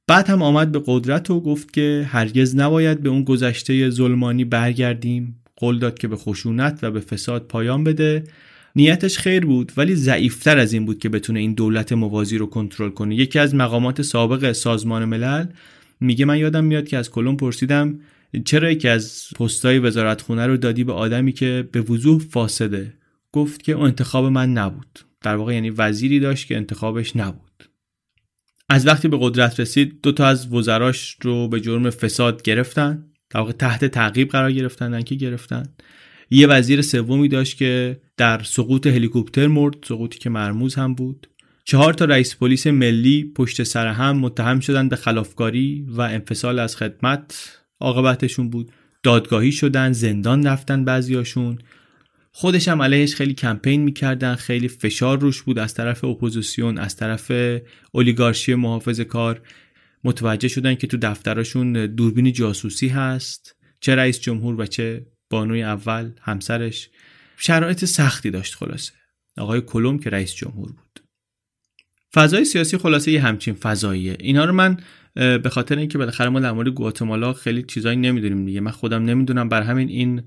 بعد 0.08 0.30
هم 0.30 0.42
آمد 0.42 0.72
به 0.72 0.82
قدرت 0.86 1.30
و 1.30 1.40
گفت 1.40 1.74
که 1.74 2.08
هرگز 2.10 2.56
نباید 2.56 3.04
به 3.04 3.10
اون 3.10 3.24
گذشته 3.24 3.90
ظلمانی 3.90 4.46
برگردیم. 4.46 5.42
قول 5.56 5.80
داد 5.80 6.00
که 6.00 6.08
به 6.08 6.16
خشونت 6.16 6.80
و 6.82 6.92
به 6.92 7.00
فساد 7.00 7.48
پایان 7.48 7.84
بده. 7.84 8.24
نیتش 8.76 9.18
خیر 9.18 9.46
بود 9.46 9.72
ولی 9.78 9.96
ضعیفتر 9.96 10.58
از 10.58 10.74
این 10.74 10.86
بود 10.86 11.00
که 11.00 11.10
بتونه 11.10 11.40
این 11.40 11.54
دولت 11.54 11.94
موازی 11.94 12.38
رو 12.38 12.46
کنترل 12.46 12.90
کنه. 12.90 13.16
یکی 13.16 13.40
از 13.40 13.56
مقامات 13.56 14.02
سابق 14.02 14.52
سازمان 14.52 15.06
ملل 15.06 15.46
میگه 16.00 16.26
من 16.26 16.38
یادم 16.38 16.64
میاد 16.64 16.88
که 16.88 16.98
از 16.98 17.12
کلم 17.12 17.38
پرسیدم 17.38 18.00
چرا 18.46 18.72
یکی 18.72 18.88
از 18.88 19.28
پستای 19.40 19.80
وزارت 19.80 20.22
خونه 20.22 20.48
رو 20.48 20.58
دادی 20.58 20.84
به 20.84 20.94
آدمی 20.94 21.34
که 21.34 21.70
به 21.72 21.82
وضوح 21.82 22.22
فاسده؟ 22.22 22.94
گفت 23.32 23.64
که 23.64 23.78
انتخاب 23.78 24.26
من 24.26 24.54
نبود. 24.54 25.00
در 25.22 25.36
واقع 25.36 25.54
یعنی 25.54 25.70
وزیری 25.70 26.20
داشت 26.20 26.48
که 26.48 26.58
انتخابش 26.58 27.16
نبود. 27.16 27.47
از 28.70 28.88
وقتی 28.88 29.08
به 29.08 29.18
قدرت 29.22 29.60
رسید 29.60 30.02
دو 30.02 30.12
تا 30.12 30.26
از 30.26 30.54
وزراش 30.54 31.18
رو 31.22 31.48
به 31.48 31.62
جرم 31.62 31.90
فساد 31.90 32.42
گرفتن. 32.42 33.04
در 33.30 33.52
تحت 33.52 33.86
تعقیب 33.86 34.30
قرار 34.30 34.52
گرفتن 34.52 35.02
که 35.02 35.16
گرفتن. 35.16 35.64
یه 36.30 36.48
وزیر 36.48 36.82
سومی 36.82 37.28
داشت 37.28 37.58
که 37.58 38.02
در 38.18 38.44
سقوط 38.44 38.88
هلیکوپتر 38.88 39.48
مرد 39.48 39.76
سقوطی 39.84 40.20
که 40.20 40.30
مرموز 40.30 40.76
هم 40.76 40.96
بود. 40.96 41.28
چهار 41.66 41.94
تا 41.94 42.06
رئیس 42.06 42.36
پلیس 42.36 42.68
ملی 42.68 43.32
پشت 43.36 43.64
سر 43.64 43.88
هم 43.88 44.18
متهم 44.18 44.60
شدن 44.60 44.90
به 44.90 44.96
خلافکاری 44.96 45.86
و 45.90 46.02
انفصال 46.02 46.60
از 46.60 46.76
خدمت 46.76 47.58
عاقبتشون 47.80 48.50
بود. 48.50 48.72
دادگاهی 49.04 49.52
شدن 49.52 49.92
زندان 49.92 50.48
رفتن 50.48 50.86
بعضیاشون. 50.86 51.60
خودش 52.40 52.68
هم 52.68 52.82
علیهش 52.82 53.16
خیلی 53.16 53.34
کمپین 53.34 53.82
می‌کردن 53.82 54.36
خیلی 54.36 54.68
فشار 54.68 55.20
روش 55.20 55.42
بود 55.42 55.60
از 55.60 55.74
طرف 55.74 56.04
اپوزیسیون 56.04 56.78
از 56.78 56.96
طرف 56.96 57.32
اولیگارشی 57.92 58.56
محافظ 58.56 59.00
کار. 59.00 59.42
متوجه 60.04 60.48
شدن 60.48 60.76
که 60.76 60.88
تو 60.88 60.98
دفترشون 60.98 61.74
دوربین 61.74 62.34
جاسوسی 62.34 62.88
هست 62.88 63.56
چه 63.80 63.96
رئیس 63.96 64.20
جمهور 64.20 64.62
و 64.62 64.66
چه 64.66 65.06
بانوی 65.30 65.64
اول 65.64 66.12
همسرش. 66.22 66.90
شرایط 67.38 67.86
سختی 67.86 68.32
داشت 68.32 68.56
خلاصه. 68.56 68.94
آقای 69.38 69.62
کلوم 69.62 70.00
که 70.00 70.10
رئیس 70.10 70.34
جمهور 70.34 70.72
بود. 70.72 71.00
فضای 72.14 72.46
سیاسی 72.46 72.78
خلاصه 72.78 73.12
یه 73.12 73.22
همچین 73.22 73.54
فضاییه. 73.54 74.18
اینا 74.20 74.46
رو 74.46 74.54
من 74.54 74.78
به 75.16 75.50
خاطر 75.50 75.78
اینکه 75.78 75.98
بالاخره 75.98 76.30
ما 76.30 76.40
در 76.40 76.52
مورد 76.52 76.68
گواتمالا 76.68 77.34
خیلی 77.34 77.64
چیزایی 77.64 77.98
نمی‌دونیم 77.98 78.46
دیگه. 78.46 78.60
من 78.60 78.72
خودم 78.72 79.04
نمی‌دونم. 79.04 79.50
بر 79.50 79.62
همین 79.62 79.90
این 79.90 80.24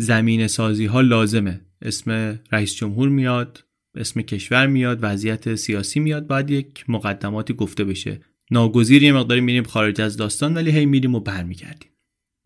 زمین 0.00 0.46
سازی 0.46 0.86
ها 0.86 1.00
لازمه. 1.00 1.60
اسم 1.82 2.40
رئیس 2.52 2.74
جمهور 2.74 3.08
میاد 3.08 3.64
اسم 3.96 4.22
کشور 4.22 4.66
میاد 4.66 4.98
وضعیت 5.02 5.54
سیاسی 5.54 6.00
میاد 6.00 6.26
باید 6.26 6.50
یک 6.50 6.84
مقدماتی 6.88 7.54
گفته 7.54 7.84
بشه. 7.84 8.20
ناگزیر 8.50 9.02
یه 9.02 9.12
مقداری 9.12 9.40
میریم 9.40 9.64
خارج 9.64 10.00
از 10.00 10.16
داستان 10.16 10.54
ولی 10.54 10.70
هی 10.70 10.86
میریم 10.86 11.14
و 11.14 11.20
برمیگردیم. 11.20 11.90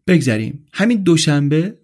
بگذریم. 0.07 0.67
همین 0.73 1.03
دوشنبه 1.03 1.79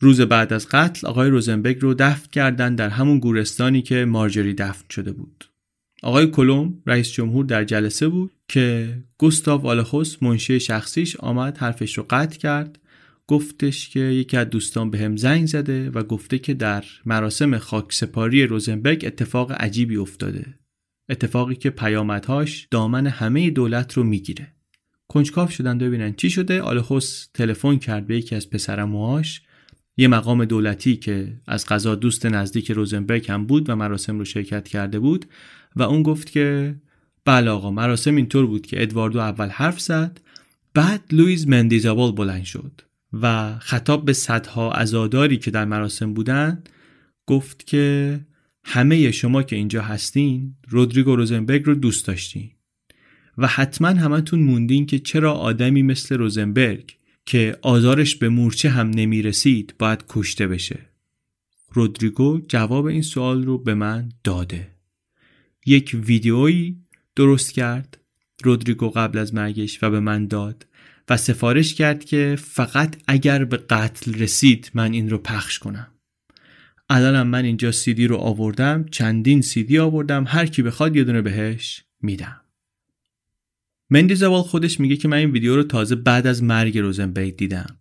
روز 0.00 0.20
بعد 0.20 0.52
از 0.52 0.68
قتل 0.68 1.06
آقای 1.06 1.30
روزنبرگ 1.30 1.78
رو 1.80 1.94
دفن 1.94 2.28
کردن 2.32 2.74
در 2.74 2.88
همون 2.88 3.18
گورستانی 3.18 3.82
که 3.82 4.04
مارجری 4.04 4.54
دفن 4.54 4.84
شده 4.90 5.12
بود. 5.12 5.44
آقای 6.02 6.26
کلوم 6.26 6.82
رئیس 6.86 7.12
جمهور 7.12 7.44
در 7.44 7.64
جلسه 7.64 8.08
بود 8.08 8.30
که 8.48 8.96
گوستاو 9.18 9.66
آلخوس 9.66 10.22
منشی 10.22 10.60
شخصیش 10.60 11.16
آمد 11.16 11.58
حرفش 11.58 11.98
رو 11.98 12.06
قطع 12.10 12.38
کرد. 12.38 12.78
گفتش 13.30 13.88
که 13.88 14.00
یکی 14.00 14.36
از 14.36 14.50
دوستان 14.50 14.90
به 14.90 14.98
هم 14.98 15.16
زنگ 15.16 15.46
زده 15.46 15.90
و 15.90 16.02
گفته 16.02 16.38
که 16.38 16.54
در 16.54 16.84
مراسم 17.06 17.58
خاکسپاری 17.58 18.46
روزنبرگ 18.46 19.04
اتفاق 19.06 19.52
عجیبی 19.52 19.96
افتاده. 19.96 20.46
اتفاقی 21.08 21.54
که 21.54 21.70
پیامدهاش 21.70 22.68
دامن 22.70 23.06
همه 23.06 23.50
دولت 23.50 23.92
رو 23.92 24.04
می‌گیره. 24.04 24.54
کنجکاف 25.08 25.52
شدن 25.52 25.78
ببینن 25.78 26.12
چی 26.12 26.30
شده. 26.30 26.62
آلخوس 26.62 27.28
تلفن 27.34 27.76
کرد 27.76 28.06
به 28.06 28.16
یکی 28.16 28.34
از 28.34 28.50
پسرموهاش 28.50 29.42
یه 29.96 30.08
مقام 30.08 30.44
دولتی 30.44 30.96
که 30.96 31.40
از 31.46 31.66
قضا 31.66 31.94
دوست 31.94 32.26
نزدیک 32.26 32.70
روزنبرگ 32.70 33.30
هم 33.30 33.46
بود 33.46 33.70
و 33.70 33.76
مراسم 33.76 34.18
رو 34.18 34.24
شرکت 34.24 34.68
کرده 34.68 34.98
بود 34.98 35.26
و 35.76 35.82
اون 35.82 36.02
گفت 36.02 36.30
که 36.30 36.74
بله 37.24 37.50
آقا 37.50 37.70
مراسم 37.70 38.16
اینطور 38.16 38.46
بود 38.46 38.66
که 38.66 38.82
ادواردو 38.82 39.18
اول 39.18 39.48
حرف 39.48 39.80
زد 39.80 40.20
بعد 40.74 41.04
لویز 41.12 41.48
مندیزابال 41.48 42.12
بلند 42.12 42.44
شد. 42.44 42.89
و 43.12 43.58
خطاب 43.58 44.04
به 44.04 44.12
صدها 44.12 44.72
ازاداری 44.72 45.36
که 45.36 45.50
در 45.50 45.64
مراسم 45.64 46.14
بودن 46.14 46.62
گفت 47.26 47.66
که 47.66 48.20
همه 48.64 49.10
شما 49.10 49.42
که 49.42 49.56
اینجا 49.56 49.82
هستین 49.82 50.56
رودریگو 50.68 51.16
روزنبرگ 51.16 51.62
رو 51.64 51.74
دوست 51.74 52.06
داشتین. 52.06 52.50
و 53.38 53.46
حتما 53.46 53.88
همتون 53.88 54.40
موندین 54.40 54.86
که 54.86 54.98
چرا 54.98 55.32
آدمی 55.32 55.82
مثل 55.82 56.16
روزنبرگ 56.16 56.96
که 57.26 57.56
آزارش 57.62 58.16
به 58.16 58.28
مورچه 58.28 58.70
هم 58.70 58.90
نمی 58.90 59.22
رسید 59.22 59.74
باید 59.78 60.04
کشته 60.08 60.46
بشه؟ 60.46 60.78
رودریگو 61.72 62.40
جواب 62.48 62.84
این 62.84 63.02
سوال 63.02 63.44
رو 63.44 63.58
به 63.58 63.74
من 63.74 64.08
داده. 64.24 64.68
یک 65.66 65.96
ویدیویی 66.04 66.76
درست 67.16 67.52
کرد. 67.52 67.98
رودریگو 68.44 68.90
قبل 68.90 69.18
از 69.18 69.34
مرگش 69.34 69.82
و 69.82 69.90
به 69.90 70.00
من 70.00 70.26
داد. 70.26 70.66
و 71.10 71.16
سفارش 71.16 71.74
کرد 71.74 72.04
که 72.04 72.36
فقط 72.40 72.96
اگر 73.06 73.44
به 73.44 73.56
قتل 73.56 74.14
رسید 74.14 74.70
من 74.74 74.92
این 74.92 75.10
رو 75.10 75.18
پخش 75.18 75.58
کنم. 75.58 75.86
الانم 76.88 77.26
من 77.26 77.44
اینجا 77.44 77.72
سیدی 77.72 78.06
رو 78.06 78.16
آوردم 78.16 78.84
چندین 78.90 79.42
سیدی 79.42 79.78
آوردم 79.78 80.24
هر 80.28 80.46
کی 80.46 80.62
بخواد 80.62 80.96
یه 80.96 81.04
دونه 81.04 81.22
بهش 81.22 81.84
میدم. 82.02 82.40
مندی 83.90 84.14
زوال 84.14 84.42
خودش 84.42 84.80
میگه 84.80 84.96
که 84.96 85.08
من 85.08 85.16
این 85.16 85.30
ویدیو 85.30 85.56
رو 85.56 85.62
تازه 85.62 85.94
بعد 85.94 86.26
از 86.26 86.42
مرگ 86.42 86.78
روزنبرگ 86.78 87.36
دیدم 87.36 87.76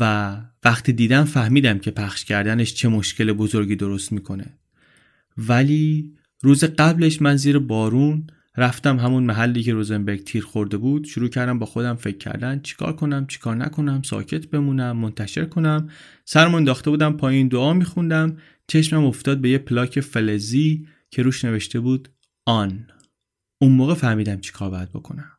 و 0.00 0.36
وقتی 0.64 0.92
دیدم 0.92 1.24
فهمیدم 1.24 1.78
که 1.78 1.90
پخش 1.90 2.24
کردنش 2.24 2.74
چه 2.74 2.88
مشکل 2.88 3.32
بزرگی 3.32 3.76
درست 3.76 4.12
می‌کنه. 4.12 4.58
ولی 5.38 6.12
روز 6.42 6.64
قبلش 6.64 7.22
من 7.22 7.36
زیر 7.36 7.58
بارون 7.58 8.26
رفتم 8.56 8.98
همون 8.98 9.24
محلی 9.24 9.62
که 9.62 9.72
روزنبرگ 9.72 10.24
تیر 10.24 10.44
خورده 10.44 10.76
بود 10.76 11.04
شروع 11.04 11.28
کردم 11.28 11.58
با 11.58 11.66
خودم 11.66 11.94
فکر 11.94 12.18
کردن 12.18 12.60
چیکار 12.60 12.96
کنم 12.96 13.26
چیکار 13.26 13.56
نکنم 13.56 14.02
ساکت 14.02 14.46
بمونم 14.46 14.96
منتشر 14.96 15.44
کنم. 15.44 15.88
سرمون 16.24 16.54
انداخته 16.54 16.90
بودم 16.90 17.12
پایین 17.12 17.48
دعا 17.48 17.72
میخوندم. 17.72 18.36
چشمم 18.68 19.04
افتاد 19.04 19.40
به 19.40 19.50
یه 19.50 19.58
پلاک 19.58 20.00
فلزی 20.00 20.86
که 21.10 21.22
روش 21.22 21.44
نوشته 21.44 21.80
بود 21.80 22.08
آن. 22.46 22.86
اون 23.58 23.72
موقع 23.72 23.94
فهمیدم 23.94 24.40
چیکار 24.40 24.70
باید 24.70 24.92
بکنم. 24.92 25.30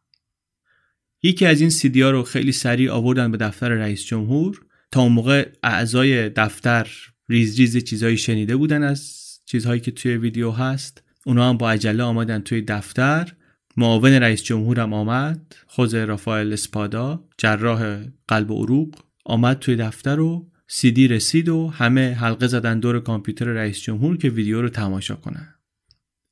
یکی 1.23 1.45
از 1.45 1.61
این 1.61 1.69
سیدیا 1.69 2.11
رو 2.11 2.23
خیلی 2.23 2.51
سریع 2.51 2.91
آوردن 2.91 3.31
به 3.31 3.37
دفتر 3.37 3.69
رئیس 3.69 4.05
جمهور. 4.05 4.65
تا 4.91 5.01
اون 5.01 5.11
موقع 5.11 5.49
اعضای 5.63 6.29
دفتر 6.29 6.87
ریز 7.29 7.59
ریز 7.59 7.77
چیزایی 7.77 8.17
شنیده 8.17 8.55
بودن 8.55 8.83
از 8.83 9.25
چیزهایی 9.45 9.81
که 9.81 9.91
توی 9.91 10.17
ویدیو 10.17 10.51
هست. 10.51 11.04
اونا 11.27 11.49
هم 11.49 11.57
با 11.57 11.71
عجله 11.71 12.03
آمدن 12.03 12.39
توی 12.39 12.61
دفتر. 12.61 13.33
معاون 13.77 14.11
رئیس 14.11 14.43
جمهورم 14.43 14.93
آمد. 14.93 15.55
خوز 15.67 15.95
رافائل 15.95 16.53
اسپادا 16.53 17.23
جراح 17.37 18.03
قلب 18.27 18.51
و 18.51 18.63
عروق 18.63 18.95
آمد 19.25 19.59
توی 19.59 19.75
دفتر 19.75 20.19
و 20.19 20.49
سیدی 20.67 21.07
رسید 21.07 21.49
و 21.49 21.67
همه 21.67 22.13
حلقه 22.13 22.47
زدن 22.47 22.79
دور 22.79 22.99
کامپیوتر 22.99 23.45
رئیس 23.45 23.81
جمهور 23.81 24.17
که 24.17 24.29
ویدیو 24.29 24.61
رو 24.61 24.69
تماشا 24.69 25.15
کنن. 25.15 25.55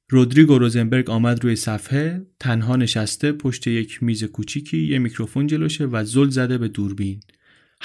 رودریگو 0.10 0.58
روزنبرگ 0.58 1.10
آمد 1.10 1.44
روی 1.44 1.56
صفحه 1.56 2.26
تنها 2.40 2.76
نشسته 2.76 3.32
پشت 3.32 3.68
یک 3.68 4.04
میز 4.04 4.24
کوچیکی 4.24 4.78
یه 4.78 5.00
میکروفون 5.00 5.48
جلوشه 5.48 5.86
و 5.86 6.04
زل 6.04 6.30
زده 6.30 6.58
به 6.58 6.68
دوربین. 6.68 7.20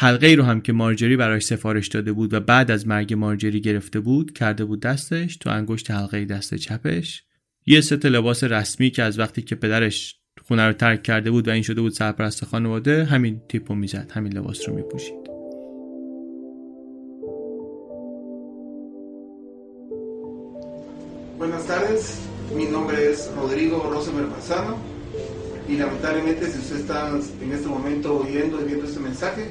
حلقه 0.01 0.27
ای 0.27 0.37
رو 0.37 0.45
هم 0.45 0.61
که 0.61 0.73
مارجری 0.73 1.17
براش 1.17 1.43
سفارش 1.43 1.89
داده 1.89 2.13
بود 2.13 2.35
و 2.35 2.41
بعد 2.41 2.71
از 2.71 2.87
مرگ 2.87 3.15
مارجری 3.15 3.61
گرفته 3.61 4.01
بود 4.01 4.33
کرده 4.33 4.65
بود 4.65 4.81
دستش 4.81 5.37
تو 5.37 5.51
انگشت 5.51 5.91
حلقه 5.91 6.25
دست 6.25 6.55
چپش. 6.55 7.23
یه 7.67 7.81
ست 7.81 8.07
لباس 8.07 8.45
رسمی 8.45 8.91
که 8.91 9.03
از 9.03 9.19
وقتی 9.19 9.43
که 9.43 9.55
پدرش 9.55 10.17
خونه 10.47 10.67
رو 10.67 10.73
ترک 10.73 11.03
کرده 11.03 11.31
بود 11.31 11.49
و 11.49 11.51
این 11.51 11.63
شده 11.63 11.81
بود 11.81 11.93
سرپرست 11.93 12.45
خانواده 12.45 13.05
همین 13.05 13.41
تیپو 13.49 13.75
می‌زد 13.75 14.13
همین 14.15 14.33
لباس 14.33 14.69
رو 14.69 14.75
میپوشید. 14.75 15.29
Buenas 21.39 21.67
tardes, 21.71 22.05
mi 22.59 22.67
nombre 22.77 22.99
es 23.11 23.19
Rodrigo 23.39 23.77
Rosemer 23.95 24.27
Manzano 24.35 24.75
y 25.69 25.75
lamentablemente 25.83 26.43
si 26.51 26.57
usted 26.65 26.79
está 26.85 26.99
en 27.45 27.51
este 27.57 27.69
momento 27.77 28.07
oyendo 28.25 28.55
y 28.61 28.65
viendo 28.69 28.85
este 28.91 29.01
mensaje, 29.11 29.45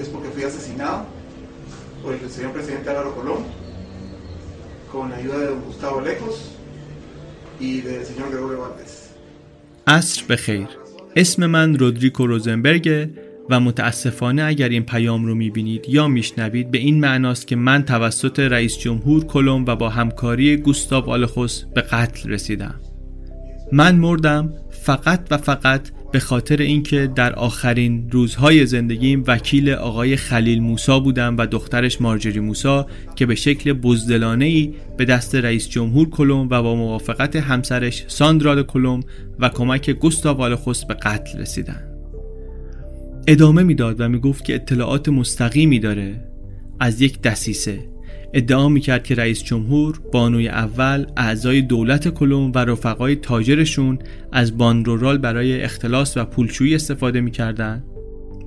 es 0.00 0.08
porque 0.08 0.28
fui 0.28 0.44
asesinado 0.44 1.06
por 2.02 2.14
el 2.14 2.30
señor 2.30 2.52
presidente 2.52 2.90
Álvaro 2.90 3.14
Colón 3.14 3.42
con 4.90 5.10
la 5.10 5.16
ayuda 5.16 5.38
de 5.38 5.46
don 5.46 5.60
Gustavo 5.62 6.00
Lejos 6.00 6.34
y 7.60 7.80
del 7.80 8.04
señor 8.04 8.30
Gregorio 8.30 8.60
Valdés. 8.60 9.02
عصر 9.86 10.24
بخیر 10.28 10.66
اسم 11.16 11.46
من 11.46 11.78
رودریکو 11.78 12.26
روزنبرگ 12.26 13.08
و 13.50 13.60
متاسفانه 13.60 14.42
اگر 14.42 14.68
این 14.68 14.82
پیام 14.82 15.26
رو 15.26 15.34
می‌بینید 15.34 15.84
یا 15.88 16.08
میشنوید 16.08 16.70
به 16.70 16.78
این 16.78 17.00
معناست 17.00 17.46
که 17.46 17.56
من 17.56 17.84
توسط 17.84 18.40
رئیس 18.40 18.78
جمهور 18.78 19.24
کلم 19.24 19.64
و 19.64 19.76
با 19.76 19.88
همکاری 19.88 20.56
گوستاو 20.56 21.10
آلخوس 21.10 21.64
به 21.74 21.80
قتل 21.80 22.30
رسیدم 22.30 22.80
من 23.72 23.96
مردم 23.96 24.52
فقط 24.70 25.26
و 25.30 25.36
فقط 25.36 25.90
به 26.12 26.20
خاطر 26.20 26.56
اینکه 26.56 27.06
در 27.14 27.32
آخرین 27.32 28.10
روزهای 28.10 28.66
زندگیم 28.66 29.24
وکیل 29.26 29.70
آقای 29.70 30.16
خلیل 30.16 30.62
موسا 30.62 31.00
بودم 31.00 31.36
و 31.38 31.46
دخترش 31.46 32.00
مارجری 32.00 32.40
موسا 32.40 32.86
که 33.16 33.26
به 33.26 33.34
شکل 33.34 33.72
بزدلانه 33.72 34.44
ای 34.44 34.74
به 34.96 35.04
دست 35.04 35.34
رئیس 35.34 35.68
جمهور 35.68 36.10
کلم 36.10 36.48
و 36.50 36.62
با 36.62 36.74
موافقت 36.74 37.36
همسرش 37.36 38.04
ساندرا 38.08 38.62
کلم 38.62 39.00
و 39.38 39.48
کمک 39.48 39.90
گوستاو 39.90 40.42
آلخوس 40.42 40.84
به 40.84 40.94
قتل 40.94 41.38
رسیدن. 41.38 41.88
ادامه 43.26 43.62
می‌داد 43.62 44.00
و 44.00 44.08
می‌گفت 44.08 44.44
که 44.44 44.54
اطلاعات 44.54 45.08
مستقیمی 45.08 45.78
داره 45.78 46.24
از 46.80 47.00
یک 47.00 47.22
دسیسه. 47.22 47.91
ادعا 48.34 48.68
می‌کرد 48.68 49.04
که 49.04 49.14
رئیس 49.14 49.44
جمهور 49.44 50.00
بانوی 50.12 50.48
اول 50.48 51.06
اعضای 51.16 51.62
دولت 51.62 52.08
کلم 52.08 52.52
و 52.54 52.58
رفقای 52.58 53.16
تاجرشون 53.16 53.98
از 54.32 54.58
بانرورال 54.58 55.18
برای 55.18 55.62
اختلاس 55.62 56.16
و 56.16 56.24
پولشویی 56.24 56.74
استفاده 56.74 57.20
می‌کردن. 57.20 57.84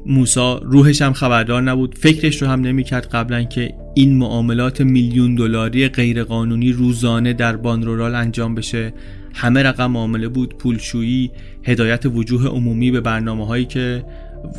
موسا 0.05 0.57
روحش 0.57 1.01
هم 1.01 1.13
خبردار 1.13 1.61
نبود. 1.61 1.97
فکرش 1.97 2.41
رو 2.41 2.47
هم 2.47 2.61
نمی‌کرد 2.61 3.07
قبلا 3.07 3.43
که 3.43 3.73
این 3.95 4.17
معاملات 4.17 4.81
میلیون 4.81 5.35
دلاری 5.35 5.87
غیرقانونی 5.87 6.71
روزانه 6.71 7.33
در 7.33 7.55
بانرورال 7.55 8.15
انجام 8.15 8.55
بشه. 8.55 8.93
همه 9.33 9.63
رقم 9.63 9.91
معامله 9.91 10.27
بود 10.27 10.57
پولشویی 10.57 11.31
هدایت 11.63 12.05
وجوه 12.05 12.47
عمومی 12.47 12.91
به 12.91 13.01
برنامه 13.01 13.47
هایی 13.47 13.65
که 13.65 14.03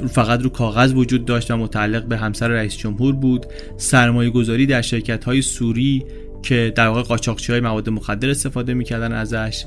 فقط 0.08 0.42
رو 0.42 0.48
کاغذ 0.48 0.94
وجود 0.94 1.24
داشت 1.24 1.50
و 1.50 1.56
متعلق 1.56 2.04
به 2.04 2.16
همسر 2.16 2.48
رئیس 2.48 2.76
جمهور 2.76 3.14
بود. 3.14 3.46
سرمایه 3.76 4.30
گذاری 4.30 4.66
در 4.66 4.82
شرکت 4.82 5.24
های 5.24 5.42
سوری 5.42 6.04
که 6.42 6.72
در 6.76 6.88
واقع 6.88 7.02
قاچاقچی 7.02 7.52
های 7.52 7.60
مواد 7.60 7.88
مخدر 7.88 8.30
استفاده 8.30 8.74
می‌کردن 8.74 9.12
ازش 9.12 9.64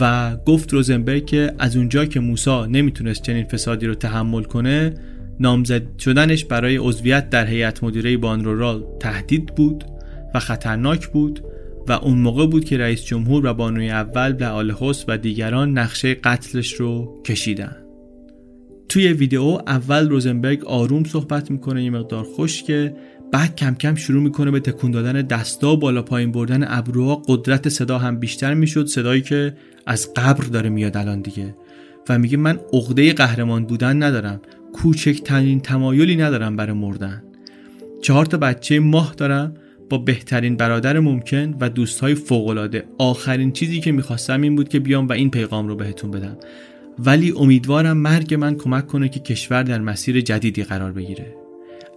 و 0.00 0.36
گفت 0.36 0.72
روزنبرگ 0.72 1.26
که 1.26 1.52
از 1.58 1.76
اونجا 1.76 2.04
که 2.04 2.20
موسا 2.20 2.66
نمی‌تونست 2.66 3.22
چنین 3.22 3.44
فسادی 3.44 3.86
رو 3.86 3.94
تحمل 3.94 4.42
کنه 4.42 4.94
نامزد 5.40 5.82
شدنش 5.98 6.44
برای 6.44 6.76
عضویت 6.76 7.30
در 7.30 7.46
هیئت 7.46 7.84
مدیره 7.84 8.16
بانرورال 8.16 8.84
تهدید 9.00 9.46
بود 9.46 9.84
و 10.34 10.38
خطرناک 10.38 11.08
بود 11.08 11.44
و 11.88 11.92
اون 11.92 12.18
موقع 12.18 12.46
بود 12.46 12.64
که 12.64 12.78
رئیس 12.78 13.04
جمهور 13.04 13.46
و 13.46 13.54
بانوی 13.54 13.90
اول 13.90 14.42
آلهوس 14.42 15.04
و 15.08 15.18
دیگران 15.18 15.78
نقشه 15.78 16.14
قتلش 16.14 16.72
رو 16.72 17.22
کشیدن. 17.24 17.87
توی 18.88 19.08
ویدیو 19.08 19.58
اول 19.66 20.08
روزنبرگ 20.08 20.64
آروم 20.64 21.04
صحبت 21.04 21.50
می‌کنه 21.50 21.84
یه 21.84 21.90
مقدار 21.90 22.26
خشکه 22.36 22.96
بعد 23.32 23.56
کم 23.56 23.74
کم 23.74 23.94
شروع 23.94 24.22
می‌کنه 24.22 24.50
به 24.50 24.60
تکون 24.60 24.90
دادن 24.90 25.22
دستا 25.22 25.72
و 25.72 25.76
بالا 25.76 26.02
پایین 26.02 26.32
بردن 26.32 26.64
ابروها. 26.68 27.22
قدرت 27.28 27.68
صدا 27.68 27.98
هم 27.98 28.18
بیشتر 28.18 28.54
می‌شد 28.54 28.86
صدایی 28.86 29.22
که 29.22 29.54
از 29.86 30.14
قبر 30.14 30.44
داره 30.44 30.70
میاد 30.70 30.96
الان 30.96 31.20
دیگه. 31.20 31.54
و 32.08 32.18
میگه 32.18 32.36
من 32.36 32.58
عقده 32.72 33.12
قهرمان 33.12 33.64
بودن 33.64 34.02
ندارم 34.02 34.40
کوچکترین 34.72 35.60
تمایلی 35.60 36.16
ندارم 36.16 36.56
برای 36.56 36.72
مردن. 36.72 37.22
چهار 38.02 38.26
تا 38.26 38.36
بچه 38.36 38.80
ماه 38.80 39.14
دارم 39.16 39.54
با 39.90 39.98
بهترین 39.98 40.56
برادر 40.56 41.00
ممکن 41.00 41.54
و 41.60 41.68
دوستهای 41.70 42.14
فوقالعاده. 42.14 42.84
آخرین 42.98 43.52
چیزی 43.52 43.80
که 43.80 43.92
می‌خواستم 43.92 44.40
این 44.40 44.56
بود 44.56 44.68
که 44.68 44.78
بیام 44.78 45.08
و 45.08 45.12
این 45.12 45.30
پیغام 45.30 45.68
رو 45.68 45.76
بهتون 45.76 46.10
بدم. 46.10 46.36
ولی 46.98 47.32
امیدوارم 47.36 47.96
مرگ 47.96 48.34
من 48.34 48.56
کمک 48.56 48.86
کنه 48.86 49.08
که 49.08 49.20
کشور 49.20 49.62
در 49.62 49.80
مسیر 49.80 50.20
جدیدی 50.20 50.62
قرار 50.62 50.92
بگیره. 50.92 51.34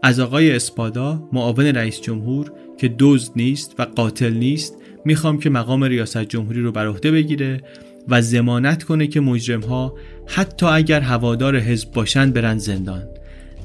از 0.03 0.19
آقای 0.19 0.55
اسپادا 0.55 1.29
معاون 1.33 1.65
رئیس 1.65 2.01
جمهور 2.01 2.51
که 2.77 2.95
دزد 2.99 3.31
نیست 3.35 3.75
و 3.79 3.83
قاتل 3.83 4.33
نیست 4.33 4.75
می‌خوام 5.05 5.39
که 5.39 5.49
مقام 5.49 5.83
ریاست 5.83 6.23
جمهوری 6.23 6.61
رو 6.61 6.71
بر 6.71 6.87
عهده 6.87 7.11
بگیره 7.11 7.61
و 8.07 8.21
زمانت 8.21 8.83
کنه 8.83 9.07
که 9.07 9.19
مجرم 9.19 9.61
ها 9.61 9.97
حتی 10.27 10.65
اگر 10.65 11.01
هوادار 11.01 11.59
حزب 11.59 11.91
باشن 11.91 12.31
برن 12.31 12.57
زندان. 12.57 13.03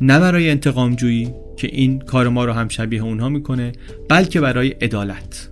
نه 0.01 0.21
برای 0.21 0.51
انتقام 0.51 0.95
جویی 0.95 1.31
که 1.57 1.69
این 1.73 1.99
کار 1.99 2.29
ما 2.29 2.45
رو 2.45 2.53
هم 2.53 2.69
شبیه 2.69 3.03
اونها 3.03 3.29
می‌کنه 3.29 3.73
بلکه 4.09 4.41
برای 4.41 4.69
عدالت. 4.69 5.49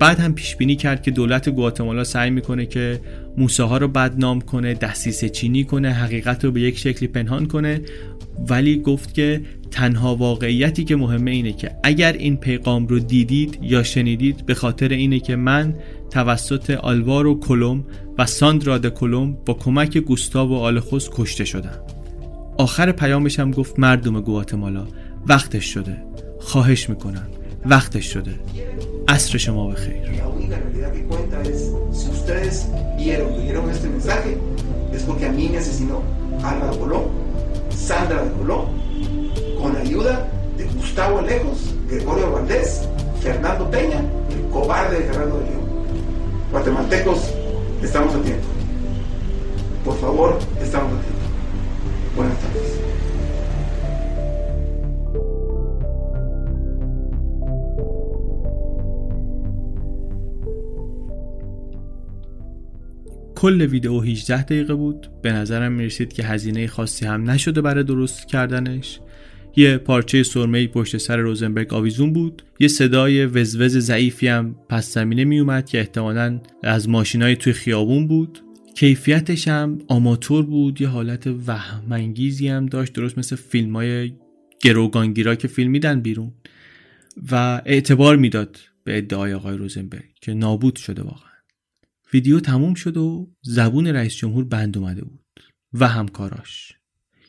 بعد 0.00 0.20
هم 0.20 0.34
پیش 0.34 0.56
بینی 0.56 0.76
کرد 0.76 1.02
که 1.02 1.10
دولت 1.10 1.48
گواتمالا 1.48 2.04
سعی 2.04 2.30
می‌کنه 2.30 2.66
که 2.66 3.00
موساها 3.38 3.76
رو 3.76 3.88
بدنام 3.88 4.40
کنه 4.40 4.74
دستیس 4.74 5.24
چینی 5.24 5.64
کنه 5.64 5.92
حقیقت 5.92 6.44
رو 6.44 6.52
به 6.52 6.60
یک 6.60 6.78
شکلی 6.78 7.08
پنهان 7.08 7.46
کنه. 7.46 7.80
ولی 8.48 8.78
گفت 8.78 9.14
که 9.14 9.40
تنها 9.70 10.16
واقعیتی 10.16 10.84
که 10.84 10.96
مهمه 10.96 11.30
اینه 11.30 11.52
که 11.52 11.70
اگر 11.82 12.12
این 12.12 12.36
پیغام 12.36 12.86
رو 12.86 12.98
دیدید 12.98 13.58
یا 13.62 13.82
شنیدید 13.82 14.46
به 14.46 14.54
خاطر 14.54 14.88
اینه 14.88 15.20
که 15.20 15.36
من 15.36 15.74
توسط 16.10 16.70
آلوارو 16.70 17.40
کلوم 17.40 17.84
و 18.18 18.26
ساندرا 18.26 18.78
د 18.78 18.88
کلوم 18.88 19.38
با 19.46 19.54
کمک 19.54 19.98
گوستاو 19.98 20.50
و 20.50 20.54
آلخوس 20.54 21.08
کشته 21.12 21.44
شدم. 21.44 21.78
آخر 22.58 22.92
پیامش 22.92 23.40
هم 23.40 23.50
گفت 23.50 23.78
مردم 23.78 24.20
گواتمالا 24.20 24.86
وقتش 25.26 25.64
شده. 25.64 25.96
خواهش 26.40 26.90
می‌کنم 26.90 27.26
وقتش 27.66 28.12
شده. 28.12 28.34
Astro 29.06 29.38
llamó 29.38 29.70
La 29.70 30.28
única 30.28 30.56
realidad 30.56 30.92
que 30.92 31.04
cuenta 31.04 31.42
es 31.42 31.70
si 31.92 32.08
ustedes 32.10 32.66
vieron, 32.96 33.36
leyeron 33.38 33.68
este 33.70 33.88
mensaje, 33.88 34.38
es 34.92 35.02
porque 35.02 35.26
a 35.26 35.32
mí 35.32 35.48
me 35.50 35.58
asesinó 35.58 36.02
Alba 36.42 36.70
de 36.70 36.78
Colón, 36.78 37.04
Sandra 37.70 38.24
de 38.24 38.32
Colón, 38.32 38.66
con 39.60 39.74
la 39.74 39.80
ayuda 39.80 40.26
de 40.56 40.64
Gustavo 40.64 41.18
Alejos, 41.18 41.74
Gregorio 41.88 42.32
Valdés, 42.32 42.88
Fernando 43.20 43.70
Peña, 43.70 44.00
el 44.30 44.50
cobarde 44.50 45.00
de 45.00 45.04
Gerardo 45.04 45.38
de 45.38 45.50
León. 45.50 45.64
Guatemaltecos, 46.50 47.30
estamos 47.82 48.14
a 48.14 48.22
tiempo. 48.22 48.46
Por 49.84 49.98
favor, 49.98 50.38
estamos 50.62 50.92
a 50.92 51.00
tiempo. 51.02 51.24
Buenas 52.16 52.38
tardes. 52.38 52.93
کل 63.44 63.60
ویدیو 63.60 64.00
18 64.00 64.42
دقیقه 64.42 64.74
بود. 64.74 65.10
به 65.22 65.32
نظرم 65.32 65.72
می‌رسید 65.72 66.12
که 66.12 66.24
هزینه 66.24 66.66
خاصی 66.66 67.06
هم 67.06 67.30
نشده 67.30 67.60
برای 67.60 67.84
درست 67.84 68.28
کردنش. 68.28 69.00
یه 69.56 69.76
پارچه 69.76 70.22
سرمه 70.22 70.66
پشت 70.66 70.96
سر 70.96 71.16
روزنبرگ 71.16 71.74
آویزون 71.74 72.12
بود. 72.12 72.42
یه 72.60 72.68
صدای 72.68 73.26
وزوز 73.26 73.78
ضعیفی 73.78 74.28
هم 74.28 74.56
پس 74.68 74.94
زمینه 74.94 75.24
می 75.24 75.38
اومد 75.38 75.66
که 75.66 75.78
احتمالا 75.78 76.40
از 76.62 76.88
ماشینای 76.88 77.36
توی 77.36 77.52
خیابون 77.52 78.08
بود. 78.08 78.38
کیفیتش 78.76 79.48
هم 79.48 79.78
آماتور 79.88 80.46
بود. 80.46 80.80
یه 80.80 80.88
حالت 80.88 81.26
وهمانگیزی 81.46 82.48
هم 82.48 82.66
داشت. 82.66 82.92
درست 82.92 83.18
مثل 83.18 83.36
فیلم 83.36 83.76
های 83.76 84.12
گروگانگیرا 84.60 85.34
که 85.34 85.48
فیلم 85.48 85.70
میدن 85.70 86.00
بیرون. 86.00 86.32
و 87.32 87.62
اعتبار 87.66 88.16
می‌داد 88.16 88.58
به 88.84 88.98
ادعای 88.98 89.34
آقای 89.34 89.56
روزنبرگ 89.56 90.04
که 90.20 90.34
نابود 90.34 90.76
شده 90.76 91.02
واقعا. 91.02 91.33
ویدیو 92.14 92.40
تموم 92.40 92.74
شد 92.74 92.96
و 92.96 93.32
زبون 93.42 93.86
رئیس 93.86 94.16
جمهور 94.16 94.44
بند 94.44 94.78
اومده 94.78 95.04
بود 95.04 95.40
و 95.72 95.88
همکاراش. 95.88 96.72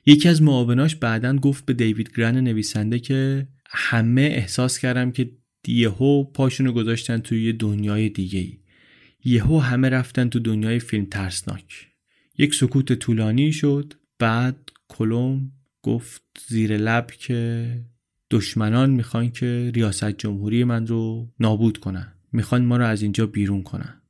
یکی 0.06 0.30
از 0.30 0.42
معاوناش 0.42 0.96
بعدا 0.96 1.36
گفت 1.36 1.66
به 1.66 1.74
دیوید 1.74 2.12
گرن 2.18 2.38
نویسنده 2.38 3.00
که 3.00 3.48
همه 3.68 4.22
احساس 4.22 4.80
کردم 4.80 5.12
که 5.12 5.32
یهو 5.68 6.24
پاشونو 6.24 6.72
گذاشتن 6.72 7.18
توی 7.18 7.44
یه 7.44 7.52
دنیای 7.52 8.10
دیگه 8.10 8.40
ای 8.40 8.58
یهو 9.24 9.60
همه 9.60 9.90
رفتن 9.90 10.30
تو 10.30 10.40
دنیای 10.40 10.80
فیلم 10.80 11.06
ترسناک. 11.06 11.88
یک 12.38 12.56
سکوت 12.56 12.94
طولانی 12.94 13.52
شد 13.52 13.94
بعد 14.20 14.72
کلوم 14.88 15.52
گفت 15.82 16.24
زیر 16.48 16.78
لب 16.78 17.12
که 17.12 17.68
دشمنان 18.32 18.90
می‌خوان 18.90 19.32
که 19.32 19.72
ریاست 19.76 20.12
جمهوری 20.12 20.64
من 20.64 20.88
رو 20.88 21.34
نابود 21.40 21.78
کنن. 21.78 22.14
می‌خوان 22.32 22.66
ما 22.66 22.78
رو 22.78 22.86
از 22.86 23.02
اینجا 23.02 23.26
بیرون 23.26 23.64
کنن. 23.64 24.02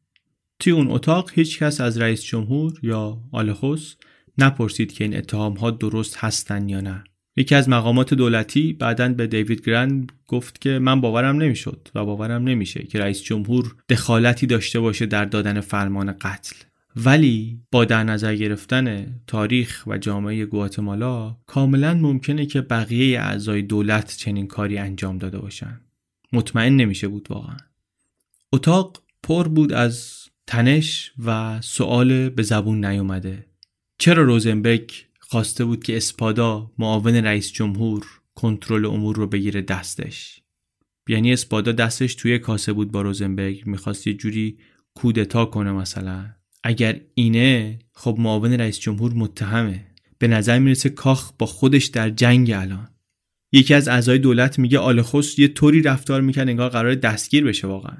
توی 0.59 0.73
اون 0.73 0.87
اتاق 0.91 1.31
هیچ 1.33 1.59
کس 1.59 1.81
از 1.81 1.97
رئیس 1.97 2.23
جمهور 2.23 2.73
یا 2.83 3.21
آلخوس 3.31 3.95
نپرسید 4.37 4.93
که 4.93 5.03
این 5.03 5.17
اتهام 5.17 5.53
ها 5.53 5.71
درست 5.71 6.17
هستن 6.17 6.69
یا 6.69 6.81
نه. 6.81 7.03
یکی 7.37 7.55
از 7.55 7.69
مقامات 7.69 8.13
دولتی 8.13 8.73
بعدا 8.73 9.09
به 9.09 9.27
دیوید 9.27 9.65
گرند 9.65 10.11
گفت 10.27 10.61
که 10.61 10.79
من 10.79 11.01
باورم 11.01 11.35
نمی‌شد 11.37 11.87
و 11.95 12.05
باورم 12.05 12.43
نمیشه 12.43 12.83
که 12.83 12.99
رئیس 12.99 13.21
جمهور 13.21 13.75
دخالتی 13.89 14.47
داشته 14.47 14.79
باشه 14.79 15.05
در 15.05 15.25
دادن 15.25 15.61
فرمان 15.61 16.11
قتل. 16.11 16.55
ولی 16.95 17.59
با 17.71 17.85
در 17.85 18.03
نظر 18.03 18.35
گرفتن 18.35 19.15
تاریخ 19.27 19.83
و 19.87 19.97
جامعه 19.97 20.45
گواتمالا 20.45 21.37
کاملا 21.45 21.93
ممکنه 21.93 22.45
که 22.45 22.61
بقیه 22.61 23.19
اعضای 23.19 23.61
دولت 23.61 24.17
چنین 24.17 24.47
کاری 24.47 24.77
انجام 24.77 25.17
داده 25.17 25.37
باشن. 25.37 25.81
مطمئن 26.33 26.75
نمیشه 26.75 27.07
بود 27.07 27.27
واقعا. 27.29 27.57
اتاق 28.53 29.03
پر 29.23 29.47
بود 29.47 29.73
از 29.73 30.24
تنش 30.47 31.11
و 31.25 31.61
سوال 31.61 32.29
به 32.29 32.43
زبون 32.43 32.85
نیومده. 32.85 33.45
چرا 33.97 34.23
روزنبرگ 34.23 34.91
خواسته 35.19 35.65
بود 35.65 35.83
که 35.83 35.97
اسپادا 35.97 36.71
معاون 36.77 37.15
رئیس 37.15 37.51
جمهور 37.51 38.05
کنترل 38.35 38.85
امور 38.85 39.15
رو 39.15 39.27
بگیره 39.27 39.61
دستش؟ 39.61 40.41
یعنی 41.09 41.33
اسپادا 41.33 41.71
دستش 41.71 42.15
توی 42.15 42.39
کاسه 42.39 42.73
بود 42.73 42.91
با 42.91 43.01
روزنبرگ 43.01 43.63
می‌خواست 43.65 44.07
یه 44.07 44.13
جوری 44.13 44.57
کودتا 44.93 45.45
کنه 45.45 45.71
مثلا. 45.71 46.25
اگر 46.63 47.01
اینه 47.13 47.79
خب 47.93 48.15
معاون 48.19 48.53
رئیس 48.53 48.79
جمهور 48.79 49.13
متهمه. 49.13 49.85
به 50.17 50.27
نظر 50.27 50.59
می‌رسه 50.59 50.89
کاخ 50.89 51.31
با 51.39 51.45
خودش 51.45 51.85
در 51.85 52.09
جنگ 52.09 52.51
الان. 52.51 52.87
یکی 53.51 53.73
از 53.73 53.87
اعضای 53.87 54.17
دولت 54.17 54.59
میگه 54.59 54.79
آلخوس 54.79 55.39
یه 55.39 55.47
طوری 55.47 55.81
رفتار 55.81 56.21
می‌کرد 56.21 56.49
انگار 56.49 56.69
قرار 56.69 56.95
دستگیر 56.95 57.43
بشه 57.43 57.67
واقعا. 57.67 57.97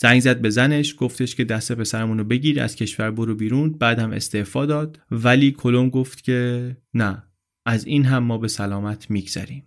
زنگ 0.00 0.20
زد 0.20 0.40
به 0.40 0.50
زنش 0.50 0.94
گفتش 0.98 1.34
که 1.34 1.44
دست 1.44 1.72
پسرمون 1.72 2.18
رو 2.18 2.24
بگیر 2.24 2.60
از 2.60 2.76
کشور 2.76 3.10
برو 3.10 3.34
بیرون. 3.34 3.72
بعد 3.72 3.98
هم 3.98 4.12
استعفا 4.12 4.66
داد. 4.66 5.00
ولی 5.10 5.50
کلم 5.50 5.90
گفت 5.90 6.24
که 6.24 6.76
نه 6.94 7.22
از 7.66 7.86
این 7.86 8.04
هم 8.04 8.24
ما 8.24 8.38
به 8.38 8.48
سلامت 8.48 9.10
میگذریم. 9.10 9.64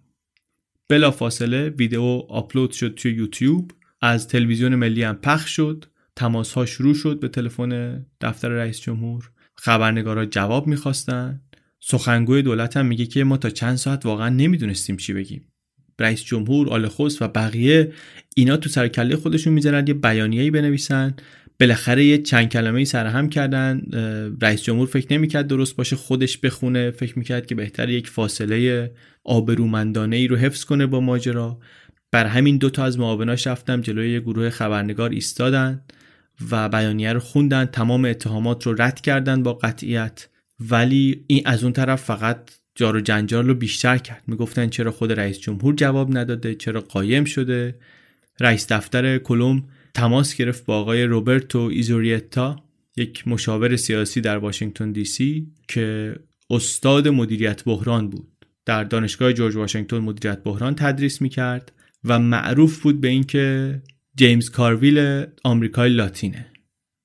بلا 0.89 1.11
فاصله 1.11 1.69
ویدیو 1.69 2.01
آپلود 2.29 2.71
شد 2.71 2.95
توی 2.95 3.13
یوتیوب. 3.13 3.71
از 4.01 4.27
تلویزیون 4.27 4.75
ملی 4.75 5.03
هم 5.03 5.15
پخش 5.15 5.55
شد. 5.55 5.85
تماس 6.15 6.53
ها 6.53 6.65
شروع 6.65 6.93
شد 6.93 7.19
به 7.19 7.27
تلفن 7.27 8.05
دفتر 8.21 8.49
رئیس 8.49 8.79
جمهور. 8.79 9.31
خبرنگارا 9.55 10.25
جواب 10.25 10.67
می‌خواستن. 10.67 11.41
سخنگوی 11.79 12.41
دولت 12.41 12.77
هم 12.77 12.85
میگه 12.85 13.05
که 13.05 13.23
ما 13.23 13.37
تا 13.37 13.49
چند 13.49 13.75
ساعت 13.75 14.05
واقعا 14.05 14.29
نمی‌دونستیم 14.29 14.97
چی 14.97 15.13
بگیم. 15.13 15.50
رئیس 16.01 16.23
جمهور 16.23 16.69
آلخوس 16.69 17.21
و 17.21 17.27
بقیه 17.27 17.91
اینا 18.35 18.57
تو 18.57 18.69
سر 18.69 18.87
کله 18.87 19.15
خودشون 19.15 19.53
می‌ذارن 19.53 19.87
یه 19.87 19.93
بیانیه‌ای 19.93 20.51
بنویسن. 20.51 21.15
بالاخره 21.59 22.05
یه 22.05 22.17
چند 22.17 22.49
کلمه 22.49 22.79
ای 22.79 22.85
سرهم 22.85 23.29
کردن. 23.29 23.81
رئیس 24.41 24.63
جمهور 24.63 24.87
فکر 24.87 25.13
نمی‌کرد 25.13 25.47
درست 25.47 25.75
باشه 25.75 25.95
خودش 25.95 26.37
بخونه. 26.37 26.91
فکر 26.91 27.19
می‌کرد 27.19 27.45
که 27.45 27.55
بهتر 27.55 27.89
یک 27.89 28.07
فاصله 28.07 28.91
آبرومندانه 29.23 30.15
ای 30.15 30.27
رو 30.27 30.35
حفظ 30.35 30.63
کنه 30.63 30.85
با 30.85 30.99
ماجرا. 30.99 31.59
بر 32.11 32.25
همین 32.25 32.57
دوتا 32.57 32.83
از 32.83 32.99
معاوناش 32.99 33.47
رفتم 33.47 33.81
جلوی 33.81 34.11
یه 34.11 34.19
گروه 34.19 34.49
خبرنگار 34.49 35.09
ایستادن 35.09 35.81
و 36.51 36.69
بیانیه 36.69 37.13
رو 37.13 37.19
خوندن. 37.19 37.65
تمام 37.65 38.05
اتهامات 38.05 38.65
رو 38.65 38.75
رد 38.79 39.01
کردن 39.01 39.43
با 39.43 39.53
قطعیت. 39.53 40.27
ولی 40.69 41.23
این 41.27 41.41
از 41.45 41.63
اون 41.63 41.73
طرف 41.73 42.03
فقط 42.03 42.51
جار 42.75 42.95
و 42.95 42.99
جنجال 42.99 43.47
رو 43.47 43.53
بیشتر 43.53 43.97
کرد. 43.97 44.23
می‌گفتن 44.27 44.69
چرا 44.69 44.91
خود 44.91 45.11
رئیس 45.11 45.39
جمهور 45.39 45.75
جواب 45.75 46.17
نداده؟ 46.17 46.55
چرا 46.55 46.81
قایم 46.81 47.23
شده؟ 47.23 47.75
رئیس 48.39 48.71
دفتر 48.71 49.17
کلم 49.17 49.63
تماس 49.93 50.35
گرفت 50.35 50.65
با 50.65 50.77
آقای 50.79 51.03
روبرتو 51.03 51.59
ایزوریتا 51.59 52.63
یک 52.97 53.27
مشاور 53.27 53.75
سیاسی 53.75 54.21
در 54.21 54.37
واشنگتن 54.37 54.91
دی 54.91 55.05
سی 55.05 55.47
که 55.67 56.15
استاد 56.49 57.07
مدیریت 57.07 57.63
بحران 57.63 58.09
بود. 58.09 58.27
در 58.65 58.83
دانشگاه 58.83 59.33
جورج 59.33 59.55
واشنگتن 59.55 59.97
مدیریت 59.97 60.43
بحران 60.43 60.75
تدریس 60.75 61.21
می‌کرد 61.21 61.71
و 62.03 62.19
معروف 62.19 62.79
بود 62.79 63.01
به 63.01 63.07
اینکه 63.07 63.81
جیمز 64.15 64.49
کارویل 64.49 65.25
آمریکای 65.43 65.89
لاتینه. 65.89 66.45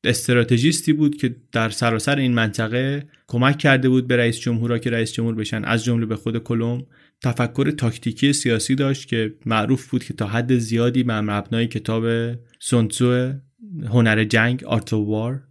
استراتژیستی 0.04 0.92
بود 0.92 1.16
که 1.16 1.36
در 1.52 1.70
سراسر 1.70 2.16
این 2.16 2.34
منطقه 2.34 3.08
کمک 3.28 3.58
کرده 3.58 3.88
بود 3.88 4.06
به 4.06 4.16
رئیس 4.16 4.38
جمهورا 4.40 4.78
که 4.78 4.90
رئیس 4.90 5.12
جمهور 5.12 5.34
بشن. 5.34 5.64
از 5.64 5.84
جمله 5.84 6.06
به 6.06 6.16
خود 6.16 6.38
کلوم 6.38 6.86
تفکر 7.22 7.70
تاکتیکی 7.70 8.32
سیاسی 8.32 8.74
داشت 8.74 9.08
که 9.08 9.34
معروف 9.46 9.90
بود 9.90 10.04
که 10.04 10.14
تا 10.14 10.26
حد 10.26 10.58
زیادی 10.58 11.02
بر 11.02 11.20
مبنای 11.20 11.66
کتاب 11.66 12.34
سون 12.60 12.96
تزو 12.96 13.32
هنر 13.88 14.24
جنگ 14.24 14.64
Art 14.64 14.92
of 14.92 15.09
War. 15.09 15.42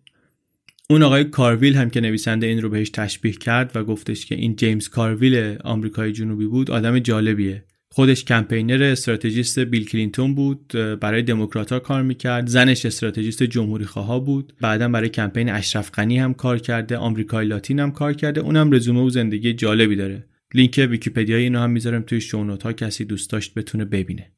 اون 0.89 1.03
آقای 1.03 1.23
کارویل 1.23 1.75
هم 1.75 1.89
که 1.89 2.01
نویسنده 2.01 2.47
این 2.47 2.61
رو 2.61 2.69
بهش 2.69 2.89
تشبیه 2.89 3.31
کرد 3.31 3.71
و 3.75 3.83
گفتش 3.83 4.25
که 4.25 4.35
این 4.35 4.55
جیمز 4.55 4.89
کارویل 4.89 5.57
آمریکای 5.63 6.11
جنوبی 6.11 6.45
بود 6.45 6.71
آدم 6.71 6.99
جالبیه. 6.99 7.63
خودش 7.95 8.25
campaigner 8.25 8.83
استراتژیست 8.83 9.59
بیل 9.59 9.85
کلینتون 9.85 10.35
بود 10.35 10.73
برای 11.01 11.21
دموکرات 11.21 11.73
کار 11.83 12.01
می‌کرد 12.01 12.47
زنش 12.47 12.85
استراتژیست 12.85 13.43
جمهوری 13.43 13.85
خواه 13.85 14.25
بود 14.25 14.53
بعدا 14.61 14.87
برای 14.87 15.09
کمپین 15.09 15.49
اشرف 15.49 15.91
غنی 15.91 16.19
هم 16.19 16.33
کار 16.33 16.59
کرده 16.59 16.97
آمریکای 16.97 17.45
لاتین 17.45 17.79
هم 17.79 17.91
کار 17.91 18.13
کرده 18.13 18.41
اونم 18.41 18.71
رزومه 18.71 19.01
و 19.01 19.09
زندگی 19.09 19.53
جالبی 19.53 19.95
داره. 19.95 20.25
لینک 20.53 20.87
ویکیپدیا 20.89 21.37
اینو 21.37 21.59
هم 21.59 21.69
می‌ذارم 21.69 22.01
توی 22.01 22.21
show 22.21 22.42
note 22.42 22.63
ها 22.63 22.73
کسی 22.73 23.05
دوست 23.05 23.29
داشت 23.29 23.53
بتونه 23.53 23.85
ببینه. 23.85 24.31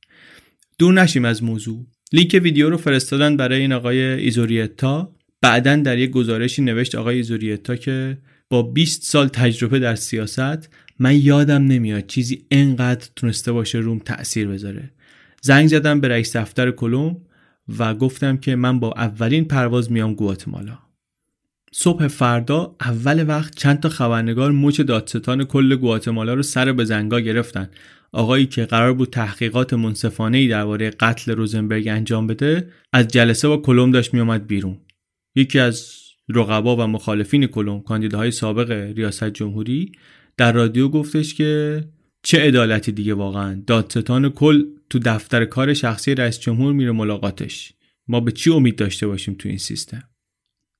دور 0.79 0.93
نشیم 0.93 1.25
از 1.25 1.43
موضوع. 1.43 1.85
لینک 2.13 2.39
ویدیو 2.43 2.69
رو 2.69 2.77
فرستادن 2.77 3.37
برای 3.37 3.61
این 3.61 3.73
آقای 3.73 3.99
ایزوریتا. 3.99 5.15
بعدا 5.41 5.75
در 5.75 5.97
یک 5.97 6.11
گزارشی 6.11 6.61
نوشت 6.61 6.95
آقای 6.95 7.15
ایزوریتا 7.15 7.75
که 7.75 8.17
با 8.49 8.61
20 8.61 9.03
سال 9.03 9.27
تجربه 9.27 9.79
در 9.79 9.95
سیاست 9.95 10.69
من 10.99 11.15
یادم 11.15 11.63
نمیاد 11.63 12.07
چیزی 12.07 12.45
انقدر 12.51 13.07
تونسته 13.15 13.51
باشه 13.51 13.77
روم 13.77 13.99
تأثیر 13.99 14.47
بذاره. 14.47 14.91
زنگ 15.41 15.67
زدم 15.67 16.01
به 16.01 16.07
رئیس 16.07 16.35
دفتر 16.35 16.71
کلم 16.71 17.17
و 17.79 17.93
گفتم 17.93 18.37
که 18.37 18.55
من 18.55 18.79
با 18.79 18.93
اولین 18.97 19.45
پرواز 19.45 19.91
میام 19.91 20.13
گواتمالا 20.13 20.77
صبح 21.71 22.07
فردا 22.07 22.75
اول 22.81 23.25
وقت 23.27 23.55
چند 23.55 23.79
تا 23.79 23.89
خبرنگار 23.89 24.51
مچ 24.51 24.81
دادستان 24.81 25.43
کل 25.43 25.75
گواتمالا 25.75 26.33
رو 26.33 26.43
سر 26.43 26.71
به 26.71 26.85
زنگا 26.85 27.19
گرفتن. 27.19 27.69
آقایی 28.11 28.45
که 28.45 28.65
قرار 28.65 28.93
بود 28.93 29.09
تحقیقات 29.09 29.73
منصفانه 29.73 30.37
ای 30.37 30.47
درباره 30.47 30.89
قتل 30.89 31.31
روزنبرگ 31.31 31.87
انجام 31.87 32.27
بده 32.27 32.69
از 32.93 33.07
جلسه 33.07 33.47
با 33.47 33.57
کلم 33.57 33.91
داشت 33.91 34.13
میومد 34.13 34.47
بیرون. 34.47 34.77
یکی 35.35 35.59
از 35.59 35.93
رقبا 36.29 36.75
و 36.75 36.87
مخالفین 36.87 37.47
کلم 37.47 37.81
کاندیداهای 37.81 38.31
سابق 38.31 38.71
ریاست 38.71 39.29
جمهوری 39.29 39.91
در 40.37 40.51
رادیو 40.51 40.89
گفتش 40.89 41.33
که 41.33 41.83
چه 42.23 42.39
عدالتی 42.39 42.91
دیگه 42.91 43.13
واقعا؟ 43.13 43.63
دادستان 43.67 44.29
کل 44.29 44.63
تو 44.89 44.99
دفتر 44.99 45.45
کار 45.45 45.73
شخصی 45.73 46.15
رئیس 46.15 46.39
جمهور 46.39 46.73
میره 46.73 46.91
ملاقاتش. 46.91 47.73
ما 48.07 48.19
به 48.19 48.31
چی 48.31 48.49
امید 48.49 48.75
داشته 48.75 49.07
باشیم 49.07 49.35
تو 49.39 49.49
این 49.49 49.57
سیستم؟ 49.57 50.03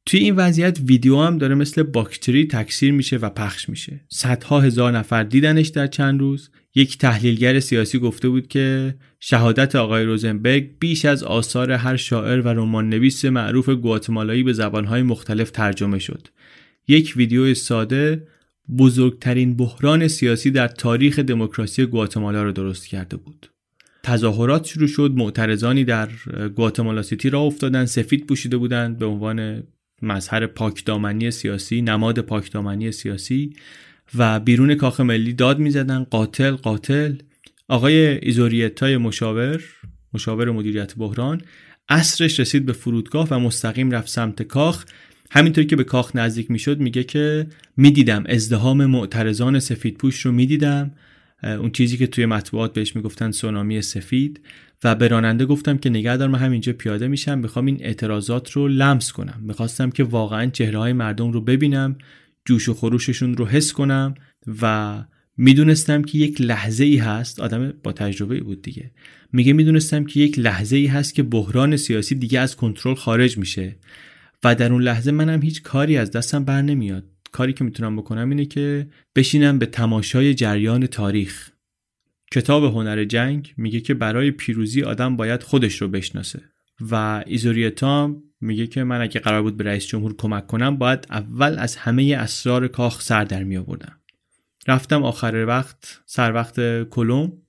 توی 0.05 0.19
این 0.19 0.35
وضعیت 0.35 0.79
ویدیو 0.79 1.17
هم 1.19 1.37
داره 1.37 1.55
مثل 1.55 1.83
باکتری 1.83 2.45
تکثیر 2.45 2.91
میشه 2.91 3.17
و 3.17 3.29
پخش 3.29 3.69
میشه. 3.69 4.05
صدها 4.09 4.61
هزار 4.61 4.97
نفر 4.97 5.23
دیدنش 5.23 5.67
در 5.67 5.87
چند 5.87 6.19
روز. 6.19 6.49
یک 6.75 6.97
تحلیلگر 6.97 7.59
سیاسی 7.59 7.99
گفته 7.99 8.29
بود 8.29 8.47
که 8.47 8.95
شهادت 9.19 9.75
آقای 9.75 10.03
روزنبرگ 10.03 10.69
بیش 10.79 11.05
از 11.05 11.23
آثار 11.23 11.71
هر 11.71 11.95
شاعر 11.95 12.41
و 12.41 12.47
رمان 12.47 12.89
نویس 12.89 13.25
معروف 13.25 13.69
گواتمالایی 13.69 14.43
به 14.43 14.53
زبانهای 14.53 15.01
مختلف 15.01 15.51
ترجمه 15.51 15.99
شد. 15.99 16.27
یک 16.87 17.13
ویدیو 17.15 17.53
ساده 17.53 18.27
بزرگترین 18.77 19.57
بحران 19.57 20.07
سیاسی 20.07 20.51
در 20.51 20.67
تاریخ 20.67 21.19
دموکراسی 21.19 21.85
گواتمالا 21.85 22.43
را 22.43 22.51
درست 22.51 22.87
کرده 22.87 23.17
بود. 23.17 23.49
تظاهرات 24.03 24.65
شروع 24.65 24.87
شد 24.87 25.13
معترضانی 25.15 25.83
در 25.83 26.09
گواتمالا 26.55 27.01
سیتی 27.01 27.29
راه 27.29 27.39
افتادن 27.39 27.85
سفید 27.85 28.25
پوشیده 28.25 28.57
بودند 28.57 28.97
به 28.97 29.05
عنوان 29.05 29.63
مظهر 30.01 30.47
پاکدامنی 30.47 31.31
سیاسی 31.31 31.81
نماد 31.81 32.19
پاکدامنی 32.19 32.91
سیاسی 32.91 33.53
و 34.15 34.39
بیرون 34.39 34.75
کاخ 34.75 34.99
ملی 34.99 35.33
داد 35.33 35.59
می‌زدن 35.59 36.03
قاتل 36.03 36.51
قاتل 36.51 37.13
آقای 37.67 37.95
ایزوریتای 37.95 38.97
مشاور 38.97 39.63
مشاور 40.13 40.51
مدیریت 40.51 40.95
بحران 40.95 41.41
اصرش 41.89 42.39
رسید 42.39 42.65
به 42.65 42.73
فرودگاه 42.73 43.27
و 43.31 43.39
مستقیم 43.39 43.91
رفت 43.91 44.09
سمت 44.09 44.41
کاخ 44.41 44.85
همینطور 45.31 45.63
که 45.63 45.75
به 45.75 45.83
کاخ 45.83 46.15
نزدیک 46.15 46.51
می‌شد 46.51 46.79
میگه 46.79 47.03
که 47.03 47.47
می‌دیدم 47.77 48.23
ازدهام 48.29 48.85
معترضان 48.85 49.59
سفید 49.59 49.97
پوش 49.97 50.19
رو 50.25 50.31
می‌دیدم. 50.31 50.91
اون 51.43 51.71
چیزی 51.71 51.97
که 51.97 52.07
توی 52.07 52.25
مطبوعات 52.25 52.73
بهش 52.73 52.95
می‌گفتن 52.95 53.31
سونامی 53.31 53.81
سفید. 53.81 54.41
و 54.83 54.95
به 54.95 55.07
راننده 55.07 55.45
گفتم 55.45 55.77
که 55.77 55.89
نگه 55.89 56.17
دار 56.17 56.29
من 56.29 56.39
همینجا 56.39 56.73
پیاده 56.73 57.07
میشم 57.07 57.39
می‌خوام 57.39 57.65
این 57.65 57.77
اعتراضات 57.81 58.51
رو 58.51 58.67
لمس 58.67 59.11
کنم. 59.11 59.41
می‌خواستم 59.41 59.89
که 59.89 60.03
واقعا 60.03 60.45
چهره 60.45 60.79
های 60.79 60.93
مردم 60.93 61.31
رو 61.31 61.41
ببینم 61.41 61.95
جوش 62.45 62.69
و 62.69 62.73
خروششون 62.73 63.37
رو 63.37 63.45
حس 63.45 63.73
کنم 63.73 64.15
و 64.61 65.03
می‌دونستم 65.37 66.01
که 66.01 66.17
یک 66.17 66.41
لحظه 66.41 66.83
ای 66.83 66.97
هست. 66.97 67.39
آدم 67.39 67.73
با 67.83 67.91
تجربه 67.91 68.39
بود 68.39 68.61
دیگه. 68.61 68.91
میگه 69.33 69.53
می‌دونستم 69.53 70.03
که 70.03 70.19
یک 70.19 70.39
لحظه 70.39 70.75
ای 70.75 70.85
هست 70.85 71.15
که 71.15 71.23
بحران 71.23 71.77
سیاسی 71.77 72.15
دیگه 72.15 72.39
از 72.39 72.55
کنترل 72.55 72.95
خارج 72.95 73.37
میشه. 73.37 73.75
و 74.43 74.55
در 74.55 74.73
اون 74.73 74.81
لحظه 74.81 75.11
منم 75.11 75.41
هیچ 75.41 75.63
کاری 75.63 75.97
از 75.97 76.11
دستم 76.11 76.43
بر 76.43 76.61
نمیاد. 76.61 77.03
کاری 77.31 77.53
که 77.53 77.63
می‌تونم 77.63 77.95
بکنم 77.95 78.29
اینه 78.29 78.45
که 78.45 78.87
بشینم 79.15 79.59
به 79.59 79.65
تماشای 79.65 80.33
جریان 80.33 80.87
تاریخ. 80.87 81.49
کتاب 82.31 82.63
هنر 82.63 83.03
جنگ 83.03 83.53
میگه 83.57 83.79
که 83.79 83.93
برای 83.93 84.31
پیروزی 84.31 84.83
آدم 84.83 85.15
باید 85.15 85.43
خودش 85.43 85.81
رو 85.81 85.87
بشناسه 85.87 86.41
و 86.91 87.23
ایزوریتا 87.27 88.15
میگه 88.41 88.67
که 88.67 88.83
من 88.83 89.01
اگه 89.01 89.19
قرار 89.19 89.41
بود 89.41 89.57
به 89.57 89.63
رئیس 89.63 89.85
جمهور 89.85 90.15
کمک 90.17 90.47
کنم 90.47 90.77
باید 90.77 91.07
اول 91.09 91.55
از 91.59 91.75
همه 91.75 92.15
اسرار 92.19 92.67
کاخ 92.67 93.01
سر 93.01 93.23
در 93.23 93.43
می 93.43 93.57
آوردم 93.57 93.99
رفتم 94.67 95.03
آخر 95.03 95.45
وقت 95.47 96.01
سر 96.05 96.33
وقت 96.33 96.83
کلوم 96.83 97.41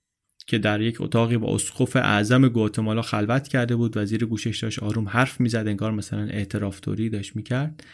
که 0.48 0.58
در 0.58 0.80
یک 0.80 1.00
اتاقی 1.00 1.36
با 1.36 1.54
اسقف 1.54 1.96
اعظم 1.96 2.48
گواتمالا 2.48 3.02
خلوت 3.02 3.48
کرده 3.48 3.76
بود 3.76 3.96
و 3.96 4.04
زیر 4.04 4.24
گوشش 4.24 4.58
داشت 4.62 4.78
آروم 4.78 5.08
حرف 5.08 5.40
می‌زد 5.40 5.64
انگار 5.66 5.92
مثلا 5.92 6.22
اعتراف 6.22 6.80
توری 6.80 7.08
داشت 7.08 7.36
می‌کرد 7.36 7.84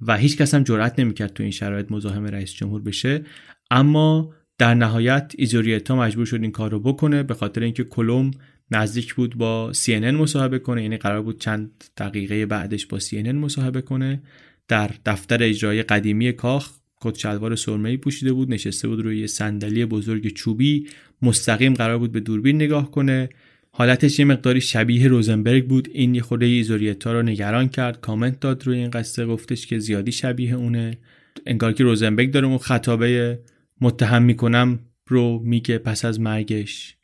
و 0.00 0.16
هیچ 0.16 0.36
کس 0.36 0.54
هم 0.54 0.62
جرئت 0.62 0.98
نمی‌کرد 0.98 1.32
تو 1.32 1.42
این 1.42 1.52
شرایط 1.52 1.92
مزاحم 1.92 2.24
رئیس 2.24 2.52
جمهور 2.52 2.82
بشه. 2.82 3.24
اما 3.70 4.34
در 4.58 4.74
نهایت 4.74 5.32
ایزوریتا 5.38 5.96
مجبور 5.96 6.26
شد 6.26 6.42
این 6.42 6.52
کار 6.52 6.70
رو 6.70 6.80
بکنه 6.80 7.22
به 7.22 7.34
خاطر 7.34 7.62
اینکه 7.62 7.84
کلوم 7.84 8.30
نزدیک 8.70 9.14
بود 9.14 9.36
با 9.36 9.72
CNN 9.72 10.14
مصاحبه 10.14 10.58
کنه 10.58 10.82
یعنی 10.82 10.96
قرار 10.96 11.22
بود 11.22 11.40
چند 11.40 11.84
دقیقه 11.96 12.46
بعدش 12.46 12.86
با 12.86 12.98
CNN 12.98 13.34
مصاحبه 13.34 13.82
کنه. 13.82 14.22
در 14.68 14.90
دفتر 15.06 15.42
اجرایی 15.42 15.82
قدیمی 15.82 16.32
کاخ 16.32 16.79
کت 17.00 17.18
شلوار 17.18 17.56
سرمه‌ای 17.56 17.96
پوشیده 17.96 18.32
بود 18.32 18.50
نشسته 18.50 18.88
بود 18.88 19.00
روی 19.00 19.26
صندلی 19.26 19.84
بزرگ 19.84 20.28
چوبی 20.28 20.86
مستقیم 21.22 21.74
قرار 21.74 21.98
بود 21.98 22.12
به 22.12 22.20
دوربین 22.20 22.56
نگاه 22.56 22.90
کنه. 22.90 23.28
حالتش 23.72 24.18
یه 24.18 24.24
مقداری 24.24 24.60
شبیه 24.60 25.08
روزنبرگ 25.08 25.66
بود. 25.66 25.88
این 25.92 26.14
یه 26.14 26.22
خورده 26.22 26.46
ایزوریتا 26.46 27.12
رو 27.12 27.22
نگران 27.22 27.68
کرد 27.68 28.00
کامنت 28.00 28.40
داد 28.40 28.66
روی 28.66 28.78
این 28.78 28.90
قصه 28.90 29.26
گفتش 29.26 29.66
که 29.66 29.78
زیادی 29.78 30.12
شبیه 30.12 30.54
اونه. 30.54 30.98
انگار 31.46 31.72
که 31.72 31.84
روزنبرگ 31.84 32.30
داره 32.30 32.46
اون 32.46 32.58
خطابه 32.58 33.40
متهم 33.80 34.22
می‌کنم 34.22 34.78
رو 35.06 35.38
میگه 35.44 35.78
پس 35.78 36.04
از 36.04 36.20
مرگش 36.20 36.96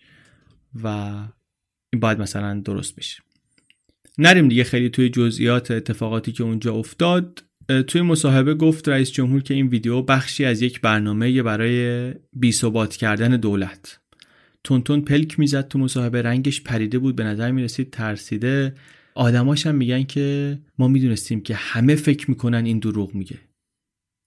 و 0.83 0.89
این 1.93 2.01
باید 2.01 2.21
مثلا 2.21 2.61
درست 2.61 2.97
بشه. 2.97 3.23
نریم 4.19 4.49
دیگه 4.49 4.65
خیلی 4.65 4.91
توی 4.91 5.09
جزئیات 5.09 5.71
اتفاقاتی 5.71 6.33
که 6.33 6.43
اونجا 6.43 6.75
افتاد. 6.75 7.46
توی 7.87 8.03
مصاحبه 8.03 8.55
گفت 8.55 8.89
رئیس 8.89 9.13
جمهور 9.13 9.43
که 9.43 9.55
این 9.55 9.67
ویدیو 9.67 10.03
بخشی 10.03 10.45
از 10.45 10.63
یک 10.63 10.81
برنامه 10.81 11.43
برای 11.43 12.13
بیثبات 12.33 12.97
کردن 12.97 13.37
دولت. 13.37 14.01
تونتون 14.65 15.01
پلک 15.01 15.39
می‌زد 15.39 15.69
تو 15.69 15.79
مصاحبه 15.79 16.23
رنگش 16.23 16.61
پریده 16.61 16.99
بود 16.99 17.17
به 17.17 17.25
نظر 17.25 17.51
می‌رسید 17.51 17.91
ترسیده. 17.91 18.75
آدماش 19.15 19.67
هم 19.67 19.75
میگن 19.75 20.03
که 20.03 20.59
ما 20.79 20.89
می‌دونستیم 20.89 21.41
که 21.41 21.55
همه 21.55 21.95
فکر 21.95 22.31
می‌کنن 22.31 22.65
این 22.65 22.79
دروغ 22.79 23.15
میگه. 23.15 23.37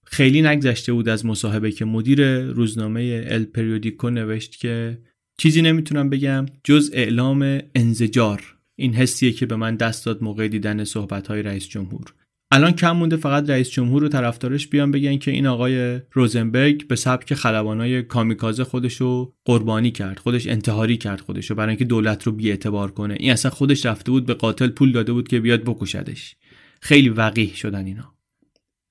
خیلی 0.06 0.42
نگذشته 0.42 0.92
بود 0.92 1.08
از 1.08 1.26
مصاحبه 1.26 1.72
که 1.72 1.84
مدیر 1.84 2.40
روزنامه 2.40 3.26
ال 3.28 3.44
پریودیکو 3.44 4.10
نوشت 4.10 4.56
که 4.56 4.98
چیزی 5.38 5.62
نمی‌تونم 5.62 6.10
بگم 6.10 6.46
جز 6.64 6.90
اعلام 6.92 7.60
انزجار. 7.74 8.56
این 8.78 8.94
حسیه 8.94 9.32
که 9.32 9.46
به 9.46 9.56
من 9.56 9.76
دست 9.76 10.06
داد 10.06 10.22
موقع 10.22 10.48
دیدن 10.48 10.84
صحبت 10.84 11.30
رئیس 11.30 11.68
جمهور. 11.68 12.14
الان 12.52 12.72
کم 12.72 12.90
مونده 12.90 13.16
فقط 13.16 13.50
رئیس 13.50 13.70
جمهور 13.70 14.04
و 14.04 14.08
طرفدارش 14.08 14.68
بیان 14.68 14.90
بگن 14.90 15.16
که 15.16 15.30
این 15.30 15.46
آقای 15.46 16.00
روزنبرگ 16.12 16.86
به 16.86 16.96
سبک 16.96 17.34
خلبانای 17.34 18.02
کامیکازه 18.02 18.64
خودشو 18.64 19.32
قربانی 19.44 19.90
کرد 19.90 20.18
خودش 20.18 20.46
انتحاری 20.46 20.96
کرد 20.96 21.20
خودشو 21.20 21.54
برای 21.54 21.68
اینکه 21.68 21.84
دولت 21.84 22.22
رو 22.22 22.32
بیاعتبار 22.32 22.90
کنه. 22.90 23.16
این 23.20 23.32
اصلا 23.32 23.50
خودش 23.50 23.86
رفته 23.86 24.10
بود 24.10 24.26
به 24.26 24.34
قاتل 24.34 24.68
پول 24.68 24.92
داده 24.92 25.12
بود 25.12 25.28
که 25.28 25.40
بیاد 25.40 25.62
بکشدش. 25.64 26.36
خیلی 26.80 27.08
وقیح 27.08 27.54
شدن 27.54 27.86
اینا. 27.86 28.14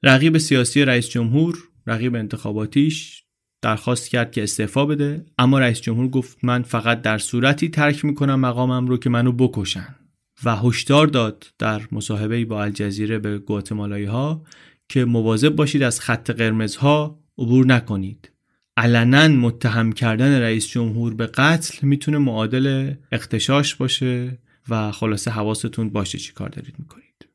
رقیب 0.04 0.38
سیاسی 0.38 0.86
رئیس 0.86 1.10
جمهور 1.10 1.58
رقیب 1.88 2.16
انتخاباتیش 2.16 3.24
درخواست 3.62 4.10
کرد 4.10 4.32
که 4.32 4.44
استعفا 4.44 4.86
بده 4.86 5.26
اما 5.38 5.60
رئیس 5.60 5.82
جمهور 5.82 6.08
گفت 6.08 6.38
من 6.44 6.62
فقط 6.62 7.02
در 7.02 7.18
صورتی 7.18 7.70
ترک 7.70 8.06
می‌کنم 8.06 8.40
مقامم 8.40 8.88
رو 8.88 8.98
که 8.98 9.10
منو 9.10 9.32
بکشن. 9.32 9.99
و 10.44 10.56
هشدار 10.56 11.08
داد 11.08 11.48
در 11.60 11.82
مصاحبه 11.92 12.46
با 12.46 12.64
الجزیره 12.64 13.20
به 13.20 13.38
گواتمالایی 13.38 14.06
ها 14.06 14.44
که 14.90 15.06
مواظب 15.06 15.50
باشید 15.50 15.84
از 15.84 16.00
خط 16.00 16.32
قرمزها 16.32 17.20
عبور 17.38 17.66
نکنید. 17.66 18.32
علنا 18.78 19.28
متهم 19.28 19.92
کردن 19.92 20.42
رئیس 20.42 20.68
جمهور 20.68 21.14
به 21.14 21.28
قتل 21.28 21.88
می‌تونه 21.88 22.18
معادل 22.18 22.94
اختشاش 23.12 23.76
باشه 23.76 24.38
و 24.70 24.92
خلاصه 24.92 25.32
حواستون 25.32 25.90
باشه 25.90 26.18
چی 26.18 26.34
کار 26.34 26.50
دارید 26.50 26.76
می‌کنید. 26.80 27.28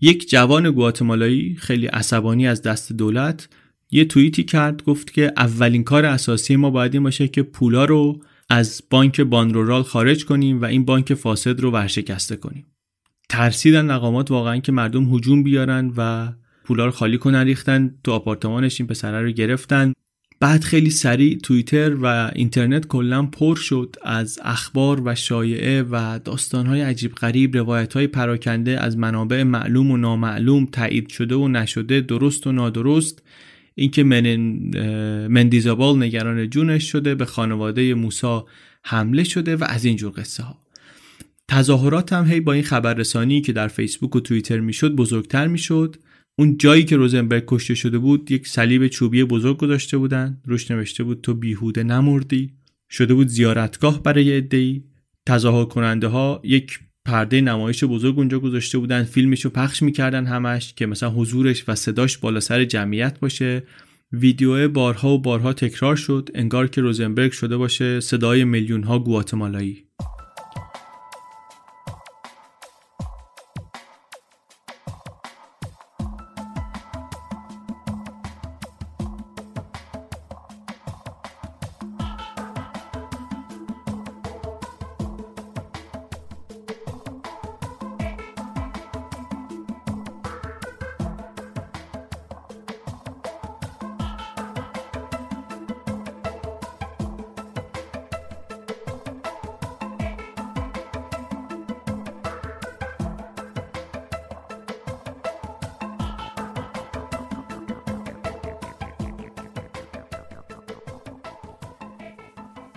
یک 0.00 0.30
جوان 0.30 0.70
گواتمالایی 0.70 1.56
خیلی 1.56 1.86
عصبانی 1.86 2.46
از 2.46 2.62
دست 2.62 2.92
دولت 2.92 3.48
یه 3.90 4.04
توییتی 4.04 4.44
کرد 4.44 4.84
گفت 4.84 5.12
که 5.12 5.32
اولین 5.36 5.84
کار 5.84 6.04
اساسی 6.04 6.56
ما 6.56 6.70
باید 6.70 6.94
این 6.94 7.02
باشه 7.02 7.28
که 7.28 7.42
پولا 7.42 7.84
رو 7.84 8.22
از 8.50 8.82
بانک 8.90 9.20
بانرورال 9.20 9.82
خارج 9.82 10.24
کنیم 10.24 10.62
و 10.62 10.64
این 10.64 10.84
بانک 10.84 11.14
فاسد 11.14 11.60
رو 11.60 11.70
ورشکسته 11.70 12.36
کنیم. 12.36 12.66
ترسیدن 13.28 13.86
مقامات 13.86 14.30
واقعا 14.30 14.58
که 14.58 14.72
مردم 14.72 15.14
هجوم 15.14 15.42
بیارن 15.42 15.92
و 15.96 16.32
پولا 16.64 16.84
رو 16.84 16.90
خالی 16.90 17.18
کنن 17.18 17.44
ریختن 17.44 17.94
تو 18.04 18.12
آپارتمانش 18.12 18.80
این 18.80 18.86
پسره 18.86 19.22
رو 19.22 19.30
گرفتن. 19.30 19.92
بعد 20.40 20.64
خیلی 20.64 20.90
سریع 20.90 21.38
توییتر 21.38 21.96
و 22.02 22.30
اینترنت 22.34 22.86
کلا 22.86 23.22
پر 23.22 23.56
شد 23.56 23.96
از 24.02 24.38
اخبار 24.42 25.02
و 25.04 25.14
شایعه 25.14 25.82
و 25.90 26.18
داستانهای 26.24 26.80
عجیب 26.80 27.14
غریب 27.14 27.56
روایتهای 27.56 28.06
پراکنده 28.06 28.80
از 28.80 28.98
منابع 28.98 29.42
معلوم 29.42 29.90
و 29.90 29.96
نامعلوم 29.96 30.66
تایید 30.66 31.08
شده 31.08 31.34
و 31.34 31.48
نشده 31.48 32.00
درست 32.00 32.46
و 32.46 32.52
نادرست. 32.52 33.22
اینکه 33.74 34.04
من 34.04 34.36
مندیزابال 35.26 36.02
نگران 36.02 36.50
جونش 36.50 36.92
شده 36.92 37.14
به 37.14 37.24
خانواده 37.24 37.94
موسا 37.94 38.46
حمله 38.84 39.24
شده 39.24 39.56
و 39.56 39.64
از 39.68 39.84
اینجور 39.84 40.12
قصه 40.16 40.42
ها 40.42 40.58
تظاهرات 41.48 42.12
هم 42.12 42.24
هی 42.24 42.40
با 42.40 42.52
این 42.52 42.62
خبررسانی 42.62 43.40
که 43.40 43.52
در 43.52 43.68
فیسبوک 43.68 44.16
و 44.16 44.20
توییتر 44.20 44.60
می‌شد 44.60 44.96
بزرگتر 44.96 45.46
می‌شد. 45.46 45.96
اون 46.38 46.56
جایی 46.56 46.84
که 46.84 46.96
روزنبرگ 46.96 47.44
کشته 47.46 47.74
شده 47.74 47.98
بود 47.98 48.30
یک 48.30 48.48
صلیب 48.48 48.86
چوبی 48.86 49.24
بزرگ 49.24 49.56
گذاشته 49.56 49.98
بودن. 49.98 50.40
روش 50.44 50.70
نوشته 50.70 51.04
بود 51.04 51.20
تو 51.20 51.34
بیهوده 51.34 51.82
نمردی. 51.82 52.52
شده 52.90 53.14
بود 53.14 53.28
زیارتگاه 53.28 54.02
برای 54.02 54.36
عدهای. 54.36 54.82
تظاهر 55.26 55.64
کننده 55.64 56.06
ها 56.06 56.40
یک 56.44 56.78
پرده 57.06 57.40
نمایش 57.40 57.84
بزرگ 57.84 58.18
اونجا 58.18 58.38
گذاشته 58.38 58.78
بودن 58.78 59.04
فیلمشو 59.04 59.50
پخش 59.50 59.82
می‌کردن 59.82 60.26
همش 60.26 60.74
که 60.74 60.86
مثلا 60.86 61.10
حضورش 61.10 61.64
و 61.68 61.74
صداش 61.74 62.18
بالا 62.18 62.40
سر 62.40 62.64
جمعیت 62.64 63.20
باشه. 63.20 63.62
ویدیو 64.12 64.68
بارها 64.68 65.08
و 65.08 65.22
بارها 65.22 65.52
تکرار 65.52 65.96
شد 65.96 66.30
انگار 66.34 66.68
که 66.68 66.80
روزنبرگ 66.80 67.32
شده 67.32 67.56
باشه 67.56 68.00
صدای 68.00 68.44
میلیون 68.44 68.82
ها 68.82 68.98
گواتمالایی. 68.98 69.84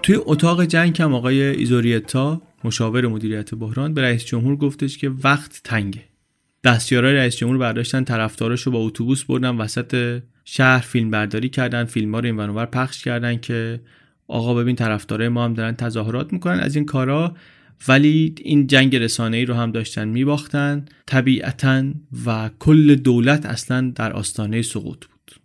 توی 0.08 0.20
اتاق 0.26 0.64
جنگ 0.64 1.01
هم 1.01 1.14
آقای 1.14 1.41
ایزوریتا 1.41 2.41
مشاور 2.64 3.08
مدیریت 3.08 3.55
بحران 3.55 3.93
به 3.93 4.01
رئیس 4.01 4.26
جمهور 4.26 4.55
گفتش 4.55 4.97
که 4.97 5.10
وقت 5.24 5.62
تنگه. 5.64 6.03
دستیارای 6.64 7.16
رئیس 7.16 7.36
جمهور 7.36 7.58
برداشتن 7.58 8.03
طرفداراشو 8.03 8.72
با 8.72 8.80
اتوبوس 8.80 9.24
بردن 9.24 9.58
وسط 9.58 10.22
شهر 10.45 10.80
فیلم 10.80 11.12
برداری 11.12 11.49
کردن 11.49 11.86
فیلم 11.86 12.14
ها 12.14 12.20
رو 12.20 12.26
این 12.26 12.38
ونور 12.39 12.66
پخش 12.66 13.03
کردن 13.03 13.38
که 13.38 13.80
آقا 14.28 14.53
ببین 14.53 14.76
طرفدارای 14.76 15.30
ما 15.30 15.45
هم 15.45 15.53
دارن 15.53 15.76
تظاهرات 15.76 16.34
می‌کنن 16.34 16.60
از 16.60 16.76
این 16.76 16.86
کارا. 16.86 17.36
ولی 17.88 18.36
این 18.38 18.68
جنگ 18.68 18.95
رسانه‌ای 18.95 19.45
رو 19.45 19.53
هم 19.53 19.72
داشتن 19.72 20.08
میباختن. 20.08 20.86
طبیعتا 21.05 21.84
و 22.26 22.49
کل 22.60 22.95
دولت 22.95 23.45
اصلا 23.45 23.91
در 23.95 24.14
آستانه 24.14 24.62
سقوط 24.62 25.05
بود. 25.05 25.41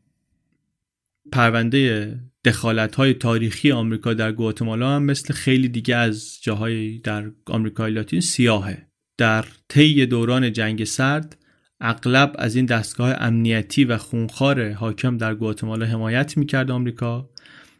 پرونده 1.33 2.15
دخالت 2.45 2.95
های 2.95 3.15
تاریخی 3.15 3.73
آمریکا 3.73 4.15
در 4.15 4.33
گواتمالا 4.33 4.97
هم 4.97 5.03
مثل 5.03 5.35
خیلی 5.35 5.69
دیگه 5.69 5.97
از 5.97 6.39
جاهای 6.43 6.99
در 6.99 7.31
آمریکای 7.47 7.93
لاتین 7.93 8.21
سیاهه. 8.21 8.87
در 9.19 9.45
طی 9.69 10.07
دوران 10.07 10.53
جنگ 10.53 10.85
سرد 10.85 11.37
اغلب 11.81 12.37
از 12.39 12.57
این 12.57 12.67
دستگاه 12.67 13.15
امنیتی 13.19 13.85
و 13.85 13.99
خونخوار 13.99 14.73
حاکم 14.73 15.17
در 15.17 15.35
گواتمالا 15.35 15.87
حمایت 15.87 16.37
می‌کرد 16.37 16.71
آمریکا. 16.71 17.31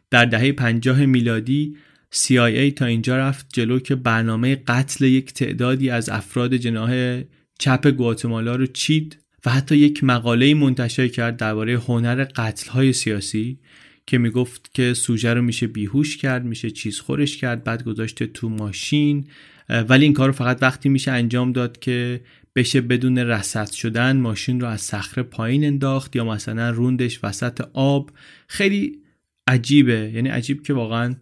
در 0.09 0.25
دهه 0.25 0.51
50 0.51 1.05
میلادی 1.05 1.77
CIA 2.13 2.73
تا 2.75 2.85
اینجا 2.85 3.17
رفت 3.17 3.45
جلو 3.53 3.79
که 3.79 3.95
برنامه 3.95 4.55
قتل 4.55 5.05
یک 5.05 5.33
تعدادی 5.33 5.89
از 5.89 6.09
افراد 6.09 6.55
جناح 6.55 7.21
چپ 7.59 7.87
گواتمالا 7.87 8.55
رو 8.55 8.65
چید 8.65 9.17
و 9.45 9.49
حتی 9.49 9.77
یک 9.77 10.03
مقاله 10.03 10.53
منتشر 10.53 11.07
کرد 11.07 11.37
درباره 11.37 11.79
هنر 11.79 12.23
قتل 12.23 12.69
های 12.69 12.93
سیاسی. 12.93 13.59
که 14.07 14.17
می‌گفت 14.17 14.73
که 14.73 14.93
سوژه 14.93 15.33
رو 15.33 15.41
میشه 15.41 15.67
بیهوش 15.67 16.17
کرد 16.17 16.45
میشه 16.45 16.71
چیز 16.71 16.99
خورش 16.99 17.37
کرد 17.37 17.63
بعد 17.63 17.83
گذاشته 17.83 18.27
تو 18.27 18.49
ماشین. 18.49 19.27
ولی 19.69 20.05
این 20.05 20.13
کار 20.13 20.27
رو 20.27 20.33
فقط 20.33 20.57
وقتی 20.61 20.89
میشه 20.89 21.11
انجام 21.11 21.51
داد 21.51 21.79
که 21.79 22.21
بشه 22.55 22.81
بدون 22.81 23.17
رسد 23.17 23.71
شدن 23.71 24.17
ماشین 24.17 24.61
رو 24.61 24.67
از 24.67 24.81
صخره 24.81 25.23
پایین 25.23 25.65
انداخت 25.65 26.15
یا 26.15 26.25
مثلا 26.25 26.69
روندش 26.69 27.19
وسط 27.23 27.61
آب. 27.73 28.11
خیلی 28.47 28.99
عجیبه. 29.47 30.11
یعنی 30.13 30.29
عجیب 30.29 30.63
که 30.63 30.73
واقعا 30.73 31.15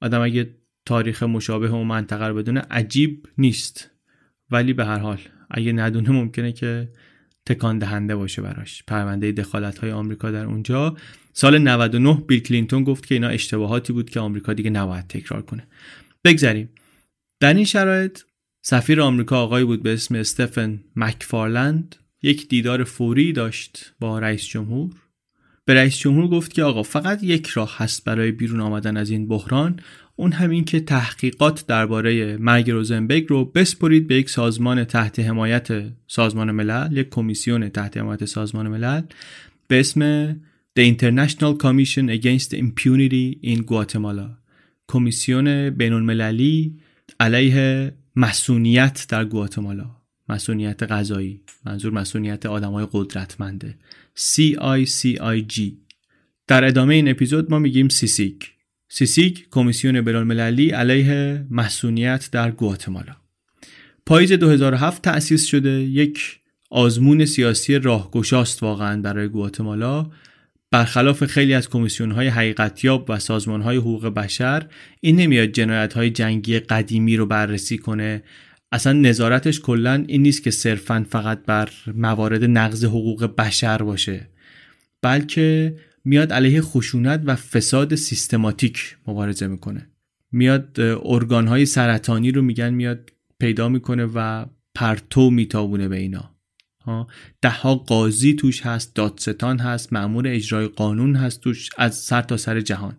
آدم 0.00 0.20
اگه 0.20 0.50
تاریخ 0.86 1.22
مشابه 1.22 1.70
و 1.70 1.84
منطقه 1.84 2.26
رو 2.26 2.34
بدونه 2.34 2.60
عجیب 2.60 3.28
نیست. 3.38 3.90
ولی 4.50 4.72
به 4.72 4.84
هر 4.84 4.98
حال 4.98 5.18
اگه 5.50 5.72
ندونه 5.72 6.10
ممکنه 6.10 6.52
که 6.52 6.88
تکان 7.48 7.78
دهنده 7.78 8.16
باشه 8.16 8.42
براش. 8.42 8.82
پرونده 8.86 9.32
دخالت 9.32 9.78
های 9.78 9.90
آمریکا 9.90 10.30
در 10.30 10.44
اونجا. 10.44 10.96
سال 11.32 11.58
99 11.58 12.14
بیل 12.26 12.40
کلینتون 12.40 12.84
گفت 12.84 13.06
که 13.06 13.14
اینا 13.14 13.28
اشتباهاتی 13.28 13.92
بود 13.92 14.10
که 14.10 14.20
آمریکا 14.20 14.52
دیگه 14.52 14.70
نباید 14.70 15.06
تکرار 15.06 15.42
کنه. 15.42 15.66
بگذریم. 16.24 16.68
در 17.40 17.54
این 17.54 17.64
شرایط 17.64 18.20
سفیر 18.62 19.00
آمریکا 19.00 19.42
آقایی 19.42 19.64
بود 19.64 19.82
به 19.82 19.92
اسم 19.92 20.14
استفن 20.14 20.80
مکفارلند. 20.96 21.96
یک 22.22 22.48
دیدار 22.48 22.84
فوری 22.84 23.32
داشت 23.32 23.94
با 24.00 24.18
رئیس 24.18 24.46
جمهور. 24.46 24.90
به 25.64 25.74
رئیس 25.74 25.98
جمهور 25.98 26.28
گفت 26.28 26.52
که 26.52 26.62
آقا 26.62 26.82
فقط 26.82 27.22
یک 27.22 27.46
راه 27.46 27.74
هست 27.78 28.04
برای 28.04 28.32
بیرون 28.32 28.60
آمدن 28.60 28.96
از 28.96 29.10
این 29.10 29.28
بحران. 29.28 29.80
اون 30.20 30.32
همین 30.32 30.64
که 30.64 30.80
تحقیقات 30.80 31.66
درباره 31.66 32.36
مرگ 32.36 32.70
روزنبرگ 32.70 33.26
رو 33.28 33.44
بسپرید 33.44 34.06
به 34.06 34.14
یک 34.14 34.30
سازمان 34.30 34.84
تحت 34.84 35.18
حمایت 35.18 35.68
سازمان 36.06 36.50
ملل 36.50 36.96
یک 36.96 37.08
کمیسیون 37.08 37.68
تحت 37.68 37.96
حمایت 37.96 38.24
سازمان 38.24 38.68
ملل 38.68 39.02
به 39.68 39.80
اسم 39.80 40.32
The 40.78 40.82
International 40.92 41.54
Commission 41.64 42.06
Against 42.18 42.52
Impunity 42.52 43.38
in 43.42 43.58
Guatemala. 43.70 44.38
کمیسیون 44.88 45.70
بین 45.70 45.92
المللی 45.92 46.78
علیه 47.20 47.92
مسئولیت 48.16 49.06
در 49.08 49.24
گواتمالا. 49.24 49.90
مسئولیت 50.28 50.82
غذایی. 50.82 51.40
منظور 51.66 51.92
مسئولیت 51.92 52.46
آدمای 52.46 52.86
قدرتمنده. 52.92 53.74
CICIG 54.16 55.60
در 56.46 56.64
ادامه 56.64 56.94
این 56.94 57.08
اپیزود 57.08 57.50
ما 57.50 57.58
میگیم 57.58 57.88
سیسیک. 57.88 58.57
سیسیک 58.88 59.46
کمیسیون 59.50 60.00
بین‌المللی 60.00 60.70
علیه 60.70 61.46
مصونیت 61.50 62.28
در 62.32 62.50
گواتمالا. 62.50 63.16
پاییز 64.06 64.32
2007 64.32 65.02
تأسیس 65.02 65.46
شده 65.46 65.70
یک 65.70 66.40
آزمون 66.70 67.24
سیاسی 67.24 67.78
راهگشاست 67.78 68.62
واقعا 68.62 69.02
برای 69.02 69.28
گواتمالا. 69.28 70.10
برخلاف 70.70 71.24
خیلی 71.24 71.54
از 71.54 71.68
کمیسیون 71.68 72.10
های 72.10 72.28
حقیقتیاب 72.28 73.06
و 73.08 73.18
سازمان 73.18 73.62
های 73.62 73.76
حقوق 73.76 74.06
بشر 74.06 74.66
این 75.00 75.16
نمیاد 75.16 75.48
جنایت 75.48 75.92
های 75.92 76.10
جنگی 76.10 76.58
قدیمی 76.58 77.16
رو 77.16 77.26
بررسی 77.26 77.78
کنه. 77.78 78.22
اصلا 78.72 78.92
نظارتش 78.92 79.60
کلا 79.60 80.04
این 80.08 80.22
نیست 80.22 80.42
که 80.42 80.50
صرفا 80.50 81.06
فقط 81.10 81.44
بر 81.46 81.68
موارد 81.94 82.44
نقض 82.44 82.84
حقوق 82.84 83.24
بشر 83.36 83.78
باشه 83.78 84.28
بلکه 85.02 85.76
میاد 86.08 86.32
علیه 86.32 86.60
خشونت 86.60 87.22
و 87.24 87.36
فساد 87.36 87.94
سیستماتیک 87.94 88.96
مبارزه 89.06 89.46
می‌کنه. 89.46 89.90
میاد 90.32 90.80
ارگان 91.04 91.46
های 91.46 91.66
سرطانی 91.66 92.30
رو 92.30 92.42
میگن 92.42 92.74
میاد 92.74 93.10
پیدا 93.38 93.68
می‌کنه 93.68 94.04
و 94.14 94.46
پرتو 94.74 95.30
میتابونه 95.30 95.88
به 95.88 95.96
اینا. 95.96 96.36
ده 97.42 97.50
ها 97.50 97.74
قاضی 97.74 98.34
توش 98.34 98.66
هست 98.66 98.94
دادستان 98.94 99.58
هست 99.58 99.92
معمور 99.92 100.28
اجرای 100.28 100.66
قانون 100.66 101.16
هست 101.16 101.40
توش 101.40 101.70
از 101.78 101.94
سر 101.94 102.22
تا 102.22 102.36
سر 102.36 102.60
جهان. 102.60 102.96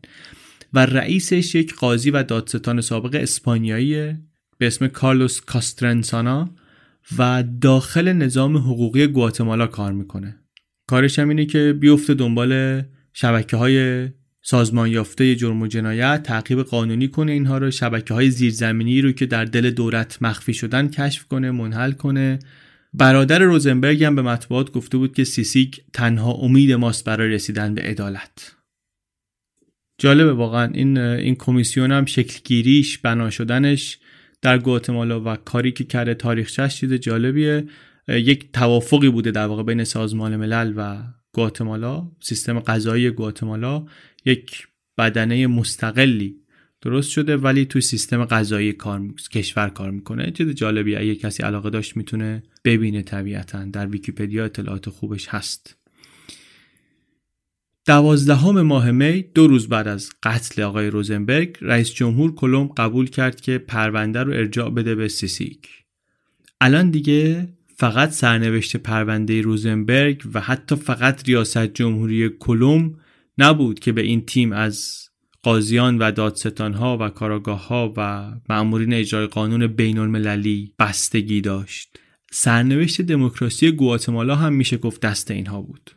و 0.74 0.86
رئیسش 0.86 1.56
یک 1.56 1.76
قاضی 1.76 2.12
و 2.12 2.24
دادستان 2.24 2.82
سابق 2.82 3.16
اسپانیایی 3.16 4.16
به 4.58 4.68
اسم 4.68 4.88
کارلوس 4.88 5.42
کاسترنسانا 5.42 6.50
و 7.18 7.44
داخل 7.62 8.14
نظام 8.14 8.58
حقوقی 8.58 9.08
گواتمالا 9.08 9.68
کار 9.68 9.94
می‌کنه. 9.94 10.40
کارش 10.88 11.20
هم 11.20 11.30
اینه 11.30 11.46
که 11.46 11.76
بیفته 11.80 12.14
دنبال 12.14 12.84
شبکه 13.14 13.58
های 13.58 14.08
سازمان 14.42 14.90
یافته 14.90 15.36
جرم 15.36 15.62
و 15.62 15.68
جنایت 15.68 16.24
تعقیب 16.24 16.62
قانونی 16.62 17.08
کنه 17.08 17.32
اینها 17.32 17.58
رو 17.58 17.72
شبکه 17.72 18.14
های 18.14 18.32
زیرزمینی 18.32 19.02
رو 19.02 19.12
که 19.12 19.26
در 19.26 19.46
دل 19.46 19.72
دولت 19.72 20.18
مخفی 20.22 20.54
شدن 20.54 20.88
کشف 20.88 21.26
کنه 21.26 21.52
منحل 21.52 21.92
کنه. 21.92 22.40
برادر 22.94 23.40
روزنبرگ 23.40 24.04
هم 24.04 24.16
به 24.16 24.22
مطبوعات 24.22 24.72
گفته 24.72 24.98
بود 24.98 25.14
که 25.14 25.24
سیسیک 25.24 25.82
تنها 25.94 26.32
امید 26.32 26.72
ماست 26.72 27.06
برای 27.06 27.30
رسیدن 27.30 27.76
به 27.76 27.82
عدالت. 27.82 28.56
جالبه 29.98 30.34
واقعا 30.34 30.72
این 30.74 30.98
این 30.98 31.36
کمیسیون 31.36 31.92
هم 31.92 32.06
شکلگیریش 32.06 32.98
بنا 32.98 33.30
شدنش 33.30 34.00
در 34.42 34.58
گواتمالا 34.58 35.22
و 35.22 35.36
کاری 35.36 35.72
که 35.72 35.84
کرده 35.84 36.14
تاریخچش 36.14 36.76
چیز 36.76 36.94
جالبیه. 36.94 37.68
یک 38.08 38.52
توافقی 38.52 39.10
بوده 39.10 39.32
در 39.32 39.46
واقع 39.46 39.64
بین 39.64 39.84
سازمان 39.84 40.36
ملل 40.36 40.74
و 40.78 41.04
گواتمالا 41.34 42.12
سیستم 42.20 42.60
قضایی 42.60 43.10
گواتمالا 43.10 43.86
یک 44.26 44.68
بدنه 44.98 45.48
مستقلی 45.48 46.36
درست 46.82 47.10
شده 47.10 47.38
ولی 47.38 47.66
توی 47.66 47.82
سیستم 47.82 48.26
قضایی 48.26 48.74
کار 48.74 49.02
کشور 49.32 49.70
کار 49.70 49.92
می‌کنه. 49.92 50.32
چیز 50.32 50.50
جالبی 50.50 50.96
اگه 50.96 51.16
کسی 51.16 51.44
علاقه 51.44 51.70
داشت 51.70 51.98
می‌تونه 51.98 52.44
ببینه 52.66 53.02
طبیعتا. 53.02 53.66
در 53.66 53.88
ویکیپدیا 53.88 54.46
اطلاعات 54.46 54.90
خوبش 54.90 55.28
هست. 55.28 55.76
دوازدهم 57.86 58.62
ماه 58.62 58.92
می 58.92 59.22
دو 59.22 59.48
روز 59.48 59.68
بعد 59.68 59.88
از 59.88 60.10
قتل 60.24 60.62
آقای 60.62 60.88
روزنبرگ 60.88 61.58
رئیس 61.62 61.94
جمهور 61.94 62.36
کلم 62.36 62.68
قبول 62.68 63.10
کرد 63.10 63.42
که 63.42 63.58
پرونده 63.58 64.24
رو 64.24 64.32
ارجاع 64.32 64.70
بده 64.70 64.96
به 64.96 65.08
سیسیک. 65.08 65.68
الان 66.62 66.90
دیگه 66.90 67.50
فقط 67.80 68.12
سرنوشت 68.12 68.78
پرونده 68.78 69.42
روزنبرگ 69.42 70.22
و 70.34 70.40
حتی 70.42 70.76
فقط 70.76 71.28
ریاست 71.28 71.66
جمهوری 71.66 72.30
کلم 72.30 72.96
نبود 73.38 73.80
که 73.80 73.92
به 73.92 74.02
این 74.02 74.26
تیم 74.26 74.52
از 74.52 75.10
قاضیان 75.44 75.98
و 75.98 76.12
دادستانها 76.12 76.98
و 77.02 77.10
کاراگاه 77.10 77.94
و 77.98 78.32
معمورین 78.50 78.94
اجرای 78.94 79.28
قانون 79.28 79.68
بین 79.68 79.98
المللی 79.98 80.74
بستگی 80.80 81.42
داشت. 81.42 82.00
سرنوشت 82.32 83.02
دموکراسی 83.02 83.72
گواتمالا 83.72 84.36
هم 84.36 84.54
میشه 84.54 84.78
گفت 84.78 85.02
دست 85.02 85.32
اینها 85.32 85.62
بود. 85.62 85.92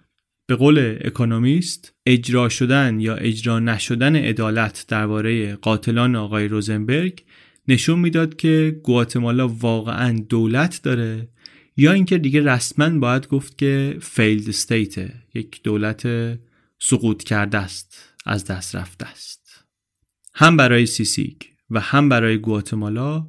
به 0.47 0.55
قول 0.55 0.99
اکونومیست 1.05 1.95
اجرا 2.07 2.49
شدن 2.49 3.01
یا 3.01 3.15
اجرا 3.15 3.59
نشدن 3.59 4.17
عدالت 4.17 4.85
درباره 4.89 5.55
قاتلان 5.55 6.17
آقای 6.17 6.49
روزنبرگ 6.49 7.23
نشون 7.69 7.99
می‌داد 7.99 8.37
که 8.37 8.81
گواتمالا 8.83 9.49
واقعا 9.49 10.25
دولت 10.29 10.81
داره 10.83 11.29
یا 11.77 11.93
اینکه 11.93 12.19
دیگه 12.19 12.41
رسما 12.41 12.99
باید 12.99 13.29
گفت 13.29 13.59
که 13.59 13.97
failed 14.01 14.49
state 14.49 15.11
یک 15.35 15.63
دولت 15.63 16.09
سقوط 16.79 17.23
کرده 17.23 17.59
است 17.59 18.15
از 18.27 18.45
دست 18.45 18.77
رفته 18.77 19.07
است. 19.07 19.65
هم 20.35 20.57
برای 20.57 20.87
سیسیک 20.87 21.53
و 21.71 21.81
هم 21.81 22.09
برای 22.09 22.39
گواتمالا 22.39 23.29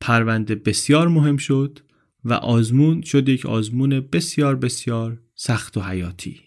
پرونده 0.00 0.54
بسیار 0.54 1.08
مهم 1.08 1.36
شد 1.36 1.78
و 2.24 2.32
آزمون 2.32 3.02
شد 3.02 3.28
یک 3.28 3.46
آزمون 3.46 4.00
بسیار 4.00 4.56
بسیار 4.56 5.22
سخت 5.34 5.76
و 5.76 5.80
حیاتی. 5.80 6.40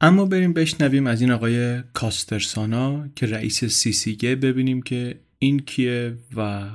اما 0.00 0.24
بریم 0.24 0.52
بشنویم 0.52 1.06
از 1.06 1.20
این 1.20 1.30
آقای 1.30 1.82
کاسترسانا 1.92 3.08
که 3.16 3.26
رئیس 3.26 3.64
سیسیگه 3.64 4.36
ببینیم 4.36 4.82
که 4.82 5.20
این 5.38 5.58
کیه 5.58 6.18
و 6.36 6.70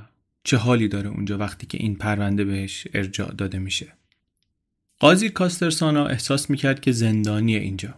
چه 0.45 0.57
حالی 0.57 0.87
داره 0.87 1.09
اونجا 1.09 1.37
وقتی 1.37 1.67
که 1.67 1.77
این 1.81 1.95
پرونده 1.95 2.43
بهش 2.43 2.87
ارجاع 2.93 3.33
داده 3.33 3.59
میشه؟ 3.59 3.87
قاضی 4.99 5.29
کاسترسانا 5.29 6.07
احساس 6.07 6.49
می‌کرد 6.49 6.79
که 6.79 6.91
زندانی 6.91 7.55
اینجا. 7.55 7.93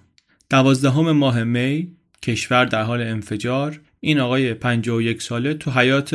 دوازدهم 0.49 1.11
ماه 1.11 1.43
می 1.43 1.87
کشور 2.23 2.65
در 2.65 2.83
حال 2.83 3.01
انفجار. 3.01 3.81
این 3.99 4.19
آقای 4.19 4.53
51 4.53 5.21
ساله 5.21 5.53
تو 5.53 5.71
حیات 5.71 6.13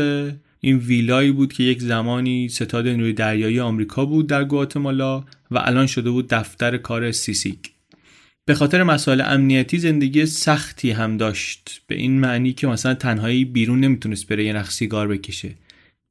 این 0.61 0.79
ویلایی 0.79 1.33
بود 1.33 1.53
که 1.53 1.63
یک 1.63 1.83
زمانی 1.83 2.49
ستاد 2.49 2.89
نیروی 2.89 3.13
دریایی 3.13 3.61
آمریکا 3.61 4.05
بود 4.05 4.27
در 4.27 4.45
گواتمالا 4.45 5.19
و 5.51 5.59
الان 5.59 5.87
شده 5.87 6.11
بود 6.11 6.29
دفتر 6.29 6.77
کار 6.77 7.13
سیسیک. 7.13 7.71
به 8.45 8.55
خاطر 8.55 8.83
مسائل 8.83 9.21
امنیتی 9.21 9.79
زندگی 9.79 10.27
سختی 10.27 10.91
هم 10.91 11.17
داشت. 11.17 11.83
به 11.87 11.95
این 11.95 12.21
معنی 12.21 12.53
که 12.53 12.67
مثلا 12.67 12.95
تنهایی 12.95 13.45
بیرون 13.45 13.81
نمی‌تونست 13.81 14.27
بره 14.27 14.45
یه 14.45 14.53
نخ 14.53 14.71
سیگار 14.71 15.09
بکشه. 15.09 15.55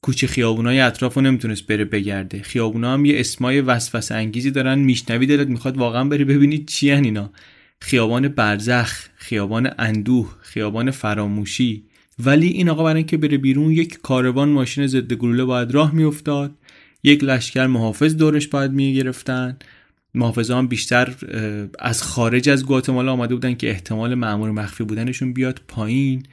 کوچه 0.02 0.28
خیابونای 0.28 0.80
اطراف 0.80 1.14
رو 1.14 1.22
نمی‌تونست 1.22 1.68
بره 1.68 1.86
بگرده. 1.86 2.42
خیابونا 2.42 2.94
هم 2.94 3.06
یه 3.06 3.20
اسمای 3.20 3.62
وسوسه 3.62 4.16
انگیزی 4.16 4.52
دارن. 4.52 4.80
میشنوی 4.80 5.26
دلت 5.26 5.48
می‌خواد 5.48 5.78
واقعا 5.78 6.04
بری 6.04 6.24
ببینی 6.24 6.58
چی 6.58 6.92
اینا. 6.92 7.30
خیابان 7.82 8.28
برزخ 8.28 9.08
خیابان 9.16 9.72
اندوه 9.80 10.36
خیابان 10.42 10.92
فراموشی. 10.92 11.84
ولی 12.20 12.48
این 12.48 12.70
آقا 12.70 12.84
برای 12.84 12.98
اینکه 12.98 13.18
بره 13.18 13.38
بیرون 13.38 13.72
یک 13.72 13.98
کاروان 14.02 14.50
ماشین 14.50 14.88
ضد 14.88 15.14
گلوله 15.14 15.44
باید 15.44 15.72
راه 15.72 15.96
میافتاد. 15.96 16.52
یک 17.04 17.24
لشکر 17.24 17.68
محافظ 17.68 18.16
دورش 18.16 18.48
باید 18.48 18.72
می‌گرفتن. 18.72 19.58
محافظ 20.14 20.52
هم 20.52 20.68
بیشتر 20.68 21.16
از 21.80 22.04
خارج 22.04 22.50
از 22.50 22.66
گواتمالا 22.66 23.12
آمده 23.12 23.36
بودن 23.36 23.56
که 23.56 23.70
احتمال 23.70 24.16
معمور 24.16 24.52
مخفی 24.52 24.84
بودنشون 24.84 25.34
بیاد 25.34 25.62
پایین. 25.68 26.24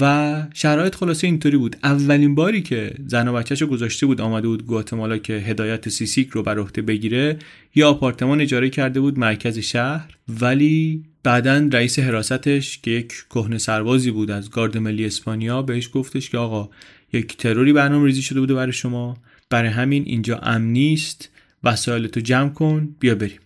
و 0.00 0.42
شرایط 0.54 0.94
خلاصه 0.94 1.26
اینطوری 1.26 1.56
بود. 1.56 1.76
اولین 1.82 2.34
باری 2.34 2.62
که 2.62 2.94
زن 3.06 3.28
و 3.28 3.32
بچهش 3.32 3.62
گذاشته 3.62 4.06
بود 4.06 4.20
آمده 4.20 4.48
بود 4.48 4.66
گواتمالا 4.66 5.18
که 5.18 5.32
هدایت 5.32 5.88
سیسیک 5.88 6.28
رو 6.30 6.42
بر 6.42 6.58
عهده 6.58 6.82
بگیره 6.82 7.38
یه 7.74 7.84
آپارتمان 7.84 8.40
اجاره 8.40 8.70
کرده 8.70 9.00
بود 9.00 9.18
مرکز 9.18 9.58
شهر 9.58 10.16
ولی 10.40 11.04
بعدا 11.22 11.68
رئیس 11.72 11.98
حراستش 11.98 12.78
که 12.78 12.90
یک 12.90 13.12
کهنه 13.30 13.58
سربازی 13.58 14.10
بود 14.10 14.30
از 14.30 14.50
گارد 14.50 14.78
ملی 14.78 15.06
اسپانیا 15.06 15.62
بهش 15.62 15.90
گفتش 15.94 16.30
که 16.30 16.38
آقا 16.38 16.68
یک 17.12 17.36
تروری 17.36 17.72
برنامه 17.72 18.06
ریزی 18.06 18.22
شده 18.22 18.40
بوده 18.40 18.54
برای 18.54 18.72
شما. 18.72 19.16
برای 19.50 19.68
همین 19.68 20.02
اینجا 20.06 20.38
امن 20.38 20.64
نیست. 20.64 21.30
وسایلتو 21.64 22.20
جمع 22.20 22.48
کن. 22.48 22.96
بیا 23.00 23.14
بریم. 23.14 23.38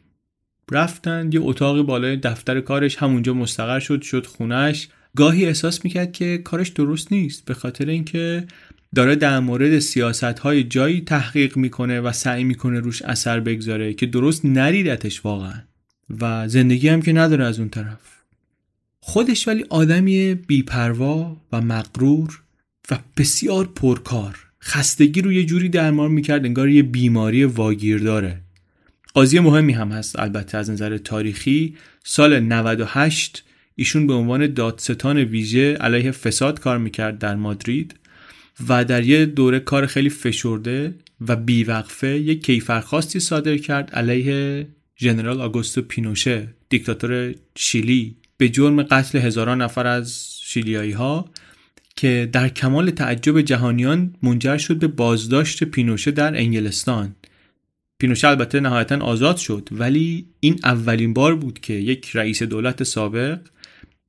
رفتن 0.71 1.31
یه 1.33 1.41
اتاقی 1.43 1.83
بالای 1.83 2.17
دفتر 2.17 2.61
کارش 2.61 2.97
همونجا 2.97 3.35
مستقر 3.35 3.81
شد 3.81 4.03
شد 4.03 4.27
خونش. 4.27 4.89
گاهی 5.19 5.47
احساس 5.47 5.85
می‌کرد 5.85 6.13
که 6.13 6.39
کارش 6.39 6.69
درست 6.69 7.13
نیست 7.13 7.45
به 7.45 7.55
خاطر 7.55 7.89
اینکه 7.89 8.47
داره 8.95 9.15
در 9.15 9.41
مورد 9.41 9.79
سیاست 9.79 10.25
های 10.25 10.65
جایی 10.65 11.01
تحقیق 11.01 11.57
می‌کنه 11.57 12.01
و 12.01 12.13
سعی 12.13 12.45
می‌کنه 12.45 12.81
روش 12.81 13.03
اثر 13.03 13.41
بگذاره 13.41 13.95
که 13.95 14.07
درست 14.07 14.45
نریدتش 14.45 15.25
واقعا. 15.25 15.63
و 16.21 16.49
زندگی 16.49 16.89
هم 16.89 17.03
که 17.03 17.13
نداره 17.13 17.45
از 17.45 17.59
اون 17.59 17.69
طرف. 17.69 18.01
خودش 19.01 19.49
ولی 19.49 19.65
آدمی 19.69 20.35
بیپروا 20.35 21.37
و 21.53 21.61
مقرور 21.61 22.43
و 22.91 22.99
بسیار 23.17 23.67
پرکار. 23.67 24.39
خستگی 24.63 25.23
رو 25.23 25.33
یه 25.33 25.45
جوری 25.45 25.69
درمان 25.69 26.11
می‌کرد 26.11 26.45
انگار 26.45 26.69
یه 26.69 26.83
بیماری 26.83 27.45
واگیر 27.45 27.99
داره 27.99 28.41
قاضی 29.15 29.41
مهمی 29.41 29.73
هم 29.73 29.93
هست 29.93 30.19
البته 30.19 30.59
از 30.59 30.71
نظر 30.71 30.99
تاریخی. 30.99 31.77
سال 32.05 32.41
98 32.41 33.45
ایشون 33.79 34.07
به 34.07 34.13
عنوان 34.13 34.47
دادستان 34.47 35.17
ویژه 35.19 35.75
علیه 35.75 36.11
فساد 36.11 36.61
کار 36.61 36.79
می‌کرد 36.79 37.19
در 37.19 37.37
مادرید 37.37 37.95
و 38.69 38.85
در 38.85 39.05
یه 39.05 39.27
دوره 39.27 39.61
کار 39.61 39.87
خیلی 39.87 40.11
فشرده 40.11 40.95
و 41.29 41.37
بیوقفه 41.37 42.09
یک 42.09 42.45
کیفرخواستی 42.47 43.21
صادر 43.21 43.57
کرد 43.57 43.91
علیه 43.91 44.67
ژنرال 45.01 45.41
آگوستو 45.41 45.83
پینوشه 45.83 46.49
دیکتاتور 46.69 47.35
شیلی. 47.57 48.17
به 48.37 48.49
جرم 48.49 48.83
قتل 48.83 49.19
هزاران 49.19 49.63
نفر 49.63 49.87
از 49.87 50.39
شیلیایی 50.43 50.93
ها 50.93 51.31
که 51.97 52.29
در 52.33 52.49
کمال 52.49 52.91
تعجب 52.91 53.41
جهانیان 53.41 54.15
منجر 54.23 54.59
شد 54.59 54.79
به 54.79 54.87
بازداشت 54.87 55.65
پینوشه 55.65 56.11
در 56.11 56.37
انگلستان. 56.37 57.15
پینوشه 57.99 58.29
البته 58.29 58.61
نهایتا 58.61 58.99
آزاد 58.99 59.37
شد 59.37 59.69
ولی 59.73 60.27
این 60.41 60.61
اولین 60.65 61.15
بار 61.15 61.37
بود 61.37 61.61
که 61.61 61.75
یک 61.75 62.11
رئیس 62.15 62.43
دولت 62.43 62.83
سابق 62.83 63.39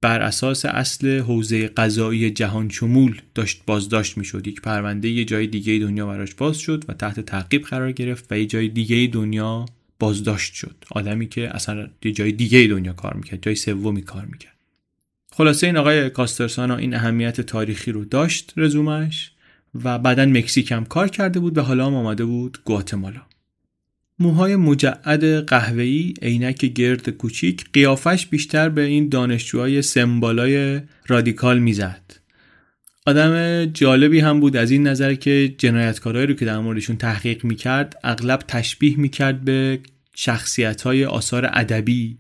بر 0.02 0.22
اساس 0.22 0.66
اصل 0.66 1.20
حوزه 1.20 1.68
قضایی 1.68 2.32
جهان 2.32 2.70
شمول 2.70 3.22
داشت 3.36 3.62
بازداشت 3.66 4.18
می 4.18 4.26
شد 4.26 4.48
یک 4.48 4.62
پرونده 4.62 5.10
یه 5.10 5.26
جای 5.26 5.48
دیگه 5.48 5.80
دنیا 5.80 6.08
براش 6.08 6.36
باز 6.36 6.58
شد 6.58 6.84
و 6.88 6.94
تحت 6.94 7.20
تعقیب 7.20 7.64
قرار 7.64 7.92
گرفت 7.92 8.32
و 8.32 8.38
یه 8.38 8.46
جای 8.46 8.68
دیگه 8.68 9.10
دنیا 9.14 9.66
بازداشت 10.00 10.54
شد. 10.54 10.76
آدمی 10.92 11.28
که 11.28 11.56
اصلا 11.56 11.88
یه 12.04 12.12
جای 12.12 12.32
دیگه 12.32 12.68
دنیا 12.68 12.94
کار 12.94 13.14
می‌کرد 13.14 13.42
جای 13.42 13.56
سومی 13.56 14.02
کار 14.02 14.26
می‌کرد. 14.26 14.56
خلاصه 15.32 15.68
این 15.68 15.78
آقای 15.78 16.10
کاسترسانا 16.10 16.76
این 16.76 16.94
اهمیت 16.94 17.42
تاریخی 17.42 17.92
رو 17.92 18.06
داشت 18.06 18.54
رزومش 18.58 19.32
و 19.84 20.00
بعدا 20.00 20.26
مکزیک 20.26 20.72
هم 20.72 20.86
کار 20.86 21.08
کرده 21.08 21.40
بود 21.40 21.58
و 21.58 21.62
حالا 21.62 21.86
هم 21.86 21.96
آمده 21.96 22.26
بود 22.26 22.58
گواتمالا. 22.66 23.22
موهای 24.20 24.56
مجعد 24.56 25.46
قهوه‌ای 25.46 26.14
عینک 26.22 26.66
گرد 26.66 27.10
کوچیک 27.10 27.66
قیافش 27.74 28.26
بیشتر 28.26 28.70
به 28.70 28.82
این 28.82 29.10
دانشجوهای 29.10 29.82
سمبالای 29.82 30.82
رادیکال 31.08 31.60
می‌زد. 31.60 32.02
آدم 33.06 33.66
جالبی 33.66 34.20
هم 34.20 34.40
بود 34.40 34.58
از 34.58 34.72
این 34.72 34.88
نظر 34.88 35.14
که 35.14 35.56
جنایتکارایی 35.58 36.28
رو 36.28 36.34
که 36.34 36.46
در 36.46 36.60
موردشون 36.60 36.98
تحقیق 36.98 37.46
می‌کرد 37.46 38.00
اغلب 38.04 38.40
تشبیه 38.48 39.00
می‌کرد 39.00 39.42
به 39.42 39.80
شخصیت 40.16 40.82
های 40.82 41.06
آثار 41.06 41.50
ادبی. 41.54 42.18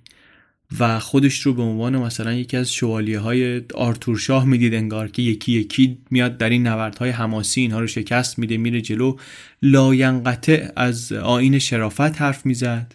و 0.79 0.99
خودش 0.99 1.39
رو 1.39 1.53
به 1.53 1.61
عنوان 1.61 1.97
مثلا 1.97 2.33
یکی 2.33 2.57
از 2.57 2.73
شوالیه 2.73 3.19
های 3.19 3.61
آرتور 3.73 4.17
شاه 4.17 4.45
می‌دید 4.45 4.73
انگار 4.73 5.07
که 5.07 5.21
یکی 5.21 5.51
یکی 5.51 5.97
میاد 6.11 6.37
در 6.37 6.49
این 6.49 6.67
نبردهای 6.67 7.09
حماسی 7.09 7.61
اینها 7.61 7.79
رو 7.79 7.87
شکست 7.87 8.39
میده 8.39 8.57
میره 8.57 8.81
جلو. 8.81 9.15
لاینقطع 9.61 10.67
از 10.75 11.11
آین 11.11 11.59
شرافت 11.59 12.21
حرف 12.21 12.45
می‌زد. 12.45 12.93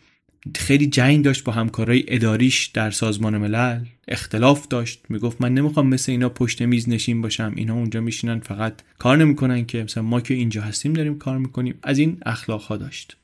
خیلی 0.56 0.86
جنگ 0.86 1.24
داشت 1.24 1.44
با 1.44 1.52
همکارای 1.52 2.04
اداریش 2.08 2.66
در 2.66 2.90
سازمان 2.90 3.38
ملل. 3.38 3.84
اختلاف 4.08 4.68
داشت. 4.68 5.00
می‌گفت 5.08 5.40
من 5.40 5.54
نمی‌خوام 5.54 5.86
مثل 5.86 6.12
اینا 6.12 6.28
پشت 6.28 6.62
میز 6.62 6.88
نشین 6.88 7.22
باشم. 7.22 7.52
اینا 7.56 7.74
اونجا 7.74 8.00
میشینن 8.00 8.40
فقط 8.40 8.74
کار 8.98 9.16
نمی‌کنن 9.16 9.66
که. 9.66 9.82
مثلا 9.82 10.02
ما 10.02 10.20
که 10.20 10.34
اینجا 10.34 10.62
هستیم 10.62 10.92
داریم 10.92 11.18
کار 11.18 11.38
می‌کنیم. 11.38 11.74
از 11.82 11.98
این 11.98 12.18
اخلاق 12.26 12.62
ها 12.62 12.76
داشت. 12.76 13.16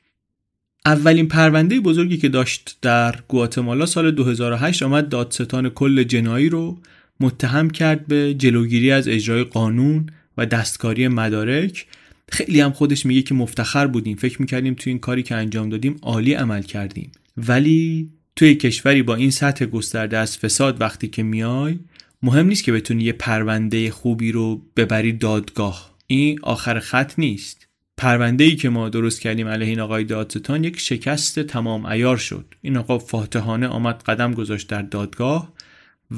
اولین 0.86 1.28
پرونده 1.28 1.80
بزرگی 1.80 2.16
که 2.16 2.28
داشت 2.28 2.78
در 2.82 3.14
گواتمالا 3.28 3.86
سال 3.86 4.10
2008 4.10 4.82
آمد 4.82 5.08
دادستان 5.08 5.68
کل 5.68 6.02
جنایی 6.02 6.48
رو 6.48 6.78
متهم 7.20 7.70
کرد 7.70 8.06
به 8.06 8.34
جلوگیری 8.34 8.90
از 8.90 9.08
اجرای 9.08 9.44
قانون 9.44 10.06
و 10.36 10.46
دستکاری 10.46 11.08
مدارک. 11.08 11.86
خیلی 12.32 12.60
هم 12.60 12.72
خودش 12.72 13.06
میگه 13.06 13.22
که 13.22 13.34
مفتخر 13.34 13.86
بودیم. 13.86 14.16
فکر 14.16 14.40
می‌کردیم 14.40 14.74
توی 14.74 14.90
این 14.90 14.98
کاری 14.98 15.22
که 15.22 15.34
انجام 15.34 15.68
دادیم 15.68 15.96
عالی 16.02 16.34
عمل 16.34 16.62
کردیم. 16.62 17.12
ولی 17.36 18.10
توی 18.36 18.54
کشوری 18.54 19.02
با 19.02 19.14
این 19.14 19.30
سطح 19.30 19.64
گسترده 19.64 20.18
از 20.18 20.38
فساد 20.38 20.80
وقتی 20.80 21.08
که 21.08 21.22
میای 21.22 21.78
مهم 22.22 22.46
نیست 22.46 22.64
که 22.64 22.72
بتونی 22.72 23.04
یه 23.04 23.12
پرونده 23.12 23.90
خوبی 23.90 24.32
رو 24.32 24.62
ببری 24.76 25.12
دادگاه. 25.12 25.98
این 26.06 26.38
آخر 26.42 26.78
خط 26.78 27.18
نیست. 27.18 27.69
پرونده 28.00 28.44
ای 28.44 28.56
که 28.56 28.68
ما 28.68 28.88
درست 28.88 29.20
کردیم 29.20 29.48
علیه 29.48 29.68
این 29.68 29.80
آقای 29.80 30.04
دادستان 30.04 30.64
یک 30.64 30.80
شکست 30.80 31.40
تمام 31.40 31.86
ایار 31.86 32.16
شد. 32.16 32.54
این 32.62 32.76
آقا 32.76 32.98
فاتحانه 32.98 33.66
آمد 33.66 34.02
قدم 34.02 34.34
گذاشت 34.34 34.68
در 34.68 34.82
دادگاه 34.82 35.52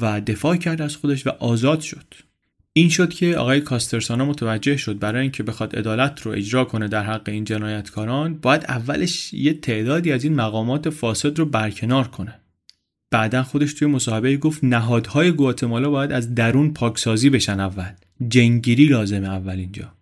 و 0.01 0.21
دفاع 0.21 0.55
کرد 0.55 0.81
از 0.81 0.95
خودش 0.95 1.27
و 1.27 1.29
آزاد 1.29 1.79
شد. 1.79 2.13
این 2.73 2.89
شد 2.89 3.13
که 3.13 3.37
آقای 3.37 3.61
کاسترسانا 3.61 4.25
متوجه 4.25 4.77
شد 4.77 4.99
برای 4.99 5.21
اینکه 5.21 5.43
بخواد 5.43 5.75
عدالت 5.75 6.21
رو 6.21 6.31
اجرا 6.31 6.65
کنه 6.65 6.87
در 6.87 7.03
حق 7.03 7.29
این 7.29 7.43
جنایتکاران 7.43 8.33
باید 8.33 8.65
اولش 8.67 9.33
یه 9.33 9.53
تعدادی 9.53 10.11
از 10.11 10.23
این 10.23 10.35
مقامات 10.35 10.89
فاسد 10.89 11.39
رو 11.39 11.45
برکنار 11.45 12.07
کنه. 12.07 12.39
بعدا 13.11 13.43
خودش 13.43 13.73
توی 13.73 13.87
مصاحبه 13.87 14.37
گفت 14.37 14.63
نهادهای 14.63 15.31
گواتمالا 15.31 15.89
باید 15.89 16.11
از 16.11 16.35
درون 16.35 16.73
پاکسازی 16.73 17.29
بشن 17.29 17.59
اول. 17.59 17.91
جنگیری 18.27 18.85
لازمه 18.85 19.27
اول 19.27 19.55
اینجا. 19.59 19.93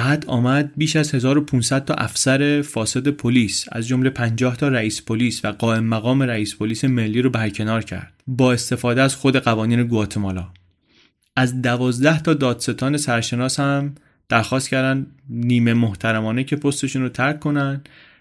بعد 0.00 0.24
آمد 0.26 0.72
بیش 0.76 0.96
از 0.96 1.14
1500 1.14 1.84
تا 1.84 1.94
افسر 1.94 2.62
فاسد 2.62 3.08
پلیس 3.08 3.66
از 3.72 3.88
جمله 3.88 4.10
50 4.10 4.56
تا 4.56 4.68
رئیس 4.68 5.02
پلیس 5.02 5.44
و 5.44 5.52
قائم 5.52 5.84
مقام 5.84 6.22
رئیس 6.22 6.56
پلیس 6.56 6.84
ملی 6.84 7.22
رو 7.22 7.30
برکنار 7.30 7.82
کرد 7.82 8.12
با 8.26 8.52
استفاده 8.52 9.02
از 9.02 9.14
خود 9.14 9.36
قوانین 9.36 9.82
گواتمالا 9.82 10.48
از 11.36 11.62
دوازده 11.62 12.22
تا 12.22 12.34
دادستان 12.34 12.96
سرشناس 12.96 13.60
هم 13.60 13.94
درخواست 14.28 14.68
کردن 14.68 15.06
نیمه 15.28 15.74
محترمانه 15.74 16.44
که 16.44 16.56
پستشون 16.56 17.02
رو 17.02 17.08
ترک 17.08 17.40
کنن. 17.40 17.80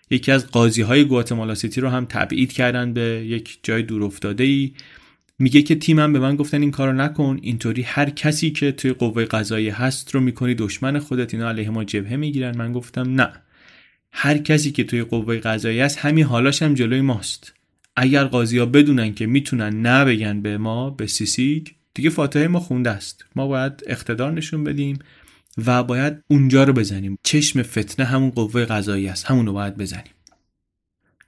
یکی 0.10 0.32
از 0.32 0.48
قاضی 0.48 0.82
های 0.82 1.06
گواتمالا 1.06 1.56
سیتی 1.56 1.82
رو 1.82 1.90
هم 1.90 2.06
تبعید 2.06 2.53
کردن 2.53 2.94
به 2.94 3.02
یک 3.26 3.60
جای 3.64 3.84
دور 3.84 4.03
افتاده 4.03 4.44
ای 4.44 4.72
میگه 5.40 5.61
که 5.61 5.76
تیمم 5.76 6.14
به 6.14 6.20
من 6.20 6.36
گفتن 6.36 6.61
این 6.61 6.72
کارو 6.72 6.94
نکن 6.94 7.40
اینطوری 7.41 7.82
هر 7.82 8.10
کسی 8.10 8.52
که 8.52 8.72
توی 8.72 8.94
قوه 8.94 9.26
قضایی 9.26 9.70
هست 9.70 10.16
رو 10.16 10.22
می‌کنی 10.22 10.56
دشمن 10.56 10.99
خودت 10.99 11.34
اینا 11.34 11.49
علیه 11.49 11.70
ما 11.70 11.84
جبهه 11.84 12.16
می‌گیرن. 12.16 12.57
من 12.57 12.72
گفتم 12.72 13.22
نه. 13.22 13.32
هر 14.11 14.38
کسی 14.38 14.72
که 14.72 14.84
توی 14.84 15.03
قوه 15.03 15.38
قضایی 15.38 15.80
هست 15.80 15.98
همین 15.98 16.26
حالاش 16.26 16.64
هم 16.64 16.74
جلوی 16.74 17.02
ماست. 17.02 17.53
اگر 17.95 18.24
قاضی 18.24 18.57
ها 18.57 18.66
بدونن 18.66 19.14
که 19.14 19.26
می‌تونن 19.26 19.82
نه 19.82 20.06
بگن 20.06 20.41
به 20.41 20.57
ما 20.57 20.90
به 20.90 21.07
سیسیگ 21.07 21.68
دیگه 21.94 22.10
فاتحه 22.10 22.48
ما 22.48 22.60
خونده 22.60 22.90
است. 22.90 23.26
ما 23.36 23.48
باید 23.48 23.74
اقتدار 23.88 24.32
نشون 24.32 24.64
بدیم 24.64 24.99
و 25.66 25.84
باید 25.84 26.14
اونجا 26.28 26.64
رو 26.64 26.74
بزنیم. 26.74 27.18
چشم 27.24 27.64
فتنه 27.64 28.06
همون 28.06 28.30
قوه 28.30 28.66
قضایی 28.66 29.07
است. 29.07 29.26
همون 29.26 29.45
رو 29.45 29.53
باید 29.53 29.78
بزنیم. 29.78 30.14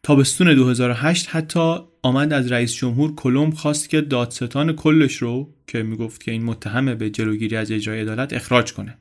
تابستون 0.03 0.55
2008 0.55 1.27
حتی 1.27 1.75
آمد 2.01 2.33
از 2.33 2.51
رئیس 2.51 2.73
جمهور 2.73 3.15
کلوم 3.15 3.53
خواست 3.53 3.89
که 3.89 4.01
دادستان 4.01 4.73
کلش 4.73 5.15
رو 5.15 5.53
که 5.67 5.83
می‌گفت 5.83 6.23
که 6.23 6.31
این 6.31 6.43
متهمه 6.43 6.95
به 6.95 7.09
جلوگیری 7.09 7.55
از 7.55 7.71
اجرای 7.71 8.01
عدالت 8.01 8.33
اخراج 8.33 8.73
کنه. 8.73 8.97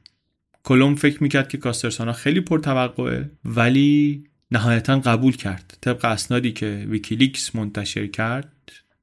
کلوم 0.64 0.98
فکر 0.98 1.22
می‌کرد 1.22 1.48
که 1.48 1.58
کاسترسانا 1.58 2.12
خیلی 2.12 2.40
پرتوقعه 2.40 3.30
ولی 3.44 4.24
نهایتا 4.50 4.98
قبول 4.98 5.36
کرد. 5.36 5.78
طبق 5.80 6.04
اسنادی 6.04 6.52
که 6.52 6.86
ویکیلیکس 6.88 7.56
منتشر 7.56 8.06
کرد 8.06 8.52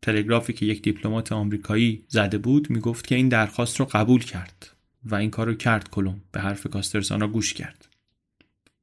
تلگرافی 0.02 0.54
که 0.54 0.66
یک 0.66 0.82
دیپلمات 0.82 1.32
آمریکایی 1.32 2.04
زده 2.08 2.38
بود 2.38 2.70
می‌گفت 2.70 3.08
که 3.08 3.16
این 3.16 3.30
درخواست 3.30 3.80
رو 3.80 3.86
قبول 3.86 4.24
کرد 4.24 4.70
و 5.06 5.16
این 5.16 5.30
کار 5.30 5.48
رو 5.48 5.54
کرد 5.54 5.90
کلوم 5.90 6.22
به 6.32 6.40
حرف 6.40 6.68
کاسترسانا 6.68 7.28
گوش 7.28 7.54
کرد. 7.54 7.88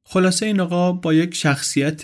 خلاصه 0.03 0.45
این 0.45 0.59
آقا 0.59 0.91
با 0.91 1.13
یک 1.13 1.35
شخصیت 1.35 2.03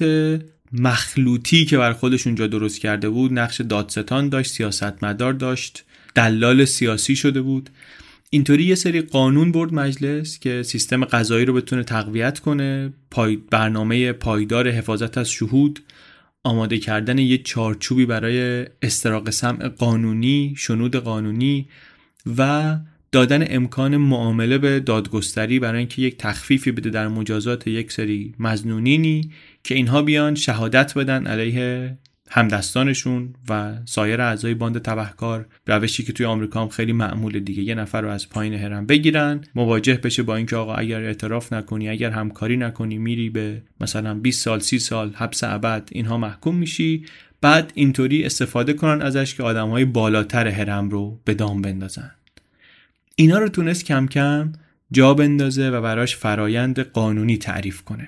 مخلوطی 0.73 1.65
که 1.65 1.77
بر 1.77 1.93
خودش 1.93 2.27
اونجا 2.27 2.47
درست 2.47 2.79
کرده 2.79 3.09
بود 3.09 3.33
نقش 3.33 3.61
دادستان 3.61 4.29
داشت 4.29 4.51
سیاستمدار 4.51 5.33
داشت 5.33 5.83
دلال 6.15 6.65
سیاسی 6.65 7.15
شده 7.15 7.41
بود. 7.41 7.69
اینطوری 8.29 8.63
یه 8.63 8.75
سری 8.75 9.01
قانون 9.01 9.51
برد 9.51 9.73
مجلس 9.73 10.39
که 10.39 10.63
سیستم 10.63 11.05
قضایی 11.05 11.45
رو 11.45 11.53
بتونه 11.53 11.83
تقویت 11.83 12.39
کنه. 12.39 12.93
پای 13.11 13.35
برنامه 13.35 14.11
پایدار 14.11 14.69
حفاظت 14.69 15.17
از 15.17 15.31
شهود 15.31 15.79
آماده 16.43 16.77
کردن 16.77 17.17
یه 17.17 17.37
چارچوبی 17.37 18.05
برای 18.05 18.65
استراق 18.81 19.29
سمع 19.29 19.67
قانونی 19.67 20.53
شنود 20.57 20.95
قانونی 20.95 21.67
و 22.37 22.77
دادن 23.11 23.45
امکان 23.49 23.97
معامله 23.97 24.57
به 24.57 24.79
دادگستری 24.79 25.59
برای 25.59 25.79
اینکه 25.79 26.01
یک 26.01 26.17
تخفیفی 26.17 26.71
بده 26.71 26.89
در 26.89 27.07
مجازات 27.07 27.67
یک 27.67 27.91
سری 27.91 28.33
مزنونینی. 28.39 29.31
که 29.63 29.75
اینها 29.75 30.01
بیان 30.01 30.35
شهادت 30.35 30.97
بدن 30.97 31.27
علیه 31.27 31.97
همدستانشون 32.33 33.33
و 33.49 33.77
سایر 33.85 34.21
اعضای 34.21 34.53
باند 34.53 34.81
تبهکار. 34.81 35.45
روشی 35.67 36.03
که 36.03 36.13
توی 36.13 36.25
آمریکا 36.25 36.61
هم 36.61 36.69
خیلی 36.69 36.93
معمول 36.93 37.39
دیگه. 37.39 37.63
یه 37.63 37.75
نفر 37.75 38.01
رو 38.01 38.09
از 38.09 38.29
پایین 38.29 38.53
هرم 38.53 38.85
بگیرن. 38.85 39.41
مواجه 39.55 39.93
بشه 39.93 40.23
با 40.23 40.35
اینکه 40.35 40.55
آقا 40.55 40.75
اگر 40.75 41.01
اعتراف 41.01 41.53
نکنی 41.53 41.89
اگر 41.89 42.09
همکاری 42.09 42.57
نکنی 42.57 42.97
میری 42.97 43.29
به 43.29 43.61
مثلا 43.81 44.13
20 44.13 44.41
سال 44.43 44.59
30 44.59 44.79
سال 44.79 45.11
حبس 45.13 45.43
ابد 45.43 45.89
اینها 45.91 46.17
محکوم 46.17 46.55
میشی. 46.55 47.05
بعد 47.41 47.71
اینطوری 47.75 48.23
استفاده 48.23 48.73
کنن 48.73 49.01
ازش 49.01 49.35
که 49.35 49.43
های 49.43 49.85
بالاتر 49.85 50.47
هرم 50.47 50.89
رو 50.89 51.19
به 51.25 51.33
دام 51.33 51.61
بندازن. 51.61 52.11
اینا 53.15 53.37
رو 53.37 53.49
تونست 53.49 53.85
کم 53.85 54.07
کم 54.07 54.51
جا 54.91 55.13
بندازه 55.13 55.69
و 55.69 55.81
براش 55.81 56.15
فرایند 56.15 56.79
قانونی 56.79 57.37
تعریف 57.37 57.81
کنه. 57.81 58.07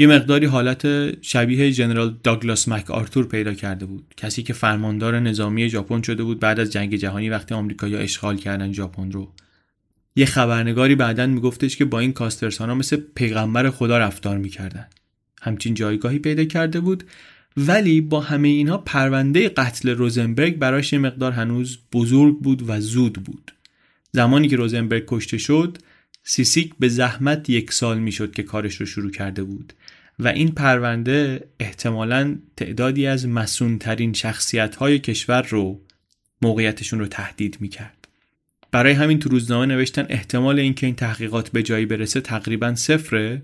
یه 0.00 0.06
مقداری 0.06 0.46
حالت 0.46 0.82
شبیه 1.24 1.72
جنرال 1.72 2.16
داگلاس 2.22 2.68
مک 2.68 2.90
آرتور 2.90 3.28
پیدا 3.28 3.54
کرده 3.54 3.86
بود. 3.86 4.14
کسی 4.16 4.42
که 4.42 4.52
فرماندار 4.52 5.20
نظامی 5.20 5.68
ژاپن 5.68 6.02
شده 6.02 6.22
بود 6.22 6.40
بعد 6.40 6.60
از 6.60 6.72
جنگ 6.72 6.96
جهانی 6.96 7.30
وقتی 7.30 7.54
آمریکایی‌ها 7.54 8.00
اشغال 8.00 8.36
کردن 8.36 8.72
ژاپن 8.72 9.12
رو. 9.12 9.32
یه 10.16 10.26
خبرنگاری 10.26 10.94
بعدا 10.94 11.26
میگفتش 11.26 11.76
که 11.76 11.84
با 11.84 11.98
این 11.98 12.12
کاسترسانا 12.12 12.74
مثل 12.74 12.96
پیغمبر 13.14 13.70
خدا 13.70 13.98
رفتار 13.98 14.38
می‌کردن. 14.38 14.86
همچین 15.42 15.74
جایگاهی 15.74 16.18
پیدا 16.18 16.44
کرده 16.44 16.80
بود 16.80 17.04
ولی 17.56 18.00
با 18.00 18.20
همه 18.20 18.48
اینها 18.48 18.78
پرونده 18.78 19.48
قتل 19.48 19.88
روزنبرگ 19.88 20.58
براش 20.58 20.92
یه 20.92 20.98
مقدار 20.98 21.32
هنوز 21.32 21.78
بزرگ 21.92 22.38
بود 22.38 22.70
و 22.70 22.80
زود 22.80 23.12
بود. 23.12 23.54
زمانی 24.12 24.48
که 24.48 24.56
روزنبرگ 24.56 25.04
کشته 25.06 25.38
شد 25.38 25.78
سیسیک 26.30 26.72
به 26.78 26.88
زحمت 26.88 27.50
یک 27.50 27.72
سال 27.72 27.98
می‌شد 27.98 28.32
که 28.32 28.42
کارش 28.42 28.74
رو 28.74 28.86
شروع 28.86 29.10
کرده 29.10 29.42
بود 29.42 29.72
و 30.18 30.28
این 30.28 30.48
پرونده 30.48 31.48
احتمالا 31.60 32.36
تعدادی 32.56 33.06
از 33.06 33.28
مسونترین 33.28 34.12
شخصیت 34.12 34.76
های 34.76 34.98
کشور 34.98 35.42
رو 35.42 35.80
موقعیتشون 36.42 36.98
رو 36.98 37.06
تهدید 37.06 37.56
می‌کرد. 37.60 38.08
برای 38.70 38.92
همین 38.92 39.18
تو 39.18 39.28
روزنامه 39.28 39.66
نوشتن 39.66 40.06
احتمال 40.08 40.58
اینکه 40.58 40.86
این 40.86 40.94
تحقیقات 40.94 41.50
به 41.50 41.62
جایی 41.62 41.86
برسه 41.86 42.20
تقریبا 42.20 42.74
صفره 42.74 43.42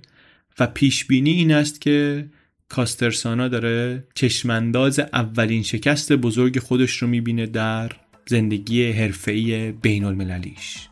و 0.58 0.66
پیش 0.66 1.04
بینی 1.04 1.30
این 1.30 1.52
است 1.52 1.80
که 1.80 2.26
کاسترسانا 2.68 3.48
داره 3.48 4.04
چشمانداز 4.14 4.98
اولین 4.98 5.62
شکست 5.62 6.12
بزرگ 6.12 6.58
خودش 6.58 6.96
رو 6.96 7.08
می‌بینه 7.08 7.46
در 7.46 7.92
زندگی 8.26 8.92
حرفه‌ای 8.92 9.72
بین 9.72 10.04
المللیش 10.04 10.88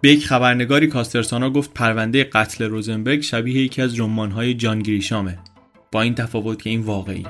به 0.00 0.08
یک 0.12 0.26
خبرنگاری 0.26 0.86
کاسترسانا 0.86 1.50
گفت 1.50 1.74
پرونده 1.74 2.24
قتل 2.24 2.64
روزنبرگ 2.64 3.20
شبیه 3.20 3.62
یکی 3.62 3.82
از 3.82 4.00
رمان‌های 4.00 4.54
جان 4.54 4.78
گریشامه 4.78 5.38
با 5.92 6.02
این 6.02 6.14
تفاوت 6.14 6.62
که 6.62 6.70
این 6.70 6.80
واقعی 6.80 7.26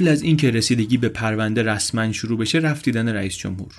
قبل 0.00 0.08
از 0.08 0.22
اینکه 0.22 0.50
رسیدگی 0.50 0.96
به 0.96 1.08
پرونده 1.08 1.62
رسما 1.62 2.12
شروع 2.12 2.38
بشه 2.38 2.58
رفت 2.58 2.84
دیدن 2.84 3.08
رئیس 3.08 3.36
جمهور. 3.36 3.72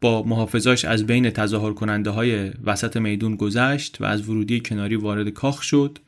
با 0.00 0.22
محافظاش 0.22 0.84
از 0.84 1.06
بین 1.06 1.30
تظاهر 1.30 1.72
کننده 1.72 2.10
های 2.10 2.50
وسط 2.64 2.96
میدون 2.96 3.36
گذشت 3.36 4.00
و 4.00 4.04
از 4.04 4.28
ورودی 4.28 4.60
کناری 4.60 4.96
وارد 4.96 5.28
کاخ 5.28 5.62
شد. 5.62 5.98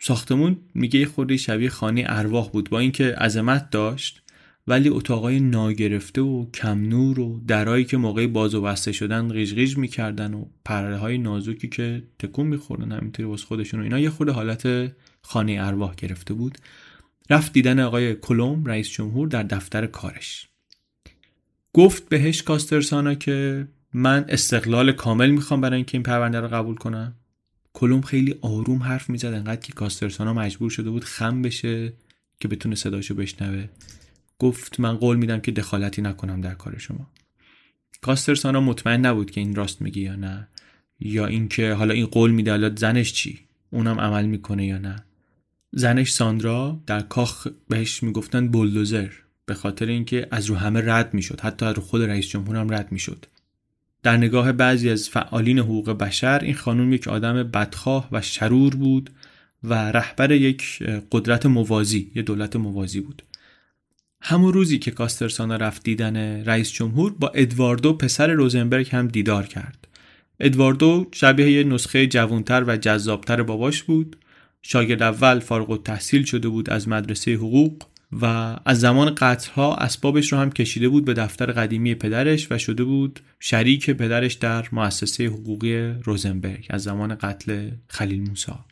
ساختمون 0.00 0.56
میگه 0.74 1.00
یه 1.28 1.36
شبیه 1.36 1.68
خانه 1.68 2.04
ارواح 2.06 2.48
بود 2.48 2.70
با 2.70 2.78
اینکه 2.78 3.04
عظمت 3.04 3.70
داشت 3.70 4.22
ولی 4.66 4.88
اتاقای 4.88 5.40
ناگرفته 5.40 6.20
و 6.20 6.50
کم 6.50 6.88
نور 6.88 7.20
و 7.20 7.40
درایی 7.48 7.84
که 7.84 7.96
موقع 7.96 8.26
باز 8.26 8.54
و 8.54 8.62
بسته 8.62 8.92
شدن 8.92 9.28
غیژ 9.28 9.78
می‌کردن 9.78 10.34
و 10.34 10.44
پرده 10.64 10.96
های 10.96 11.18
نازکی 11.18 11.68
که 11.68 12.02
تکون 12.18 12.46
میخوردن 12.46 12.92
همینطوری 12.92 13.28
واسه 13.28 13.46
خودشون 13.46 13.80
و 13.80 13.82
اینا 13.82 13.98
یه 13.98 14.10
خورده 14.10 14.32
حالت 14.32 14.92
خانه 15.22 15.56
ارواح 15.60 15.94
گرفته 15.94 16.34
بود. 16.34 16.58
رفت 17.30 17.52
دیدن 17.52 17.80
آقای 17.80 18.14
کلوم 18.14 18.64
رئیس 18.64 18.88
جمهور 18.88 19.28
در 19.28 19.42
دفتر 19.42 19.86
کارش. 19.86 20.48
گفت 21.72 22.08
بهش 22.08 22.42
کاسترسانا 22.42 23.14
که 23.14 23.66
من 23.92 24.24
استقلال 24.28 24.92
کامل 24.92 25.30
می‌خوام 25.30 25.60
برای 25.60 25.76
اینکه 25.76 25.98
این 25.98 26.02
پرونده 26.02 26.40
رو 26.40 26.48
قبول 26.48 26.74
کنم. 26.74 27.14
کلوم 27.72 28.00
خیلی 28.00 28.34
آروم 28.40 28.82
حرف 28.82 29.10
می‌زد 29.10 29.26
انقدر 29.26 29.60
که 29.60 29.72
کاسترسانا 29.72 30.34
مجبور 30.34 30.70
شده 30.70 30.90
بود 30.90 31.04
خم 31.04 31.42
بشه 31.42 31.92
که 32.40 32.48
بتونه 32.48 32.74
صداشو 32.74 33.14
بشنوه. 33.14 33.68
گفت 34.38 34.80
من 34.80 34.96
قول 34.96 35.16
میدم 35.16 35.40
که 35.40 35.52
دخالتی 35.52 36.02
نکنم 36.02 36.40
در 36.40 36.54
کار 36.54 36.78
شما. 36.78 37.10
کاسترسانا 38.00 38.60
مطمئن 38.60 39.06
نبود 39.06 39.30
که 39.30 39.40
این 39.40 39.54
راست 39.54 39.82
میگی 39.82 40.00
یا 40.00 40.16
نه 40.16 40.48
یا 41.00 41.26
اینکه 41.26 41.72
حالا 41.72 41.94
این 41.94 42.06
قول 42.06 42.30
میده 42.30 42.50
حالا 42.50 42.74
زنش 42.76 43.12
چی؟ 43.12 43.40
اونم 43.70 44.00
عمل 44.00 44.26
می‌کنه 44.26 44.66
یا 44.66 44.78
نه. 44.78 45.04
زنش 45.76 46.12
ساندرا 46.12 46.80
در 46.86 47.00
کاخ 47.00 47.46
بهش 47.68 48.02
می‌گفتن 48.02 48.48
بولدوزر 48.48 49.08
به 49.46 49.54
خاطر 49.54 49.86
اینکه 49.86 50.26
از 50.30 50.46
رو 50.46 50.56
همه 50.56 50.80
رد 50.80 51.14
می‌شد 51.14 51.40
حتی 51.40 51.66
از 51.66 51.74
رو 51.74 51.82
خود 51.82 52.02
رئیس 52.02 52.28
جمهور 52.28 52.56
هم 52.56 52.72
رد 52.72 52.92
می‌شد. 52.92 53.26
در 54.02 54.16
نگاه 54.16 54.52
بعضی 54.52 54.90
از 54.90 55.08
فعالین 55.08 55.58
حقوق 55.58 55.90
بشر 55.90 56.38
این 56.38 56.54
خانم 56.54 56.92
یک 56.92 57.08
آدم 57.08 57.42
بدخواه 57.42 58.08
و 58.12 58.20
شرور 58.20 58.76
بود 58.76 59.10
و 59.64 59.74
رهبر 59.74 60.32
یک 60.32 60.82
قدرت 61.12 61.46
موازی 61.46 62.12
یه 62.14 62.22
دولت 62.22 62.56
موازی 62.56 63.00
بود. 63.00 63.22
همون 64.20 64.52
روزی 64.52 64.78
که 64.78 64.90
کاسترسانا 64.90 65.56
رفت 65.56 65.84
دیدن 65.84 66.16
رئیس 66.44 66.72
جمهور 66.72 67.12
با 67.12 67.28
ادواردو 67.28 67.92
پسر 67.92 68.30
روزنبرگ 68.30 68.88
هم 68.92 69.08
دیدار 69.08 69.46
کرد. 69.46 69.88
ادواردو 70.40 71.08
شبیه 71.12 71.50
یه 71.50 71.64
نسخه 71.64 72.06
جوانتر 72.06 72.64
و 72.66 72.76
جذابتر 72.76 73.42
باباش 73.42 73.82
بود. 73.82 74.16
شاگرد 74.66 75.02
اول 75.02 75.38
فارغ 75.38 75.70
و 75.70 75.76
تحصیل 75.76 76.24
شده 76.24 76.48
بود 76.48 76.70
از 76.70 76.88
مدرسه 76.88 77.34
حقوق 77.34 77.82
و 78.12 78.56
از 78.64 78.80
زمان 78.80 79.14
قتلها 79.14 79.74
اسبابش 79.74 80.32
رو 80.32 80.38
هم 80.38 80.50
کشیده 80.50 80.88
بود 80.88 81.04
به 81.04 81.14
دفتر 81.14 81.46
قدیمی 81.46 81.94
پدرش 81.94 82.46
و 82.50 82.58
شده 82.58 82.84
بود 82.84 83.20
شریک 83.40 83.90
پدرش 83.90 84.34
در 84.34 84.68
مؤسسه 84.72 85.26
حقوقی 85.26 85.76
روزنبرگ 86.04 86.66
از 86.70 86.82
زمان 86.82 87.14
قتل 87.14 87.70
خلیل 87.88 88.28
موسا 88.28 88.64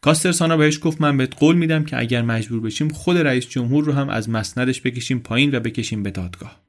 کاسترسانا 0.00 0.56
بهش 0.56 0.78
گفت 0.82 1.00
من 1.00 1.16
بهت 1.16 1.38
قول 1.38 1.56
میدم 1.56 1.84
که 1.84 1.98
اگر 1.98 2.22
مجبور 2.22 2.60
بشیم 2.60 2.88
خود 2.88 3.18
رئیس 3.18 3.48
جمهور 3.48 3.84
رو 3.84 3.92
هم 3.92 4.08
از 4.08 4.30
مسندش 4.30 4.80
بکشیم 4.80 5.18
پایین 5.18 5.54
و 5.54 5.60
بکشیم 5.60 6.02
به 6.02 6.10
دادگاه. 6.10 6.60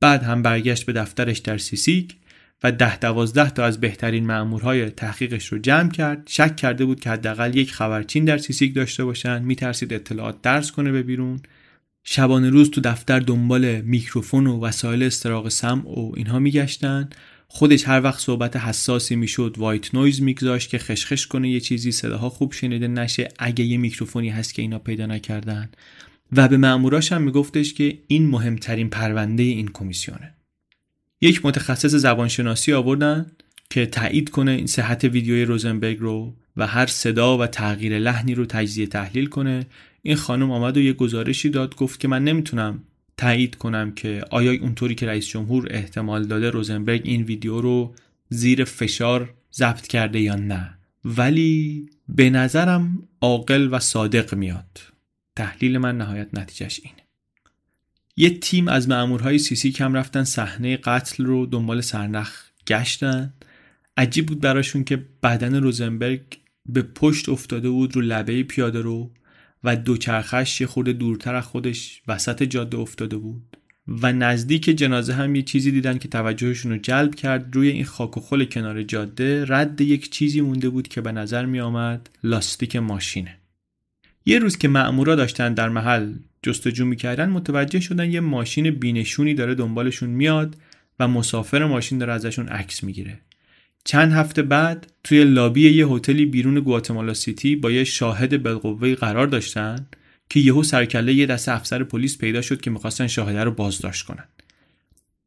بعد 0.00 0.22
هم 0.22 0.42
برگشت 0.42 0.86
به 0.86 0.92
دفترش 0.92 1.38
در 1.38 1.58
سیسیک 1.58 2.16
و 2.62 2.72
ده 2.72 2.98
دوازده 2.98 3.50
تا 3.50 3.64
از 3.64 3.80
بهترین 3.80 4.26
مأمورهای 4.26 4.90
تحقیقش 4.90 5.46
رو 5.46 5.58
جمع 5.58 5.90
کرد. 5.90 6.22
شک 6.30 6.56
کرده 6.56 6.84
بود 6.84 7.00
که 7.00 7.10
حداقل 7.10 7.56
یک 7.56 7.72
خبرچین 7.72 8.24
در 8.24 8.38
سیسیک 8.38 8.74
داشته 8.74 9.04
باشن 9.04 9.42
میترسید 9.42 9.92
اطلاعات 9.92 10.42
درز 10.42 10.72
کنه 10.72 10.92
به 10.92 11.02
بیرون. 11.02 11.40
شبانه 12.04 12.50
روز 12.50 12.70
تو 12.70 12.80
دفتر 12.80 13.20
دنبال 13.20 13.80
میکروفون 13.80 14.46
و 14.46 14.60
وسایل 14.60 15.02
استراق 15.02 15.48
سمع 15.48 15.88
و 15.88 16.12
اینها 16.16 16.38
میگشتن 16.38 17.08
خودش 17.48 17.88
هر 17.88 18.00
وقت 18.02 18.20
صحبت 18.20 18.56
حساسی 18.56 19.16
می‌شد 19.16 19.54
white 19.58 19.94
noise 19.94 20.22
میگذاشت 20.22 20.70
که 20.70 20.78
خشخش 20.78 21.26
کنه 21.26 21.50
یه 21.50 21.60
چیزی 21.60 21.92
صداها 21.92 22.30
خوب 22.30 22.52
شنیده 22.52 22.88
نشه 22.88 23.28
اگه 23.38 23.64
یه 23.64 23.78
میکروفونی 23.78 24.28
هست 24.28 24.54
که 24.54 24.62
اینا 24.62 24.78
پیدا 24.78 25.06
نکردن. 25.06 25.70
و 26.32 26.48
به 26.48 26.56
ماموراش 26.56 27.12
هم 27.12 27.22
میگفتش 27.22 27.74
که 27.74 27.98
این 28.06 28.26
مهمترین 28.26 28.90
پرونده 28.90 29.42
این 29.42 29.68
کمیسیونه. 29.68 30.37
یک 31.20 31.46
متخصص 31.46 31.94
زبانشناسی 31.94 32.72
آوردن 32.72 33.26
که 33.70 33.86
تایید 33.86 34.30
کنه 34.30 34.50
این 34.50 34.66
صحت 34.66 35.04
ویدیوی 35.04 35.44
روزنبرگ 35.44 35.98
رو 36.00 36.34
و 36.56 36.66
هر 36.66 36.86
صدا 36.86 37.38
و 37.38 37.46
تغییر 37.46 37.98
لحنی 37.98 38.34
رو 38.34 38.46
تجزیه 38.46 38.86
تحلیل 38.86 39.26
کنه. 39.26 39.66
این 40.02 40.16
خانم 40.16 40.50
آمد 40.50 40.76
و 40.76 40.80
یه 40.80 40.92
گزارشی 40.92 41.50
داد 41.50 41.76
گفت 41.76 42.00
که 42.00 42.08
من 42.08 42.24
نمی‌تونم 42.24 42.82
تایید 43.16 43.54
کنم 43.54 43.92
که 43.92 44.24
آیا 44.30 44.60
اونطوری 44.60 44.94
که 44.94 45.06
رئیس 45.06 45.26
جمهور 45.26 45.66
احتمال 45.70 46.24
داده 46.24 46.50
روزنبرگ 46.50 47.00
این 47.04 47.22
ویدیو 47.22 47.60
رو 47.60 47.94
زیر 48.28 48.64
فشار 48.64 49.34
ضبط 49.54 49.86
کرده 49.86 50.20
یا 50.20 50.34
نه. 50.34 50.78
ولی 51.04 51.86
به 52.08 52.30
نظرم 52.30 53.08
عاقل 53.20 53.68
و 53.72 53.78
صادق 53.78 54.34
میاد. 54.34 54.80
تحلیل 55.36 55.78
من 55.78 55.98
نهایت 55.98 56.28
نتیجهش 56.32 56.80
اینه. 56.84 57.07
یه 58.20 58.30
تیم 58.30 58.68
از 58.68 58.88
مأمورهای 58.88 59.38
سیسی 59.38 59.72
کم 59.72 59.94
رفتن 59.94 60.24
صحنه 60.24 60.76
قتل 60.76 61.24
رو 61.24 61.46
دنبال 61.46 61.80
سرنخ 61.80 62.42
گشتن. 62.66 63.32
عجیب 63.96 64.26
بود 64.26 64.40
براشون 64.40 64.84
که 64.84 65.04
بدن 65.22 65.54
روزنبرگ 65.54 66.20
به 66.66 66.82
پشت 66.82 67.28
افتاده 67.28 67.70
بود 67.70 67.96
رو 67.96 68.02
لبه 68.02 68.42
پیاده 68.42 68.80
رو 68.80 69.10
و 69.64 69.76
دوچرخش 69.76 70.60
یه 70.60 70.66
خورده 70.66 70.92
دورتر 70.92 71.34
از 71.34 71.44
خودش 71.44 72.02
وسط 72.08 72.42
جاده 72.42 72.76
افتاده 72.76 73.16
بود. 73.16 73.56
و 73.88 74.12
نزدیک 74.12 74.64
جنازه 74.64 75.14
هم 75.14 75.34
یه 75.34 75.42
چیزی 75.42 75.70
دیدن 75.70 75.98
که 75.98 76.08
توجهشون 76.08 76.72
رو 76.72 76.78
جلب 76.78 77.14
کرد. 77.14 77.56
روی 77.56 77.68
این 77.68 77.84
خاک 77.84 78.16
و 78.16 78.20
خل 78.20 78.44
کنار 78.44 78.82
جاده 78.82 79.44
رد 79.48 79.80
یک 79.80 80.10
چیزی 80.10 80.40
مونده 80.40 80.68
بود 80.68 80.88
که 80.88 81.00
به 81.00 81.12
نظر 81.12 81.46
می 81.46 81.60
آمد 81.60 82.10
لاستیک 82.24 82.76
ماشینه. 82.76 83.38
یه 84.26 84.38
روز 84.38 84.56
که 84.56 84.68
مأمورا 84.68 85.14
داشتن 85.14 85.54
در 85.54 85.68
محل 85.68 86.14
جستجو 86.48 86.84
می‌کردن 86.84 87.28
متوجه 87.28 87.80
شدن 87.80 88.12
یه 88.12 88.20
ماشین 88.20 88.70
بینشونی 88.70 89.34
داره 89.34 89.54
دنبالشون 89.54 90.10
میاد 90.10 90.56
و 91.00 91.08
مسافر 91.08 91.64
ماشین 91.64 91.98
داره 91.98 92.12
ازشون 92.12 92.48
عکس 92.48 92.84
می‌گیره. 92.84 93.20
چند 93.84 94.12
هفته 94.12 94.42
بعد 94.42 94.92
توی 95.04 95.24
لابی 95.24 95.70
یه 95.70 95.86
هتلی 95.86 96.26
بیرون 96.26 96.60
گواتمالا 96.60 97.14
سیتی 97.14 97.56
با 97.56 97.70
یه 97.70 97.84
شاهد 97.84 98.42
بالقوه 98.42 98.94
قرار 98.94 99.26
داشتن 99.26 99.86
که 100.30 100.40
یهو 100.40 100.62
سرکله 100.62 101.14
یه 101.14 101.26
دسته 101.26 101.52
افسر 101.52 101.84
پلیس 101.84 102.18
پیدا 102.18 102.40
شد 102.40 102.60
که 102.60 102.70
می‌خواستن 102.70 103.06
شاهده 103.06 103.44
رو 103.44 103.50
بازداشت 103.50 104.06
کنن. 104.06 104.24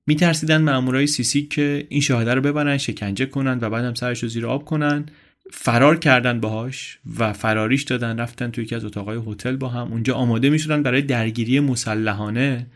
میترسیدن 0.07 0.61
مامورای 0.61 1.07
سیسی 1.07 1.41
که 1.41 1.85
این 1.89 2.02
شاهده 2.02 2.34
رو 2.34 2.41
ببرن 2.41 2.77
شکنجه 2.77 3.26
کنن 3.26 3.60
و 3.61 3.69
بعدم 3.69 3.93
سرش 3.93 4.23
رو 4.23 4.30
زیر 4.30 4.45
آب 4.45 4.65
کنن. 4.65 5.06
فرار 5.51 5.99
کردن 5.99 6.39
باهاش 6.39 6.99
و 7.19 7.34
فراریش 7.34 7.84
دادن 7.84 8.19
رفتن 8.19 8.51
توی 8.51 8.63
یکی 8.63 8.76
از 8.76 8.85
اتاقای 8.85 9.19
هتل 9.27 9.55
با 9.55 9.69
هم. 9.69 9.91
اونجا 9.91 10.15
آماده 10.15 10.49
می‌شدن 10.49 10.84
برای 10.84 11.01
درگیری 11.01 11.59
مسلحانه 11.59 12.68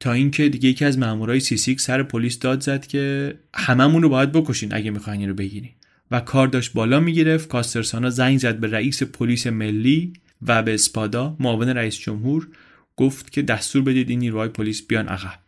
تا 0.00 0.12
اینکه 0.12 0.48
دیگه 0.48 0.68
یکی 0.68 0.84
از 0.84 0.98
مامورای 0.98 1.40
سیسیک 1.40 1.80
سر 1.80 2.02
پلیس 2.02 2.38
داد 2.38 2.60
زد 2.60 2.86
که 2.86 3.34
هممون 3.54 4.02
رو 4.02 4.08
باید 4.08 4.32
بکشین 4.32 4.74
اگه 4.74 4.90
می‌خواین 4.90 5.28
اینو 5.28 5.34
بگیرین 5.34 5.70
و 6.10 6.20
کار 6.20 6.48
داشت 6.48 6.72
بالا 6.72 7.00
می‌گرفت. 7.00 7.48
کاسترسانا 7.48 8.10
زنگ 8.10 8.38
زد 8.38 8.56
به 8.56 8.70
رئیس 8.70 9.02
پلیس 9.02 9.46
ملی 9.46 10.12
و 10.46 10.62
به 10.62 10.74
اسپادا 10.74 11.36
معاون 11.40 11.68
رئیس 11.68 11.98
جمهور 11.98 12.48
گفت 12.96 13.32
که 13.32 13.42
دستور 13.42 13.82
بدید 13.82 14.10
این 14.10 14.18
نیروهای 14.18 14.48
پلیس 14.48 14.86
بیان 14.86 15.08
عقب. 15.08 15.38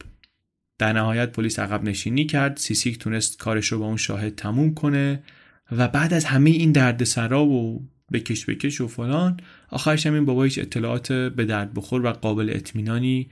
در 0.78 0.92
نهایت 0.92 1.32
پلیس 1.32 1.58
عقب 1.58 1.84
نشینی 1.84 2.26
کرد. 2.26 2.56
سیسیک 2.56 2.98
تونست 2.98 3.38
کارش 3.38 3.66
رو 3.66 3.78
با 3.78 3.86
اون 3.86 3.96
شاهد 3.96 4.34
تموم 4.34 4.74
کنه. 4.74 5.22
و 5.72 5.88
بعد 5.88 6.14
از 6.14 6.24
همه 6.24 6.50
این 6.50 6.72
دردسرا 6.72 7.44
و 7.44 7.88
بکش 8.12 8.46
بکش 8.46 8.80
و 8.80 8.88
فلان 8.88 9.40
آخرش 9.68 10.06
هم 10.06 10.14
این 10.14 10.24
بابا 10.24 10.44
هیچ 10.44 10.58
اطلاعات 10.58 11.12
به 11.12 11.44
درد 11.44 11.74
بخور 11.74 12.06
و 12.06 12.08
قابل 12.12 12.50
اطمینانی 12.54 13.30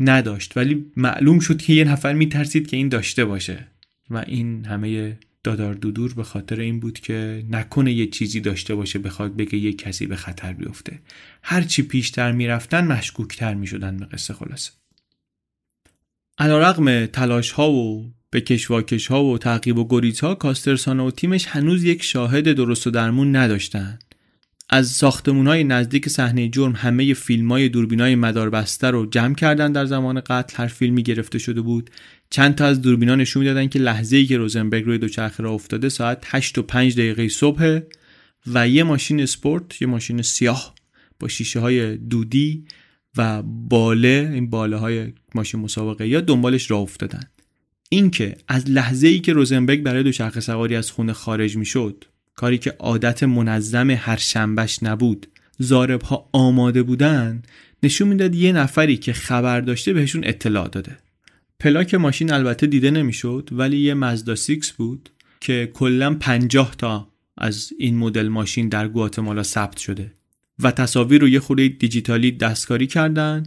نداشت. 0.00 0.56
ولی 0.56 0.86
معلوم 0.96 1.38
شد 1.38 1.62
که 1.62 1.72
یه 1.72 1.84
نفر 1.84 2.12
میترسید 2.12 2.66
که 2.66 2.76
این 2.76 2.88
داشته 2.88 3.24
باشه. 3.24 3.66
و 4.10 4.24
این 4.26 4.64
همه 4.64 5.18
دادار 5.44 5.74
دودور 5.74 6.14
به 6.14 6.22
خاطر 6.22 6.60
این 6.60 6.80
بود 6.80 7.00
که 7.00 7.44
نکنه 7.50 7.92
یه 7.92 8.06
چیزی 8.06 8.40
داشته 8.40 8.74
باشه 8.74 8.98
بخواد 8.98 9.36
بگه 9.36 9.58
یه 9.58 9.72
کسی 9.72 10.06
به 10.06 10.16
خطر 10.16 10.52
بیفته. 10.52 11.00
هرچی 11.42 11.82
پیشتر 11.82 12.32
می‌رفتن 12.32 12.86
مشکوکتر 12.86 13.54
می‌شدن 13.54 13.96
به 13.96 14.04
قصه 14.04 14.34
خلاصه. 14.34 14.70
علا 16.38 16.58
رقم 16.58 17.06
تلاش 17.06 17.50
ها 17.50 17.72
و 17.72 18.12
به 18.30 18.40
کشواکش 18.40 19.06
ها 19.06 19.24
و 19.24 19.38
تعقیب 19.38 19.78
و 19.78 19.88
گریز 19.88 20.20
ها 20.20 20.34
کاسترسانا 20.34 21.06
و 21.06 21.10
تیمش 21.10 21.46
هنوز 21.46 21.84
یک 21.84 22.02
شاهد 22.02 22.52
درست 22.52 22.86
و 22.86 22.90
درمون 22.90 23.36
نداشتند. 23.36 24.04
از 24.72 24.90
ساختمون 24.90 25.46
های 25.46 25.64
نزدیک 25.64 26.08
صحنه 26.08 26.48
جرم 26.48 26.72
همه 26.72 27.14
فیلم 27.14 27.52
های 27.52 27.68
دوربین 27.68 28.00
های 28.00 28.14
مداربسته 28.14 28.90
رو 28.90 29.06
جمع 29.06 29.34
کردن 29.34 29.72
در 29.72 29.86
زمان 29.86 30.20
قتل. 30.20 30.56
هر 30.56 30.66
فیلمی 30.66 31.02
گرفته 31.02 31.38
شده 31.38 31.60
بود. 31.60 31.90
چند 32.30 32.54
تا 32.54 32.66
از 32.66 32.82
دوربینا 32.82 33.14
نشون 33.14 33.42
می‌دادن 33.42 33.68
که 33.68 33.78
لحظه 33.78 34.16
ای 34.16 34.26
که 34.26 34.36
روزنبرگ 34.36 34.84
روی 34.84 34.98
دوچرخه 34.98 35.42
را 35.42 35.50
افتاده 35.50 35.88
ساعت 35.88 36.24
8 36.26 36.58
و 36.58 36.62
5 36.62 36.94
دقیقه 36.94 37.28
صبح 37.28 37.80
و 38.46 38.68
یه 38.68 38.82
ماشین 38.82 39.20
اسپورت 39.20 39.82
یه 39.82 39.88
ماشین 39.88 40.22
سیاه 40.22 40.74
با 41.20 41.28
شیشه 41.28 41.60
های 41.60 41.96
دودی 41.96 42.64
و 43.16 43.42
باله 43.42 44.30
این 44.32 44.50
باله 44.50 44.76
های 44.76 45.12
ماشین 45.34 45.60
مسابقه 45.60 46.08
یا 46.08 46.20
دنبالش 46.20 46.70
راه 46.70 46.80
افتادن. 46.80 47.22
اینکه 47.92 48.36
از 48.48 48.70
لحظه 48.70 49.08
ای 49.08 49.20
که 49.20 49.32
روزنبرگ 49.32 49.82
برای 49.82 50.02
دوچرخه 50.02 50.40
سواری 50.40 50.76
از 50.76 50.90
خونه 50.90 51.12
خارج 51.12 51.56
می‌شد 51.56 52.04
کاری 52.34 52.58
که 52.58 52.70
عادت 52.78 53.22
منظم 53.22 53.90
هر 53.90 54.16
شنبش 54.16 54.82
نبود 54.82 55.26
ضارب 55.58 56.02
ها 56.02 56.28
آماده 56.32 56.82
بودن 56.82 57.42
نشون 57.82 58.08
می‌داد 58.08 58.34
یه 58.34 58.52
نفری 58.52 58.96
که 58.96 59.12
خبر 59.12 59.60
داشته 59.60 59.92
بهشون 59.92 60.24
اطلاع 60.24 60.68
داده. 60.68 60.96
پلاک 61.60 61.94
ماشین 61.94 62.32
البته 62.32 62.66
دیده 62.66 62.90
نمی‌شد 62.90 63.48
ولی 63.52 63.78
یه 63.78 63.94
مزدا 63.94 64.34
سیکس 64.34 64.72
بود 64.72 65.10
که 65.40 65.70
کلا 65.74 66.14
50 66.14 66.74
تا 66.78 67.08
از 67.38 67.72
این 67.78 67.96
مدل 67.96 68.28
ماشین 68.28 68.68
در 68.68 68.88
گواتمالا 68.88 69.42
ثبت 69.42 69.78
شده 69.78 70.12
و 70.62 70.70
تصاویر 70.70 71.20
رو 71.20 71.28
یه 71.28 71.40
خورده‌ای 71.40 71.68
دیجیتالی 71.68 72.32
دستکاری 72.32 72.86
کردن 72.86 73.42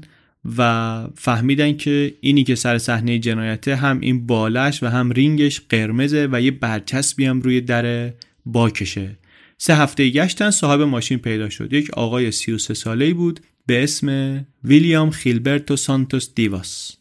و 0.57 1.07
فهمیدن 1.15 1.77
که 1.77 2.13
اینی 2.21 2.43
که 2.43 2.55
سر 2.55 2.77
صحنه 2.77 3.19
جنایته 3.19 3.75
هم 3.75 3.99
این 3.99 4.27
باله‌ش 4.27 4.83
و 4.83 4.87
هم 4.87 5.11
رینگش 5.11 5.61
قرمزه 5.69 6.27
و 6.31 6.41
یه 6.41 6.51
برچسبی 6.51 7.25
هم 7.25 7.41
روی 7.41 7.61
در 7.61 8.13
باکشه. 8.45 9.17
سه 9.57 9.75
هفته 9.75 10.09
گشتن 10.09 10.51
صاحب 10.51 10.81
ماشین 10.81 11.17
پیدا 11.17 11.49
شد. 11.49 11.73
یک 11.73 11.91
آقای 11.91 12.31
33 12.31 12.73
ساله 12.73 13.13
بود 13.13 13.39
به 13.65 13.83
اسم 13.83 14.39
ویلیام 14.63 15.09
خیلبرتو 15.09 15.75
سانتوس 15.75 16.29
دیواس. 16.35 16.91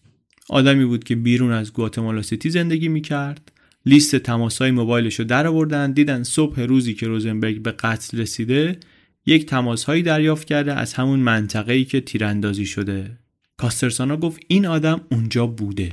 آدمی 0.48 0.84
بود 0.84 1.04
که 1.04 1.16
بیرون 1.16 1.52
از 1.52 1.72
گواتمالا 1.72 2.22
سیتی 2.22 2.50
زندگی 2.50 2.88
می‌کرد. 2.88 3.52
لیست 3.86 4.16
تماسهای 4.16 4.70
موبایلش 4.70 5.18
رو 5.18 5.24
در 5.24 5.46
آوردن. 5.46 5.92
دیدن 5.92 6.22
صبح 6.22 6.60
روزی 6.60 6.94
که 6.94 7.06
روزنبرگ 7.06 7.62
به 7.62 7.72
قتل 7.72 8.18
رسیده 8.18 8.78
یک 9.26 9.46
تماسهایی 9.46 10.02
دریافت 10.02 10.46
کرده 10.46 10.74
از 10.74 10.94
همون 10.94 11.20
منطقه‌ای 11.20 11.84
که 11.84 12.00
تیراندازی 12.00 12.66
شده. 12.66 13.21
کاسترسانا 13.62 14.16
گفت 14.16 14.40
این 14.48 14.66
آدم 14.66 15.00
اونجا 15.10 15.46
بوده. 15.46 15.92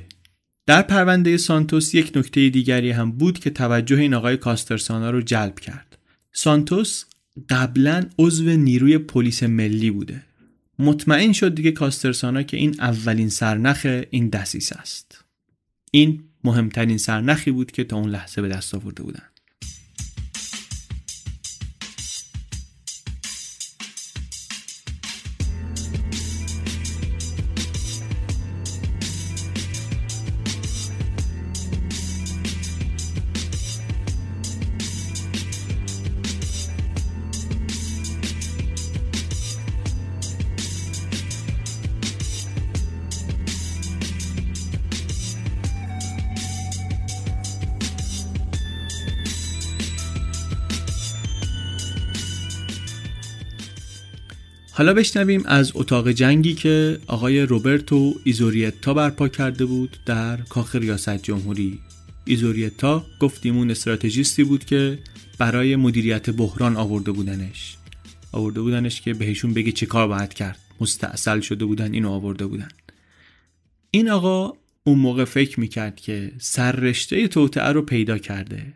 در 0.65 0.81
پرونده 0.81 1.37
سانتوس 1.37 1.93
یک 1.93 2.11
نکته 2.15 2.49
دیگری 2.49 2.91
هم 2.91 3.11
بود 3.11 3.39
که 3.39 3.49
توجه 3.49 3.97
این 3.97 4.13
آقای 4.13 4.37
کاسترسانا 4.37 5.09
رو 5.09 5.21
جلب 5.21 5.59
کرد. 5.59 5.97
سانتوس 6.31 7.03
قبلا 7.49 8.05
عضو 8.19 8.49
نیروی 8.49 8.97
پلیس 8.97 9.43
ملی 9.43 9.91
بوده. 9.91 10.23
مطمئن 10.79 11.33
شد 11.33 11.55
دیگه 11.55 11.71
کاسترسانا 11.71 12.43
که 12.43 12.57
این 12.57 12.75
اولین 12.79 13.29
سرنخ 13.29 14.03
این 14.09 14.29
دسیس 14.29 14.73
است. 14.73 15.25
این 15.91 16.23
مهمترین 16.43 16.97
سرنخی 16.97 17.51
بود 17.51 17.71
که 17.71 17.83
تا 17.83 17.97
اون 17.97 18.09
لحظه 18.09 18.41
به 18.41 18.47
دست 18.47 18.75
آورده 18.75 19.03
بودن. 19.03 19.28
حالا 54.79 54.93
بشنویم 54.93 55.43
از 55.45 55.71
اتاق 55.75 56.11
جنگی 56.11 56.53
که 56.53 56.99
آقای 57.07 57.41
روبرتو 57.41 58.15
ایزوریتا 58.23 58.93
برپا 58.93 59.27
کرده 59.27 59.65
بود 59.65 59.97
در 60.05 60.37
کاخ 60.37 60.75
ریاست 60.75 61.23
جمهوری. 61.23 61.79
ایزوریتا 62.25 63.05
گفتیم 63.19 63.57
اون 63.57 63.71
استراتژیستی 63.71 64.43
بود 64.43 64.65
که 64.65 64.99
برای 65.37 65.75
مدیریت 65.75 66.29
بحران 66.29 66.77
آورده 66.77 67.11
بودنش. 67.11 67.77
آورده 68.31 68.61
بودنش 68.61 69.01
که 69.01 69.13
بهشون 69.13 69.53
بگه 69.53 69.71
چه 69.71 69.85
کار 69.85 70.07
باید 70.07 70.33
کرد. 70.33 70.59
مستاصل 70.81 71.39
شده 71.39 71.65
بودن 71.65 71.93
اینو 71.93 72.09
آورده 72.09 72.45
بودن. 72.45 72.69
این 73.91 74.09
آقا 74.09 74.53
اون 74.83 74.99
موقع 74.99 75.25
فکر 75.25 75.59
می‌کرد 75.59 75.95
که 75.95 76.31
سررشته 76.37 77.27
توطئه 77.27 77.71
رو 77.71 77.81
پیدا 77.81 78.17
کرده. 78.17 78.73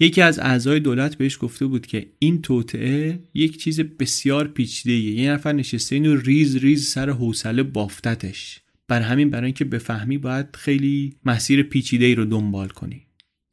یکی 0.00 0.22
از 0.22 0.38
اعضای 0.38 0.80
دولت 0.80 1.14
بهش 1.16 1.38
گفته 1.40 1.66
بود 1.66 1.86
که 1.86 2.06
این 2.18 2.42
توطئه 2.42 3.20
یک 3.34 3.62
چیز 3.62 3.80
بسیار 3.80 4.48
پیچیده 4.48 4.92
یه 4.92 5.30
نفر 5.32 5.52
نشسته 5.52 5.94
اینو 5.94 6.16
ریز 6.16 6.56
ریز 6.56 6.88
سر 6.88 7.10
حوصله 7.10 7.62
بافتتش. 7.62 8.60
بر 8.88 9.00
همین 9.00 9.30
برای 9.30 9.44
اینکه 9.44 9.64
بفهمی 9.64 10.18
باید 10.18 10.46
خیلی 10.56 11.16
مسیر 11.24 11.62
پیچیده 11.62 12.04
ای 12.04 12.14
رو 12.14 12.24
دنبال 12.24 12.68
کنی. 12.68 13.06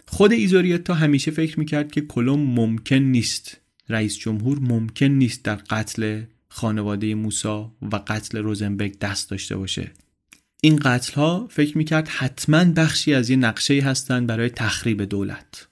خود 0.08 0.32
ایزوریتا 0.32 0.94
همیشه 0.94 1.32
فکر 1.32 1.60
می‌کرد 1.60 1.92
که 1.92 2.02
کلم 2.02 2.40
ممکن 2.40 2.96
نیست. 2.96 3.62
رئیس 3.90 4.18
جمهور 4.18 4.60
ممکن 4.60 5.06
نیست 5.06 5.44
در 5.44 5.56
قتل 5.56 6.22
خانواده 6.50 7.16
موسا 7.16 7.76
و 7.82 7.96
قتل 8.08 8.38
روزنبرگ 8.38 9.00
دست 9.00 9.30
داشته 9.30 9.58
باشه. 9.58 9.92
این 10.62 10.76
قتل 10.76 11.14
ها 11.14 11.48
فکر 11.52 11.78
می‌کرد 11.78 12.08
حتما 12.08 12.64
بخشی 12.64 13.14
از 13.14 13.30
یه 13.30 13.36
نقشه 13.36 13.82
هستند 13.82 14.28
برای 14.28 14.50
تخریب 14.50 15.02
دولت. 15.02 15.68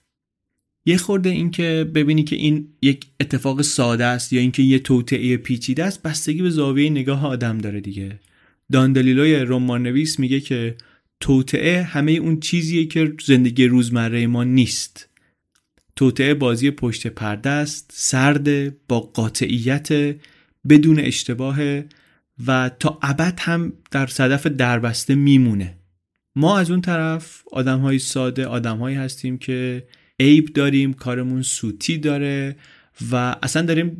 یه 0.86 0.96
خورده 0.96 1.30
اینکه 1.30 1.90
ببینی 1.94 2.24
که 2.24 2.36
این 2.36 2.68
یک 2.82 3.06
اتفاق 3.20 3.62
ساده 3.62 4.04
است 4.04 4.32
یا 4.32 4.40
اینکه 4.40 4.62
یه 4.62 4.78
توطعه 4.78 5.36
پیچیده 5.36 5.84
است 5.84 6.02
بستگی 6.02 6.42
به 6.42 6.50
زاویه 6.50 6.90
نگاه 6.90 7.26
آدم 7.26 7.58
داره 7.58 7.80
دیگه. 7.80 8.20
داندلیلوی 8.72 9.36
رمان 9.36 9.82
نویس 9.82 10.18
میگه 10.18 10.40
که 10.40 10.76
توطعه 11.20 11.82
همه 11.82 12.12
اون 12.12 12.40
چیزیه 12.40 12.86
که 12.86 13.14
زندگی 13.24 13.66
روزمره 13.66 14.26
ما 14.26 14.44
نیست. 14.44 15.08
توطعه 15.96 16.34
بازی 16.34 16.70
پشت 16.70 17.06
پرده 17.06 17.50
است 17.50 17.90
سرد 17.94 18.78
با 18.86 19.00
قاطعیت 19.00 20.16
بدون 20.68 21.00
اشتباه 21.00 21.56
و 22.46 22.70
تا 22.78 22.98
ابد 23.02 23.38
هم 23.40 23.72
در 23.90 24.06
صدف 24.06 24.46
دربسته 24.46 25.14
میمونه. 25.14 25.76
ما 26.36 26.58
از 26.58 26.70
اون 26.70 26.80
طرف 26.80 27.42
آدم 27.52 27.80
های 27.80 27.98
ساده 27.98 28.46
آدم 28.46 28.78
هایی 28.78 28.96
هستیم 28.96 29.38
که 29.38 29.86
عیب 30.20 30.46
داریم 30.46 30.92
کارمون 30.92 31.42
سوتی 31.42 31.98
داره 31.98 32.56
و 33.10 33.36
اصلا 33.42 33.62
داریم 33.62 33.96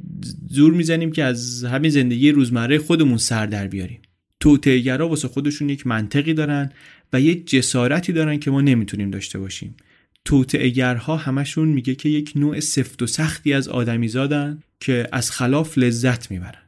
زور 0.51 0.73
می‌زنیم 0.73 1.13
که 1.13 1.25
از 1.25 1.65
همین 1.65 1.91
زندگی 1.91 2.31
روزمره 2.31 2.79
خودمون 2.79 3.19
سر 3.19 3.47
در 3.47 3.67
بیاریم. 3.67 4.01
توتهگرا 4.41 5.09
واسه 5.09 5.29
خودشون 5.29 5.69
یک 5.69 5.87
منطقی 5.87 6.35
دارن 6.35 6.73
و 7.13 7.21
یه 7.21 7.35
جسارتی 7.35 8.13
دارن 8.13 8.39
که 8.39 8.51
ما 8.51 8.61
نمی‌تونیم 8.61 9.11
داشته 9.11 9.39
باشیم. 9.39 9.77
توتعگرها 10.25 11.17
همشون 11.17 11.69
میگه 11.69 11.95
که 11.95 12.09
یک 12.09 12.33
نوع 12.37 12.61
سفت 12.61 13.03
و 13.03 13.07
سختی 13.07 13.53
از 13.53 13.69
آدمی 13.69 14.09
زادن 14.09 14.63
که 14.81 15.09
از 15.13 15.31
خلاف 15.31 15.79
لذت 15.79 16.31
می‌برن. 16.31 16.61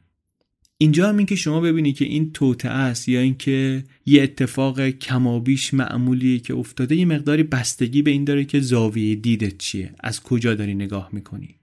اینجا 0.77 1.09
هم 1.09 1.17
این 1.17 1.25
که 1.25 1.35
شما 1.35 1.61
ببینید 1.61 1.97
که 1.97 2.05
این 2.05 2.31
توته 2.33 2.69
است 2.69 3.09
یا 3.09 3.19
اینکه 3.19 3.83
یه 4.09 4.23
اتفاق 4.23 4.89
کمابیش 4.89 5.73
معمولیه 5.73 6.39
که 6.39 6.53
افتاده. 6.53 6.95
یه 6.95 7.05
مقداری 7.05 7.43
بستگی 7.43 8.01
به 8.01 8.11
این 8.11 8.23
داره 8.23 8.45
که 8.45 8.59
زاویه 8.59 9.15
دیدت 9.15 9.57
چیه. 9.57 9.93
از 9.99 10.23
کجا 10.23 10.55
داری 10.55 10.75
نگاه 10.75 11.09
می‌کنی؟ 11.11 11.55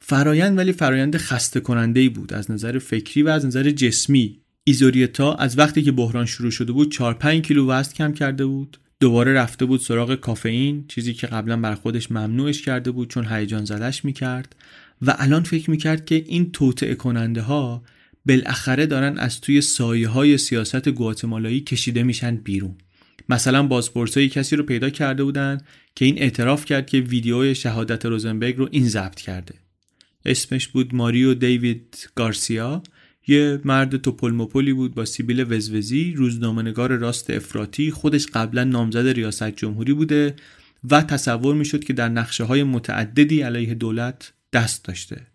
فرایند 0.00 0.58
ولی 0.58 0.72
فرایند 0.72 1.16
خسته 1.16 1.60
کننده 1.60 2.08
بود. 2.08 2.34
از 2.34 2.50
نظر 2.50 2.78
فکری 2.78 3.22
و 3.22 3.28
از 3.28 3.46
نظر 3.46 3.70
جسمی. 3.70 4.40
ایزوریتا 4.64 5.34
از 5.34 5.58
وقتی 5.58 5.82
که 5.82 5.92
بحران 5.92 6.26
شروع 6.26 6.50
شده 6.50 6.72
بود 6.72 6.92
4 6.92 7.14
5 7.14 7.44
کیلو 7.44 7.66
وزن 7.66 7.92
کم 7.92 8.12
کرده 8.12 8.46
بود. 8.46 8.78
دوباره 9.00 9.32
رفته 9.32 9.64
بود 9.64 9.80
سراغ 9.80 10.14
کافئین 10.14 10.84
چیزی 10.88 11.14
که 11.14 11.26
قبلا 11.26 11.56
بر 11.56 11.74
خودش 11.74 12.12
ممنوعش 12.12 12.62
کرده 12.62 12.90
بود 12.90 13.10
چون 13.10 13.26
هیجان 13.30 13.64
زدش 13.64 14.04
می‌کرد. 14.04 14.56
و 15.02 15.14
الان 15.18 15.42
فکر 15.42 15.70
می‌کرد 15.70 16.04
که 16.04 16.24
این 16.26 16.52
توطعه 16.52 16.94
کننده 16.94 17.42
ها 17.42 17.82
بالاخره 18.28 18.86
دارن 18.86 19.18
از 19.18 19.40
توی 19.40 19.60
سایه 19.60 20.08
های 20.08 20.38
سیاست 20.38 20.88
گواتمالایی 20.88 21.60
کشیده 21.60 22.02
میشن 22.02 22.36
بیرون. 22.36 22.76
مثلا 23.28 23.62
بازپرسایی 23.62 24.28
کسی 24.28 24.56
رو 24.56 24.62
پیدا 24.62 24.90
کرده 24.90 25.24
بودن 25.24 25.60
که 25.94 26.04
این 26.04 26.18
اعتراف 26.18 26.64
کرد 26.64 26.86
که 26.86 26.98
ویدیو 26.98 27.54
شهادت 27.54 28.06
روزنبرگ 28.06 28.56
رو 28.56 28.68
این 28.70 28.88
ضبط 28.88 29.20
کرده. 29.20 29.54
اسمش 30.24 30.68
بود 30.68 30.94
ماریو 30.94 31.34
دیوید 31.34 32.08
گارسیا. 32.14 32.82
یه 33.26 33.60
مرد 33.64 33.96
توپل 33.96 34.72
بود 34.72 34.94
با 34.94 35.04
سیبیل 35.04 35.52
وزوزی 35.52 36.14
روزنامه‌نگار 36.16 36.96
راست 36.96 37.30
افراطی 37.30 37.90
خودش 37.90 38.26
قبلا 38.26 38.64
نامزد 38.64 39.06
ریاست 39.06 39.50
جمهوری 39.50 39.92
بوده 39.92 40.36
و 40.90 41.02
تصور 41.02 41.54
می‌شد 41.54 41.84
که 41.84 41.92
در 41.92 42.08
نقشه 42.08 42.44
های 42.44 42.62
متعددی 42.62 43.42
علیه 43.42 43.74
دولت 43.74 44.32
دست 44.52 44.84
داشته. 44.84 45.26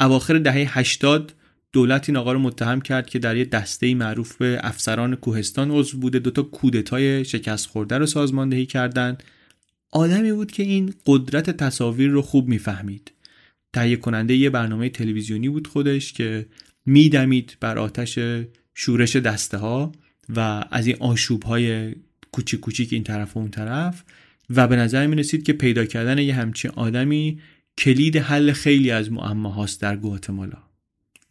اواخر 0.00 0.38
دهه 0.38 0.78
80 0.78 1.32
دولت 1.74 2.08
این 2.08 2.16
آقا 2.16 2.32
رو 2.32 2.38
متهم 2.38 2.80
کرد 2.80 3.06
که 3.06 3.18
در 3.18 3.36
یه 3.36 3.44
دسته 3.44 3.94
معروف 3.94 4.36
به 4.36 4.60
افسران 4.62 5.14
کوهستان 5.14 5.70
عضو 5.70 5.98
بوده. 5.98 6.18
دوتا 6.18 6.42
کودتای 6.42 7.24
شکست 7.24 7.66
خورده 7.66 7.98
رو 7.98 8.06
سازماندهی 8.06 8.66
کردند. 8.66 9.22
آدمی 9.90 10.32
بود 10.32 10.52
که 10.52 10.62
این 10.62 10.94
قدرت 11.06 11.50
تصاویر 11.50 12.10
رو 12.10 12.22
خوب 12.22 12.48
می‌فهمید. 12.48 13.12
تهیه 13.72 13.96
کننده 13.96 14.34
یه 14.34 14.50
برنامه 14.50 14.88
تلویزیونی 14.88 15.48
بود 15.48 15.66
خودش 15.66 16.12
که 16.12 16.46
میدمید 16.86 17.56
بر 17.60 17.78
آتش 17.78 18.18
شورش 18.74 19.16
دسته 19.16 19.58
ها 19.58 19.92
و 20.36 20.64
از 20.70 20.86
این 20.86 20.96
آشوب 21.00 21.42
های 21.42 21.94
کوچیک 22.32 22.60
کوچیک 22.60 22.92
این 22.92 23.04
طرف 23.04 23.36
و 23.36 23.40
اون 23.40 23.50
طرف 23.50 24.04
و 24.50 24.68
به 24.68 24.76
نظر 24.76 25.06
می 25.06 25.16
رسید 25.16 25.42
که 25.42 25.52
پیدا 25.52 25.84
کردن 25.84 26.18
یه 26.18 26.34
همچین 26.34 26.70
آدمی 26.70 27.40
کلید 27.78 28.16
حل 28.16 28.52
خیلی 28.52 28.90
از 28.90 29.12
معماهاست 29.12 29.80
در 29.80 29.96
گواتمالا. 29.96 30.73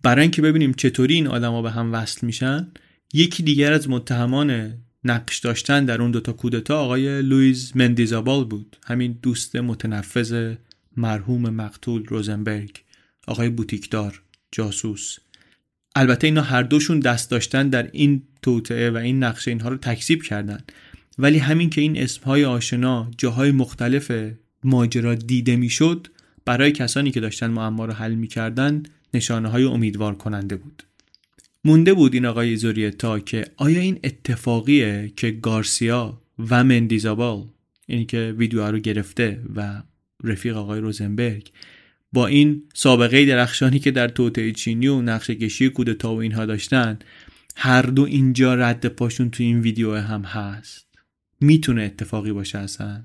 برای 0.03 0.21
اینکه 0.21 0.41
ببینیم 0.41 0.73
چطوری 0.73 1.13
این 1.13 1.27
آدما 1.27 1.61
به 1.61 1.71
هم 1.71 1.93
وصل 1.93 2.25
میشن 2.25 2.67
یکی 3.13 3.43
دیگر 3.43 3.73
از 3.73 3.89
متهمان 3.89 4.73
نقش 5.03 5.39
داشتن 5.39 5.85
در 5.85 6.01
اون 6.01 6.11
دوتا 6.11 6.33
کودتا 6.33 6.79
آقای 6.79 7.21
لویز 7.21 7.71
مندیزابال 7.75 8.45
بود. 8.45 8.77
همین 8.85 9.19
دوست 9.21 9.55
متنفذ 9.55 10.53
مرحوم 10.97 11.49
مقتول 11.49 12.05
روزنبرگ 12.05 12.81
آقای 13.27 13.49
بوتیکدار 13.49 14.21
جاسوس. 14.51 15.17
البته 15.95 16.27
اینا 16.27 16.41
هر 16.41 16.63
دوشون 16.63 16.99
دست 16.99 17.31
داشتن 17.31 17.69
در 17.69 17.89
این 17.91 18.23
توطعه 18.41 18.89
و 18.89 18.97
این 18.97 19.23
نقشه 19.23 19.51
اینها 19.51 19.69
رو 19.69 19.77
تکذیب 19.77 20.23
کردن. 20.23 20.59
ولی 21.17 21.37
همین 21.37 21.69
که 21.69 21.81
این 21.81 21.97
اسمهای 21.97 22.45
آشنا 22.45 23.11
جاهای 23.17 23.51
مختلف 23.51 24.11
ماجرا 24.63 25.15
دیده 25.15 25.55
می‌شد 25.55 26.07
برای 26.45 26.71
کسانی 26.71 27.11
که 27.11 27.19
داشتن 27.19 27.47
معما 27.47 27.85
رو 27.85 27.93
حل 27.93 28.13
می‌کردن 28.13 28.83
نشانه 29.13 29.49
های 29.49 29.63
امیدوار 29.63 30.15
کننده 30.15 30.55
بود. 30.55 30.83
مونده 31.65 31.93
بود 31.93 32.13
این 32.13 32.25
آقای 32.25 32.55
زوریتا 32.55 33.19
که 33.19 33.45
آیا 33.57 33.79
این 33.79 33.99
اتفاقیه 34.03 35.13
که 35.15 35.31
گارسیا 35.31 36.21
و 36.49 36.63
مندیزابال 36.63 37.43
اینی 37.87 38.05
که 38.05 38.35
ویدیو 38.37 38.71
رو 38.71 38.79
گرفته 38.79 39.41
و 39.55 39.83
رفیق 40.23 40.57
آقای 40.57 40.79
روزنبرگ 40.79 41.51
با 42.13 42.27
این 42.27 42.63
سابقه 42.73 43.25
درخشانی 43.25 43.79
که 43.79 43.91
در 43.91 44.07
توطعه 44.07 44.51
چینی 44.51 44.87
و 44.87 45.01
نقش 45.01 45.29
کشی 45.29 45.69
کودتا 45.69 46.15
و 46.15 46.17
اینها 46.17 46.45
داشتن 46.45 46.99
هر 47.55 47.81
دو 47.81 48.03
اینجا 48.03 48.55
رد 48.55 48.85
پاشون 48.85 49.29
تو 49.29 49.43
این 49.43 49.59
ویدیو 49.59 49.95
هم 49.95 50.21
هست. 50.21 50.87
می‌تونه 51.39 51.81
اتفاقی 51.81 52.31
باشه 52.31 52.57
اصلا؟ 52.57 53.03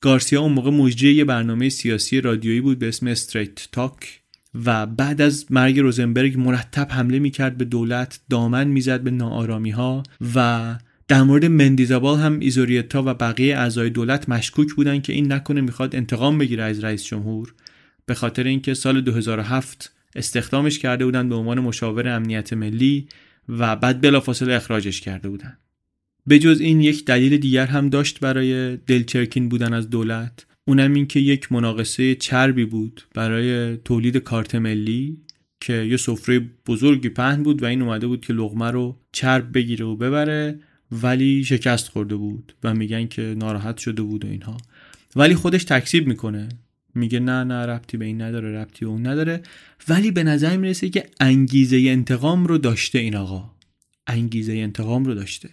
گارسیا 0.00 0.40
اون 0.40 0.52
موقع 0.52 0.70
مجری 0.70 1.14
یه 1.14 1.24
برنامه 1.24 1.68
سیاسی 1.68 2.20
رادیویی 2.20 2.60
بود 2.60 2.78
به 2.78 2.88
اسم 2.88 3.06
استریت 3.06 3.68
تاک 3.72 4.20
و 4.54 4.86
بعد 4.86 5.20
از 5.20 5.46
مرگ 5.50 5.78
روزنبرگ 5.78 6.38
مرتب 6.38 6.88
حمله 6.90 7.18
می‌کرد 7.18 7.56
به 7.58 7.64
دولت 7.64 8.20
دامن 8.30 8.68
می‌زد 8.68 9.00
به 9.00 9.10
ناآرامی 9.10 9.70
ها 9.70 10.02
و 10.34 10.78
در 11.08 11.22
مورد 11.22 11.44
مندیزابال 11.44 12.18
هم 12.18 12.40
ایزوریتا 12.40 13.02
و 13.06 13.14
بقیه 13.14 13.56
اعضای 13.56 13.90
دولت 13.90 14.28
مشکوک 14.28 14.72
بودن 14.72 15.00
که 15.00 15.12
این 15.12 15.32
نکنه 15.32 15.60
می‌خواد 15.60 15.96
انتقام 15.96 16.38
بگیره 16.38 16.62
از 16.62 16.84
رئیس 16.84 17.04
جمهور. 17.04 17.54
به 18.06 18.14
خاطر 18.14 18.44
اینکه 18.44 18.74
سال 18.74 19.00
2007 19.00 19.92
استخدامش 20.14 20.78
کرده 20.78 21.04
بودن 21.04 21.28
به 21.28 21.34
عنوان 21.34 21.60
مشاور 21.60 22.08
امنیت 22.08 22.52
ملی 22.52 23.08
و 23.48 23.76
بعد 23.76 24.00
بلافاصله 24.00 24.54
اخراجش 24.54 25.00
کرده 25.00 25.28
بودن. 25.28 25.56
به 26.26 26.38
جز 26.38 26.60
این 26.60 26.80
یک 26.80 27.04
دلیل 27.04 27.36
دیگر 27.36 27.66
هم 27.66 27.88
داشت 27.88 28.20
برای 28.20 28.76
دلچرکین 28.76 29.48
بودن 29.48 29.72
از 29.72 29.90
دولت. 29.90 30.46
اونم 30.70 30.94
این 30.94 31.06
که 31.06 31.20
یک 31.20 31.52
مناقصه 31.52 32.14
چربی 32.14 32.64
بود 32.64 33.02
برای 33.14 33.76
تولید 33.76 34.16
کارت 34.16 34.54
ملی 34.54 35.18
که 35.60 35.72
یه 35.72 35.96
سفره 35.96 36.50
بزرگی 36.66 37.08
پهن 37.08 37.42
بود 37.42 37.62
و 37.62 37.66
این 37.66 37.82
اومده 37.82 38.06
بود 38.06 38.26
که 38.26 38.32
لغمه 38.32 38.70
رو 38.70 38.96
چرب 39.12 39.54
بگیره 39.54 39.84
و 39.84 39.96
ببره 39.96 40.60
ولی 40.92 41.44
شکست 41.44 41.88
خورده 41.88 42.16
بود 42.16 42.54
و 42.64 42.74
میگن 42.74 43.06
که 43.06 43.22
ناراحت 43.22 43.78
شده 43.78 44.02
بود 44.02 44.24
و 44.24 44.28
اینها. 44.28 44.56
ولی 45.16 45.34
خودش 45.34 45.64
تکسیب 45.64 46.06
می‌کنه. 46.06 46.48
میگه 46.94 47.20
نه 47.20 47.44
نه 47.44 47.54
ربطی 47.54 47.96
به 47.96 48.04
این 48.04 48.22
نداره 48.22 48.52
ربطی 48.52 48.84
به 48.84 48.90
اون 48.90 49.06
نداره. 49.06 49.42
ولی 49.88 50.10
به 50.10 50.24
نظر 50.24 50.56
می‌رسه 50.56 50.88
که 50.88 51.06
انگیزه 51.20 51.76
انتقام 51.76 52.46
رو 52.46 52.58
داشته 52.58 52.98
این 52.98 53.16
آقا. 53.16 53.50
انگیزه 54.06 54.52
انتقام 54.52 55.04
رو 55.04 55.14
داشته. 55.14 55.48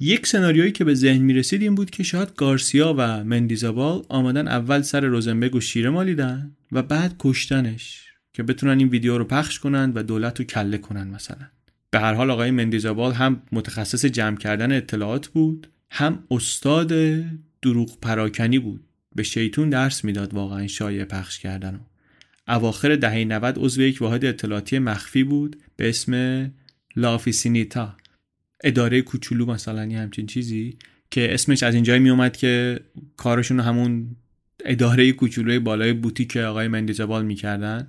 یک 0.00 0.26
سناریویی 0.26 0.72
که 0.72 0.84
به 0.84 0.94
ذهن 0.94 1.22
می‌رسید 1.22 1.62
این 1.62 1.74
بود 1.74 1.90
که 1.90 2.02
شاید 2.02 2.34
گارسیا 2.36 2.94
و 2.98 3.24
مندیزابال 3.24 4.04
آمدن 4.08 4.48
اول 4.48 4.82
سر 4.82 5.00
روزنبگ 5.00 5.54
و 5.54 5.60
شیره 5.60 5.90
مالیدن 5.90 6.56
و 6.72 6.82
بعد 6.82 7.16
کشتنش 7.18 8.04
که 8.32 8.42
بتونن 8.42 8.78
این 8.78 8.88
ویدیو 8.88 9.18
رو 9.18 9.24
پخش 9.24 9.58
کنن 9.58 9.92
و 9.94 10.02
دولت 10.02 10.38
رو 10.38 10.44
کله 10.44 10.78
کنن 10.78 11.08
مثلا. 11.08 11.46
به 11.90 12.00
هر 12.00 12.14
حال 12.14 12.30
آقای 12.30 12.50
مندیزابال 12.50 13.12
هم 13.12 13.42
متخصص 13.52 14.04
جمع 14.04 14.36
کردن 14.36 14.72
اطلاعات 14.72 15.26
بود 15.26 15.68
هم 15.90 16.24
استاد 16.30 16.92
دروغ 17.62 18.00
پراکنی 18.00 18.58
بود. 18.58 18.84
به 19.14 19.22
شیطون 19.22 19.70
درس 19.70 20.04
می‌داد 20.04 20.34
واقعا 20.34 20.66
شایع 20.66 21.04
پخش 21.04 21.38
کردن 21.38 21.80
اواخر 22.48 22.96
دهه 22.96 23.24
90 23.24 23.54
عضو 23.58 23.82
یک 23.82 24.02
واحد 24.02 24.24
اطلاعاتی 24.24 24.78
مخفی 24.78 25.24
بود 25.24 25.56
به 25.76 25.88
اسم 25.88 26.50
لافیسینیتا. 26.96 27.96
اداره 28.64 29.02
کوچولو 29.02 29.46
مثلا 29.46 29.86
یه 29.86 29.98
همچین 29.98 30.26
چیزی 30.26 30.76
که 31.10 31.34
اسمش 31.34 31.62
از 31.62 31.74
اینجایی 31.74 32.00
می 32.00 32.10
اومد 32.10 32.36
که 32.36 32.80
کارشون 33.16 33.60
همون 33.60 34.16
اداره 34.64 35.12
کوچولوی 35.12 35.58
بالای 35.58 35.92
بوتیک 35.92 36.36
آقای 36.36 36.68
مندیزابال 36.68 37.24
می‌کردن. 37.24 37.88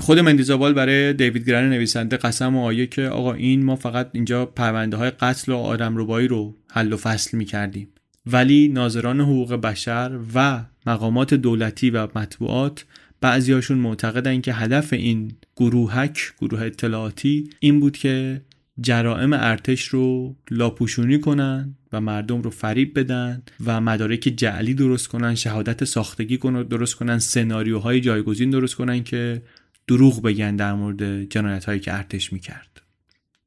خود 0.00 0.18
مندیزابال 0.18 0.72
برای 0.72 1.12
دیوید 1.12 1.48
گرن 1.48 1.68
نویسنده 1.70 2.16
قسم 2.16 2.56
و 2.56 2.64
آیه 2.64 2.86
که 2.86 3.02
آقا 3.02 3.32
این 3.34 3.64
ما 3.64 3.76
فقط 3.76 4.10
اینجا 4.12 4.46
پرونده 4.46 4.96
های 4.96 5.10
قتل 5.10 5.52
و 5.52 5.56
آدم 5.56 5.96
روبایی 5.96 6.28
رو 6.28 6.56
حل 6.70 6.92
و 6.92 6.96
فصل 6.96 7.36
می‌کردیم. 7.36 7.88
ولی 8.26 8.68
ناظران 8.68 9.20
حقوق 9.20 9.54
بشر 9.54 10.18
و 10.34 10.64
مقامات 10.86 11.34
دولتی 11.34 11.90
و 11.90 12.08
مطبوعات 12.18 12.84
بعضیاشون 13.20 13.78
معتقدن 13.78 14.40
که 14.40 14.52
هدف 14.52 14.92
این 14.92 15.32
گروهک 15.56 16.32
گروه 16.40 16.62
اطلاعاتی 16.62 17.50
این 17.60 17.80
بود 17.80 17.96
که 17.96 18.40
جرائم 18.80 19.32
ارتش 19.32 19.88
رو 19.88 20.36
لاپوشونی 20.50 21.20
کنن 21.20 21.74
و 21.92 22.00
مردم 22.00 22.42
رو 22.42 22.50
فریب 22.50 22.98
بدن 22.98 23.42
و 23.66 23.80
مدارک 23.80 24.20
جعلی 24.20 24.74
درست 24.74 25.08
کنن 25.08 25.34
شهادت 25.34 25.84
ساختگی 25.84 26.38
کنن 26.38 26.62
درست 26.62 26.94
کنن 26.94 27.18
سناریوهای 27.18 28.00
جایگزین 28.00 28.50
درست 28.50 28.74
کنن 28.74 29.04
که 29.04 29.42
دروغ 29.88 30.22
بگن 30.22 30.56
در 30.56 30.74
مورد 30.74 31.22
جنایت 31.24 31.64
هایی 31.64 31.80
که 31.80 31.94
ارتش 31.94 32.32
می‌کرد. 32.32 32.82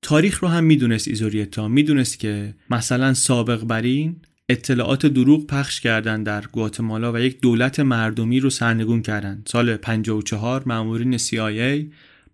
تاریخ 0.01 0.39
رو 0.39 0.47
هم 0.47 0.63
می‌دونست 0.63 1.07
ایزوریتا. 1.07 1.67
می‌دونست 1.67 2.19
که 2.19 2.53
مثلا 2.69 3.13
سابق 3.13 3.63
بر 3.63 3.81
این 3.81 4.15
اطلاعات 4.49 5.05
دروغ 5.05 5.47
پخش 5.47 5.81
کردن 5.81 6.23
در 6.23 6.45
گواتمالا 6.51 7.13
و 7.13 7.19
یک 7.19 7.41
دولت 7.41 7.79
مردمی 7.79 8.39
رو 8.39 8.49
سرنگون 8.49 9.01
کردن. 9.01 9.43
سال 9.45 9.77
54 9.77 10.63
مامورین 10.65 11.17
CIA 11.17 11.85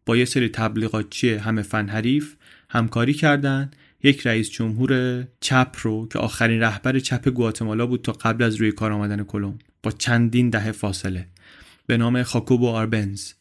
با 0.05 0.17
یه 0.17 0.25
سری 0.25 0.49
تبلیغاتچی 0.49 1.33
همه 1.33 1.61
فن 1.61 1.89
حریف. 1.89 2.35
همکاری 2.69 3.13
کردند 3.13 3.75
یک 4.03 4.27
رئیس 4.27 4.49
جمهور 4.49 5.23
چپ 5.39 5.75
رو 5.81 6.07
که 6.07 6.19
آخرین 6.19 6.59
رهبر 6.59 6.99
چپ 6.99 7.29
گواتمالا 7.29 7.85
بود 7.85 8.01
تا 8.01 8.11
قبل 8.11 8.43
از 8.43 8.55
روی 8.55 8.71
کار 8.71 8.91
آمدن 8.91 9.23
کلم. 9.23 9.59
با 9.83 9.91
چندین 9.91 10.49
دهه 10.49 10.71
فاصله. 10.71 11.27
به 11.85 11.97
نام 11.97 12.23
خاکوبو 12.23 12.67
آربنز. 12.67 13.31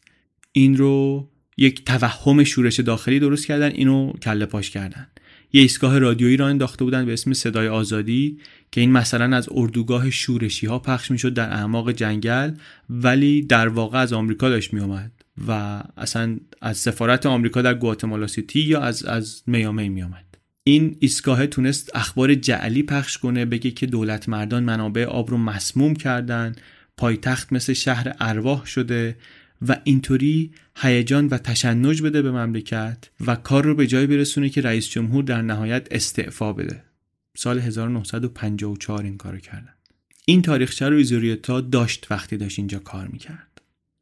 این 0.51 0.77
رو 0.77 1.27
یک 1.57 1.85
توهم 1.85 2.43
شورش 2.43 2.79
داخلی 2.79 3.19
درست 3.19 3.47
کردن 3.47 3.71
اینو 3.71 4.13
کله 4.13 4.45
پاش 4.45 4.69
کردن. 4.69 5.07
یه 5.53 5.61
ایستگاه 5.61 5.99
رادیویی 5.99 6.37
را 6.37 6.47
انداخته 6.47 6.83
بودن 6.83 7.05
به 7.05 7.13
اسم 7.13 7.33
صدای 7.33 7.67
آزادی 7.67 8.37
که 8.71 8.81
این 8.81 8.91
مثلا 8.91 9.35
از 9.37 9.49
اردوگاه 9.51 10.09
شورشی 10.09 10.67
ها 10.67 10.79
پخش 10.79 11.11
می‌شد 11.11 11.33
در 11.33 11.49
اعماق 11.49 11.91
جنگل 11.91 12.51
ولی 12.89 13.41
در 13.41 13.67
واقع 13.67 13.99
از 13.99 14.13
آمریکا 14.13 14.49
داشت 14.49 14.73
میآمد. 14.73 15.11
و 15.47 15.83
اصلا 15.97 16.37
از 16.61 16.77
سفارت 16.77 17.25
آمریکا 17.25 17.61
در 17.61 17.73
گواتمالا 17.73 18.27
سیتی 18.27 18.59
یا 18.59 18.81
از 18.81 19.05
از 19.05 19.43
میامی 19.47 19.89
میآمد. 19.89 20.37
این 20.63 20.97
ایستگاه 20.99 21.47
تونست 21.47 21.95
اخبار 21.95 22.35
جعلی 22.35 22.83
پخش 22.83 23.17
کنه 23.17 23.45
بگه 23.45 23.71
که 23.71 23.85
دولت 23.85 24.29
مردان 24.29 24.63
منابع 24.63 25.05
آب 25.05 25.31
رو 25.31 25.37
مسموم 25.37 25.95
کردن 25.95 26.55
پایتخت 26.97 27.53
مثل 27.53 27.73
شهر 27.73 28.15
ارواح 28.19 28.65
شده 28.65 29.17
و 29.67 29.77
اینطوری 29.83 30.51
هیجان 30.75 31.27
و 31.27 31.37
تشنج 31.37 32.01
بده 32.01 32.21
به 32.21 32.31
مملکت 32.31 32.97
و 33.27 33.35
کار 33.35 33.63
رو 33.63 33.75
به 33.75 33.87
جای 33.87 34.07
برسونه 34.07 34.49
که 34.49 34.61
رئیس 34.61 34.89
جمهور 34.89 35.23
در 35.23 35.41
نهایت 35.41 35.87
استعفا 35.91 36.53
بده. 36.53 36.83
سال 37.37 37.59
1954 37.59 39.03
این 39.03 39.17
کارو 39.17 39.37
کردن. 39.37 39.73
این 40.25 40.41
تاریخچه 40.41 40.89
رو 40.89 40.97
ایزوریتا 40.97 41.61
داشت 41.61 42.07
وقتی 42.09 42.37
داشت 42.37 42.59
اینجا 42.59 42.79
کار 42.79 43.07
می‌کرد. 43.07 43.56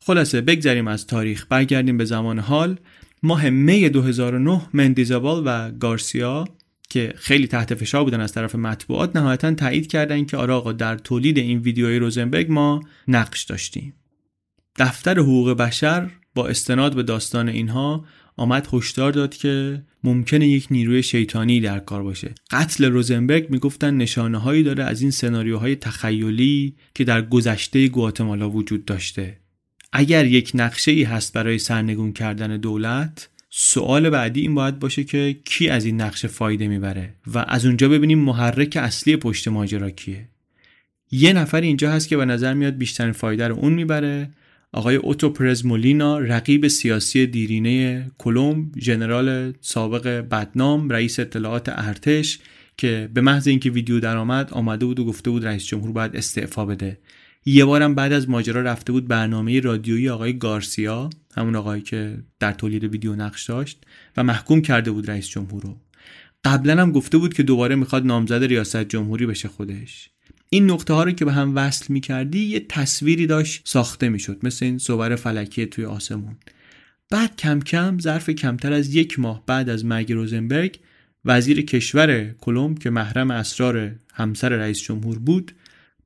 خلاصه 0.05 0.41
بگذریم 0.41 0.87
از 0.87 1.07
تاریخ. 1.07 1.45
برگردیم 1.49 1.97
به 1.97 2.05
زمان 2.05 2.39
حال. 2.39 2.79
ماه 3.23 3.49
می 3.49 3.89
2009 3.89 4.61
مندیزابال 4.73 5.43
و 5.45 5.71
گارسیا 5.71 6.45
که 6.89 7.13
خیلی 7.17 7.47
تحت 7.47 7.75
فشار 7.75 8.03
بودن 8.03 8.19
از 8.21 8.33
طرف 8.33 8.55
مطبوعات 8.55 9.15
نهایتا 9.15 9.53
تایید 9.53 9.87
کردن 9.87 10.25
که 10.25 10.37
آره 10.37 10.73
در 10.73 10.97
تولید 10.97 11.37
این 11.37 11.59
ویدیوی 11.59 11.99
روزنبرگ 11.99 12.51
ما 12.51 12.83
نقش 13.07 13.43
داشتیم. 13.43 13.93
دفتر 14.75 15.19
حقوق 15.19 15.51
بشر 15.51 16.09
با 16.35 16.47
استناد 16.47 16.95
به 16.95 17.03
داستان 17.03 17.49
اینها 17.49 18.05
آمد 18.37 18.67
هشدار 18.73 19.11
داد 19.11 19.35
که 19.35 19.83
ممکنه 20.03 20.47
یک 20.47 20.67
نیروی 20.71 21.03
شیطانی 21.03 21.61
در 21.61 21.79
کار 21.79 22.03
باشه. 22.03 22.35
قتل 22.51 22.85
روزنبرگ 22.85 23.49
می‌گفتن 23.49 23.97
نشانه 23.97 24.37
هایی 24.37 24.63
داره 24.63 24.83
از 24.83 25.01
این 25.01 25.11
سناریوهای 25.11 25.75
تخیلی 25.75 26.75
که 26.95 27.03
در 27.03 27.21
گذشته 27.21 27.87
گواتمالا 27.87 28.49
وجود 28.49 28.85
داشته. 28.85 29.44
اگر 29.97 30.25
یک 30.25 30.51
نقشه 30.53 30.91
ای 30.91 31.03
هست 31.03 31.33
برای 31.33 31.59
سرنگون 31.59 32.13
کردن 32.13 32.57
دولت 32.57 33.29
سوال 33.49 34.09
بعدی 34.09 34.41
این 34.41 34.55
باید 34.55 34.79
باشه 34.79 35.03
که 35.03 35.35
کی 35.45 35.69
از 35.69 35.85
این 35.85 36.01
نقشه 36.01 36.27
فایده 36.27 36.67
می‌بره 36.67 37.13
و 37.27 37.45
از 37.47 37.65
اونجا 37.65 37.89
ببینیم 37.89 38.19
محرک 38.19 38.77
اصلی 38.81 39.17
پشت 39.17 39.47
ماجرا 39.47 39.89
کیه. 39.89 40.29
یه 41.11 41.33
نفر 41.33 41.61
اینجا 41.61 41.91
هست 41.91 42.07
که 42.07 42.17
به 42.17 42.25
نظر 42.25 42.53
میاد 42.53 42.77
بیشترین 42.77 43.11
فایده 43.11 43.47
رو 43.47 43.55
اون 43.55 43.73
می‌بره. 43.73 44.29
آقای 44.71 44.95
اوتو 44.95 45.29
پرزمولینا 45.29 46.19
رقیب 46.19 46.67
سیاسی 46.67 47.27
دیرینه 47.27 48.11
کلمب 48.17 48.79
ژنرال 48.79 49.53
سابق 49.61 50.07
بدنام 50.07 50.89
رئیس 50.89 51.19
اطلاعات 51.19 51.69
ارتش 51.69 52.39
که 52.77 53.09
به 53.13 53.21
محض 53.21 53.47
اینکه 53.47 53.69
ویدیو 53.69 53.99
درآمد 53.99 54.53
آمده 54.53 54.85
بود 54.85 54.99
و 54.99 55.05
گفته 55.05 55.29
بود 55.29 55.45
رئیس 55.45 55.65
جمهور 55.65 55.91
باید 55.91 56.15
استعفا 56.15 56.65
بده. 56.65 56.97
یه 57.47 57.65
بارم 57.65 57.95
بعد 57.95 58.13
از 58.13 58.29
ماجرا 58.29 58.61
رفته 58.61 58.91
بود 58.91 59.07
برنامه 59.07 59.59
رادیویی 59.59 60.09
آقای 60.09 60.37
گارسیا 60.37 61.09
همون 61.35 61.55
آقایی 61.55 61.81
که 61.81 62.17
در 62.39 62.51
تولید 62.51 62.83
ویدیو 62.83 63.15
نقش 63.15 63.45
داشت 63.45 63.83
و 64.17 64.23
محکوم 64.23 64.61
کرده 64.61 64.91
بود 64.91 65.11
رئیس 65.11 65.27
جمهور 65.27 65.63
رو. 65.63 65.77
قبلا 66.43 66.81
هم 66.81 66.91
گفته 66.91 67.17
بود 67.17 67.33
که 67.33 67.43
دوباره 67.43 67.75
می‌خواد 67.75 68.05
نامزد 68.05 68.43
ریاست 68.43 68.83
جمهوری 68.83 69.25
بشه 69.25 69.47
خودش. 69.47 70.09
این 70.49 70.71
نقطه 70.71 70.93
ها 70.93 71.03
رو 71.03 71.11
که 71.11 71.25
به 71.25 71.33
هم 71.33 71.55
وصل 71.55 71.85
می 71.93 72.01
کردی 72.01 72.39
یه 72.39 72.59
تصویری 72.59 73.27
داشت 73.27 73.61
ساخته 73.65 74.09
می 74.09 74.19
شد 74.19 74.39
مثل 74.43 74.65
این 74.65 74.77
صور 74.77 75.15
فلکی 75.15 75.65
توی 75.65 75.85
آسمون. 75.85 76.37
بعد 77.11 77.35
کم 77.35 77.59
کم 77.59 77.99
ظرف 77.99 78.29
کمتر 78.29 78.73
از 78.73 78.95
یک 78.95 79.19
ماه 79.19 79.43
بعد 79.45 79.69
از 79.69 79.85
مرگ 79.85 80.13
روزنبرگ 80.13 80.79
وزیر 81.25 81.61
کشور 81.61 82.35
کلم 82.41 82.75
که 82.75 82.89
محرم 82.89 83.31
اسرار 83.31 83.95
همسر 84.13 84.49
رئیس 84.49 84.81
جمهور 84.81 85.19
بود 85.19 85.51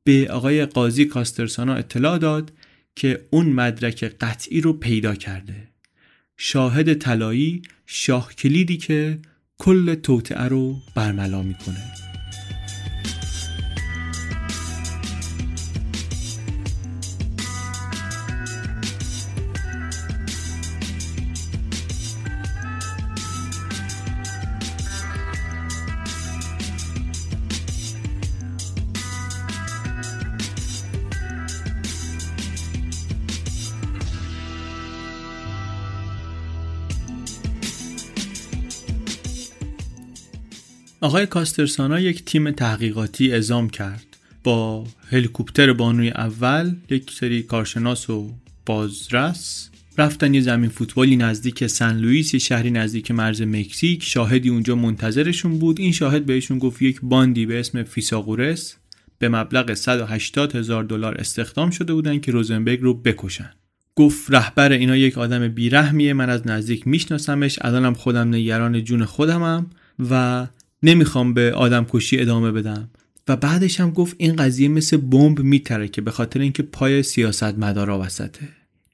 به 0.04 0.28
آقای 0.32 0.66
قاضی 0.66 1.06
کاسترسانا 1.06 1.76
اطلاع 1.76 2.18
داد 2.18 2.52
که 2.96 3.28
اون 3.30 3.46
مدرک 3.46 4.04
قطعی 4.04 4.62
رو 4.62 4.74
پیدا 4.74 5.16
کرده. 5.16 5.68
شاهد 6.38 6.94
طلایی 6.94 7.62
شاه 7.86 8.36
کلیدی 8.36 8.78
که 8.78 9.20
کل 9.58 9.96
توطعه 9.96 10.44
رو 10.44 10.82
برملا 10.96 11.42
می‌کنه. 11.42 12.09
آقای 41.02 41.26
کاسترسانا 41.26 42.00
یک 42.00 42.26
تیم 42.26 42.52
تحقیقاتی 42.52 43.32
اعزام 43.32 43.70
کرد. 43.70 44.06
با 44.44 44.88
هلیکوپتر 45.12 45.74
بانوی 45.74 46.10
اول 46.10 46.76
یک 46.90 47.12
سری 47.12 47.44
کارشناس 47.44 48.10
و 48.10 48.32
بازرس. 48.66 49.70
رفتن 49.98 50.34
یه 50.34 50.42
زمین 50.42 50.70
فوتبالی 50.70 51.16
نزدیک 51.16 51.68
سن 51.68 51.98
لوئیس 51.98 52.36
شهری 52.36 52.72
نزدیک 52.72 53.12
مرز 53.12 53.42
مکزیک. 53.42 54.04
شاهدی 54.04 54.50
اونجا 54.50 54.76
منتظرشون 54.76 55.60
بود. 55.60 55.80
این 55.80 55.92
شاهد 55.92 56.26
بهشون 56.26 56.60
گفت 56.60 56.82
یک 56.82 57.00
باندی 57.04 57.46
به 57.46 57.60
اسم 57.60 57.84
فیساغورس 57.84 58.76
به 59.20 59.30
مبلغ 59.30 59.74
180 59.74 60.56
هزار 60.56 60.84
دلار 60.84 61.16
استخدام 61.18 61.70
شده 61.70 61.94
بودن 61.94 62.20
که 62.20 62.32
روزنبرگ 62.32 62.82
رو 62.82 62.94
بکشن. 62.94 63.52
گفت 63.96 64.34
رهبر 64.34 64.72
اینا 64.72 64.98
یک 64.98 65.18
آدم 65.18 65.48
بیرحمیه 65.48 66.14
من 66.14 66.30
از 66.30 66.48
نزدیک 66.48 66.88
میشناسمش 66.88 67.60
الانم 67.62 67.94
خودم 67.94 68.28
نگران 68.36 68.84
جون 68.84 69.06
خودمم 69.06 69.70
و 70.10 70.48
نمی‌خوام 70.84 71.34
به 71.34 71.54
آدم 71.54 71.86
کشی 71.90 72.20
ادامه 72.20 72.52
بدم. 72.52 72.90
و 73.28 73.36
بعدش 73.36 73.80
هم 73.80 73.92
گفت 73.92 74.16
این 74.20 74.36
قضیه 74.36 74.68
مثل 74.68 74.98
بمب 74.98 75.40
میتره 75.40 75.88
که 75.88 76.02
به 76.02 76.12
خاطر 76.12 76.40
اینکه 76.40 76.64
پای 76.64 77.04
سیاست 77.04 77.44
مدارا 77.44 78.00
وسطه. 78.00 78.48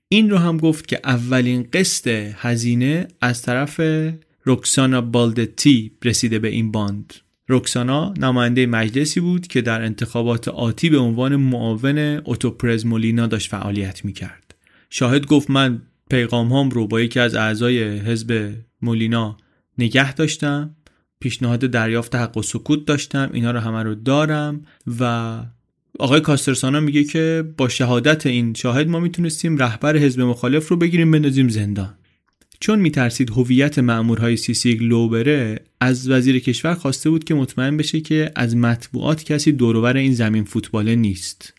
این 0.09 0.29
رو 0.29 0.37
هم 0.37 0.57
گفت 0.57 0.87
که 0.87 0.99
اولین 1.03 1.67
قسط 1.73 2.31
هزینه 2.35 3.07
از 3.21 3.41
طرف 3.41 3.81
روکسانا 4.43 5.01
بالدتی 5.01 5.91
رسیده 6.03 6.39
به 6.39 6.47
این 6.47 6.71
باند. 6.71 7.13
روکسانا 7.47 8.13
نماینده 8.17 8.65
مجلسی 8.65 9.19
بود 9.19 9.47
که 9.47 9.61
در 9.61 9.81
انتخابات 9.81 10.47
آتی 10.47 10.89
به 10.89 10.97
عنوان 10.97 11.35
معاون 11.35 11.97
اوتوپرز 11.97 12.85
مولینا 12.85 13.27
داشت 13.27 13.49
فعالیت 13.49 14.05
می‌کرد. 14.05 14.55
شاهد 14.89 15.25
گفت 15.25 15.49
من 15.49 15.81
پیغام 16.09 16.53
هم 16.53 16.69
رو 16.69 16.87
با 16.87 17.01
یکی 17.01 17.19
از 17.19 17.35
اعضای 17.35 17.99
حزب 17.99 18.53
مولینا 18.81 19.37
نگه 19.77 20.13
داشتم. 20.13 20.75
پیشنهاد 21.19 21.59
دریافت 21.59 22.15
حق 22.15 22.37
السکوت 22.37 22.85
داشتم 22.85 23.29
اینا 23.33 23.51
رو 23.51 23.59
همه 23.59 23.83
رو 23.83 23.95
دارم 23.95 24.65
و 24.99 25.39
آقای 25.99 26.21
کاسترسانا 26.21 26.79
میگه 26.79 27.03
که 27.03 27.43
با 27.57 27.69
شهادت 27.69 28.25
این 28.25 28.53
شاهد 28.53 28.87
ما 28.87 28.99
می‌تونستیم 28.99 29.57
رهبر 29.57 29.97
حزب 29.97 30.21
مخالف 30.21 30.67
رو 30.67 30.77
بگیریم 30.77 31.11
بندازیم 31.11 31.49
زندان. 31.49 31.93
چون 32.59 32.79
میترسید 32.79 33.29
هویت 33.29 33.79
مأمورهای 33.79 34.37
سیسیک 34.37 34.83
لو 34.83 35.09
بره 35.09 35.59
از 35.81 36.09
وزیر 36.09 36.39
کشور 36.39 36.73
خواسته 36.73 37.09
بود 37.09 37.23
که 37.23 37.33
مطمئن 37.33 37.77
بشه 37.77 38.01
که 38.01 38.31
از 38.35 38.55
مطبوعات 38.55 39.23
کسی 39.23 39.51
دوروبر 39.51 39.97
این 39.97 40.13
زمین 40.13 40.43
فوتباله 40.43 40.95
نیست. 40.95 41.53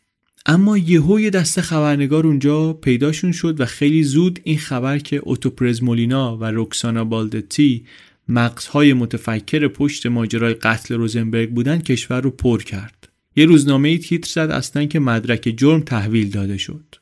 اما 0.46 0.78
یهو 0.78 1.20
یه 1.20 1.30
دسته 1.30 1.62
خبرنگار 1.62 2.26
اونجا 2.26 2.72
پیداشون 2.72 3.32
شد 3.32 3.60
و 3.60 3.64
خیلی 3.64 4.02
زود 4.02 4.40
این 4.44 4.58
خبر 4.58 4.98
که 4.98 5.16
اوتو 5.16 5.49
پرز 5.49 5.82
مولینا 5.82 6.36
و 6.36 6.44
روکسانا 6.44 7.04
بالدتی 7.04 7.84
مغزهای 8.28 8.92
متفکر 8.92 9.68
پشت 9.68 10.06
ماجرای 10.06 10.54
قتل 10.54 10.94
روزنبرگ 10.94 11.50
بودن 11.50 11.78
کشور 11.78 12.20
رو 12.20 12.30
پر 12.30 12.62
کرد. 12.62 13.08
یه 13.36 13.44
روزنامه 13.44 13.88
ای 13.88 13.98
تیتر 13.98 14.30
زد 14.30 14.50
اصلا 14.50 14.84
که 14.84 14.98
مدرک 14.98 15.54
جرم 15.56 15.80
تحویل 15.80 16.30
داده 16.30 16.56
شد. 16.56 16.94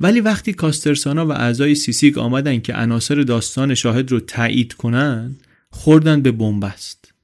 ولی 0.00 0.20
وقتی 0.20 0.52
کاسترسانا 0.52 1.26
و 1.26 1.32
اعضای 1.32 1.74
سیسیک 1.74 2.18
آمدن 2.18 2.60
که 2.60 2.74
عناصر 2.74 3.14
داستان 3.14 3.74
شاهد 3.74 4.12
رو 4.12 4.20
تایید 4.20 4.72
کنن 4.72 5.36
خوردن 5.70 6.22
به 6.22 6.32
بنبست. 6.32 7.14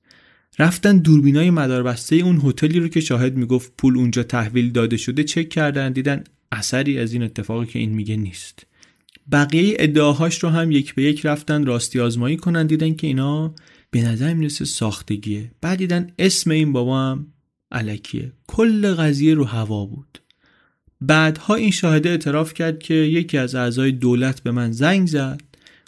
رفتن 0.59 0.99
دوربینای 0.99 1.51
مداربسته 1.51 2.17
اون 2.17 2.41
هتلی 2.45 2.81
رو 2.81 2.89
که 2.89 3.01
شاهد 3.01 3.37
می‌گفت 3.37 3.73
پول 3.79 3.97
اونجا 3.97 4.23
تحویل 4.23 4.71
داده 4.71 4.97
شده 4.97 5.25
چک 5.25 5.49
کردن 5.49 5.93
دیدن 5.93 6.25
اثری 6.53 6.99
از 6.99 7.13
این 7.13 7.23
اتفاقی 7.23 7.67
که 7.67 7.79
این 7.79 7.91
میگه 7.91 8.17
نیست. 8.17 8.67
بقیه 9.33 9.77
ادعاهاش 9.79 10.39
رو 10.39 10.49
هم 10.49 10.71
یک 10.71 10.95
به 10.95 11.03
یک 11.03 11.27
رفتن 11.27 11.67
راستی 11.67 12.01
آزمایی 12.01 12.37
کنن 12.37 12.67
دیدن 12.67 12.95
که 12.95 13.07
اینا 13.07 13.55
به 13.91 14.03
نظر 14.03 14.35
می‌رسه 14.35 14.65
ساختگیه. 14.65 15.51
بعد 15.61 15.79
دیدن 15.79 16.13
اسم 16.19 16.51
این 16.51 16.73
بابا 16.73 17.01
هم 17.01 17.27
علکیه. 17.73 18.33
کل 18.47 18.95
قضیه 18.95 19.35
رو 19.35 19.45
هوا 19.45 19.87
بود. 19.87 20.19
بعدها 21.01 21.55
این 21.55 21.71
شاهده 21.71 22.09
اعتراف 22.09 22.55
کرد 22.55 22.79
که 22.79 22.95
یکی 22.95 23.39
از 23.39 23.55
اعضای 23.55 23.93
دولت 23.93 24.43
به 24.43 24.51
من 24.51 24.73
زنگ 24.73 25.09
زد. 25.09 25.41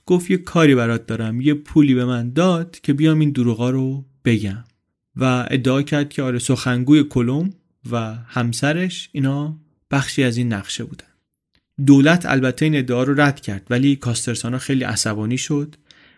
گفت 0.07 0.31
یه 0.31 0.37
کاری 0.37 0.75
برات 0.75 1.07
دارم 1.07 1.41
یه 1.41 1.55
پولی 1.55 1.95
به 1.95 2.05
من 2.05 2.33
داد 2.33 2.79
که 2.83 2.93
بیام 2.93 3.21
این 3.21 3.31
دروغا 3.31 3.71
رو 3.71 4.05
بگم. 4.25 4.65
و 5.17 5.47
ادعا 5.51 5.83
کرد 5.83 6.09
که 6.09 6.23
آره 6.23 6.39
سخنگوی 6.39 7.05
کلوم 7.05 7.51
و 7.91 8.15
همسرش 8.27 9.09
اینا 9.13 9.59
بخشی 9.91 10.23
از 10.23 10.37
این 10.37 10.53
نقشه 10.53 10.85
بودن. 10.85 11.12
دولت 11.87 12.27
البته 12.27 12.65
این 12.65 12.77
ادعا 12.77 13.03
رو 13.03 13.21
رد 13.21 13.41
کرد 13.41 13.67
ولی 13.71 13.97
کاسترسانا 13.97 14.59
خیلی 14.59 14.85
عصبانی 14.85 15.39
شد. 15.39 15.77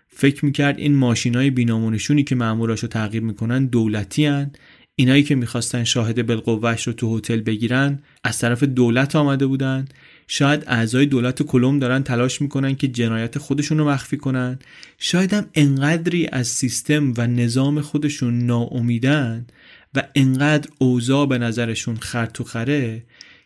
فکر 0.08 0.44
می‌کرد 0.44 0.78
این 0.78 0.94
ماشین 0.94 1.34
های 1.34 1.50
بینامونشونی 1.50 2.24
که 2.24 2.34
رو 2.34 2.76
تعقیب 2.76 3.22
می‌کنن 3.22 3.66
دولتی 3.66 4.26
هن. 4.26 4.50
اینایی 4.96 5.22
که 5.22 5.34
می‌خواستن 5.34 5.84
شاهد 5.84 6.26
بالقوهش 6.26 6.86
رو 6.86 6.92
تو 6.92 7.18
هتل 7.18 7.40
بگیرن 7.40 7.98
از 8.24 8.38
طرف 8.38 8.62
دولت 8.62 9.16
آمده 9.16 9.46
بودن. 9.46 9.84
شاید 10.28 10.64
اعضای 10.66 11.06
دولت 11.06 11.42
کلم 11.42 11.78
دارن 11.78 12.02
تلاش 12.02 12.40
می‌کنن 12.40 12.74
که 12.74 12.88
جنایت 12.88 13.38
خودشون 13.38 13.78
رو 13.78 13.88
مخفی 13.88 14.16
کنن. 14.16 14.58
شاید 14.98 15.32
هم 15.32 15.46
انقدری 15.54 16.28
از 16.32 16.48
سیستم 16.48 17.14
و 17.16 17.26
نظام 17.26 17.80
خودشون 17.80 18.38
ناامیدن 18.38 19.46
و 19.94 20.02
انقدر 20.14 20.68
اوضاع 20.78 21.26
به 21.26 21.38
نظرشون 21.38 21.96
خره 22.44 23.02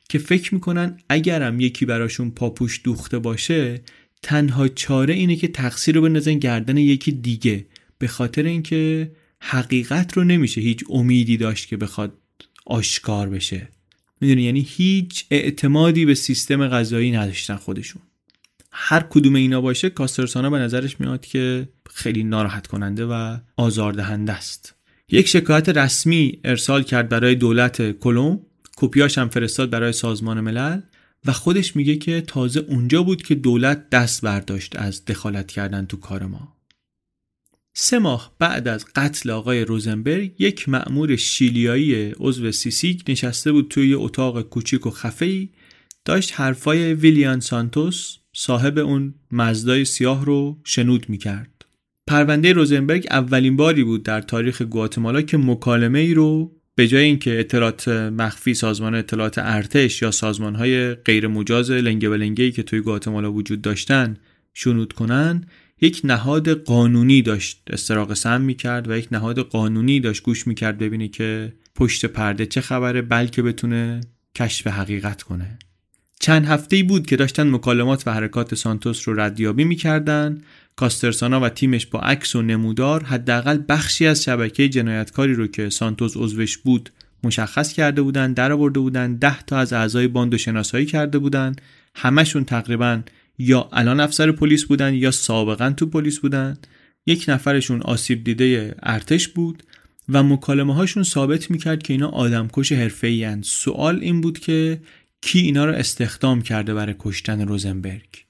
که 0.09 0.18
فکر 0.18 0.55
می‌کنن 0.55 0.98
اگرم 1.09 1.60
یکی 1.60 1.86
براشون 1.86 2.30
پاپوش 2.30 2.80
دوخته 2.85 3.18
باشه 3.18 3.80
تنها 4.22 4.68
چاره 4.68 5.14
اینه 5.14 5.36
که 5.36 5.48
تقصیر 5.48 5.94
رو 5.94 6.02
بندازن 6.02 6.35
گردن 6.35 6.76
یکی 6.76 7.12
دیگه 7.12 7.66
به 7.98 8.09
خاطر 8.09 8.43
اینکه 8.43 9.12
حقیقت 9.40 10.12
رو 10.16 10.24
نمیشه 10.24 10.60
هیچ 10.60 10.85
امیدی 10.90 11.36
داشت 11.36 11.68
که 11.68 11.76
بخواد 11.76 12.18
آشکار 12.66 13.28
بشه. 13.28 13.68
می‌دونی؟ 14.20 14.43
یعنی 14.43 14.66
هیچ 14.68 15.24
اعتمادی 15.30 16.05
به 16.05 16.14
سیستم 16.14 16.68
غذایی 16.68 17.10
نداشتن 17.10 17.56
خودشون. 17.56 18.02
هر 18.72 19.01
کدوم 19.10 19.35
اینا 19.35 19.60
باشه 19.60 19.90
کاسترسانا 19.90 20.51
به 20.51 20.59
نظرش 20.59 21.01
میاد 21.01 21.26
که 21.26 21.68
خیلی 21.94 22.24
ناراحت 22.24 22.66
کننده 22.66 23.06
و 23.06 23.36
آزاردهنده 23.56 24.32
است. 24.32 24.74
یک 25.10 25.28
شکایت 25.28 25.68
رسمی 25.68 26.40
ارسال 26.44 26.82
کرد 26.82 27.09
برای 27.09 27.35
دولت 27.35 27.98
کلوم 27.98 28.40
کپیاش 28.80 29.18
هم 29.18 29.28
فرستاد 29.28 29.70
برای 29.70 29.92
سازمان 29.92 30.40
ملل 30.40 30.80
و 31.26 31.32
خودش 31.32 31.76
میگه 31.76 31.96
که 31.96 32.20
تازه 32.20 32.60
اونجا 32.60 33.02
بود 33.02 33.22
که 33.22 33.34
دولت 33.34 33.90
دست 33.90 34.22
برداشت 34.22 34.76
از 34.76 35.05
دخالت 35.05 35.46
کردن 35.46 35.86
تو 35.86 35.96
کار 35.96 36.26
ما 36.26 36.56
سه 37.76 37.98
ماه 37.98 38.32
بعد 38.38 38.68
از 38.68 38.84
قتل 38.96 39.30
آقای 39.30 39.64
روزنبرگ 39.64 40.32
یک 40.38 40.68
مأمور 40.68 41.16
شیلیایی 41.16 42.12
عضو 42.20 42.52
سیسیک 42.52 43.05
نشسته 43.09 43.52
بود 43.52 43.68
توی 43.68 43.94
اتاق 43.94 44.42
کوچیک 44.42 44.86
و 44.86 44.90
خفه‌ای 44.90 45.48
داشت 46.05 46.32
حرفای 46.40 46.94
ویلیان 46.94 47.40
سانتوس 47.40 48.16
صاحب 48.36 48.78
اون 48.78 49.14
مزدای 49.32 49.84
سیاه 49.84 50.24
رو 50.24 50.60
شنود 50.64 51.09
می‌کرد. 51.09 51.64
پرونده 52.09 52.52
روزنبرگ 52.52 53.06
اولین 53.10 53.56
باری 53.56 53.84
بود 53.84 54.02
در 54.02 54.20
تاریخ 54.20 54.62
گواتمالا 54.62 55.22
که 55.22 55.36
مکالمه 55.36 55.98
ای 55.98 56.14
رو 56.14 56.57
به 56.78 56.88
جای 56.88 57.05
اینکه 57.05 57.40
اطلاعات 57.40 57.88
مخفی 57.88 58.55
سازمان 58.55 58.94
اطلاعات 58.94 59.38
ارتش 59.38 60.02
یا 60.02 60.10
سازمان 60.10 60.55
های 60.55 60.94
غیر 60.94 61.26
مجاز 61.26 61.70
لنگه 61.70 62.09
و 62.09 62.34
که 62.34 62.62
توی 62.62 62.80
گواتمالا 62.80 63.32
وجود 63.32 63.62
داشتن 63.62 64.16
شنود 64.55 64.92
کنن 64.92 65.44
یک 65.80 66.00
نهاد 66.05 66.48
قانونی 66.48 67.22
داشت 67.22 67.62
استراق 67.70 68.14
سم 68.14 68.40
می‌کرد 68.40 68.90
و 68.90 68.96
یک 68.96 69.09
نهاد 69.12 69.38
قانونی 69.38 70.00
داشت 70.00 70.22
گوش 70.22 70.46
می‌کرد 70.46 70.78
ببینه 70.78 71.09
که 71.09 71.52
پشت 71.74 72.06
پرده 72.06 72.46
چه 72.46 72.60
خبره 72.60 73.02
بلکه 73.02 73.42
بتونه 73.42 74.00
کشف 74.34 74.66
حقیقت 74.66 75.22
کنه. 75.22 75.59
چند 76.20 76.46
هفته 76.46 76.82
بود 76.82 77.06
که 77.06 77.16
داشتن 77.16 77.50
مکالمات 77.50 78.06
و 78.06 78.12
حرکات 78.14 78.55
سانتوس 78.55 79.09
رو 79.09 79.20
ردیابی 79.20 79.64
می‌کردن 79.64 80.40
کاسترسانا 80.78 81.40
و 81.40 81.48
تیمش 81.48 81.86
با 81.86 82.00
عکس 82.00 82.36
و 82.36 82.42
نمودار 82.42 83.05
حداقل 83.05 83.59
بخشی 83.68 84.06
از 84.06 84.24
شبکه 84.24 84.68
جنایتکاری 84.68 85.34
رو 85.34 85.46
که 85.46 85.70
سانتوس 85.70 86.16
عضوش 86.16 86.59
بود 86.59 86.90
مشخص 87.24 87.72
کرده 87.72 88.02
بودن 88.02 88.32
در 88.32 88.52
آورده 88.52 88.80
بودن 88.80 89.14
ده 89.14 89.42
تا 89.42 89.59
از 89.59 89.72
اعضای 89.72 90.09
باند 90.09 90.34
و 90.34 90.38
شناسایی 90.38 90.86
کرده 90.86 91.18
بودن. 91.18 91.56
همشون 91.94 92.44
تقریبا 92.44 93.00
یا 93.38 93.68
الان 93.72 94.00
افسر 94.00 94.32
پلیس 94.32 94.64
بودن 94.64 94.94
یا 94.94 95.10
سابقا 95.10 95.70
تو 95.70 95.86
پلیس 95.86 96.18
بودن. 96.18 96.59
یک 97.06 97.24
نفرشون 97.28 97.82
آسیب 97.82 98.24
دیده 98.24 98.74
ارتش 98.82 99.28
بود 99.28 99.62
و 100.09 100.22
مکالمه 100.22 100.74
هاشون 100.74 101.02
ثابت 101.02 101.50
می‌کرد 101.50 101.82
که 101.82 101.92
اینا 101.92 102.09
آدمکش 102.09 102.72
حرفه 102.72 103.38
سوال 103.42 103.98
این 104.00 104.20
بود 104.20 104.38
که 104.38 104.80
کی 105.22 105.38
اینا 105.38 105.64
رو 105.64 105.72
استخدام 105.72 106.42
کرده 106.42 106.74
برای 106.74 106.94
کشتن 106.98 107.48
روزنبرگ؟ 107.48 108.27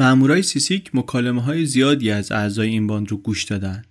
مامورای 0.00 0.42
سیسیک 0.42 0.90
مکالمه 0.94 1.42
های 1.42 1.66
زیادی 1.66 2.10
از 2.10 2.32
اعضای 2.32 2.68
این 2.68 2.86
باند 2.86 3.10
رو 3.10 3.16
گوش 3.16 3.44
دادن. 3.44 3.82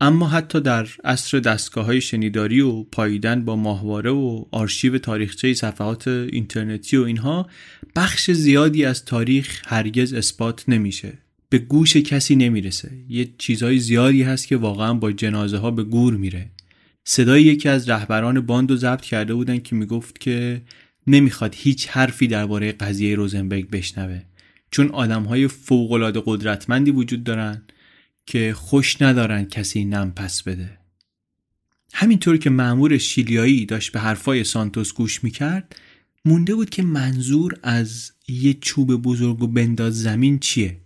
اما 0.00 0.28
حتی 0.28 0.60
در 0.60 0.88
عصر 1.04 1.38
دستگاه 1.38 1.84
های 1.84 2.00
شنیداری 2.00 2.60
و 2.60 2.82
پاییدن 2.82 3.44
با 3.44 3.56
ماهواره 3.56 4.10
و 4.10 4.44
آرشیو 4.50 4.98
تاریخچه 4.98 5.54
صفحات 5.54 6.08
اینترنتی 6.08 6.96
و 6.96 7.02
اینها 7.02 7.48
بخش 7.96 8.30
زیادی 8.30 8.84
از 8.84 9.04
تاریخ 9.04 9.62
هرگز 9.66 10.12
اثبات 10.12 10.64
نمیشه. 10.68 11.12
به 11.48 11.58
گوش 11.58 11.96
کسی 11.96 12.36
نمی‌رسه. 12.36 12.90
یه 13.08 13.28
چیزهای 13.38 13.78
زیادی 13.78 14.22
هست 14.22 14.46
که 14.46 14.56
واقعا 14.56 14.94
با 14.94 15.12
جنازه 15.12 15.58
ها 15.58 15.70
به 15.70 15.84
گور 15.84 16.16
میره. 16.16 16.50
صدای 17.04 17.42
یکی 17.42 17.68
از 17.68 17.88
رهبران 17.88 18.40
باند 18.40 18.70
رو 18.70 18.76
ضبط 18.76 19.00
کرده 19.00 19.34
بودن 19.34 19.58
که 19.58 19.76
می‌گفت 19.76 20.20
که 20.20 20.62
نمی‌خواد 21.06 21.54
هیچ 21.58 21.88
حرفی 21.88 22.26
درباره 22.26 22.72
قضیه 22.72 23.14
روزنبرگ 23.14 23.70
بشنوه. 23.70 24.22
چون 24.70 24.88
آدم 24.88 25.22
های 25.22 25.48
فوق 25.48 26.22
قدرتمندی 26.24 26.90
وجود 26.90 27.24
دارن 27.24 27.62
که 28.26 28.52
خوش 28.56 29.02
ندارن 29.02 29.44
کسی 29.44 29.84
نم 29.84 30.12
پس 30.16 30.42
بده. 30.42 30.78
همینطور 31.92 32.36
که 32.36 32.50
معمور 32.50 32.98
شیلیایی 32.98 33.66
داشت 33.66 33.92
به 33.92 34.00
حرفای 34.00 34.44
سانتوس 34.44 34.92
گوش 34.94 35.24
می‌کرد 35.24 35.76
مونده 36.24 36.54
بود 36.54 36.70
که 36.70 36.82
منظور 36.82 37.54
از 37.62 38.12
یه 38.28 38.54
چوب 38.54 38.96
بزرگ 39.02 39.42
و 39.42 39.46
بنداز 39.46 40.02
زمین 40.02 40.38
چیه. 40.38 40.80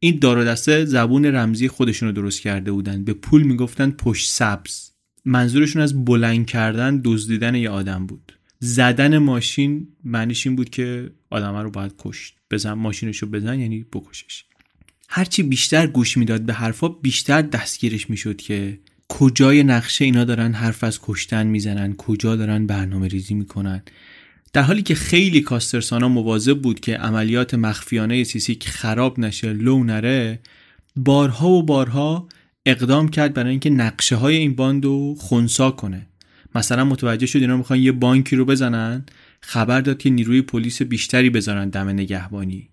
این 0.00 0.18
دار 0.18 0.38
و 0.38 0.44
دسته 0.44 0.84
زبون 0.84 1.26
رمزی 1.26 1.68
خودشون 1.68 2.08
رو 2.08 2.14
درست 2.14 2.40
کرده 2.40 2.72
بودن. 2.72 3.04
به 3.04 3.12
پول 3.12 3.42
می‌گفتن 3.42 3.90
پشت 3.90 4.30
سبز. 4.30 4.90
منظورشون 5.24 5.82
از 5.82 6.04
بلند 6.04 6.46
کردن 6.46 7.00
دزدیدن 7.04 7.54
یه 7.54 7.70
آدم 7.70 8.06
بود. 8.06 8.32
زدن 8.58 9.18
ماشین 9.18 9.88
معنیش 10.04 10.46
این 10.46 10.56
بود 10.56 10.70
که 10.70 11.10
آدم 11.30 11.56
رو 11.56 11.70
باید 11.70 11.94
کشت. 11.98 12.39
بزن 12.50 12.72
ماشینشو 12.72 13.26
بزن 13.26 13.60
یعنی 13.60 13.86
بکشش. 13.92 14.44
هرچی 15.08 15.42
بیشتر 15.42 15.86
گوش 15.86 16.16
می‌داد 16.16 16.42
به 16.42 16.52
حرفا 16.52 16.88
بیشتر 16.88 17.42
دستگیرش 17.42 18.10
می‌شد 18.10 18.36
که 18.36 18.78
کجای 19.08 19.62
نقشه 19.62 20.04
اینا 20.04 20.24
دارن 20.24 20.52
حرف 20.52 20.84
از 20.84 20.98
کشتن 21.02 21.46
می‌زنن 21.46 21.96
کجا 21.96 22.36
دارن 22.36 22.66
برنامه 22.66 23.08
ریزی 23.08 23.34
می‌کنن. 23.34 23.82
در 24.52 24.62
حالی 24.62 24.82
که 24.82 24.94
خیلی 24.94 25.40
کاسترسانا 25.40 26.08
مواظب 26.08 26.58
بود 26.58 26.80
که 26.80 26.96
عملیات 26.96 27.54
مخفیانه 27.54 28.24
سیسیک 28.24 28.68
خراب 28.68 29.20
نشه 29.20 29.52
لو 29.52 29.84
نره 29.84 30.40
بارها 30.96 31.48
و 31.48 31.62
بارها 31.62 32.28
اقدام 32.66 33.08
کرد 33.08 33.34
برای 33.34 33.50
اینکه 33.50 33.70
نقشه 33.70 34.16
های 34.16 34.36
این 34.36 34.54
باند 34.54 34.84
رو 34.84 35.14
خونسا 35.14 35.70
کنه. 35.70 36.06
مثلا 36.54 36.84
متوجه 36.84 37.26
شد 37.26 37.38
اینا 37.38 37.56
می‌خوان 37.56 37.78
یه 37.78 37.92
بانکی 37.92 38.36
رو 38.36 38.44
بزنن 38.44 39.04
خبر 39.42 39.80
داد 39.80 39.98
که 39.98 40.10
نیروی 40.10 40.42
پلیس 40.42 40.82
بیشتری 40.82 41.30
بذارن 41.30 41.68
دم 41.68 41.88
نگهبانی. 41.88 42.68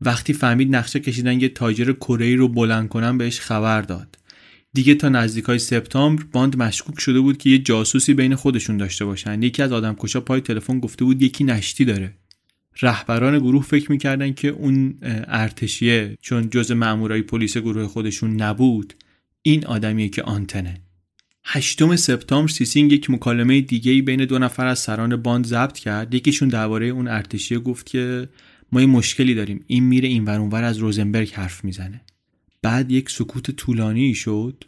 وقتی 0.00 0.32
فهمید 0.32 0.76
نقشه 0.76 1.00
کشیدن 1.00 1.40
یه 1.40 1.48
تاجر 1.48 1.92
کره 1.92 2.36
رو 2.36 2.48
بلند 2.48 2.88
کنن 2.88 3.18
بهش 3.18 3.40
خبر 3.40 3.82
داد. 3.82 4.18
دیگه 4.72 4.94
تا 4.94 5.08
نزدیک 5.08 5.44
های 5.44 5.58
سپتامبر 5.58 6.24
باند 6.32 6.56
مشکوک 6.56 7.00
شده 7.00 7.20
بود 7.20 7.38
که 7.38 7.50
یه 7.50 7.58
جاسوسی 7.58 8.14
بین 8.14 8.34
خودشون 8.34 8.76
داشته 8.76 9.04
باشن. 9.04 9.42
یکی 9.42 9.62
از 9.62 9.72
آدمکشا 9.72 10.20
پای 10.20 10.40
تلفن 10.40 10.80
گفته 10.80 11.04
بود 11.04 11.22
یکی 11.22 11.44
نشتی 11.44 11.84
داره. 11.84 12.14
رهبران 12.82 13.38
گروه 13.38 13.62
فکر 13.62 13.92
می‌کردن 13.92 14.32
که 14.32 14.48
اون 14.48 14.98
ارتشیه 15.28 16.18
چون 16.20 16.50
جز 16.50 16.72
مامورای 16.72 17.22
پلیس 17.22 17.56
گروه 17.56 17.86
خودشون 17.86 18.42
نبود 18.42 18.94
این 19.42 19.66
آدمیه 19.66 20.08
که 20.08 20.22
آنتنه. 20.22 20.80
هشتم 21.48 21.96
سپتامبر 21.96 22.52
سیسیک 22.52 22.92
یک 22.92 23.10
مکالمه 23.10 23.60
دیگه 23.60 24.02
بین 24.02 24.24
دو 24.24 24.38
نفر 24.38 24.66
از 24.66 24.78
سران 24.78 25.16
باند 25.16 25.46
ضبط 25.46 25.78
کرد. 25.78 26.14
یکیشون 26.14 26.48
درباره 26.48 26.86
اون 26.86 27.08
ارتشیه 27.08 27.58
گفت 27.58 27.86
که 27.86 28.28
ما 28.72 28.80
یه 28.80 28.86
مشکلی 28.86 29.34
داریم. 29.34 29.64
این 29.66 29.84
میره 29.84 30.08
این 30.08 30.24
ور 30.24 30.64
از 30.64 30.78
روزنبرگ 30.78 31.32
حرف 31.32 31.64
می‌زنه. 31.64 32.00
بعد 32.62 32.90
یک 32.90 33.10
سکوت 33.10 33.50
طولانی 33.50 34.14
شد. 34.14 34.64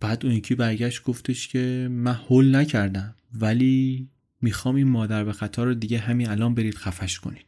بعد 0.00 0.26
اون 0.26 0.34
یکی 0.34 0.54
برگشت 0.54 1.02
گفتش 1.02 1.48
که 1.48 1.88
من 1.90 2.18
حل 2.28 2.54
نکردم 2.54 3.14
ولی 3.40 4.08
می‌خوام 4.42 4.74
این 4.74 4.88
مادر 4.88 5.24
به 5.24 5.32
خطا 5.32 5.64
رو 5.64 5.74
دیگه 5.74 5.98
همین 5.98 6.28
الان 6.28 6.54
برید 6.54 6.74
خفش 6.74 7.20
کنید. 7.20 7.46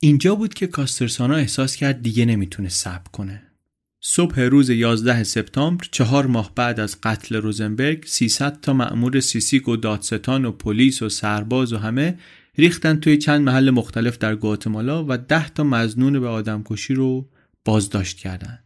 اینجا 0.00 0.34
بود 0.34 0.54
که 0.54 0.66
کاسترسانا 0.66 1.34
احساس 1.34 1.76
کرد 1.76 2.02
دیگه 2.02 2.24
نمی‌تونه 2.24 2.68
صبر 2.68 3.10
کنه. 3.12 3.42
صبح 4.06 4.40
روز 4.40 4.70
11 4.70 5.22
سپتامبر 5.22 5.84
چهار 5.90 6.26
ماه 6.26 6.52
بعد 6.54 6.80
از 6.80 7.00
قتل 7.02 7.36
روزنبرگ 7.36 8.04
300 8.06 8.60
تا 8.60 8.72
مأمور 8.72 9.20
سیسیک 9.20 9.68
و 9.68 9.76
دادستان 9.76 10.44
و 10.44 10.52
پلیس 10.52 11.02
و 11.02 11.08
سرباز 11.08 11.72
و 11.72 11.78
همه 11.78 12.18
ریختن 12.58 12.96
توی 12.96 13.16
چند 13.16 13.40
محل 13.40 13.70
مختلف 13.70 14.18
در 14.18 14.36
گواتمالا 14.36 15.04
و 15.08 15.16
10 15.16 15.48
تا 15.48 15.64
مزنون 15.64 16.20
به 16.20 16.28
آدمکشی 16.28 16.94
رو 16.94 17.28
بازداشت 17.64 18.16
کردند. 18.16 18.64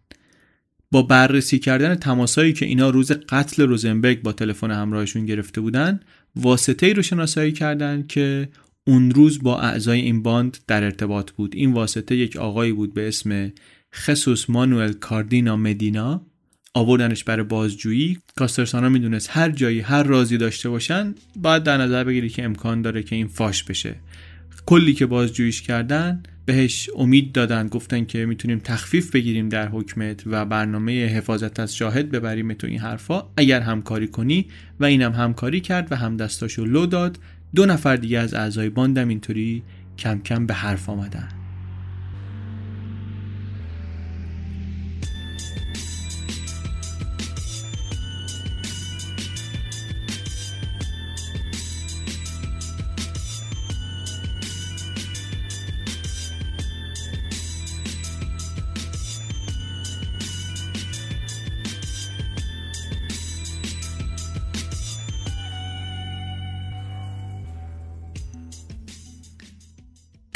با 0.91 1.03
بررسی 1.03 1.59
کردن 1.59 1.95
تماسایی 1.95 2.53
که 2.53 2.67
اینا 2.67 2.91
روز 2.91 3.13
قتل 3.13 3.63
روزنبرگ 3.63 4.23
با 4.23 4.33
تلفن 4.33 4.71
همراهشون 4.71 5.27
گرفته 5.27 5.61
بودن 5.61 6.01
واسطه 6.37 6.87
ای 6.87 6.95
رو 6.95 7.03
شناسایی 7.03 7.53
کردن 7.53 8.05
که 8.09 8.49
اون 8.87 9.11
روز 9.11 9.43
با 9.43 9.61
اعضای 9.61 10.01
این 10.01 10.23
باند 10.23 10.59
در 10.67 10.85
ارتباط 10.85 11.31
بود 11.31 11.55
این 11.57 11.73
واسطه 11.73 12.17
یک 12.17 12.37
آقایی 12.37 12.73
بود 12.73 12.95
به 12.95 13.09
اسم 13.09 13.53
خسوس 13.95 14.51
مانوئل 14.51 14.93
کاردینا 14.93 15.57
مدینا 15.57 16.23
آوردنش 16.75 17.25
برای 17.25 17.45
بازجویی. 17.45 18.19
کاسترسانا 18.37 18.89
می‌دونست 18.89 19.29
هر 19.33 19.51
جایی 19.51 19.81
هر 19.81 20.03
رازی 20.03 20.37
داشته 20.39 20.69
باشن 20.69 21.15
باید 21.37 21.63
در 21.63 21.77
نظر 21.77 22.05
بگیری 22.05 22.29
که 22.29 22.45
امکان 22.45 22.83
داره 22.83 23.03
که 23.03 23.17
این 23.17 23.27
فاش 23.27 23.65
بشه. 23.65 23.95
کلی 24.67 24.95
که 24.95 25.07
بازجوییش 25.07 25.63
کردن 25.63 26.23
بهش 26.47 26.91
امید 26.97 27.33
دادن 27.33 27.69
گفتن 27.69 28.05
که 28.05 28.27
می‌تونیم 28.27 28.59
تخفیف 28.59 29.11
بگیریم 29.11 29.49
در 29.49 29.69
حکمت 29.69 30.23
و 30.27 30.45
برنامه 30.45 31.07
حفاظت 31.07 31.61
از 31.61 31.77
شاهد 31.77 32.11
ببریم 32.11 32.53
تو 32.53 32.67
این 32.67 32.79
حرفا. 32.79 33.23
اگر 33.37 33.61
همکاری 33.61 34.09
کنی 34.09 34.47
و 34.81 34.85
اینم 34.85 35.13
همکاری 35.13 35.61
کرد 35.61 35.89
و 35.91 35.97
هم 35.97 36.17
دستاشو 36.17 36.65
لو 36.65 36.87
داد 36.87 37.19
دو 37.55 37.67
نفر 37.67 37.97
دیگه 37.97 38.19
از 38.19 38.35
اعضای 38.35 38.69
باندم 38.69 39.09
اینطوری 39.09 39.63
کم 39.99 40.19
کم 40.19 40.47
به 40.47 40.55
حرف 40.55 40.89
آمدن. 40.89 41.38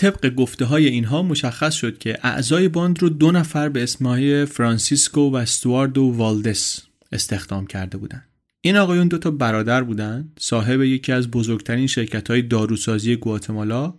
طبق 0.03 0.35
گفته 0.35 0.65
های 0.65 0.87
اینها 0.87 1.23
مشخص 1.23 1.74
شد 1.74 1.99
که 1.99 2.19
اعضای 2.23 2.69
باند 2.69 3.03
رو 3.03 3.09
دو 3.09 3.31
نفر 3.31 3.69
به 3.69 3.83
اسمهای 3.83 4.45
فرانسیسکو 4.45 5.20
و 5.20 5.37
استواردو 5.36 6.05
والدس 6.05 6.81
استخدام 7.12 7.66
کرده 7.66 7.99
بودند. 7.99 8.29
این 8.61 8.77
آقایون 8.77 9.09
دو 9.09 9.19
تا 9.19 9.31
برادر 9.31 9.83
بودند 9.83 10.33
صاحب 10.39 10.83
یکی 10.83 11.12
از 11.12 11.31
بزرگترین 11.31 11.87
شرکت 11.87 12.31
های 12.31 12.43
داروسازی 12.43 13.16
گواتمالا 13.16 13.95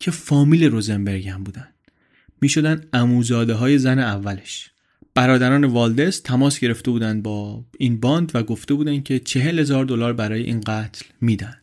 که 0.00 0.10
فامیل 0.10 0.64
روزنبرگ 0.64 1.28
هم 1.28 1.44
بودند. 1.44 1.74
می 2.40 2.48
شدن 2.48 2.84
عموزاده 2.92 3.54
های 3.54 3.78
زن 3.78 3.98
اولش. 3.98 4.70
برادران 5.14 5.64
والدس 5.64 6.20
تماس 6.20 6.58
گرفته 6.58 6.90
بودند 6.90 7.22
با 7.22 7.64
این 7.78 8.00
باند 8.00 8.30
و 8.34 8.42
گفته 8.42 8.74
بودند 8.74 9.04
که 9.04 9.18
چهل 9.18 9.58
هزار 9.58 9.84
دلار 9.84 10.12
برای 10.12 10.42
این 10.42 10.60
قتل 10.60 11.04
میدن. 11.20 11.56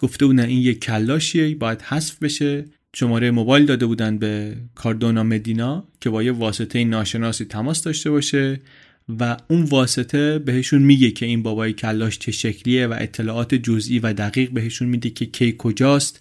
گفته 0.00 0.26
بودن 0.26 0.44
این 0.44 0.60
یک 0.60 0.80
کلاشیه 0.80 1.54
باید 1.54 1.82
حذف 1.82 2.22
بشه 2.22 2.64
شماره 2.96 3.30
موبایل 3.30 3.66
داده 3.66 3.86
بودن 3.86 4.18
به 4.18 4.56
کاردونا 4.74 5.22
مدینا 5.22 5.84
که 6.00 6.10
با 6.10 6.22
یه 6.22 6.32
واسطه 6.32 6.84
ناشناسی 6.84 7.44
تماس 7.44 7.82
داشته 7.82 8.10
باشه 8.10 8.60
و 9.08 9.36
اون 9.48 9.62
واسطه 9.62 10.38
بهشون 10.38 10.82
میگه 10.82 11.10
که 11.10 11.26
این 11.26 11.42
بابای 11.42 11.72
کلاش 11.72 12.18
چه 12.18 12.32
شکلیه 12.32 12.86
و 12.86 12.96
اطلاعات 12.98 13.54
جزئی 13.54 13.98
و 13.98 14.12
دقیق 14.12 14.50
بهشون 14.50 14.88
میده 14.88 15.10
که 15.10 15.26
کی 15.26 15.54
کجاست 15.58 16.20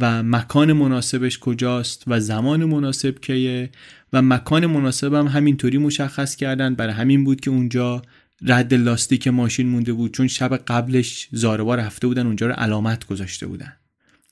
و 0.00 0.22
مکان 0.22 0.72
مناسبش 0.72 1.38
کجاست 1.38 2.04
و 2.06 2.20
زمان 2.20 2.64
مناسب 2.64 3.20
کیه 3.20 3.70
و 4.12 4.22
مکان 4.22 4.66
مناسب 4.66 5.14
هم 5.14 5.26
همینطوری 5.26 5.78
مشخص 5.78 6.36
کردن. 6.36 6.74
برای 6.74 6.92
همین 6.92 7.24
بود 7.24 7.40
که 7.40 7.50
اونجا 7.50 8.02
رد 8.42 8.74
لاستیک 8.74 9.28
ماشین 9.28 9.68
مونده 9.68 9.92
بود 9.92 10.14
چون 10.14 10.28
شب 10.28 10.56
قبلش 10.56 11.28
زاربا 11.32 11.74
رفته 11.74 12.06
بودن 12.06 12.26
اونجا 12.26 12.46
رو 12.46 12.52
علامت 12.52 13.06
گذاشته 13.06 13.46
بودن. 13.46 13.72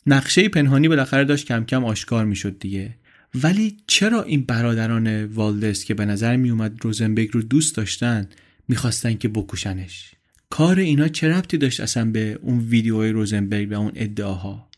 نقشه 0.09 0.49
پنهانی 0.49 0.89
بالاخره 0.89 1.25
داشت 1.25 1.47
کم 1.47 1.65
کم 1.65 1.85
آشکار 1.85 2.25
می‌شد 2.25 2.59
دیگه. 2.59 2.95
ولی 3.35 3.77
چرا 3.87 4.23
این 4.23 4.45
برادران 4.45 5.25
والدس 5.25 5.85
که 5.85 5.95
به 5.95 6.05
نظر 6.05 6.37
می 6.37 6.51
اومد 6.51 6.85
روزنبرگ 6.85 7.31
رو 7.33 7.43
دوست 7.43 7.77
داشتن 7.77 8.29
می‌خواستن 8.69 9.15
که 9.15 9.29
بکشنش؟ 9.29 10.15
کار 10.51 10.79
اینا 10.79 11.09
چه 11.09 11.29
ربطی 11.29 11.59
داشت 11.59 11.81
اصلا 11.81 12.11
به 12.11 12.39
اون 12.43 12.59
ویدیوهای 12.59 13.11
روزنبرگ 13.11 13.73
و 13.73 13.75
اون 13.75 13.93
ادعاها؟ 13.95 14.69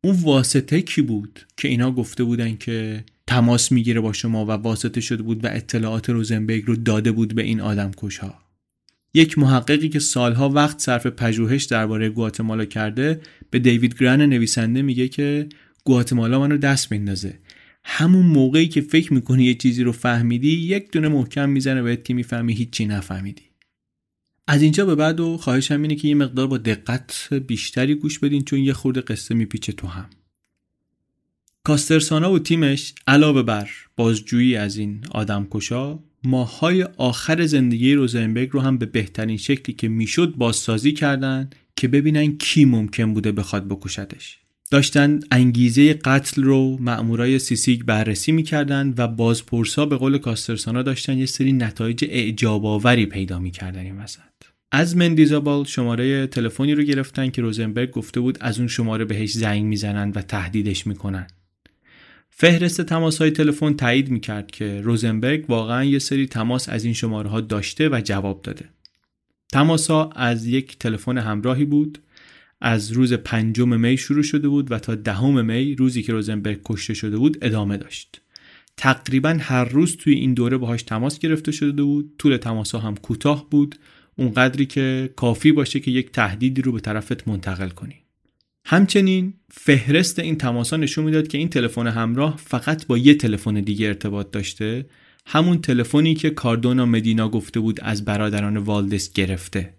اون 0.00 0.16
واسطه 0.22 0.82
کی 0.82 1.02
بود 1.02 1.40
که 1.56 1.68
اینا 1.68 1.92
گفته 1.92 2.24
بودن 2.24 2.56
که 2.56 3.04
تماس 3.26 3.72
می‌گیره 3.72 4.00
با 4.00 4.12
شما 4.12 4.46
و 4.46 4.50
واسطه 4.50 5.00
شده 5.00 5.22
بود 5.22 5.44
و 5.44 5.48
اطلاعات 5.50 6.10
روزنبرگ 6.10 6.64
رو 6.66 6.76
داده 6.76 7.12
بود 7.12 7.34
به 7.34 7.42
این 7.42 7.60
آدم 7.60 7.90
کشها 7.96 8.47
یک 9.18 9.38
محققی 9.38 9.88
که 9.88 9.98
سالها 9.98 10.48
وقت 10.48 10.78
صرف 10.78 11.06
پژوهش 11.06 11.64
درباره 11.64 12.08
گواتمالا 12.08 12.64
کرده 12.64 13.20
به 13.50 13.58
دیوید 13.58 13.98
گرن 13.98 14.22
نویسنده 14.22 14.82
میگه 14.82 15.08
که 15.08 15.48
گواتمالا 15.84 16.40
منو 16.40 16.56
دست 16.56 16.92
میندازه. 16.92 17.38
همون 17.84 18.26
موقعی 18.26 18.68
که 18.68 18.80
فکر 18.80 19.12
می‌کنی 19.12 19.44
یه 19.44 19.54
چیزی 19.54 19.82
رو 19.82 19.92
فهمیدی 19.92 20.50
یک 20.50 20.92
دونه 20.92 21.08
محکم 21.08 21.48
می‌زنه 21.48 21.82
بهت 21.82 22.04
که 22.04 22.14
می‌فهمی 22.14 22.54
هیچی 22.54 22.86
نفهمیدی. 22.86 23.42
از 24.46 24.62
اینجا 24.62 24.86
به 24.86 24.94
بعد 24.94 25.20
و 25.20 25.36
خواهشم 25.36 25.82
اینه 25.82 25.94
که 25.94 26.08
یه 26.08 26.14
مقدار 26.14 26.46
با 26.46 26.58
دقت 26.58 27.34
بیشتری 27.34 27.94
گوش 27.94 28.18
بدین 28.18 28.44
چون 28.44 28.58
یه 28.58 28.72
خورده 28.72 29.00
قصه 29.00 29.34
میپیچه 29.34 29.72
تو 29.72 29.86
هم. 29.86 30.10
کاسترسانا 31.64 32.32
و 32.32 32.38
تیمش 32.38 32.94
علاوه 33.06 33.42
بر 33.42 33.70
بازجویی 33.96 34.56
از 34.56 34.76
این 34.76 35.04
آدم 35.10 35.44
ماهای 36.28 36.82
آخر 36.82 37.46
زندگی 37.46 37.94
روزنبرگ 37.94 38.48
رو 38.52 38.60
هم 38.60 38.78
به 38.78 38.86
بهترین 38.86 39.36
شکلی 39.36 39.76
که 39.76 39.88
می‌شد 39.88 40.34
بازسازی 40.36 40.92
کردند 40.92 41.54
که 41.76 41.88
ببینن 41.88 42.36
کی 42.36 42.64
ممکن 42.64 43.14
بوده 43.14 43.32
بخواد 43.32 43.68
بکشدش. 43.68 44.38
داشتن 44.70 45.20
انگیزه 45.30 45.94
قتل 45.94 46.42
رو 46.42 46.78
مأمورای 46.80 47.38
سیسیگ 47.38 47.82
بررسی 47.82 48.32
می‌کردن 48.32 48.94
و 48.98 49.08
بازپرسا 49.08 49.86
به 49.86 49.96
قول 49.96 50.18
کاسترسانا 50.18 50.82
داشتن 50.82 51.18
یه 51.18 51.26
سری 51.26 51.52
نتایج 51.52 52.04
اعجاب 52.08 52.66
آوری 52.66 53.06
پیدا 53.06 53.38
می‌کردن 53.38 53.80
این 53.80 53.96
وسط. 53.96 54.20
از 54.72 54.96
مندیزابال 54.96 55.64
شماره 55.64 56.26
تلفنی 56.26 56.74
رو 56.74 56.82
گرفتن 56.82 57.30
که 57.30 57.42
روزنبرگ 57.42 57.90
گفته 57.90 58.20
بود 58.20 58.38
از 58.40 58.58
اون 58.58 58.68
شماره 58.68 59.04
بهش 59.04 59.32
زنگ 59.32 59.64
می‌زنن 59.64 60.10
و 60.10 60.22
تهدیدش 60.22 60.86
می‌کنن. 60.86 61.26
فهرست 62.40 62.80
تماس 62.80 63.18
های 63.18 63.30
تلفن 63.30 63.72
تایید 63.72 64.10
می‌کرد 64.10 64.50
که 64.50 64.80
روزنبرگ 64.80 65.44
واقعا 65.50 65.84
یه 65.84 65.98
سری 65.98 66.26
تماس 66.26 66.68
از 66.68 66.84
این 66.84 66.94
شماره 66.94 67.30
ها 67.30 67.40
داشته 67.40 67.88
و 67.88 68.00
جواب 68.04 68.42
داده. 68.42 68.68
تماس 69.52 69.90
ها 69.90 70.10
از 70.10 70.46
یک 70.46 70.78
تلفن 70.78 71.18
همراهی 71.18 71.64
بود 71.64 71.98
از 72.60 72.92
روز 72.92 73.12
پنجم 73.12 73.80
می 73.80 73.96
شروع 73.96 74.22
شده 74.22 74.48
بود 74.48 74.72
و 74.72 74.78
تا 74.78 74.94
دهم 74.94 75.44
می 75.44 75.74
روزی 75.74 76.02
که 76.02 76.12
روزنبرگ 76.12 76.60
کشته 76.64 76.94
شده 76.94 77.16
بود 77.16 77.38
ادامه 77.42 77.76
داشت. 77.76 78.20
تقریبا 78.76 79.38
هر 79.40 79.64
روز 79.64 79.96
توی 79.96 80.14
این 80.14 80.34
دوره 80.34 80.56
باهاش 80.56 80.82
تماس 80.82 81.18
گرفته 81.18 81.52
شده 81.52 81.82
بود 81.82 82.14
طول 82.18 82.36
تماس 82.36 82.74
ها 82.74 82.80
هم 82.80 82.96
کوتاه 82.96 83.50
بود 83.50 83.76
اونقدری 84.16 84.66
که 84.66 85.10
کافی 85.16 85.52
باشه 85.52 85.80
که 85.80 85.90
یک 85.90 86.10
تهدیدی 86.10 86.62
رو 86.62 86.72
به 86.72 86.80
طرفت 86.80 87.28
منتقل 87.28 87.68
کنی 87.68 87.94
همچنین 88.70 89.34
فهرست 89.50 90.18
این 90.18 90.38
تماس 90.38 90.72
نشون 90.72 91.04
می‌داد 91.04 91.28
که 91.28 91.38
این 91.38 91.48
تلفن 91.48 91.86
همراه 91.86 92.36
فقط 92.36 92.86
با 92.86 92.98
یه 92.98 93.14
تلفن 93.14 93.54
دیگه 93.54 93.86
ارتباط 93.86 94.30
داشته 94.30 94.86
همون 95.26 95.60
تلفنی 95.60 96.14
که 96.14 96.30
کاردونا 96.30 96.86
مدینا 96.86 97.28
گفته 97.28 97.60
بود 97.60 97.80
از 97.80 98.04
برادران 98.04 98.56
والدس 98.56 99.12
گرفته. 99.12 99.74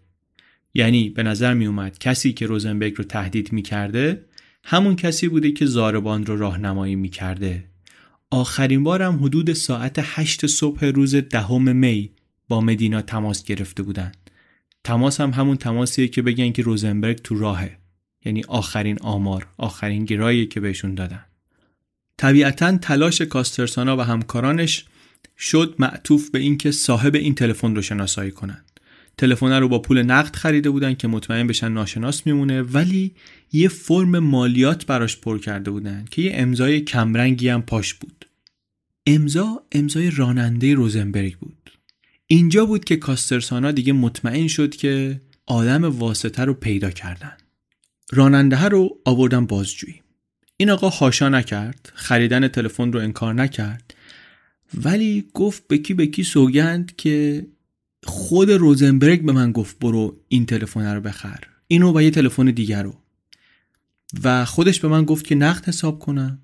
یعنی 0.74 1.10
به 1.10 1.24
نظر 1.24 1.54
می 1.54 1.66
اومد 1.66 2.00
کسی 2.00 2.34
که 2.34 2.46
روزنبرگ 2.46 2.96
رو 2.96 3.04
تهدید 3.04 3.54
می 3.54 3.62
کرده 3.62 4.26
همون 4.64 4.96
کسی 4.96 5.28
بوده 5.28 5.52
که 5.52 5.66
زاربان 5.66 6.26
رو 6.26 6.38
راهنمایی 6.38 6.96
می 6.96 7.10
کرده 7.10 7.64
آخرین 8.32 8.84
بارم 8.84 9.24
حدود 9.24 9.54
ساعت 9.54 9.96
هشت 10.02 10.48
صبح 10.48 10.86
روز 10.86 11.16
دهم 11.16 11.76
می 11.76 12.12
با 12.48 12.62
مدینا 12.62 13.02
تماس 13.02 13.44
گرفته 13.44 13.84
بودن. 13.84 14.12
تماس 14.84 15.22
هم 15.22 15.30
همون 15.30 15.58
تماسیه 15.58 16.08
که 16.08 16.22
بگن 16.22 16.52
که 16.52 16.62
روزنبرگ 16.62 17.18
تو 17.18 17.40
راهه. 17.40 17.80
یعنی 18.26 18.44
آخرین 18.48 18.98
آمار 19.02 19.48
آخرین 19.58 20.06
گرایی 20.06 20.46
که 20.46 20.60
بهشون 20.60 20.96
دادن. 20.96 21.26
طبیعتا 22.18 22.78
تلاش 22.78 23.22
کاسترسانا 23.22 23.98
و 23.98 24.02
همکارانش 24.02 24.86
شد 25.38 25.76
معطوف 25.80 26.30
به 26.30 26.40
اینکه 26.40 26.72
صاحب 26.72 27.16
این 27.16 27.36
تلفن 27.36 27.76
رو 27.76 27.82
شناسایی 27.82 28.32
کنن. 28.32 28.66
تلفن 29.18 29.60
رو 29.60 29.68
با 29.68 29.80
پول 29.80 30.02
نقد 30.04 30.36
خریده 30.36 30.70
بودن 30.70 30.94
که 30.94 31.08
مطمئن 31.08 31.48
بشن 31.48 31.72
ناشناس 31.72 32.28
میمونه 32.28 32.62
ولی 32.62 33.12
یه 33.52 33.68
فرم 33.68 34.20
مالیات 34.20 34.86
براش 34.86 35.18
پر 35.18 35.40
کرده 35.40 35.72
بودن 35.72 36.06
که 36.12 36.22
یه 36.22 36.32
امضای 36.36 36.82
کمرنگی 36.82 37.50
هم 37.50 37.62
پاش 37.62 37.94
بود. 37.94 38.26
امضا 39.08 39.64
امضای 39.72 40.12
راننده 40.12 40.74
روزنبرگ 40.74 41.38
بود. 41.38 41.72
اینجا 42.28 42.66
بود 42.66 42.86
که 42.86 42.96
کاسترسانا 42.96 43.72
دیگه 43.72 43.94
مطمئن 43.94 44.48
شد 44.48 44.76
که 44.76 45.22
آدم 45.46 45.84
واسطه 45.84 46.46
رو 46.46 46.54
پیدا 46.54 46.90
کردن. 46.90 47.38
راننده 48.12 48.64
رو 48.64 48.98
آوردن 49.06 49.46
بازجویی. 49.46 50.02
این 50.58 50.70
آقا 50.70 50.90
هاشا 50.90 51.30
نکرد 51.30 51.92
خریدن 51.96 52.48
تلفن 52.48 52.92
رو 52.92 53.00
انکار 53.00 53.34
نکرد 53.34 53.94
ولی 54.74 55.26
گفت 55.34 55.68
به 55.68 55.78
کی 55.78 55.94
به 55.94 56.08
کی 56.08 56.24
سوگند 56.24 56.96
که 56.96 57.46
خود 58.04 58.52
روزنبرگ 58.52 59.26
به 59.26 59.32
من 59.32 59.52
گفت 59.52 59.80
برو 59.80 60.18
این 60.28 60.46
تلفن 60.46 60.96
رو 60.96 61.02
بخر. 61.02 61.44
اینو 61.68 61.98
و 61.98 62.02
یه 62.02 62.12
تلفن 62.12 62.46
دیگر 62.46 62.84
رو. 62.84 62.94
و 64.24 64.46
خودش 64.46 64.80
به 64.80 64.88
من 64.88 65.06
گفت 65.06 65.26
که 65.26 65.36
نقد 65.36 65.66
حساب 65.66 66.00
کنم 66.00 66.40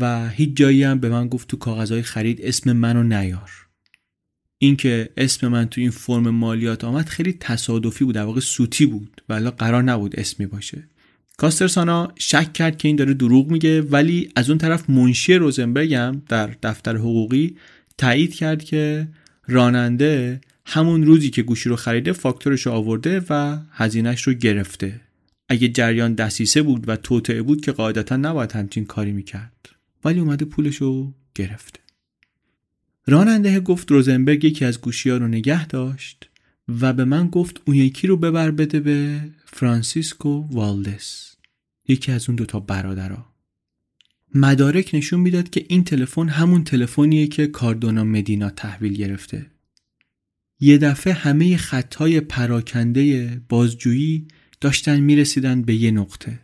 و 0.00 0.28
هیچ 0.28 0.56
جایی 0.56 0.82
هم 0.82 1.00
به 1.00 1.08
من 1.08 1.28
گفت 1.28 1.48
تو 1.48 1.56
کاغذهای 1.56 2.02
خرید 2.02 2.40
اسم 2.42 2.72
منو 2.72 3.02
نیار. 3.02 3.65
اینکه 4.58 5.08
اسم 5.16 5.48
من 5.48 5.64
تو 5.64 5.80
این 5.80 5.90
فرم 5.90 6.30
مالیات 6.30 6.84
آمد 6.84 7.06
خیلی 7.06 7.32
تصادفی 7.40 8.04
بود 8.04 8.14
در 8.14 8.24
واقع 8.24 8.40
سوتی 8.40 8.86
بود 8.86 9.22
ولی 9.28 9.50
قرار 9.50 9.82
نبود 9.82 10.20
اسمی 10.20 10.46
باشه. 10.46 10.88
کاسترسانا 11.36 12.12
شک 12.18 12.52
کرد 12.52 12.78
که 12.78 12.88
این 12.88 12.96
داره 12.96 13.14
دروغ 13.14 13.50
میگه 13.50 13.82
ولی 13.82 14.30
از 14.36 14.50
اون 14.50 14.58
طرف 14.58 14.90
منشی 14.90 15.34
روزنبرگ 15.34 15.94
هم 15.94 16.22
در 16.28 16.46
دفتر 16.62 16.96
حقوقی 16.96 17.56
تایید 17.98 18.34
کرد 18.34 18.64
که 18.64 19.08
راننده 19.46 20.40
همون 20.66 21.06
روزی 21.06 21.30
که 21.30 21.42
گوشی 21.42 21.68
رو 21.68 21.76
خریده 21.76 22.12
فاکتورش 22.12 22.66
رو 22.66 22.72
آورده 22.72 23.22
و 23.30 23.58
هزینهش 23.70 24.22
رو 24.22 24.32
گرفته. 24.32 25.00
اگه 25.48 25.68
جریان 25.68 26.14
دسیسه 26.14 26.62
بود 26.62 26.88
و 26.88 26.96
توطعه 26.96 27.42
بود 27.42 27.60
که 27.60 27.72
قاعدتا 27.72 28.16
نباید 28.16 28.52
همچین 28.52 28.84
کاری 28.84 29.12
می‌کرد. 29.12 29.68
ولی 30.04 30.20
اومده 30.20 30.44
پولش 30.44 30.76
رو 30.76 31.14
گرفته. 31.34 31.85
راننده 33.06 33.60
گفت 33.60 33.90
روزنبرگ 33.90 34.44
یکی 34.44 34.64
از 34.64 34.80
گوشی 34.80 35.10
ها 35.10 35.16
رو 35.16 35.28
نگه 35.28 35.66
داشت 35.66 36.30
و 36.68 36.92
به 36.92 37.04
من 37.04 37.28
گفت 37.28 37.60
اون 37.64 37.76
یکی 37.76 38.06
رو 38.06 38.16
ببر 38.16 38.50
بده 38.50 38.80
به 38.80 39.20
فرانسیسکو 39.46 40.48
والدس 40.50 41.36
یکی 41.88 42.12
از 42.12 42.28
اون 42.28 42.36
دوتا 42.36 42.60
برادرها. 42.60 43.36
مدارک 44.34 44.90
نشون 44.94 45.20
می‌داد 45.20 45.50
که 45.50 45.66
این 45.68 45.84
تلفن 45.84 46.28
همون 46.28 46.64
تلفنیه 46.64 47.26
که 47.26 47.46
کاردونا 47.46 48.04
مدینا 48.04 48.50
تحویل 48.50 48.92
گرفته. 48.92 49.46
یه 50.60 50.78
دفعه 50.78 51.12
همه 51.12 51.56
خطهای 51.56 52.20
پراکنده 52.20 53.28
بازجویی 53.48 54.28
داشتن 54.60 55.00
می‌رسیدن 55.00 55.62
به 55.62 55.74
یه 55.74 55.90
نقطه. 55.90 56.40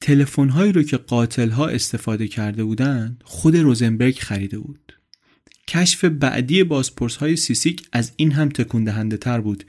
تلفن‌هایی 0.00 0.72
رو 0.72 0.82
که 0.82 0.96
قاتلها 0.96 1.68
استفاده 1.68 2.28
کرده 2.28 2.64
بودن 2.64 3.18
خود 3.24 3.56
روزنبرگ 3.56 4.18
خریده 4.18 4.58
بود. 4.58 4.83
کشف 5.68 6.04
بعدی 6.04 6.64
بازپرس 6.64 7.16
های 7.16 7.36
سیسیک 7.36 7.88
از 7.92 8.12
این 8.16 8.32
هم 8.32 8.48
تکون 8.48 8.84
دهنده 8.84 9.16
تر 9.16 9.40
بود. 9.40 9.64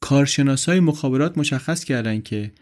کارشناس 0.00 0.68
های 0.68 0.80
مخابرات 0.80 1.38
مشخص 1.38 1.84
کردند 1.84 2.24
که 2.24 2.52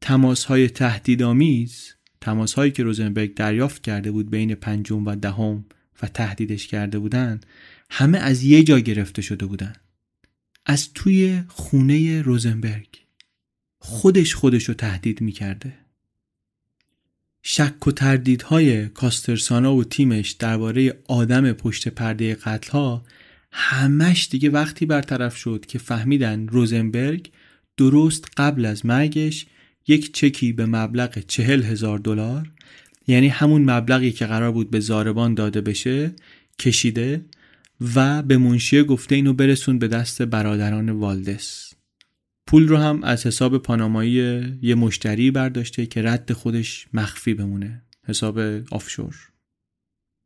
تماس 0.00 0.44
های 0.44 0.68
تهدیدآمیز 0.68 1.94
تماس 2.20 2.54
هایی 2.54 2.72
که 2.72 2.82
روزنبرگ 2.82 3.34
دریافت 3.34 3.82
کرده 3.82 4.10
بود 4.10 4.30
بین 4.30 4.54
پنجم 4.54 5.06
و 5.06 5.16
دهم 5.16 5.64
و 6.02 6.06
تهدیدش 6.06 6.66
کرده 6.66 6.98
بودند 6.98 7.46
همه 7.90 8.18
از 8.18 8.42
یه 8.42 8.62
جا 8.62 8.78
گرفته 8.78 9.22
شده 9.22 9.46
بودند. 9.46 9.80
از 10.66 10.92
توی 10.92 11.42
خونه 11.48 12.22
روزنبرگ. 12.22 12.88
خودش 13.78 14.34
خودش 14.34 14.64
رو 14.64 14.74
تهدید 14.74 15.20
می‌کرده. 15.20 15.72
شک 17.42 17.86
و 17.86 17.92
تردیدهای 17.92 18.88
کاسترسانا 18.88 19.74
و 19.74 19.84
تیمش 19.84 20.30
درباره 20.30 20.98
آدم 21.08 21.52
پشت 21.52 21.88
پرده 21.88 22.34
قتلها 22.34 23.04
همش 23.52 24.28
دیگه 24.30 24.50
وقتی 24.50 24.86
برطرف 24.86 25.36
شد 25.36 25.66
که 25.68 25.78
فهمیدن 25.78 26.48
روزنبرگ 26.48 27.30
درست 27.76 28.26
قبل 28.36 28.64
از 28.64 28.86
مرگش 28.86 29.46
یک 29.86 30.14
چکی 30.14 30.52
به 30.52 30.66
مبلغ 30.66 31.18
چهل 31.18 31.62
هزار 31.62 31.98
دلار 31.98 32.50
یعنی 33.06 33.28
همون 33.28 33.70
مبلغی 33.70 34.12
که 34.12 34.26
قرار 34.26 34.52
بود 34.52 34.70
به 34.70 34.80
زاربان 34.80 35.34
داده 35.34 35.60
بشه 35.60 36.12
کشیده 36.58 37.24
و 37.94 38.22
به 38.22 38.36
منشیه 38.36 38.82
گفته 38.82 39.14
اینو 39.14 39.32
برسون 39.32 39.78
به 39.78 39.88
دست 39.88 40.22
برادران 40.22 40.90
والدس. 40.90 41.69
پول 42.50 42.68
رو 42.68 42.76
هم 42.76 43.04
از 43.04 43.26
حساب 43.26 43.58
پانامایی 43.58 44.42
یه 44.62 44.74
مشتری 44.74 45.30
برداشته 45.30 45.86
که 45.86 46.02
رد 46.02 46.32
خودش 46.32 46.86
مخفی 46.92 47.34
بمونه. 47.34 47.82
حساب 48.06 48.38
آفشور. 48.70 49.16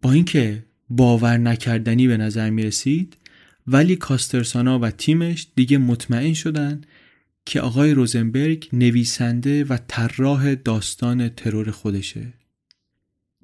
با 0.03 0.13
اینکه 0.13 0.65
باور 0.91 1.37
نکردنی 1.37 2.09
به 2.09 2.17
نظر 2.17 2.51
می 2.51 2.63
رسید 2.63 3.17
ولی 3.67 3.97
کاسترسانا 3.97 4.79
و 4.79 4.91
تیمش 4.91 5.47
دیگه 5.57 5.79
مطمئن 5.79 6.33
شدن 6.35 6.81
که 7.47 7.61
آقای 7.61 7.95
روزنبرگ 7.95 8.69
نویسنده 8.73 9.65
و 9.65 9.79
طراح 9.89 10.55
داستان 10.55 11.29
ترور 11.29 11.71
خودشه. 11.71 12.33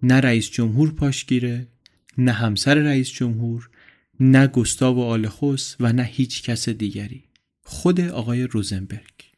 نه 0.02 0.14
رئیس 0.14 0.50
جمهور 0.50 0.92
پاشگیره 0.92 1.66
نه 2.18 2.32
همسر 2.32 2.74
رئیس 2.74 3.10
جمهور 3.10 3.70
نه 4.20 4.46
گستاو 4.46 5.02
آلخوس 5.02 5.76
و 5.80 5.92
نه 5.92 6.02
هیچ 6.02 6.42
کس 6.42 6.68
دیگری. 6.68 7.29
خود 7.70 8.00
آقای 8.00 8.42
روزنبرگ. 8.42 9.32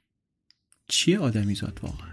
چیه 0.89 1.19
آدمیزاد 1.19 1.81
واقعا؟ 1.83 2.12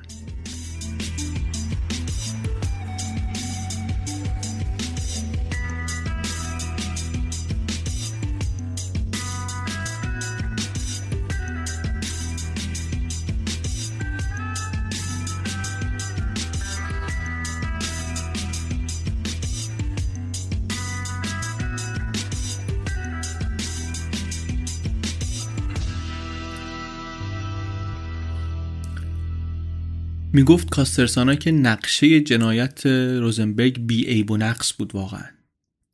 می‌گفت 30.40 30.70
کاسترسانا 30.70 31.36
که 31.36 31.52
نقشه 31.52 32.22
جنایت 32.22 32.86
روزنبرگ 33.22 33.86
بی 33.86 34.06
عیب 34.06 34.32
و 34.32 34.38
نقص 34.38 34.74
بود 34.78 34.96
واقعا. 34.96 35.26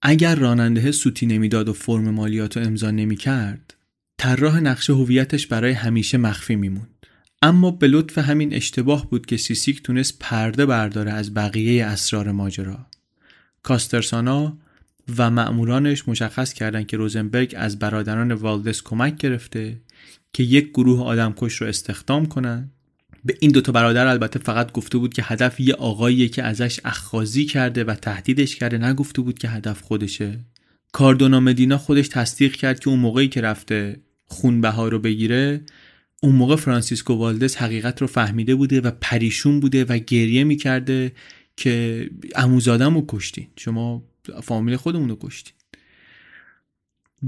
اگر 0.02 0.36
راننده 0.36 0.92
سوتی 0.92 1.26
نمی‌داد 1.26 1.70
و 1.70 1.74
فرم 1.74 2.10
مالیات 2.10 2.58
رو 2.58 2.66
امضا 2.66 2.92
نمی‌کرد 2.92 3.74
طراح 4.18 4.60
نقشه 4.60 4.94
هویتش 4.94 5.48
برای 5.48 5.72
همیشه 5.72 6.18
مخفی 6.18 6.56
میموند. 6.56 7.06
اما 7.42 7.72
به 7.72 7.88
لطف 7.88 8.18
همین 8.18 8.54
اشتباه 8.54 9.10
بود 9.10 9.26
که 9.26 9.38
سیسیک 9.38 9.84
تونست 9.84 10.18
پرده 10.20 10.66
برداره 10.66 11.12
از 11.12 11.34
بقیه 11.34 11.86
اسرار 11.86 12.32
ماجرا. 12.32 12.86
کاسترسانا 13.64 14.58
و 15.18 15.32
مأمورانش 15.32 16.08
مشخص 16.08 16.54
کردند 16.54 16.88
که 16.88 16.98
روزنبرگ 16.98 17.54
از 17.58 17.80
برادران 17.80 18.32
والدس 18.32 18.82
کمک 18.82 19.18
گرفته 19.18 19.82
که 20.34 20.44
یک 20.44 20.70
گروه 20.70 21.04
آدمکش 21.04 21.54
رو 21.54 21.68
استخدام 21.68 22.26
کنند 22.26 22.72
به 23.26 23.38
این 23.40 23.52
دوتا 23.52 23.72
برادر 23.72 24.08
البته 24.08 24.40
فقط 24.40 24.72
گفته 24.72 24.98
بود 24.98 25.14
که 25.14 25.24
هدف 25.26 25.60
یه 25.60 25.74
آقاییه 25.74 26.30
که 26.30 26.44
ازش 26.44 26.80
اخخازی 26.86 27.46
کرده 27.46 27.84
و 27.84 27.96
تهدیدش 27.96 28.56
کرده 28.56 28.78
نگفته 28.78 29.22
بود 29.22 29.40
که 29.40 29.50
هدف 29.50 29.82
خودشه. 29.82 30.40
کاردونا 30.92 31.40
مدینا 31.40 31.78
خودش 31.78 32.08
تصدیق 32.08 32.56
کرد 32.56 32.80
که 32.80 32.90
اون 32.90 33.00
موقعی 33.00 33.28
که 33.28 33.42
رفته 33.42 34.00
خونبها 34.26 34.88
رو 34.88 35.00
بگیره 35.00 35.62
اون 36.24 36.36
موقع 36.36 36.56
فرانسیسکو 36.56 37.14
والدز 37.14 37.56
حقیقت 37.56 38.02
رو 38.02 38.08
فهمیده 38.08 38.56
بوده 38.56 38.82
و 38.82 38.92
پریشون 39.02 39.60
بوده 39.60 39.86
و 39.86 39.98
گریه 39.98 40.44
می‌کرده 40.44 41.12
که 41.58 42.06
اموزادم 42.36 42.96
رو 42.96 43.06
کشتین. 43.08 43.48
شما 43.58 44.04
فامیل 44.44 44.76
خودمون 44.76 45.10
رو 45.10 45.18
کشتین. 45.22 45.54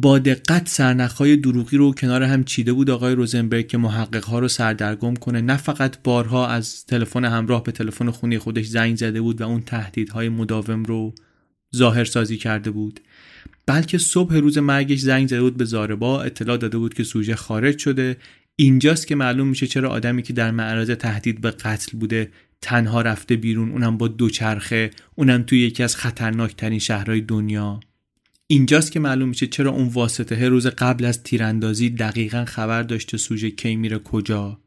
با 0.02 0.20
دقت 0.20 0.70
سرنخهای 0.70 1.36
دروغی 1.36 1.78
رو 1.78 1.94
کنار 1.94 2.24
هم 2.24 2.44
چیده 2.44 2.74
بود 2.74 2.90
آقای 2.90 3.16
روزنبرگ 3.16 3.68
که 3.68 3.78
محققها 3.78 4.40
رو 4.40 4.48
سردرگم 4.48 5.14
کنه. 5.14 5.42
نه 5.42 5.58
فقط 5.58 5.98
بارها 6.04 6.48
از 6.48 6.86
تلفن 6.86 7.26
همراه 7.26 7.64
به 7.64 7.72
تلفن 7.72 8.10
خونی 8.10 8.38
خودش 8.38 8.66
زنگ 8.66 8.96
زده 8.96 9.22
بود 9.22 9.42
و 9.42 9.44
اون 9.44 9.62
تهدیدهای 9.62 10.30
مداوم 10.30 10.84
رو 10.84 11.14
ظاهر 11.76 12.06
سازی 12.06 12.38
کرده 12.38 12.72
بود 12.72 13.00
بلکه 13.66 13.98
صبح 13.98 14.36
روز 14.36 14.58
مرگش 14.58 15.00
زنگ 15.00 15.28
زده 15.28 15.42
بود 15.42 15.58
به 15.58 15.66
زاربا 15.66 16.22
اطلاع 16.22 16.58
داده 16.58 16.78
بود 16.78 16.94
که 16.94 17.04
سوژه 17.04 17.36
خارج 17.36 17.78
شده. 17.78 18.18
اینجاست 18.56 19.08
که 19.08 19.16
معلوم 19.16 19.48
میشه 19.48 19.68
چرا 19.68 19.90
آدمی 19.90 20.24
که 20.24 20.34
در 20.34 20.52
معرض 20.52 20.90
تهدید 20.90 21.42
به 21.42 21.52
قتل 21.52 21.98
بوده 21.98 22.32
تنها 22.62 23.02
رفته 23.02 23.36
بیرون 23.36 23.72
اونم 23.72 23.98
با 23.98 24.08
دوچرخه 24.08 24.92
اونم 25.16 25.44
توی 25.44 25.60
یکی 25.60 25.84
از 25.84 25.96
خطرناکترین 25.96 26.80
شهرهای 26.80 27.22
دنیا. 27.22 27.80
اینجاست 28.50 28.92
که 28.92 29.00
معلوم 29.00 29.30
میشه 29.30 29.48
چرا 29.48 29.72
اون 29.72 29.88
واسطه 29.88 30.50
روز 30.50 30.68
قبل 30.68 31.06
از 31.06 31.24
تیراندازی 31.24 31.90
دقیقا 31.90 32.46
خبر 32.46 32.84
داشته 32.84 33.18
سوژه 33.18 33.52
کی 33.52 33.76
میره 33.76 34.00
کجا. 34.00 34.60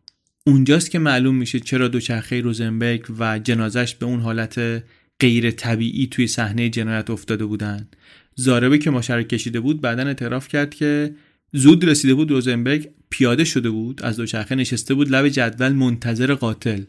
اونجاست 0.47 0.91
که 0.91 0.99
معلوم 0.99 1.35
میشه 1.35 1.61
چرا 1.61 1.89
دوچرخه 1.89 2.41
روزنبرگ 2.41 3.07
و 3.19 3.39
جنازش 3.39 3.95
به 3.95 4.07
اون 4.07 4.21
حالت 4.21 4.85
غیر 5.21 5.51
طبیعی 5.51 6.07
توی 6.07 6.27
صحنه 6.27 6.69
جنایت 6.69 7.11
افتاده 7.11 7.45
بودن. 7.45 7.89
زاربه 8.35 8.79
که 8.79 8.91
مشارک 8.91 9.29
کشیده 9.29 9.61
بود 9.61 9.81
بعدا 9.81 10.03
اعتراف 10.03 10.49
کرد 10.49 10.75
که 10.75 11.15
زود 11.53 11.85
رسیده 11.85 12.15
بود 12.15 12.31
روزنبرگ 12.31 12.89
پیاده 13.11 13.45
شده 13.45 13.71
بود 13.71 14.03
از 14.03 14.17
دوچرخه 14.17 14.55
نشسته 14.55 14.95
بود 14.95 15.11
لب 15.11 15.29
جدول 15.29 15.73
منتظر 15.73 16.35
قاتل. 16.35 16.83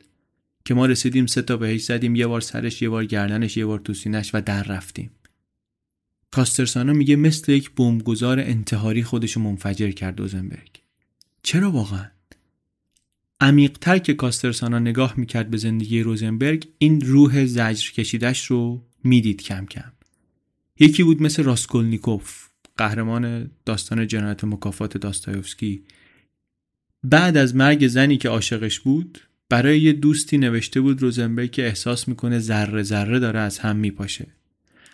که 0.65 0.73
ما 0.73 0.85
رسیدیم 0.85 1.25
سه 1.25 1.41
تا 1.41 1.57
بهش 1.57 1.83
زدیم 1.83 2.15
یه 2.15 2.27
بار 2.27 2.41
سرش 2.41 2.81
یه 2.81 2.89
بار 2.89 3.05
گردنش 3.05 3.57
یه 3.57 3.65
بار 3.65 3.79
تو 3.79 3.93
سینش 3.93 4.31
و 4.33 4.41
در 4.41 4.63
رفتیم. 4.63 5.11
کاسترسانا 6.31 6.93
میگه 6.93 7.15
مثل 7.15 7.51
یک 7.51 7.71
بمبگذار 7.71 8.39
انتحاری 8.39 9.03
خودشو 9.03 9.39
منفجر 9.39 9.91
کرد 9.91 10.19
روزنبرگ 10.19 10.81
چرا 11.43 11.71
واقعا؟ 11.71 12.05
عمیقتر 13.41 13.97
که 13.97 14.13
کاسترسانا 14.13 14.79
نگاه 14.79 15.13
می‌کرد 15.17 15.49
به 15.49 15.57
زندگی 15.57 16.01
روزنبرگ 16.01 16.67
این 16.77 17.01
روح 17.01 17.45
زجر 17.45 17.91
کشیدش 17.91 18.45
رو 18.45 18.85
می‌دید 19.03 19.41
کم 19.41 19.65
کم. 19.65 19.91
یکی 20.79 21.03
بود 21.03 21.21
مثل 21.21 21.43
راسکولنیکوف 21.43 22.47
قهرمان 22.77 23.51
داستان 23.65 24.07
جنایت 24.07 24.43
مکافات 24.43 24.97
داستایوفسکی. 24.97 25.83
بعد 27.03 27.37
از 27.37 27.55
مرگ 27.55 27.87
زنی 27.87 28.17
که 28.17 28.29
عاشقش 28.29 28.79
بود 28.79 29.19
برای 29.49 29.81
یه 29.81 29.93
دوستی 29.93 30.37
نوشته 30.37 30.81
بود 30.81 31.01
روزنبرگ 31.01 31.51
که 31.51 31.65
احساس 31.65 32.07
می‌کنه 32.07 32.39
ذره 32.39 32.83
ذره 32.83 33.19
داره 33.19 33.39
از 33.39 33.59
هم 33.59 33.75
میپاشه. 33.75 34.27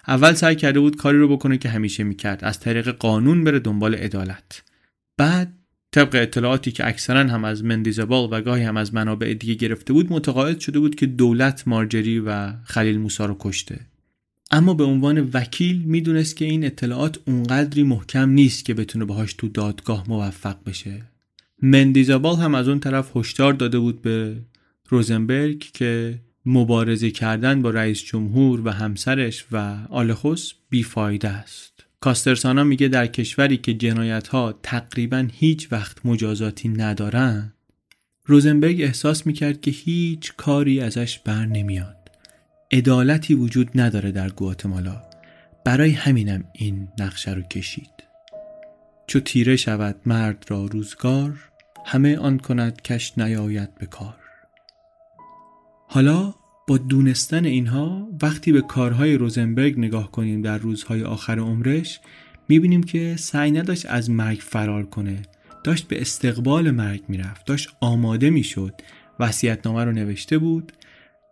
اول 0.07 0.33
سعی 0.33 0.55
کرده 0.55 0.79
بود 0.79 0.95
کاری 0.95 1.17
رو 1.17 1.27
بکنه 1.27 1.57
که 1.57 1.69
همیشه 1.69 2.03
می‌کرد. 2.03 2.43
از 2.43 2.59
طریق 2.59 2.89
قانون 2.89 3.43
بره 3.43 3.59
دنبال 3.59 3.95
عدالت. 3.95 4.63
بعد 5.17 5.53
طبق 5.91 6.15
اطلاعاتی 6.15 6.71
که 6.71 6.87
اکثرا 6.87 7.19
هم 7.19 7.45
از 7.45 7.63
مندیزبال 7.63 8.29
و 8.31 8.41
گاهی 8.41 8.63
هم 8.63 8.77
از 8.77 8.93
منابع 8.93 9.33
دیگه 9.33 9.53
گرفته 9.53 9.93
بود 9.93 10.13
متقاعد 10.13 10.59
شده 10.59 10.79
بود 10.79 10.95
که 10.95 11.05
دولت 11.05 11.67
مارجری 11.67 12.19
و 12.19 12.51
خلیل 12.63 12.99
موسا 12.99 13.25
رو 13.25 13.35
کشته. 13.39 13.79
اما 14.51 14.73
به 14.73 14.83
عنوان 14.83 15.29
وکیل 15.33 15.81
می‌دونست 15.85 16.35
که 16.35 16.45
این 16.45 16.65
اطلاعات 16.65 17.19
اونقدری 17.25 17.83
محکم 17.83 18.29
نیست 18.29 18.65
که 18.65 18.73
بتونه 18.73 19.05
باهاش 19.05 19.33
تو 19.33 19.47
دادگاه 19.47 20.05
موفق 20.07 20.57
بشه. 20.65 21.01
مندیزابال 21.61 22.35
هم 22.35 22.55
از 22.55 22.67
اون 22.67 22.79
طرف 22.79 23.17
هشدار 23.17 23.53
داده 23.53 23.79
بود 23.79 24.01
به 24.01 24.35
روزنبرگ 24.89 25.59
که 25.59 26.19
مبارزه 26.47 27.11
کردن 27.11 27.61
با 27.61 27.69
رئیس 27.69 28.03
جمهور 28.03 28.61
و 28.67 28.69
همسرش 28.69 29.45
و 29.51 29.77
آلخوس 29.89 30.53
بیفایده 30.69 31.29
است. 31.29 31.85
کاسترسانا 31.99 32.63
میگه 32.63 32.87
در 32.87 33.07
کشوری 33.07 33.57
که 33.57 33.73
جنایت 33.73 34.27
ها 34.27 34.59
تقریبا 34.63 35.27
هیچ 35.33 35.71
وقت 35.71 36.05
مجازاتی 36.05 36.69
ندارن 36.69 37.53
روزنبرگ 38.25 38.81
احساس 38.81 39.27
می‌کرد 39.27 39.61
که 39.61 39.71
هیچ 39.71 40.33
کاری 40.37 40.79
ازش 40.79 41.19
بر 41.19 41.45
نمیاد. 41.45 41.97
عدالتی 42.71 43.33
وجود 43.33 43.69
نداره 43.75 44.11
در 44.11 44.29
گواتمالا. 44.29 45.01
برای 45.65 45.91
همینم 45.91 46.43
این 46.53 46.87
نقشه 46.99 47.33
رو 47.33 47.41
کشید. 47.41 48.03
چو 49.07 49.19
تیره 49.19 49.55
شود 49.55 49.95
مرد 50.05 50.45
را 50.47 50.65
روزگار 50.65 51.39
همه 51.85 52.17
آن 52.17 52.37
کند 52.37 52.81
کش 52.81 53.17
نیاید 53.17 53.75
به 53.75 53.85
کار. 53.85 54.26
حالا 55.89 56.33
با 56.67 56.77
دونستن 56.77 57.45
اینها 57.45 58.09
وقتی 58.21 58.51
به 58.51 58.61
کارهای 58.61 59.15
روزنبرگ 59.15 59.79
نگاه 59.79 60.11
کنیم 60.11 60.41
در 60.41 60.57
روزهای 60.57 61.03
آخر 61.03 61.39
عمرش 61.39 61.99
می‌بینیم 62.49 62.83
که 62.83 63.15
سعی 63.19 63.51
نداشت 63.51 63.85
از 63.85 64.09
مرگ 64.09 64.37
فرار 64.37 64.85
کنه. 64.85 65.21
داشت 65.63 65.87
به 65.87 66.01
استقبال 66.01 66.71
مرگ 66.71 67.01
می‌رفت. 67.07 67.45
داشت 67.45 67.69
آماده 67.79 68.29
می‌شد. 68.29 68.73
وصیتنامه 69.19 69.83
رو 69.83 69.91
نوشته 69.91 70.37
بود. 70.37 70.71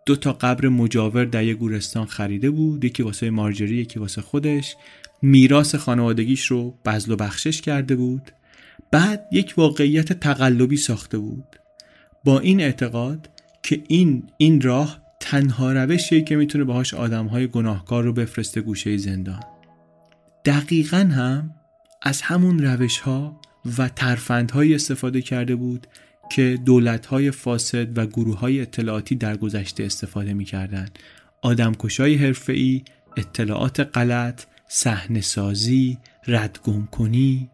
دو 0.06 0.16
تا 0.16 0.32
قبر 0.32 0.68
مجاور 0.68 1.24
در 1.24 1.44
یه 1.44 1.54
گورستان 1.54 2.06
خریده 2.06 2.50
بود. 2.50 2.84
یکی 2.84 3.02
واسه 3.02 3.30
مارجری 3.30 3.76
یکی 3.76 3.98
واسه 3.98 4.22
خودش. 4.22 4.76
میراث 5.22 5.74
خانوادگیش 5.74 6.46
رو 6.46 6.78
بزل 6.84 7.12
و 7.12 7.16
بخشش 7.16 7.60
کرده 7.60 7.96
بود. 7.96 8.30
بعد 8.90 9.26
یک 9.32 9.54
واقعیت 9.56 10.12
تقلبی 10.12 10.76
ساخته 10.76 11.18
بود. 11.18 11.56
با 12.24 12.40
این 12.40 12.60
اعتقاد 12.60 13.28
که 13.66 13.82
این 13.88 14.22
این 14.36 14.60
راه 14.60 15.02
تنها 15.20 15.72
روشیه 15.72 16.20
که 16.20 16.36
می‌تونه 16.36 16.64
باهاش 16.64 16.94
آدمهای 16.94 17.46
گناهکار 17.46 18.04
رو 18.04 18.12
بفرسته 18.12 18.60
گوشه 18.60 18.96
زندان 18.96 19.40
دقیقا 20.44 20.96
هم 20.96 21.54
از 22.02 22.22
همون 22.22 22.58
روش 22.58 22.98
ها 22.98 23.40
و 23.78 23.88
ترفندهایی 23.88 24.74
استفاده 24.74 25.22
کرده 25.22 25.56
بود 25.56 25.86
که 26.32 26.58
دولتهای 26.64 27.30
فاسد 27.30 27.98
و 27.98 28.06
گروه 28.06 28.38
های 28.38 28.60
اطلاعاتی 28.60 29.14
در 29.14 29.36
گذشته 29.36 29.84
استفاده 29.84 30.34
می‌کردند. 30.34 30.98
آدمکشای 31.42 32.14
حرفه‌ای، 32.14 32.82
اطلاعات 33.16 33.80
غلط، 33.80 34.42
صحنه 34.68 35.20
سازی، 35.20 35.98
ردگم 36.26 36.86
کنی 36.86 37.50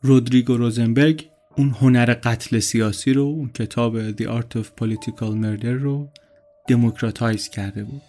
رودریگو 0.00 0.56
روزنبرگ 0.56 1.31
اون 1.56 1.74
هنر 1.80 2.14
قتل 2.14 2.58
سیاسی 2.58 3.12
رو 3.12 3.22
اون 3.22 3.48
کتاب 3.48 4.16
The 4.16 4.24
Art 4.24 4.58
of 4.58 4.66
Political 4.80 5.32
Murder 5.42 5.64
رو 5.64 6.08
دموکراتایز 6.68 7.48
کرده 7.48 7.84
بود. 7.84 8.02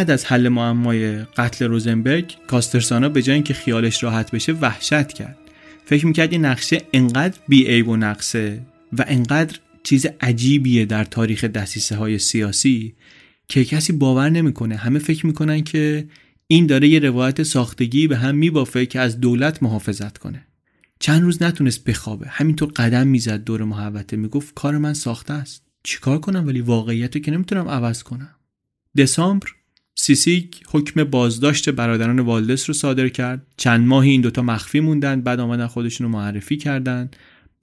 بعد 0.00 0.10
از 0.10 0.24
حل 0.24 0.48
معمای 0.48 1.22
قتل 1.22 1.64
روزنبرگ 1.64 2.34
کاسترسانا 2.46 3.08
به 3.08 3.22
جای 3.22 3.34
اینکه 3.34 3.54
خیالش 3.54 4.02
راحت 4.02 4.30
بشه 4.30 4.52
وحشت 4.52 5.12
کرد. 5.12 5.36
فکر 5.84 6.06
می‌کرد 6.06 6.32
این 6.32 6.44
نقشه 6.44 6.82
انقدر 6.92 7.38
بیعیب 7.48 7.88
و 7.88 7.96
نقصه 7.96 8.62
و 8.98 9.04
انقدر 9.08 9.58
چیز 9.82 10.06
عجیبیه 10.20 10.84
در 10.84 11.04
تاریخ 11.04 11.44
دستیسه 11.44 11.96
های 11.96 12.18
سیاسی 12.18 12.94
که 13.48 13.64
کسی 13.64 13.92
باور 13.92 14.30
نمی‌کنه. 14.30 14.76
همه 14.76 14.98
فکر 14.98 15.26
می‌کنن 15.26 15.62
که 15.64 16.08
این 16.46 16.66
داره 16.66 16.88
یه 16.88 16.98
روایت 16.98 17.42
ساختگی 17.42 18.06
به 18.06 18.16
هم 18.16 18.34
میبافه 18.34 18.86
که 18.86 19.00
از 19.00 19.20
دولت 19.20 19.62
محافظت 19.62 20.18
کنه. 20.18 20.46
چند 21.00 21.22
روز 21.22 21.42
نتونست 21.42 21.84
بخوابه. 21.84 22.26
همینطور 22.28 22.68
قدم 22.68 23.06
می‌زد 23.06 23.44
دور 23.44 23.64
محوطه. 23.64 24.16
می‌گفت 24.16 24.54
کار 24.54 24.78
من 24.78 24.94
ساخته 24.94 25.32
است. 25.32 25.62
چیکار 25.82 26.18
کنم؟ 26.20 26.46
ولی 26.46 26.60
واقعیت 26.60 27.22
که 27.22 27.30
نمی‌تونم 27.30 27.68
عوض 27.68 28.02
کنم. 28.02 28.34
دسامبر 28.96 29.48
سیسیک 30.02 30.60
حکم 30.70 31.04
بازداشت 31.04 31.70
برادران 31.70 32.20
والدس 32.20 32.70
رو 32.70 32.74
صادر 32.74 33.08
کرد. 33.08 33.46
چند 33.56 33.86
ماهی 33.86 34.10
این 34.10 34.20
دوتا 34.20 34.42
مخفی 34.42 34.80
موندن 34.80 35.20
بعد 35.20 35.40
آمدن 35.40 35.66
خودشون 35.66 36.06
رو 36.06 36.12
معرفی 36.12 36.56
کردن 36.56 37.10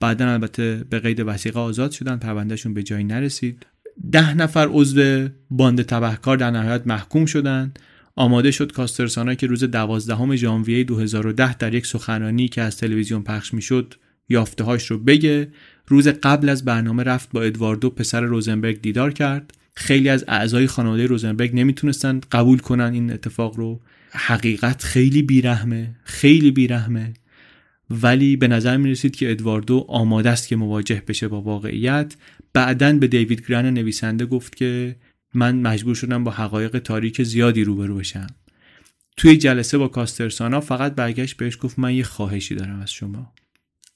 بعدا 0.00 0.32
البته 0.32 0.84
به 0.90 0.98
قید 0.98 1.20
وثیقه 1.20 1.60
آزاد 1.60 1.90
شدن 1.90 2.16
پروندهشون 2.16 2.74
به 2.74 2.82
جایی 2.82 3.04
نرسید. 3.04 3.66
ده 4.12 4.34
نفر 4.34 4.68
عضو 4.70 5.28
باند 5.50 5.82
تبهکار 5.82 6.36
در 6.36 6.50
نهایت 6.50 6.86
محکوم 6.86 7.26
شدند. 7.26 7.78
آماده 8.16 8.50
شد 8.50 8.72
کاسترسانا 8.72 9.34
که 9.34 9.46
روز 9.46 9.64
12 9.64 10.36
ژانویه 10.36 10.84
2010 10.84 11.54
در 11.54 11.74
یک 11.74 11.86
سخنرانی 11.86 12.48
که 12.48 12.62
از 12.62 12.76
تلویزیون 12.76 13.22
پخش 13.22 13.54
می‌شد 13.54 13.94
یافتههاش 14.28 14.90
رو 14.90 14.98
بگه. 14.98 15.48
روز 15.86 16.08
قبل 16.08 16.48
از 16.48 16.64
برنامه 16.64 17.02
رفت 17.02 17.30
با 17.32 17.42
ادواردو 17.42 17.90
پسر 17.90 18.20
روزنبرگ 18.20 18.80
دیدار 18.80 19.12
کرد. 19.12 19.52
خیلی 19.78 20.08
از 20.08 20.24
اعضای 20.28 20.66
خانواده 20.66 21.06
روزنبرگ 21.06 21.50
نمی‌تونستند 21.54 22.26
قبول 22.32 22.58
کنن 22.58 22.92
این 22.92 23.12
اتفاق 23.12 23.56
رو. 23.56 23.80
حقیقت 24.10 24.82
خیلی 24.82 25.22
بیرحمه 25.22 25.94
خیلی 26.04 26.50
بیرحمه. 26.50 27.14
ولی 27.90 28.36
به 28.36 28.48
نظر 28.48 28.76
می 28.76 28.90
رسید 28.90 29.16
که 29.16 29.30
ادواردو 29.30 29.84
آماده 29.88 30.30
است 30.30 30.48
که 30.48 30.56
مواجه 30.56 31.02
بشه 31.08 31.28
با 31.28 31.40
واقعیت. 31.40 32.14
بعدا 32.52 32.92
به 32.92 33.06
دیوید 33.06 33.46
گرن 33.48 33.66
نویسنده 33.66 34.26
گفت 34.26 34.56
که 34.56 34.96
من 35.34 35.60
مجبور 35.60 35.94
شدم 35.94 36.24
با 36.24 36.30
حقایق 36.30 36.78
تاریک 36.78 37.22
زیادی 37.22 37.64
روبرو 37.64 37.96
بشم. 37.96 38.26
توی 39.16 39.36
جلسه 39.36 39.78
با 39.78 39.88
کاسترسانا 39.88 40.60
فقط 40.60 40.94
برگشت 40.94 41.36
بهش 41.36 41.58
گفت 41.60 41.78
من 41.78 41.94
یه 41.94 42.04
خواهشی 42.04 42.54
دارم 42.54 42.80
از 42.80 42.92
شما. 42.92 43.32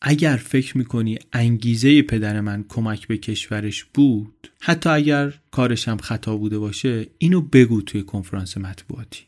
اگر 0.04 0.36
فکر 0.36 0.78
می‌کنی 0.78 1.18
انگیزه 1.32 2.02
پدر 2.02 2.40
من 2.40 2.64
کمک 2.68 3.08
به 3.08 3.16
کشورش 3.16 3.84
بود 3.84 4.50
حتی 4.60 4.90
اگر 4.90 5.34
کارش 5.50 5.88
هم 5.88 5.96
خطا 5.96 6.36
بوده 6.36 6.58
باشه 6.58 7.06
اینو 7.18 7.40
بگو 7.40 7.82
توی 7.82 8.02
کنفرانس 8.02 8.58
مطبوعاتی. 8.58 9.22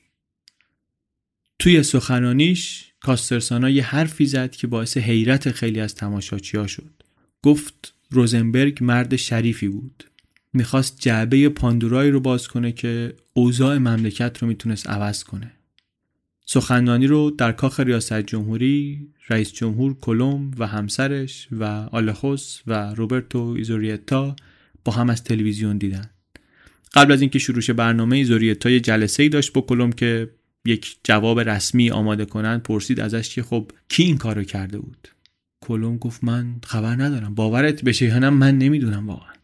توی 1.58 1.82
سخنانیش 1.82 2.84
کاسترسانا 3.00 3.70
یه 3.70 3.84
حرفی 3.84 4.26
زد 4.26 4.50
که 4.50 4.66
باعث 4.66 4.96
حیرت 4.96 5.50
خیلی 5.50 5.80
از 5.80 5.94
تماشاچیها 5.94 6.66
شد. 6.66 6.92
گفت 7.42 7.94
روزنبرگ 8.10 8.78
مرد 8.80 9.16
شریفی 9.16 9.68
بود. 9.68 10.04
می‌خواست 10.52 11.00
جعبه 11.00 11.48
پاندورایی 11.48 12.10
رو 12.10 12.20
باز 12.20 12.48
کنه 12.48 12.72
که 12.72 13.14
اوضاع 13.32 13.78
مملکت 13.78 14.38
رو 14.38 14.48
می‌تونست 14.48 14.88
عوض 14.90 15.24
کنه. 15.24 15.50
سخنرانی 16.46 17.06
رو 17.06 17.30
در 17.30 17.52
کاخ 17.52 17.80
ریاست 17.80 18.20
جمهوری 18.20 19.08
رئیس 19.28 19.52
جمهور 19.52 19.94
کلوم 19.94 20.50
و 20.58 20.66
همسرش 20.66 21.48
و 21.52 21.64
آلخوس 21.92 22.60
و 22.66 22.94
روبرتو 22.94 23.38
ایزوریتا 23.38 24.36
با 24.84 24.92
هم 24.92 25.10
از 25.10 25.24
تلویزیون 25.24 25.78
دیدن. 25.78 26.10
قبل 26.94 27.12
از 27.12 27.20
اینکه 27.20 27.38
شروع 27.38 27.62
برنامه 27.62 28.16
ایزوریتا 28.16 28.70
یه 28.70 28.80
جلسه 28.80 29.22
ای 29.22 29.28
داشت 29.28 29.52
با 29.52 29.60
کلوم 29.60 29.92
که 29.92 30.30
یک 30.64 30.96
جواب 31.04 31.40
رسمی 31.40 31.90
آماده 31.90 32.24
کنند 32.24 32.62
پرسید 32.62 33.00
ازش 33.00 33.34
که 33.34 33.42
خب 33.42 33.70
کی 33.88 34.02
این 34.02 34.18
کارو 34.18 34.44
کرده 34.44 34.78
بود؟ 34.78 35.08
کلوم 35.60 35.98
گفت 35.98 36.24
من 36.24 36.54
خبر 36.64 37.02
ندارم. 37.02 37.34
باورت 37.34 37.84
بشه 37.84 38.06
یا 38.06 38.30
من 38.30 38.58
نمی‌دونم 38.58 39.08
واقعا. 39.08 39.34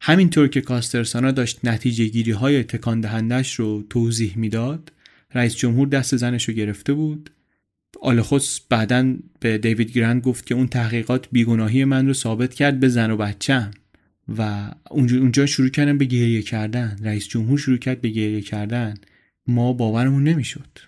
همینطور 0.00 0.48
که 0.48 0.60
کاسترسانا 0.60 1.30
داشت 1.30 1.64
نتیجه 1.64 2.04
گیری 2.04 2.32
های 2.32 2.62
تکان 2.62 3.00
دهندش 3.00 3.54
رو 3.54 3.84
توضیح 3.90 4.38
می‌داد 4.38 4.92
رئیس 5.34 5.56
جمهور 5.56 5.88
دست 5.88 6.16
زنش 6.16 6.48
رو 6.48 6.54
گرفته 6.54 6.92
بود 6.92 7.30
آلخوس 8.02 8.60
بعدا 8.68 9.14
به 9.40 9.58
دیوید 9.58 9.92
گرند 9.92 10.22
گفت 10.22 10.46
که 10.46 10.54
اون 10.54 10.68
تحقیقات 10.68 11.28
بیگناهی 11.32 11.84
من 11.84 12.06
رو 12.06 12.12
ثابت 12.12 12.54
کرد 12.54 12.80
به 12.80 12.88
زن 12.88 13.10
و 13.10 13.16
بچم 13.16 13.70
و 14.38 14.70
اونجا 14.90 15.46
شروع 15.46 15.68
کردن 15.68 15.98
به 15.98 16.04
گریه 16.04 16.42
کردن 16.42 16.96
رئیس 17.02 17.28
جمهور 17.28 17.58
شروع 17.58 17.78
کرد 17.78 18.00
به 18.00 18.08
گریه 18.08 18.40
کردن. 18.40 18.94
ما 19.46 19.72
باورمون 19.72 20.24
نمی‌شد. 20.24 20.78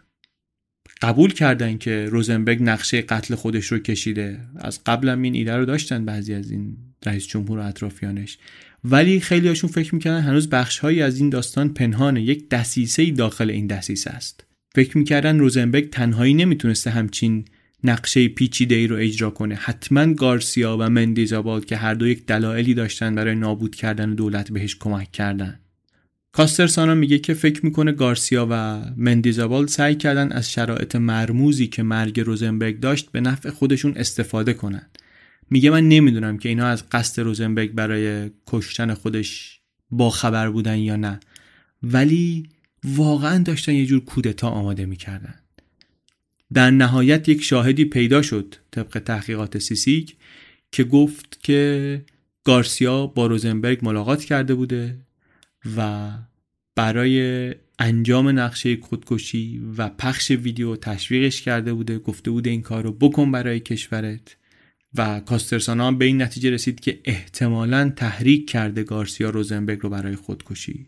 قبول 1.03 1.33
کردن 1.33 1.79
که 1.79 2.09
روزنبرگ 2.11 2.63
نقشه 2.63 3.03
قتل 3.03 3.35
خودش 3.35 3.67
رو 3.67 3.79
کشیده. 3.79 4.41
از 4.57 4.85
قبلم 4.85 5.23
این 5.23 5.35
ایده 5.35 5.57
رو 5.57 5.65
داشتن 5.65 6.05
بعضی 6.05 6.35
از 6.35 6.51
این 6.51 6.77
رئیس 7.07 7.27
جمهور 7.27 7.59
و 7.59 7.63
اطرافیانش. 7.63 8.39
ولی 8.85 9.21
خیلی 9.21 9.49
هاشون 9.49 9.71
فکر 9.71 9.95
می‌کردن 9.95 10.21
هنوز 10.21 10.49
بخشهایی 10.49 11.03
از 11.03 11.19
این 11.19 11.31
داستان 11.31 11.75
پنهانه. 11.75 12.23
یک 12.23 12.49
دسیسه 12.49 13.11
داخل 13.11 13.51
این 13.51 13.67
دسیسه 13.67 14.11
است. 14.11 14.46
فکر 14.77 14.99
می‌کردن 14.99 15.39
روزنبرگ 15.39 15.91
تنهایی 15.91 16.35
نمی‌تونسته 16.35 16.91
همچین 16.91 17.45
نقشه 17.85 18.29
پیچیده 18.29 18.75
ای 18.75 18.87
رو 18.87 18.97
اجرا 18.97 19.31
کنه. 19.31 19.55
حتما 19.55 20.15
گارسیا 20.15 20.77
و 20.81 20.91
مندیزابال 20.91 21.61
که 21.61 21.77
هر 21.77 21.95
دو 21.95 22.07
یک 22.07 22.27
دلایلی 22.27 22.75
داشتن 22.75 23.15
برای 23.15 23.35
نابود 23.35 23.75
کردن 23.75 24.15
دولت 24.15 24.53
بهش 24.53 24.77
کمک 24.81 25.13
کردن. 25.13 25.61
کاسترسانا 26.33 26.95
میگه 26.95 27.19
که 27.19 27.35
فکر 27.35 27.65
می‌کنه 27.65 27.93
گارسیا 27.93 28.47
و 28.51 28.83
مندیزابال 28.97 29.67
سعی 29.67 29.95
کردن 29.95 30.33
از 30.33 30.53
شرایط 30.53 30.97
مرموزی 30.97 31.67
که 31.67 31.83
مرگ 31.83 32.21
روزنبرگ 32.21 32.81
داشت 32.81 33.13
به 33.13 33.21
نفع 33.21 33.51
خودشون 33.51 33.93
استفاده 33.97 34.53
کنن. 34.53 34.87
میگه 35.51 35.71
من 35.71 35.89
نمی‌دونم 35.89 36.39
که 36.39 36.49
اینا 36.49 36.67
از 36.67 36.89
قصد 36.91 37.23
روزنبرگ 37.23 37.73
برای 37.73 38.31
کشتن 38.47 38.95
خودش 38.95 39.61
با 39.91 40.11
خبر 40.11 40.51
بودن 40.51 40.79
یا 40.79 40.97
نه. 40.97 41.21
ولی 41.83 42.49
واقعا 42.87 43.39
داشتن 43.39 43.75
یه 43.75 43.87
جور 43.87 44.05
کودتا 44.05 44.49
آماده 44.49 44.87
می‌کردن. 44.87 45.35
در 46.53 46.71
نهایت 46.71 47.29
یک 47.29 47.43
شاهدی 47.43 47.85
پیدا 47.85 48.23
شد 48.23 48.55
طبق 48.71 48.99
تحقیقات 48.99 49.59
سیسیک 49.59 50.17
که 50.73 50.85
گفت 50.85 51.41
که 51.43 52.05
گارسیا 52.45 53.07
با 53.07 53.27
روزنبرگ 53.27 53.79
ملاقات 53.83 54.25
کرده 54.25 54.55
بوده 54.55 54.99
و 55.77 56.11
برای 56.75 57.55
انجام 57.79 58.39
نقشه 58.39 58.77
خودکشی 58.77 59.63
و 59.77 59.89
پخش 59.89 60.31
ویدیو 60.31 60.77
تشویقش 60.77 61.43
کرده 61.43 61.73
بوده 61.73 61.99
گفته 61.99 62.31
بوده 62.31 62.51
این 62.51 62.63
کار 62.63 62.85
رو 62.85 62.93
بکن 62.93 63.33
برای 63.33 63.61
کشورت. 63.61 64.37
و 64.95 65.21
کاسترسانا 65.21 65.93
به 65.93 66.05
این 66.05 66.23
نتیجه 66.23 66.51
رسید 66.51 66.81
که 66.81 67.01
احتمالا 67.05 67.93
تحریک 67.97 68.51
کرده 68.51 68.83
گارسیا 68.83 69.31
روزنبرگ 69.31 69.81
رو 69.81 69.89
برای 69.89 70.17
خودکشی. 70.17 70.87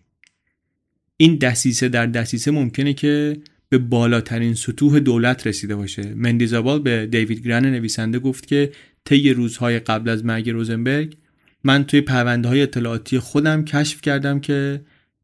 این 1.21 1.37
دسیسه 1.37 1.89
در 1.89 2.07
دسیسه 2.07 2.51
ممکنه 2.51 2.95
که 2.95 3.37
به 3.69 3.79
بالاترین 3.79 4.55
سطوح 4.55 4.99
دولت 4.99 5.47
رسیده 5.47 5.77
باشه. 5.77 6.15
مندیزابال 6.15 6.79
به 6.79 7.07
دیوید 7.07 7.47
گرن 7.47 7.67
نویسنده 7.67 8.19
گفت 8.19 8.47
که 8.47 8.73
طی 9.05 9.33
روزهای 9.33 9.79
قبل 9.79 10.11
از 10.11 10.25
مرگ 10.25 10.51
روزنبرگ 10.51 11.17
من 11.65 11.85
توی 11.85 12.01
پرونده 12.01 12.49
های 12.49 12.63
اطلاعاتی 12.63 13.19
خودم 13.19 13.65
کشف 13.65 14.01
کردم 14.01 14.41
که 14.41 14.81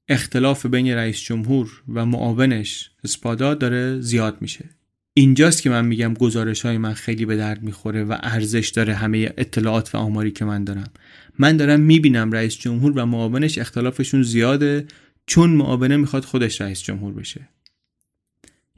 اختلاف 0.08 0.66
بین 0.66 0.88
رئیس 0.88 1.20
جمهور 1.20 1.82
و 1.94 2.06
معاونش 2.06 2.90
اسپادا 3.04 3.54
داره 3.54 4.00
زیاد 4.00 4.36
میشه. 4.40 4.64
اینجاست 5.14 5.62
که 5.62 5.70
من 5.70 5.84
میگم 5.84 6.14
گزارش 6.14 6.62
های 6.62 6.78
من 6.78 6.92
خیلی 6.92 7.26
به 7.26 7.36
درد 7.36 7.62
می‌خوره 7.62 8.04
و 8.04 8.16
ارزش 8.22 8.68
داره 8.68 8.94
همه 8.94 9.32
اطلاعات 9.36 9.94
و 9.94 9.98
آماری 9.98 10.30
که 10.30 10.44
من 10.44 10.64
دارم. 10.64 10.90
من 11.38 11.56
دارم 11.56 11.80
می‌بینم 11.80 12.32
رئیس 12.32 12.58
جمهور 12.58 12.92
و 12.96 13.06
معاونش 13.06 13.58
اختلافشون 13.58 14.22
زیاده 14.22 14.86
چون 15.26 15.50
معاونه 15.50 15.96
می‌خواد 15.96 16.24
خودش 16.24 16.60
رئیس 16.60 16.82
جمهور 16.82 17.12
بشه. 17.12 17.48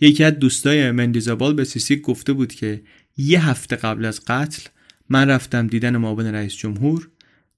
یکی 0.01 0.24
از 0.24 0.39
دوستای 0.39 0.90
مندیزابال 0.90 1.55
به 1.55 1.64
سیسیک 1.64 2.02
گفته 2.02 2.32
بود 2.32 2.55
که 2.55 2.82
یه 3.16 3.48
هفته 3.48 3.77
قبل 3.77 4.05
از 4.05 4.20
قتل 4.27 4.62
من 5.09 5.28
رفتم 5.28 5.66
دیدن 5.66 5.97
معاون 5.97 6.27
رئیس 6.27 6.55
جمهور 6.55 7.09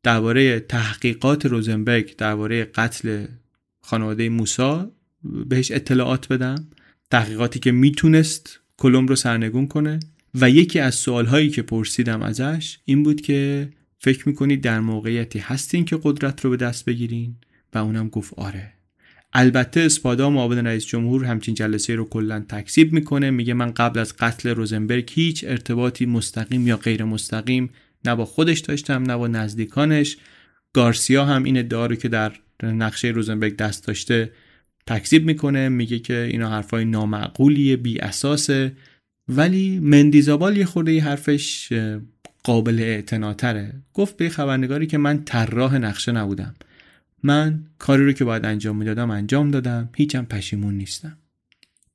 درباره 0.03 0.61
تحقیقات 0.61 1.47
روزنبرگ 1.47 2.17
درباره 2.17 2.65
قتل 2.65 3.27
خانواده 3.81 4.29
موسا 4.29 4.91
بهش 5.23 5.71
اطلاعات 5.71 6.29
بدم. 6.29 6.69
تحقیقاتی 7.11 7.59
که 7.59 7.73
می‌تونست 7.73 8.61
کلم 8.77 9.07
رو 9.07 9.17
سرنگون 9.17 9.67
کنه 9.67 10.01
و 10.35 10.51
یکی 10.51 10.79
از 10.79 10.95
سوالهایی 10.95 11.51
که 11.51 11.63
پرسیدم 11.63 12.23
ازش 12.23 12.79
این 12.85 13.03
بود 13.03 13.21
که 13.21 13.69
فکر 13.99 14.29
می‌کنید 14.29 14.61
در 14.61 14.81
موقعیتی 14.81 15.39
هستین 15.39 15.85
که 15.85 15.99
قدرت 16.03 16.45
رو 16.45 16.51
به 16.51 16.57
دست 16.57 16.85
بگیرین؟ 16.85 17.37
و 17.75 17.79
اونم 17.79 18.09
گفت 18.09 18.35
آره. 18.35 18.73
البته 19.33 19.81
اسپادا 19.81 20.31
معاون 20.31 20.67
رئیس 20.67 20.87
جمهور 20.87 21.25
همچین 21.25 21.55
جلسه 21.55 21.95
رو 21.95 22.05
کلا 22.05 22.45
تکذیب 22.49 22.93
می‌کنه. 22.93 23.31
میگه 23.31 23.55
من 23.55 23.71
قبل 23.71 24.01
از 24.01 24.17
قتل 24.17 24.49
روزنبرگ 24.49 25.11
هیچ 25.15 25.45
ارتباطی 25.49 26.07
مستقیم 26.07 26.67
یا 26.67 26.77
غیر 26.77 27.05
مستقیم 27.05 27.71
نه 28.05 28.15
با 28.15 28.25
خودش 28.25 28.59
داشتم 28.59 29.03
نه 29.03 29.17
با 29.17 29.27
نزدیکانش. 29.27 30.17
گارسیا 30.73 31.25
هم 31.25 31.45
این 31.45 31.59
ادعا 31.59 31.87
رو 31.87 31.97
که 31.97 32.09
در 32.09 32.33
نقشه 32.63 33.09
روزنبرگ 33.09 33.57
دست 33.57 33.87
داشته 33.87 34.33
تکذیب 34.87 35.25
می‌کنه. 35.25 35.69
میگه 35.69 35.99
که 35.99 36.29
اینا 36.31 36.51
حرفای 36.51 36.85
نامعقولیه 36.85 37.77
بی 37.77 37.99
اساسه 37.99 38.73
ولی 39.29 39.79
مندیزابال 39.79 40.57
یه 40.57 40.65
خورده 40.65 40.93
ی 40.93 40.99
حرفش 40.99 41.73
قابل 42.45 42.81
اعتناتره. 42.81 43.83
گفت 43.95 44.17
به 44.17 44.29
خبرنگاری 44.29 44.87
که 44.87 44.99
من 44.99 45.25
طراح 45.25 45.79
نقشه 45.79 46.13
نبودم. 46.13 46.55
من 47.23 47.65
کاری 47.79 48.05
رو 48.05 48.13
که 48.13 48.25
باید 48.25 48.45
انجام 48.45 48.77
می‌دادم 48.77 49.11
انجام 49.11 49.51
دادم. 49.51 49.89
هیچم 49.97 50.25
پشیمون 50.25 50.75
نیستم. 50.75 51.19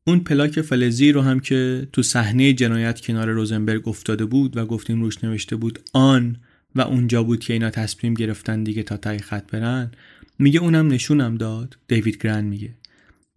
اون 0.07 0.19
پلاک 0.19 0.61
فلزی 0.61 1.11
رو 1.11 1.21
هم 1.21 1.39
که 1.39 1.87
تو 1.93 2.03
صحنه 2.03 2.53
جنایت 2.53 3.01
کنار 3.01 3.29
روزنبرگ 3.29 3.87
افتاده 3.87 4.25
بود 4.25 4.57
و 4.57 4.65
گفتیم 4.65 5.01
روش 5.01 5.23
نوشته 5.23 5.55
بود 5.55 5.79
آن 5.93 6.37
و 6.75 6.81
اونجا 6.81 7.23
بود 7.23 7.39
که 7.39 7.53
اینا 7.53 7.69
تصمیم 7.69 8.13
گرفتن 8.13 8.63
دیگه 8.63 8.83
تا 8.83 8.97
تای 8.97 9.19
خط 9.19 9.51
برن 9.51 9.91
میگه 10.39 10.59
اونم 10.59 10.87
نشونم 10.87 11.35
داد. 11.35 11.77
دیوید 11.87 12.23
گرند 12.23 12.45
میگه. 12.45 12.75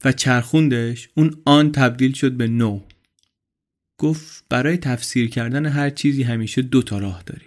و 0.05 0.13
چرخوندش 0.13 1.09
اون 1.15 1.35
آن 1.45 1.73
تبدیل 1.73 2.13
شد 2.13 2.33
به 2.33 2.49
نو. 2.49 2.81
گفت 3.99 4.45
برای 4.49 4.77
تفسیر 4.77 5.29
کردن 5.31 5.67
هر 5.67 5.91
چیزی 5.91 6.23
همیشه 6.23 6.63
دو 6.63 6.83
تا 6.83 6.99
راه 6.99 7.23
داری. 7.27 7.46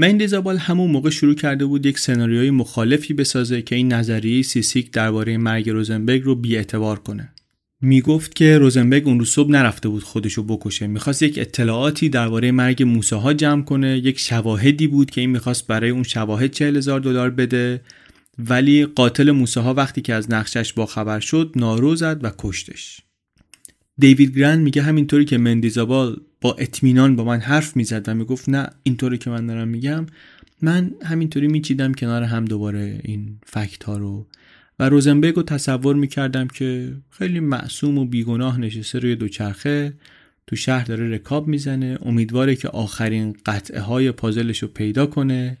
مندیزابال 0.00 0.56
همون 0.56 0.90
موقع 0.90 1.10
شروع 1.10 1.34
کرده 1.34 1.66
بود 1.66 1.86
یک 1.86 1.98
سناریوی 1.98 2.50
مخالفی 2.50 3.14
بسازه 3.14 3.62
که 3.62 3.74
این 3.74 3.92
نظریه 3.92 4.42
سیسیک 4.42 4.90
درباره 4.90 5.36
مرگ 5.36 5.70
روزنبرگ 5.70 6.22
رو 6.22 6.34
بیاعتبار 6.34 6.98
کنه. 6.98 7.34
می‌گفت 7.80 8.34
که 8.34 8.58
روزنبرگ 8.58 9.08
اون 9.08 9.18
روز 9.18 9.28
صبح 9.28 9.50
نرفته 9.50 9.88
بود 9.88 10.02
خودشو 10.02 10.42
بکشه. 10.42 10.86
می‌خواست 10.86 11.22
یک 11.22 11.38
اطلاعاتی 11.38 12.08
درباره 12.08 12.50
مرگ 12.50 12.82
موساها 12.82 13.32
جمع 13.32 13.62
کنه. 13.62 13.98
یک 13.98 14.18
شواهدی 14.18 14.86
بود 14.86 15.10
که 15.10 15.20
این 15.20 15.30
می‌خواست 15.30 15.66
برای 15.66 15.90
اون 15.90 16.02
شواهد 16.02 16.50
چهل 16.50 16.76
هزار 16.76 17.00
دلار 17.00 17.30
بده. 17.30 17.80
ولی 18.38 18.86
قاتل 18.86 19.30
موساها 19.30 19.74
وقتی 19.74 20.00
که 20.00 20.14
از 20.14 20.30
نقشش 20.30 20.72
با 20.72 20.86
خبر 20.86 21.20
شد 21.20 21.52
نارو 21.56 21.96
زد 21.96 22.24
و 22.24 22.32
کشتش. 22.38 23.00
دیوید 23.98 24.38
گرند 24.38 24.60
میگه 24.60 24.82
همینطوری 24.82 25.24
که 25.24 25.38
مندیزابال 25.38 26.20
با 26.40 26.54
اطمینان 26.54 27.16
با 27.16 27.24
من 27.24 27.40
حرف 27.40 27.76
می‌زد 27.76 28.08
و 28.08 28.14
می‌گفت 28.14 28.48
نه 28.48 28.70
اینطوری 28.82 29.18
که 29.18 29.30
من 29.30 29.46
دارم 29.46 29.68
میگم 29.68 30.06
من 30.62 30.90
همینطوری 31.02 31.48
میچیدم 31.48 31.92
کنار 31.92 32.22
هم 32.22 32.44
دوباره 32.44 33.00
این 33.04 33.38
فکت 33.46 33.84
ها 33.84 33.96
رو. 33.96 34.26
و 34.78 34.88
روزنبرگ 34.88 35.34
رو 35.34 35.42
تصور 35.42 35.96
می‌کردم 35.96 36.48
که 36.48 36.96
خیلی 37.10 37.40
معصوم 37.40 37.98
و 37.98 38.04
بیگناه 38.04 38.60
نشسته 38.60 38.98
روی 38.98 39.16
دوچرخه 39.16 39.92
تو 40.46 40.56
شهر 40.56 40.84
داره 40.84 41.08
رکاب 41.08 41.48
می‌زنه 41.48 41.98
امیدواره 42.02 42.56
که 42.56 42.68
آخرین 42.68 43.36
قطعه 43.46 43.80
های 43.80 44.12
پازلش 44.12 44.58
رو 44.58 44.68
پیدا 44.68 45.06
کنه 45.06 45.58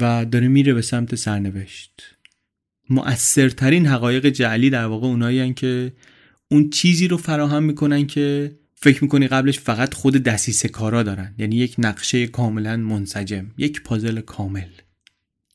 و 0.00 0.24
داره 0.24 0.48
میره 0.48 0.74
به 0.74 0.82
سمت 0.82 1.14
سرنوشت. 1.14 2.16
مؤثرترین 2.90 3.86
حقایق 3.86 4.26
جعلی 4.28 4.70
در 4.70 4.86
واقع 4.86 5.06
اونایی 5.06 5.54
که 5.54 5.92
اون 6.50 6.70
چیزی 6.70 7.08
رو 7.08 7.16
فراهم 7.16 7.62
می‌کنن 7.62 8.06
که 8.06 8.56
فکر 8.74 9.04
می‌کنی 9.04 9.28
قبلش 9.28 9.60
فقط 9.60 9.94
خود 9.94 10.16
دسیسه 10.16 10.68
کارا 10.68 11.02
دارن. 11.02 11.34
یعنی 11.38 11.56
یک 11.56 11.74
نقشه 11.78 12.26
کاملا 12.26 12.76
منسجم 12.76 13.46
یک 13.58 13.82
پازل 13.82 14.20
کامل. 14.20 14.68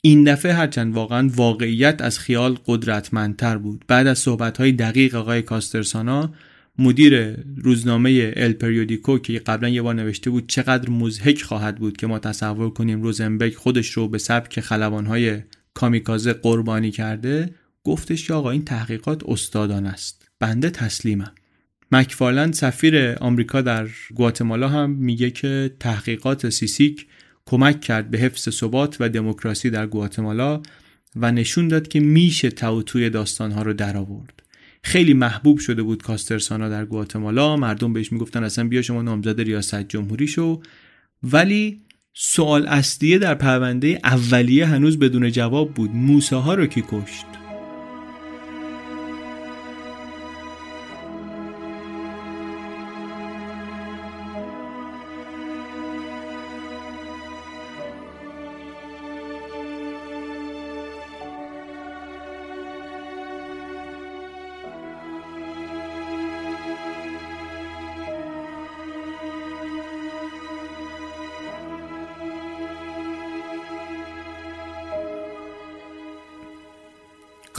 این 0.02 0.24
دفعه 0.24 0.54
هرچند 0.54 0.94
واقعا 0.94 1.30
واقعیت 1.36 2.02
از 2.02 2.20
خیال 2.20 2.58
قدرتمندتر 2.66 3.58
بود. 3.58 3.86
بعد 3.88 4.08
از 4.08 4.20
صحبتهای 4.20 4.72
دقیق 4.72 5.16
آقای 5.16 5.42
کاسترسانا 5.42 6.34
مدیر 6.78 7.36
روزنامه 7.58 8.34
ال 8.38 8.54
پریودیکو 8.54 9.18
که 9.18 9.40
قبلا 9.40 9.70
یه 9.70 9.82
بار 9.82 9.96
نوشته 9.96 10.30
بود 10.30 10.50
چقدر 10.50 10.90
مزهک 10.90 11.42
خواهد 11.42 11.78
بود 11.78 11.98
که 11.98 12.08
ما 12.08 12.20
تصور 12.20 12.70
کنیم 12.70 13.02
روزنبرگ 13.02 13.56
خودش 13.56 13.90
رو 13.90 14.08
به 14.08 14.18
سبک 14.18 14.60
خلبانهای 14.60 15.42
کامیکازه 15.74 16.34
قربانی 16.34 16.92
کرده 16.92 17.50
گفتش 17.84 18.28
که 18.28 18.34
آقا 18.34 18.52
این 18.52 18.66
تحقیقات 18.66 19.22
استادان 19.26 19.86
است. 19.86 20.19
بنده 20.40 20.70
تسلیمم. 20.70 21.32
مکفارلند 21.92 22.54
سفیر 22.54 23.16
آمریکا 23.22 23.62
در 23.62 23.88
گواتمالا 24.16 24.70
هم 24.70 24.90
میگه 24.90 25.32
که 25.32 25.76
تحقیقات 25.80 26.50
سیسیک 26.50 27.08
کمک 27.46 27.82
کرد 27.82 28.12
به 28.12 28.18
حفظ 28.18 28.50
ثبات 28.50 28.98
و 29.00 29.10
دموکراسی 29.10 29.70
در 29.70 29.88
گواتمالا 29.88 30.62
و 31.16 31.32
نشون 31.32 31.68
داد 31.68 31.88
که 31.88 32.00
میشه 32.00 32.50
توی 32.50 33.10
داستانها 33.10 33.62
رو 33.62 33.74
درآورد. 33.74 34.44
خیلی 34.84 35.14
محبوب 35.14 35.60
شده 35.60 35.84
بود 35.84 36.04
کاسترسانا 36.04 36.70
در 36.70 36.86
گواتمالا. 36.86 37.56
مردم 37.56 37.94
بهش 37.94 38.12
می‌گفتن 38.12 38.44
اصلا 38.44 38.68
بیا 38.68 38.82
شما 38.82 39.02
نامزد 39.02 39.42
ریاست 39.42 39.82
جمهوری 39.82 40.28
شو. 40.28 40.62
ولی 41.24 41.82
سوال 42.14 42.68
اصلیه 42.68 43.18
در 43.18 43.36
پرونده 43.36 44.00
اولیه 44.04 44.66
هنوز 44.66 45.00
بدون 45.00 45.32
جواب 45.32 45.74
بود. 45.74 45.90
موساها 45.90 46.54
رو 46.54 46.66
کی 46.66 46.84
کشت؟ 46.88 47.39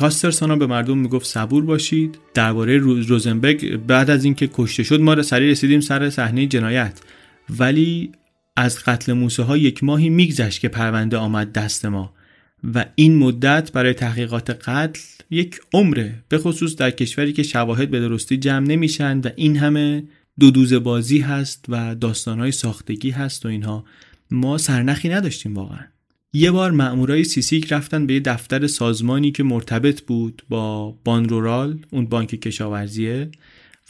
کاسترسانا 0.00 0.56
به 0.56 0.66
مردم 0.66 0.98
می‌گفت 0.98 1.26
صبور 1.26 1.64
باشید. 1.64 2.18
درباره 2.34 2.76
روزنبرگ 2.78 3.76
بعد 3.76 4.10
از 4.10 4.24
اینکه 4.24 4.50
کشته 4.52 4.82
شد 4.82 5.00
ما 5.00 5.22
سریع 5.22 5.50
رسیدیم 5.50 5.80
سر 5.80 6.10
صحنه 6.10 6.46
جنایت. 6.46 7.00
ولی 7.58 8.12
از 8.56 8.78
قتل 8.78 9.12
موسی 9.12 9.42
ها 9.42 9.56
یک 9.56 9.84
ماهی 9.84 10.10
میگذشت 10.10 10.60
که 10.60 10.68
پرونده 10.68 11.16
آمد 11.16 11.52
دست 11.52 11.84
ما. 11.84 12.14
و 12.74 12.84
این 12.94 13.16
مدت 13.16 13.72
برای 13.72 13.94
تحقیقات 13.94 14.50
قتل 14.50 15.00
یک 15.30 15.60
عمره 15.72 16.14
به 16.28 16.38
خصوص 16.38 16.76
در 16.76 16.90
کشوری 16.90 17.32
که 17.32 17.42
شواهد 17.42 17.90
به 17.90 18.00
درستی 18.00 18.36
جمع 18.36 18.66
نمیشن 18.66 19.20
و 19.20 19.28
این 19.36 19.56
همه 19.56 20.04
دو 20.40 20.50
دوز 20.50 20.72
بازی 20.72 21.18
هست 21.18 21.64
و 21.68 21.94
داستانهای 21.94 22.52
ساختگی 22.52 23.10
هست 23.10 23.46
و 23.46 23.48
اینها. 23.48 23.84
ما 24.30 24.58
سرنخی 24.58 25.08
نداشتیم 25.08 25.54
واقعا. 25.54 25.84
یه 26.32 26.50
بار 26.50 26.70
مامورای 26.70 27.24
سیسیک 27.24 27.72
رفتن 27.72 28.06
به 28.06 28.14
یه 28.14 28.20
دفتر 28.20 28.66
سازمانی 28.66 29.32
که 29.32 29.42
مرتبط 29.42 30.00
بود 30.00 30.42
با 30.48 30.90
بانرورال 31.04 31.78
اون 31.90 32.06
بانک 32.06 32.28
کشاورزیه 32.28 33.30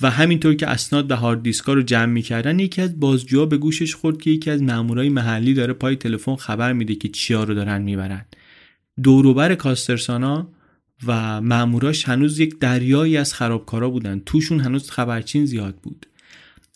و 0.02 0.10
همینطور 0.10 0.54
که 0.54 0.66
اسناد 0.66 1.10
و 1.10 1.16
هارد 1.16 1.42
دیسکا 1.42 1.72
رو 1.72 1.82
جمع 1.82 2.12
می‌کردن 2.12 2.58
یکی 2.58 2.82
از 2.82 3.00
بازجوها 3.00 3.46
به 3.46 3.56
گوشش 3.56 3.94
خورد 3.94 4.22
که 4.22 4.30
یکی 4.30 4.50
از 4.50 4.62
مامورای 4.62 5.08
محلی 5.08 5.54
داره 5.54 5.72
پای 5.72 5.96
تلفن 5.96 6.36
خبر 6.36 6.72
میده 6.72 6.94
که 6.94 7.08
چیا 7.08 7.44
رو 7.44 7.54
دارن 7.54 7.82
می‌برن. 7.82 8.24
دوروبر 9.02 9.54
کاسترسانا 9.54 10.48
و 11.06 11.40
ماموراش 11.40 12.08
هنوز 12.08 12.38
یک 12.38 12.58
دریایی 12.58 13.16
از 13.16 13.34
خرابکارا 13.34 13.90
بودن. 13.90 14.22
توشون 14.26 14.60
هنوز 14.60 14.90
خبرچین 14.90 15.46
زیاد 15.46 15.74
بود. 15.74 16.06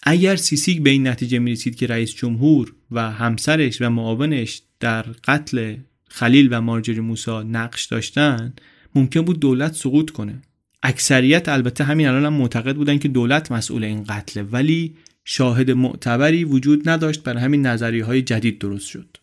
اگر 0.03 0.37
سیسیک 0.37 0.83
به 0.83 0.91
این 0.91 1.07
نتیجه 1.07 1.39
می‌رسید 1.39 1.77
که 1.77 1.87
رئیس 1.87 2.15
جمهور 2.15 2.75
و 2.91 3.11
همسرش 3.11 3.83
و 3.83 3.91
معاونش 3.91 4.63
در 4.85 5.03
قتل 5.03 5.77
خلیل 6.09 6.49
و 6.51 6.61
مارجری 6.61 7.01
موسا 7.01 7.43
نقش 7.43 7.85
داشتن 7.85 8.53
ممکن 8.95 9.21
بود 9.21 9.41
دولت 9.41 9.75
سقوط 9.75 10.11
کنه. 10.11 10.43
اکثریت 10.83 11.49
البته 11.49 11.85
همین 11.85 12.07
الان 12.07 12.25
هم 12.25 12.33
معتقد 12.33 12.77
بودن 12.77 12.99
که 12.99 13.09
دولت 13.09 13.53
مسئول 13.53 13.85
این 13.85 14.05
قتله 14.05 14.43
ولی 14.43 14.95
شاهد 15.25 15.71
معتبری 15.71 16.45
وجود 16.45 16.89
نداشت 16.89 17.23
بر 17.23 17.37
همین 17.37 17.67
نظریه 17.67 18.05
های 18.05 18.23
جدید 18.23 18.59
درست 18.59 18.87
شد. 18.89 19.17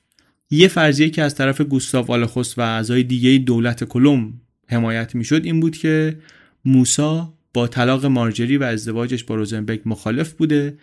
یه 0.50 0.68
فرضیه 0.68 1.10
که 1.10 1.22
از 1.22 1.36
طرف 1.36 1.62
گوستاو 1.62 2.12
آلخوس 2.12 2.58
و 2.58 2.62
اعضای 2.62 3.04
دیگه 3.04 3.38
دولت 3.38 3.84
کلم 3.84 4.34
حمایت 4.68 5.16
می‌شد 5.16 5.46
این 5.46 5.60
بود 5.60 5.78
که 5.78 6.20
موسا 6.66 7.34
با 7.54 7.68
طلاق 7.68 8.06
مارجری 8.06 8.58
و 8.58 8.64
ازدواجش 8.64 9.24
با 9.24 9.36
روزنبرگ 9.36 9.82
مخالف 9.86 10.34
بوده 10.34 10.78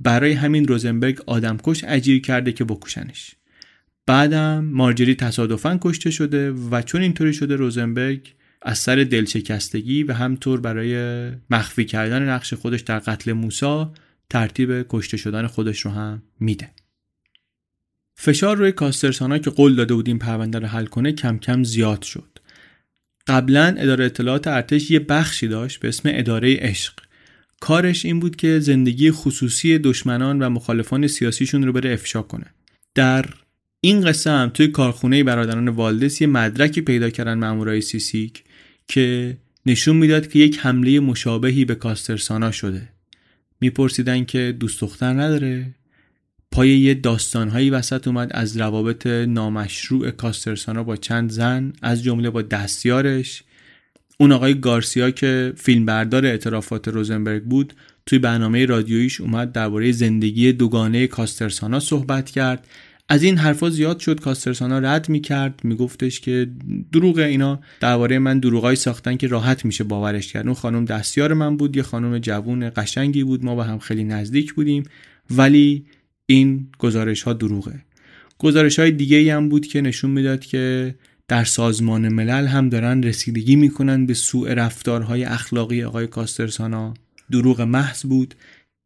برای 0.00 0.32
همین 0.32 0.68
روزنبرگ 0.68 1.20
آدمکش 1.26 1.84
اجیر 1.84 2.20
کرده 2.20 2.52
که 2.52 2.64
بکشنش. 2.64 3.34
بعدم 4.06 4.64
مارجری 4.64 5.14
تصادفا 5.14 5.78
کشته 5.82 6.10
شده 6.10 6.50
و 6.50 6.82
چون 6.82 7.02
اینطوری 7.02 7.32
شده 7.32 7.56
روزنبرگ 7.56 8.34
از 8.62 8.78
سر 8.78 8.96
دلشکستگی 8.96 10.02
و 10.02 10.12
همطور 10.12 10.60
برای 10.60 10.96
مخفی 11.50 11.84
کردن 11.84 12.28
نقش 12.28 12.54
خودش 12.54 12.80
در 12.80 12.98
قتل 12.98 13.32
موسا 13.32 13.92
ترتیب 14.30 14.86
کشته 14.88 15.16
شدن 15.16 15.46
خودش 15.46 15.80
رو 15.80 15.90
هم 15.90 16.22
میده. 16.40 16.70
فشار 18.16 18.56
روی 18.56 18.72
کاسترسانا 18.72 19.38
که 19.38 19.50
قول 19.50 19.74
داده 19.74 19.94
بود 19.94 20.08
این 20.08 20.18
پرونده 20.18 20.58
رو 20.58 20.66
حل 20.66 20.86
کنه 20.86 21.12
کم 21.12 21.38
کم 21.38 21.64
زیاد 21.64 22.02
شد. 22.02 22.38
قبلا 23.26 23.74
اداره 23.78 24.04
اطلاعات 24.04 24.46
ارتش 24.46 24.90
یه 24.90 24.98
بخشی 24.98 25.48
داشت 25.48 25.80
به 25.80 25.88
اسم 25.88 26.08
اداره 26.12 26.56
عشق. 26.56 26.92
کارش 27.60 28.04
این 28.04 28.20
بود 28.20 28.36
که 28.36 28.58
زندگی 28.58 29.10
خصوصی 29.10 29.78
دشمنان 29.78 30.42
و 30.42 30.50
مخالفان 30.50 31.06
سیاسیشون 31.06 31.62
رو 31.62 31.72
بره 31.72 31.92
افشا 31.92 32.22
کنه. 32.22 32.46
در 32.94 33.24
این 33.84 34.00
قصه 34.00 34.30
هم 34.30 34.48
توی 34.48 34.68
کارخونه 34.68 35.24
برادران 35.24 35.68
والدس 35.68 36.20
یه 36.20 36.26
مدرکی 36.26 36.80
پیدا 36.80 37.10
کردن 37.10 37.34
مامورای 37.34 37.80
سیسیک 37.80 38.44
که 38.88 39.36
نشون 39.66 39.96
می‌داد 39.96 40.28
که 40.28 40.38
یک 40.38 40.58
حمله 40.58 41.00
مشابهی 41.00 41.64
به 41.64 41.74
کاسترسانا 41.74 42.50
شده. 42.50 42.88
میپرسیدن 43.60 44.24
که 44.24 44.56
دوست 44.60 44.80
دختر 44.80 45.12
نداره. 45.12 45.66
پای 46.50 46.68
یه 46.68 46.94
داستانهایی 46.94 47.70
وسط 47.70 48.08
اومد 48.08 48.30
از 48.30 48.56
روابط 48.56 49.06
نامشروع 49.06 50.10
کاسترسانا 50.10 50.82
با 50.82 50.96
چند 50.96 51.30
زن 51.30 51.72
از 51.82 52.02
جمله 52.02 52.30
با 52.30 52.42
دستیارش. 52.42 53.42
اون 54.18 54.32
آقای 54.32 54.60
گارسیا 54.60 55.10
که 55.10 55.52
فیلمبردار 55.56 56.26
اعترافات 56.26 56.88
روزنبرگ 56.88 57.42
بود 57.42 57.74
توی 58.06 58.18
برنامه 58.18 58.66
رادیویش 58.66 59.20
اومد 59.20 59.52
درباره 59.52 59.92
زندگی 59.92 60.52
دوگانه 60.52 61.06
کاسترسانا 61.06 61.80
صحبت 61.80 62.30
کرد. 62.30 62.66
از 63.08 63.22
این 63.22 63.38
حرفا 63.38 63.70
زیاد 63.70 63.98
شد 63.98 64.20
کاسترسانا 64.20 64.78
رد 64.78 65.08
می‌کرد 65.08 65.60
میگفتش 65.64 66.20
که 66.20 66.50
دروغ 66.92 67.18
اینا. 67.18 67.60
درباره 67.80 68.18
من 68.18 68.38
دروغای 68.38 68.76
ساختن 68.76 69.16
که 69.16 69.26
راحت 69.26 69.64
میشه 69.64 69.84
باورش 69.84 70.32
کرد. 70.32 70.46
اون 70.46 70.54
خانم 70.54 70.84
دستیار 70.84 71.32
من 71.34 71.56
بود 71.56 71.76
یه 71.76 71.82
خانم 71.82 72.18
جوون 72.18 72.70
قشنگی 72.76 73.24
بود 73.24 73.44
ما 73.44 73.54
با 73.54 73.62
هم 73.62 73.78
خیلی 73.78 74.04
نزدیک 74.04 74.54
بودیم. 74.54 74.82
ولی 75.30 75.86
این 76.26 76.66
گزارش 76.78 77.22
ها 77.22 77.32
دروغه. 77.32 77.84
گزارش 78.38 78.78
های 78.78 78.90
دیگه 78.90 79.36
هم 79.36 79.48
بود 79.48 79.66
که 79.66 79.80
نشون 79.80 80.10
می‌داد 80.10 80.40
که 80.40 80.94
در 81.28 81.44
سازمان 81.44 82.08
ملل 82.08 82.46
هم 82.46 82.68
دارن 82.68 83.02
رسیدگی 83.02 83.56
می‌کنن 83.56 84.06
به 84.06 84.14
سوء 84.14 84.54
رفتارهای 84.54 85.24
اخلاقی 85.24 85.82
آقای 85.82 86.06
کاسترسانا. 86.06 86.94
دروغ 87.30 87.60
محض 87.60 88.02
بود. 88.02 88.34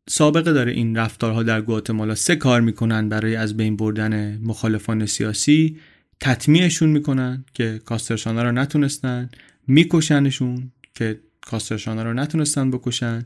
سابقه 0.09 0.53
داره 0.53 0.73
این 0.73 0.97
رفتارها 0.97 1.43
در 1.43 1.61
گواتمالا. 1.61 2.15
سه 2.15 2.37
کار 2.37 2.61
می‌کنن 2.61 3.09
برای 3.09 3.37
از 3.37 3.57
بین 3.57 3.77
بردن 3.77 4.39
مخالفان 4.43 5.07
سیاسی. 5.07 5.79
تطمیعشون 6.21 6.89
می‌کنن 6.89 7.45
که 7.55 7.81
کاسترسانا 7.85 8.43
رو 8.43 8.53
نتونستن. 8.53 9.31
میکشنشون 9.67 10.73
که 10.95 11.21
کاسترسانا 11.41 12.03
رو 12.03 12.13
نتونستن 12.13 12.71
بکشن. 12.71 13.25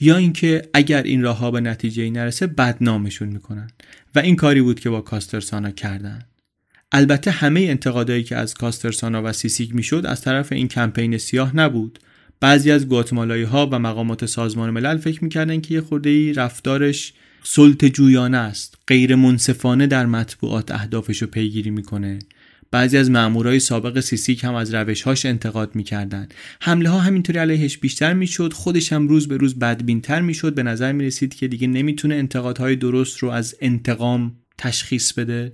یا 0.00 0.16
اینکه 0.16 0.62
اگر 0.74 1.02
این 1.02 1.22
راه 1.22 1.38
ها 1.38 1.50
به 1.50 1.60
نتیجه 1.60 2.02
ای 2.02 2.10
نرسه 2.10 2.46
بدنامشون 2.46 3.28
می‌کنن. 3.28 3.70
و 4.14 4.18
این 4.18 4.36
کاری 4.36 4.62
بود 4.62 4.80
که 4.80 4.90
با 4.90 5.00
کاسترسانا 5.00 5.70
کردن. 5.70 6.22
البته 6.92 7.30
همه 7.30 7.60
انتقادایی 7.60 8.22
که 8.22 8.36
از 8.36 8.54
کاسترسانا 8.54 9.22
و 9.24 9.32
سیسیک 9.32 9.74
می‌شد 9.74 10.06
از 10.06 10.20
طرف 10.20 10.52
این 10.52 10.68
کمپین 10.68 11.18
سیاه 11.18 11.56
نبود. 11.56 11.98
بعضی 12.40 12.70
از 12.70 12.88
گواتمالایی 12.88 13.42
ها 13.42 13.68
و 13.72 13.78
مقامات 13.78 14.26
سازمان 14.26 14.70
ملل 14.70 14.96
فکر 14.96 15.24
می‌کردن 15.24 15.60
که 15.60 15.74
یه 15.74 15.80
خورده 15.80 16.32
رفتارش 16.32 17.12
سلطه 17.42 17.84
جویانه 17.84 18.36
است 18.36 18.78
غیر 18.86 19.14
منصفانه 19.14 19.86
در 19.86 20.06
مطبوعات 20.06 20.70
اهدافش 20.70 21.22
رو 21.22 21.28
پیگیری 21.28 21.70
می‌کنه. 21.70 22.18
بعضی 22.70 22.96
از 22.98 23.10
مامورای 23.10 23.60
سابق 23.60 24.00
سیسیک 24.00 24.44
هم 24.44 24.54
از 24.54 24.74
روشهاش 24.74 25.26
انتقاد 25.26 25.74
می‌کردن. 25.74 26.28
حمله 26.60 26.88
ها 26.88 26.98
همینطوری 26.98 27.38
علیهش 27.38 27.78
بیشتر 27.78 28.12
می‌شد 28.12 28.52
خودش 28.52 28.92
هم 28.92 29.08
روز 29.08 29.28
به 29.28 29.36
روز 29.36 29.58
بدبینتر 29.58 30.20
می‌شد. 30.20 30.54
به 30.54 30.62
نظر 30.62 30.92
می‌رسید 30.92 31.34
که 31.34 31.48
دیگه 31.48 31.66
نمی‌تونه 31.66 32.14
انتقادهای 32.14 32.76
درست 32.76 33.18
رو 33.18 33.28
از 33.28 33.56
انتقام 33.60 34.36
تشخیص 34.58 35.12
بده. 35.12 35.52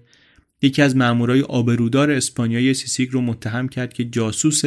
یکی 0.62 0.82
از 0.82 0.96
مامورای 0.96 1.42
آبرودار 1.42 2.10
اسپانیایی 2.10 2.74
سیسیک 2.74 3.10
رو 3.10 3.20
متهم 3.20 3.68
کرد 3.68 3.92
که 3.92 4.04
جاسوس 4.04 4.62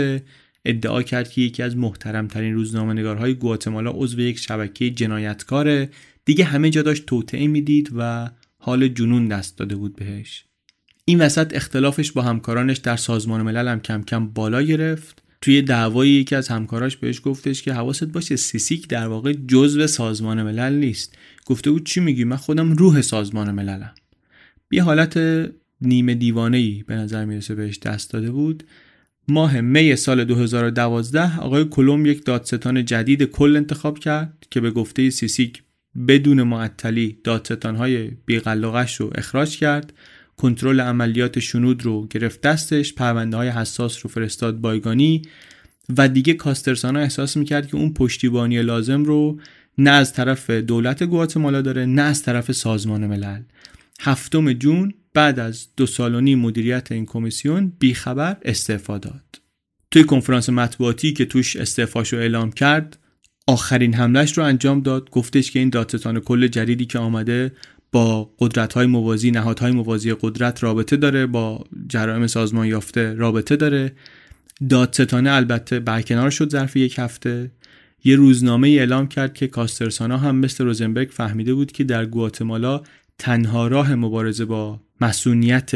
ادعا 0.66 1.04
کرد 1.04 1.30
که 1.30 1.42
یکی 1.42 1.64
از 1.64 1.78
محترمترین 1.78 2.54
روزنامه‌نگارهای 2.54 3.34
گواتمالا 3.34 3.92
عضو 3.92 4.22
یک 4.22 4.38
شبکه 4.38 4.90
جنایتکاره 4.90 5.90
دیگه 6.26 6.44
همه 6.44 6.70
جا 6.70 6.82
داشت 6.82 7.06
توطعه 7.06 7.48
می‌دید 7.48 7.90
و 7.96 8.30
حال 8.58 8.88
جنون 8.88 9.28
دست 9.28 9.58
داده 9.58 9.76
بود 9.76 9.96
بهش. 9.96 10.46
این 11.06 11.22
وسط 11.22 11.56
اختلافش 11.56 12.12
با 12.12 12.22
همکارانش 12.22 12.78
در 12.78 12.96
سازمان 12.96 13.42
ملل 13.42 13.68
هم 13.68 13.80
کم 13.80 14.04
کم 14.04 14.28
بالا 14.28 14.62
گرفت. 14.62 15.24
توی 15.42 15.62
دعوایی 15.62 16.12
یکی 16.12 16.36
از 16.36 16.48
همکاراش 16.48 16.98
بهش 16.98 17.22
گفتش 17.24 17.62
که 17.62 17.74
حواست 17.74 18.04
باشه 18.04 18.36
سیسیک 18.36 18.88
در 18.88 19.08
واقع 19.08 19.34
جزو 19.34 19.88
سازمان 19.88 20.44
ملل 20.44 20.74
نیست. 20.74 21.18
گفته 21.46 21.72
بود 21.72 21.86
چی 21.86 22.00
میگی؟ 22.00 22.24
من 22.24 22.36
خودم 22.36 22.74
روح 22.74 23.02
سازمان 23.02 23.52
مللم. 23.52 23.94
یه 24.72 24.84
حالت 24.84 25.20
نیمه 25.82 26.16
دیوانه 26.16 26.58
ای 26.58 26.84
به 26.88 26.96
نظر 26.96 27.26
می‌رسه 27.26 27.56
بهش 27.56 27.80
دست 27.80 28.12
داده 28.12 28.32
بود. 28.32 28.64
ماه 29.30 29.62
می 29.62 29.96
سال 29.96 30.24
2012 30.24 31.40
آقای 31.40 31.66
کلم 31.66 32.06
یک 32.06 32.26
دادستان 32.26 32.86
جدید 32.86 33.24
کل 33.24 33.56
انتخاب 33.56 34.00
کرد 34.00 34.46
که 34.52 34.62
به 34.62 34.72
گفته 34.72 35.10
سیسیک 35.10 35.64
بدون 36.08 36.44
معطلی 36.44 37.18
دادستانهای 37.24 38.12
بیقلقش 38.26 38.96
رو 38.96 39.12
اخراج 39.16 39.58
کرد. 39.58 39.94
کنترل 40.38 40.80
عملیات 40.80 41.40
شنود 41.40 41.86
رو 41.86 42.08
گرفت 42.08 42.42
دستش 42.42 42.94
پرونده 42.94 43.38
های 43.38 43.50
حساس 43.50 44.00
رو 44.04 44.10
فرستاد 44.10 44.58
بایگانی 44.58 45.22
و 45.98 46.08
دیگه 46.08 46.34
کاسترسانا 46.34 47.00
احساس 47.00 47.38
می‌کرد 47.38 47.68
که 47.68 47.76
اون 47.76 47.94
پشتیبانی 47.94 48.62
لازم 48.62 49.04
رو 49.04 49.40
نه 49.78 49.92
از 49.92 50.14
طرف 50.14 50.50
دولت 50.50 51.04
گواتمالا 51.04 51.62
داره 51.62 51.86
نه 51.86 52.02
از 52.02 52.24
طرف 52.24 52.52
سازمان 52.52 53.08
ملل. 53.08 53.42
هفتم 54.00 54.54
جون 54.54 54.94
بعد 55.14 55.40
از 55.40 55.68
دو 55.78 55.86
سال 55.86 56.16
و 56.16 56.22
نیم 56.22 56.40
مدیریت 56.40 56.92
این 56.92 57.06
کمیسیون 57.06 57.74
بیخبر 57.80 58.38
استعفا 58.42 58.98
داد. 58.98 59.42
توی 59.92 60.04
کنفرانس 60.04 60.50
مطبوعاتی 60.50 61.14
که 61.14 61.26
توش 61.26 61.56
استعفاش 61.56 62.14
رو 62.14 62.20
اعلام 62.20 62.52
کرد 62.52 63.00
آخرین 63.48 63.94
حملش 63.94 64.38
رو 64.38 64.44
انجام 64.44 64.82
داد. 64.82 65.10
گفتش 65.10 65.52
که 65.52 65.60
این 65.60 65.70
دادستان 65.70 66.20
کل 66.20 66.48
جدیدی 66.48 66.86
که 66.86 67.00
آمده 67.00 67.52
با 67.92 68.34
قدرت 68.40 68.74
های 68.74 68.86
موازی 68.86 69.32
نهادهای 69.32 69.72
موازی 69.72 70.16
قدرت 70.22 70.64
رابطه 70.64 70.98
داره 70.98 71.26
با 71.26 71.64
جرائم 71.88 72.28
سازمان 72.28 72.68
یافته 72.68 73.14
رابطه 73.14 73.56
داره. 73.56 73.92
دادستانه 74.70 75.32
البته 75.32 75.80
برکنار 75.80 76.30
شد 76.30 76.50
ظرف 76.50 76.76
یک 76.76 77.00
هفته. 77.00 77.52
یه 78.04 78.16
روزنامه 78.16 78.68
ای 78.68 78.80
اعلام 78.80 79.08
کرد 79.08 79.34
که 79.34 79.48
کاسترسانا 79.48 80.18
هم 80.18 80.36
مثل 80.36 80.66
روزنبرگ 80.66 81.10
فهمیده 81.10 81.54
بود 81.54 81.72
که 81.72 81.84
در 81.84 82.06
گواتمالا 82.06 82.82
تنها 83.18 83.68
راه 83.68 83.96
مبارزه 83.96 84.46
با 84.46 84.80
مصونیت 85.02 85.72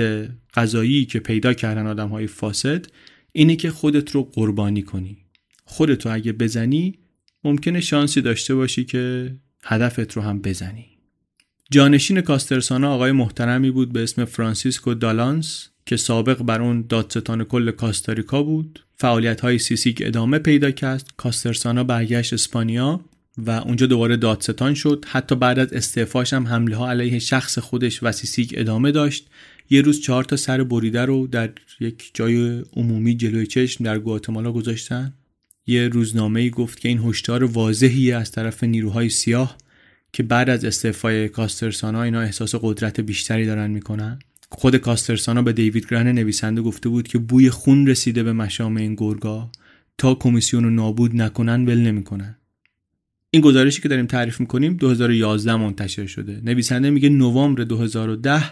قضایی 0.54 1.06
و 1.06 1.20
پیدا 1.20 1.54
کردن 1.54 1.88
آدم 1.88 2.10
های 2.10 2.28
فاسد 2.28 2.86
اینه 3.32 3.56
که 3.56 3.72
خودت 3.72 4.12
رو 4.12 4.24
قربانی 4.24 4.82
کنی. 4.82 5.18
خودت 5.66 6.06
رو 6.06 6.14
اگه 6.14 6.34
بزنی 6.34 7.00
ممکنه 7.44 7.82
شانسی 7.82 8.22
داشته 8.22 8.56
باشی 8.56 8.86
که 8.86 9.36
هدفت 9.64 10.14
رو 10.14 10.22
هم 10.22 10.40
بزنی. 10.40 10.86
جانشین 11.72 12.22
کاسترسانا 12.22 12.94
آقای 12.94 13.12
محترمی 13.12 13.72
بود 13.72 13.94
به 13.94 14.04
اسم 14.04 14.26
فرانسیسکو 14.26 14.94
دالانس 14.94 15.70
که 15.86 15.98
سابق 15.98 16.42
بر 16.42 16.62
اون 16.62 16.86
دادستان 16.90 17.44
کل 17.44 17.72
کاستاریکا 17.72 18.44
بود. 18.44 18.86
فعالیت 18.96 19.42
های 19.42 19.60
سیسیک 19.60 20.02
ادامه 20.06 20.40
پیدا 20.40 20.72
کرد. 20.72 21.10
کاسترسانا 21.18 21.84
برگشت 21.84 22.34
اسپانیا. 22.34 23.00
و 23.38 23.52
اونجا 23.52 23.86
دوباره 23.86 24.18
دادستان 24.18 24.74
شد. 24.74 25.06
حتی 25.08 25.36
بعد 25.36 25.60
از 25.60 25.74
استعفاش 25.74 26.34
هم 26.34 26.48
حمله 26.48 26.76
ها 26.76 26.90
علیه 26.90 27.20
شخص 27.20 27.60
خودش 27.60 28.04
و 28.04 28.12
سیسیک 28.12 28.54
ادامه 28.58 28.92
داشت. 28.92 29.30
یه 29.70 29.82
روز 29.82 30.02
چهار 30.02 30.24
تا 30.24 30.36
سر 30.36 30.64
بریده 30.64 31.06
رو 31.06 31.28
در 31.28 31.50
یک 31.80 32.12
جای 32.14 32.64
عمومی 32.76 33.16
جلوی 33.16 33.48
چشم 33.48 33.84
در 33.84 34.00
گواتمالا 34.00 34.52
گذاشتن. 34.52 35.14
یه 35.68 35.88
روزنامه 35.88 36.40
ای 36.40 36.50
گفت 36.50 36.80
که 36.80 36.90
این 36.90 37.00
هشدار 37.00 37.44
واضحی 37.44 38.12
از 38.12 38.32
طرف 38.32 38.64
نیروهای 38.64 39.10
سیاه 39.10 39.58
که 40.14 40.24
بعد 40.24 40.50
از 40.50 40.66
استعفای 40.66 41.30
کاسترسانا 41.30 42.04
اینا 42.04 42.22
احساس 42.22 42.56
قدرت 42.62 43.00
بیشتری 43.00 43.46
دارن 43.46 43.72
می‌کنن. 43.72 44.20
خود 44.50 44.76
کاسترسانا 44.76 45.42
به 45.42 45.54
دیوید 45.54 45.88
گرن 45.92 46.08
نویسنده 46.08 46.62
گفته 46.62 46.90
بود 46.90 47.08
که 47.08 47.18
بوی 47.18 47.50
خون 47.50 47.88
رسیده 47.88 48.24
به 48.24 48.34
مشام 48.34 48.78
این 48.78 48.96
گرگا. 48.96 49.52
تا 49.98 50.16
کمیسیون 50.16 50.64
رو 50.64 50.70
نابود 50.70 51.16
نکنن 51.16 51.66
ول 51.66 51.78
نمی‌کنن. 51.78 52.36
این 53.36 53.42
گزارشی 53.42 53.82
که 53.82 53.90
داریم 53.90 54.06
تعریف 54.06 54.40
می‌کنیم 54.40 54.74
2011 54.74 55.56
منتشر 55.56 56.06
شده. 56.06 56.42
نویسنده 56.44 56.90
میگه 56.90 57.10
نوامبر 57.10 57.64
2010 57.64 58.44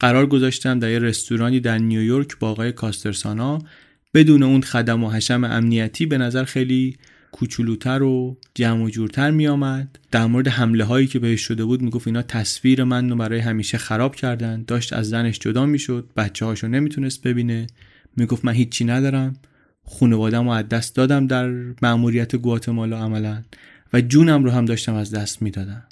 قرار 0.00 0.26
گذاشتم 0.26 0.78
در 0.78 0.90
یه 0.90 0.98
رستورانی 0.98 1.60
در 1.60 1.78
نیویورک 1.78 2.38
با 2.38 2.50
آقای 2.50 2.72
کاسترسانا 2.72 3.58
بدون 4.14 4.42
اون 4.42 4.60
خدم 4.60 5.04
و 5.04 5.10
حشم 5.10 5.44
امنیتی 5.44 6.06
به 6.06 6.18
نظر 6.18 6.44
خیلی 6.44 6.96
کوچولوتر 7.32 8.02
و 8.02 8.36
جمع 8.54 8.84
و 8.84 8.90
جورتر 8.90 9.30
می 9.30 9.46
آمد 9.46 9.98
در 10.10 10.26
مورد 10.26 10.48
حمله 10.48 10.84
هایی 10.84 11.06
که 11.06 11.18
بهش 11.18 11.40
شده 11.40 11.64
بود 11.64 11.82
می‌گفت 11.82 12.06
اینا 12.06 12.22
تصویر 12.22 12.84
من 12.84 13.10
رو 13.10 13.16
برای 13.16 13.38
همیشه 13.38 13.78
خراب 13.78 14.14
کردن. 14.14 14.64
داشت 14.66 14.92
از 14.92 15.08
زنش 15.08 15.38
جدا 15.38 15.66
می‌شد. 15.66 16.08
بچه 16.16 16.44
هاشو 16.44 16.68
نمی‌تونست 16.68 17.22
ببینه. 17.22 17.66
می‌گفت 18.16 18.44
من 18.44 18.52
هیچی 18.52 18.84
ندارم. 18.84 19.36
خانوادم 19.86 20.44
رو 20.44 20.50
از 20.50 20.68
دست 20.68 20.96
دادم 20.96 21.26
در 21.26 21.50
مأموریت 21.82 22.36
گواتمالا 22.36 22.98
عملا. 22.98 23.42
و 23.94 24.00
جونم 24.00 24.44
رو 24.44 24.50
هم 24.50 24.64
داشتم 24.64 24.94
از 24.94 25.10
دست 25.10 25.42
می‌دادم. 25.42 25.82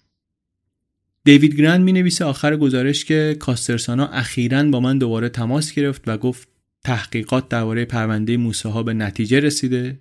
دیوید 1.24 1.54
گرند 1.54 1.80
می 1.80 1.92
نویسه 1.92 2.24
آخر 2.24 2.56
گزارش 2.56 3.04
که 3.04 3.36
کاسترسانا 3.38 4.06
اخیرا 4.06 4.62
با 4.62 4.80
من 4.80 4.98
دوباره 4.98 5.28
تماس 5.28 5.72
گرفت 5.72 6.02
و 6.06 6.18
گفت 6.18 6.48
تحقیقات 6.84 7.48
درباره 7.48 7.84
پرونده 7.84 8.36
موسی 8.36 8.82
به 8.82 8.94
نتیجه 8.94 9.40
رسیده. 9.40 9.98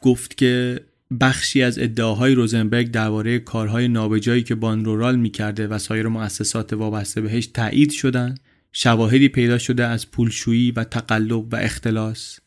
گفت 0.00 0.36
که 0.36 0.80
بخشی 1.20 1.62
از 1.62 1.78
ادعاهای 1.78 2.34
روزنبرگ 2.34 2.90
درباره 2.90 3.38
کارهای 3.38 3.88
نابجایی 3.88 4.42
که 4.42 4.54
بانرورال 4.54 5.16
می‌کرده 5.16 5.66
و 5.66 5.78
سایر 5.78 6.08
مؤسسات 6.08 6.72
وابسته 6.72 7.20
بهش 7.20 7.46
تایید 7.46 7.90
شدن 7.90 8.34
شواهدی 8.72 9.28
پیدا 9.28 9.58
شده 9.58 9.86
از 9.86 10.10
پولشویی 10.10 10.70
و 10.70 10.84
تقلب 10.84 11.52
و 11.52 11.56
اختلاس. 11.56 12.38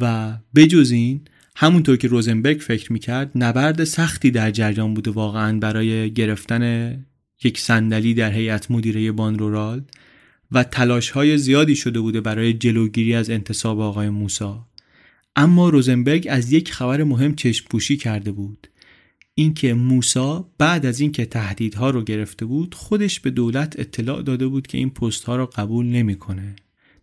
و 0.00 0.32
بجز 0.54 0.90
این 0.90 1.20
همونطور 1.56 1.96
که 1.96 2.08
روزنبرگ 2.08 2.60
فکر 2.60 2.92
می‌کرد 2.92 3.30
نبرد 3.34 3.84
سختی 3.84 4.30
در 4.30 4.50
جریان 4.50 4.94
بوده 4.94 5.10
واقعا 5.10 5.58
برای 5.58 6.10
گرفتن 6.10 6.94
یک 7.44 7.58
صندلی 7.58 8.14
در 8.14 8.32
هیئت 8.32 8.70
مدیره 8.70 9.12
بانرورال 9.12 9.82
و 10.52 10.64
تلاش 10.64 11.10
های 11.10 11.38
زیادی 11.38 11.76
شده 11.76 12.00
بوده 12.00 12.20
برای 12.20 12.52
جلوگیری 12.52 13.14
از 13.14 13.30
انتصاب 13.30 13.80
آقای 13.80 14.08
موسا 14.08 14.66
اما 15.36 15.68
روزنبرگ 15.68 16.26
از 16.30 16.52
یک 16.52 16.72
خبر 16.72 17.02
مهم 17.02 17.34
چشم 17.34 17.66
پوشی 17.70 17.96
کرده 17.96 18.32
بود 18.32 18.68
اینکه 19.34 19.74
موسا 19.74 20.50
بعد 20.58 20.86
از 20.86 21.00
اینکه 21.00 21.26
تهدیدها 21.26 21.90
رو 21.90 22.04
گرفته 22.04 22.44
بود 22.44 22.74
خودش 22.74 23.20
به 23.20 23.30
دولت 23.30 23.80
اطلاع 23.80 24.22
داده 24.22 24.46
بود 24.46 24.66
که 24.66 24.78
این 24.78 24.90
پست 24.90 25.24
ها 25.24 25.36
رو 25.36 25.46
قبول 25.46 25.86
نمی‌کنه. 25.86 26.56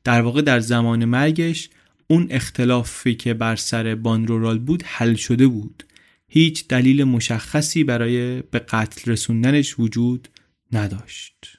در 0.03 0.21
واقع 0.21 0.41
در 0.41 0.59
زمان 0.59 1.05
مرگش 1.05 1.69
اون 2.09 2.27
اختلافی 2.29 3.15
که 3.15 3.33
بر 3.33 3.55
سر 3.55 3.95
بانرورال 3.95 4.59
بود 4.59 4.83
حل 4.85 5.15
شده 5.15 5.47
بود. 5.47 5.83
هیچ 6.27 6.67
دلیل 6.67 7.03
مشخصی 7.03 7.83
برای 7.83 8.41
به 8.41 8.59
قتل 8.59 9.11
رسوندنش 9.11 9.79
وجود 9.79 10.27
نداشت. 10.71 11.57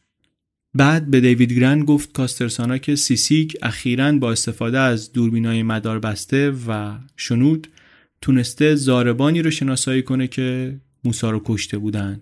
بعد 0.74 1.10
به 1.10 1.20
دیوید 1.20 1.52
گرند 1.52 1.84
گفت 1.84 2.12
کاسترسانا 2.12 2.78
که 2.78 2.96
سیسیک 2.96 3.56
اخیرا 3.62 4.12
با 4.12 4.32
استفاده 4.32 4.78
از 4.78 5.12
دوربینای 5.12 5.62
مدار 5.62 5.98
بسته 5.98 6.50
و 6.50 6.98
شنود 7.16 7.68
تونسته 8.22 8.74
زاربانی 8.74 9.42
رو 9.42 9.50
شناسایی 9.50 10.02
کنه 10.02 10.26
که 10.26 10.80
موسا 11.04 11.30
رو 11.30 11.42
کشته 11.44 11.78
بودن 11.78 12.20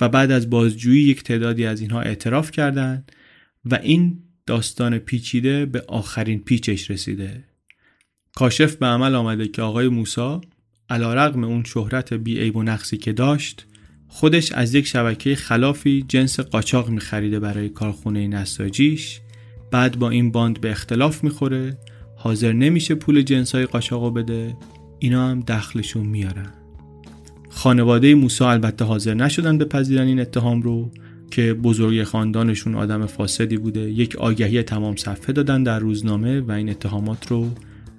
و 0.00 0.08
بعد 0.08 0.30
از 0.30 0.50
بازجویی 0.50 1.04
یک 1.04 1.22
تعدادی 1.22 1.66
از 1.66 1.80
اینها 1.80 2.00
اعتراف 2.00 2.50
کردند 2.50 3.12
و 3.64 3.74
این 3.74 4.18
داستان 4.46 4.98
پیچیده 4.98 5.66
به 5.66 5.84
آخرین 5.88 6.40
پیچش 6.40 6.90
رسیده. 6.90 7.44
کاشف 8.34 8.76
به 8.76 8.86
عمل 8.86 9.14
آمده 9.14 9.48
که 9.48 9.62
آقای 9.62 9.88
موسا 9.88 10.40
علا 10.90 11.14
رقم 11.14 11.44
اون 11.44 11.64
شهرت 11.64 12.12
بی 12.14 12.50
و 12.50 12.62
نقصی 12.62 12.96
که 12.96 13.12
داشت 13.12 13.66
خودش 14.08 14.52
از 14.52 14.74
یک 14.74 14.86
شبکه 14.86 15.34
خلافی 15.34 16.04
جنس 16.08 16.40
قاچاق 16.40 16.88
میخریده 16.88 17.40
برای 17.40 17.68
کارخونه 17.68 18.28
نساجیش 18.28 19.20
بعد 19.70 19.98
با 19.98 20.10
این 20.10 20.30
باند 20.30 20.60
به 20.60 20.70
اختلاف 20.70 21.24
می‌خوره 21.24 21.78
حاضر 22.16 22.52
نمیشه 22.52 22.94
پول 22.94 23.22
جنس 23.22 23.54
های 23.54 23.66
قاچاقو 23.66 24.10
بده 24.10 24.56
اینا 24.98 25.28
هم 25.28 25.40
دخلشون 25.40 26.06
میارن. 26.06 26.52
خانواده 27.48 28.14
موسا 28.14 28.50
البته 28.50 28.84
حاضر 28.84 29.14
نشدن 29.14 29.58
بپذیرن 29.58 30.06
این 30.06 30.20
اتهام 30.20 30.62
رو 30.62 30.90
که 31.30 31.54
بزرگ 31.54 32.04
خاندانشون 32.04 32.74
آدم 32.74 33.06
فاسدی 33.06 33.56
بوده 33.56 33.80
یک 33.80 34.16
آگهی 34.16 34.62
تمام 34.62 34.96
صفحه 34.96 35.32
دادن 35.32 35.62
در 35.62 35.78
روزنامه 35.78 36.40
و 36.40 36.52
این 36.52 36.70
اتهامات 36.70 37.26
رو 37.26 37.50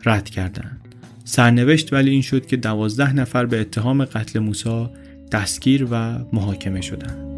رد 0.05 0.29
کردن 0.29 0.77
سرنوشت 1.23 1.93
ولی 1.93 2.11
این 2.11 2.21
شد 2.21 2.45
که 2.45 2.57
دوازده 2.57 3.13
نفر 3.13 3.45
به 3.45 3.61
اتهام 3.61 4.05
قتل 4.05 4.39
موسا 4.39 4.91
دستگیر 5.31 5.87
و 5.91 6.19
محاکمه 6.33 6.81
شدند. 6.81 7.31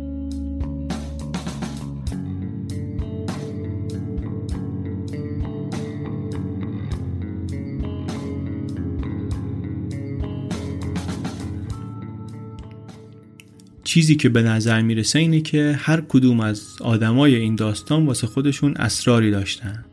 چیزی 13.84 14.16
که 14.16 14.30
به 14.30 14.42
نظر 14.42 14.82
می‌رسه 14.82 15.20
اینه 15.20 15.42
که 15.42 15.76
هر 15.80 16.02
کدوم 16.02 16.40
از 16.40 16.64
آدمای 16.82 17.36
این 17.36 17.56
داستان 17.56 18.06
واسه 18.06 18.28
خودشون 18.28 18.74
اسراری 18.78 19.32
داشتن 19.32 19.86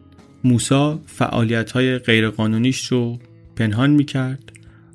موسا 0.45 1.01
فعالیت 1.07 1.73
های 1.73 1.99
غیرقانونیش 1.99 2.87
رو 2.87 3.19
پنهان 3.57 3.91
می‌کرد. 3.91 4.53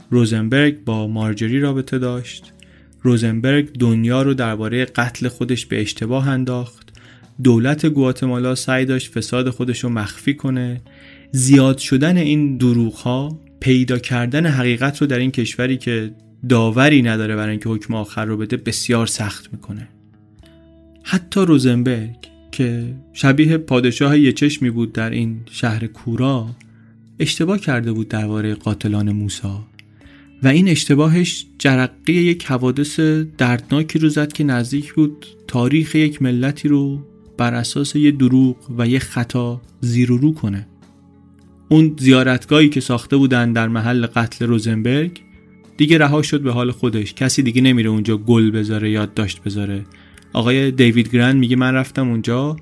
روزنبرگ 0.10 0.84
با 0.84 1.08
مارجری 1.08 1.60
رابطه 1.60 2.00
داشت. 2.00 2.54
روزنبرگ 3.02 3.72
دنیا 3.72 4.22
رو 4.22 4.34
درباره 4.34 4.86
قتل 4.86 5.28
خودش 5.28 5.66
به 5.66 5.82
اشتباه 5.82 6.30
انداخت. 6.30 6.94
دولت 7.44 7.86
گواتمالا 7.86 8.56
سعی 8.56 8.86
داشت 8.86 9.12
فساد 9.12 9.50
خودش 9.50 9.84
رو 9.84 9.90
مخفی 9.90 10.34
کنه. 10.34 10.82
زیاد 11.32 11.78
شدن 11.78 12.18
این 12.18 12.58
دروغ 12.58 12.94
ها 12.94 13.40
پیدا 13.60 14.00
کردن 14.00 14.46
حقیقت 14.46 15.02
رو 15.02 15.08
در 15.08 15.20
این 15.20 15.32
کشوری 15.32 15.78
که 15.78 16.12
داوری 16.50 17.02
نداره 17.02 17.36
برای 17.36 17.52
اینکه 17.52 17.70
حکم 17.70 17.96
آخر 17.96 18.26
رو 18.26 18.38
بده 18.38 18.58
بسیار 18.58 19.08
سخت 19.08 19.50
می‌کنه. 19.54 19.88
حتی 21.04 21.42
روزنبرگ 21.42 22.16
که 22.56 22.96
شبیه 23.14 23.58
پادشاه 23.58 24.20
یه 24.20 24.32
چشمی 24.32 24.70
بود 24.70 24.94
در 24.94 25.10
این 25.10 25.40
شهر 25.52 25.88
کورا 25.88 26.50
اشتباه 27.20 27.60
کرده 27.60 27.92
بود 27.92 28.08
درباره 28.08 28.56
قاتلان 28.56 29.12
موسا. 29.12 29.64
و 30.44 30.48
این 30.48 30.68
اشتباهش 30.68 31.46
جرقه 31.60 32.14
یک 32.14 32.46
حوادث 32.46 33.00
دردناکی 33.38 34.00
رو 34.00 34.10
زد 34.10 34.34
که 34.34 34.44
نزدیک 34.44 34.94
بود 34.94 35.26
تاریخ 35.48 35.96
یک 35.96 36.22
ملتی 36.22 36.68
رو 36.68 37.06
بر 37.38 37.54
اساس 37.54 37.96
یه 37.96 38.12
دروغ 38.12 38.58
و 38.78 38.88
یه 38.88 39.00
خطا 39.00 39.62
زیر 39.82 40.12
و 40.12 40.18
رو 40.18 40.34
کنه. 40.34 40.68
اون 41.70 41.96
زیارتگاهی 42.00 42.70
که 42.70 42.80
ساخته 42.80 43.18
بودن 43.18 43.54
در 43.54 43.68
محل 43.68 44.06
قتل 44.06 44.46
روزنبرگ 44.46 45.20
دیگه 45.78 45.98
رها 45.98 46.22
شد 46.22 46.42
به 46.42 46.52
حال 46.52 46.72
خودش. 46.72 47.14
کسی 47.14 47.42
دیگه 47.42 47.62
نمیره 47.62 47.90
اونجا 47.90 48.18
گل 48.18 48.52
بذاره 48.52 48.92
یادداشت 48.92 49.44
بذاره. 49.44 49.86
آقای 50.36 50.72
دیوید 50.72 51.12
گرند 51.16 51.36
میگه 51.36 51.56
من 51.56 51.74
رفتم 51.74 52.10
اونجا. 52.10 52.58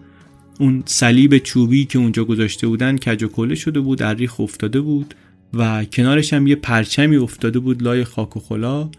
اون 0.60 0.84
صلیب 0.86 1.38
چوبی 1.38 1.86
که 1.86 2.00
اونجا 2.00 2.26
گذاشته 2.26 2.68
بودن 2.68 2.98
کج 2.98 3.24
و 3.24 3.28
کله 3.28 3.56
شده 3.56 3.80
بود 3.80 4.00
در 4.00 4.14
ریخ 4.14 4.40
افتاده 4.40 4.82
بود 4.82 5.14
و 5.54 5.86
کنارش 5.86 6.34
هم 6.34 6.48
یه 6.48 6.56
پرچمی 6.56 7.18
افتاده 7.18 7.60
بود 7.60 7.84
لای 7.84 8.04
خاک 8.04 8.38
و 8.38 8.40
خلا. 8.40 8.90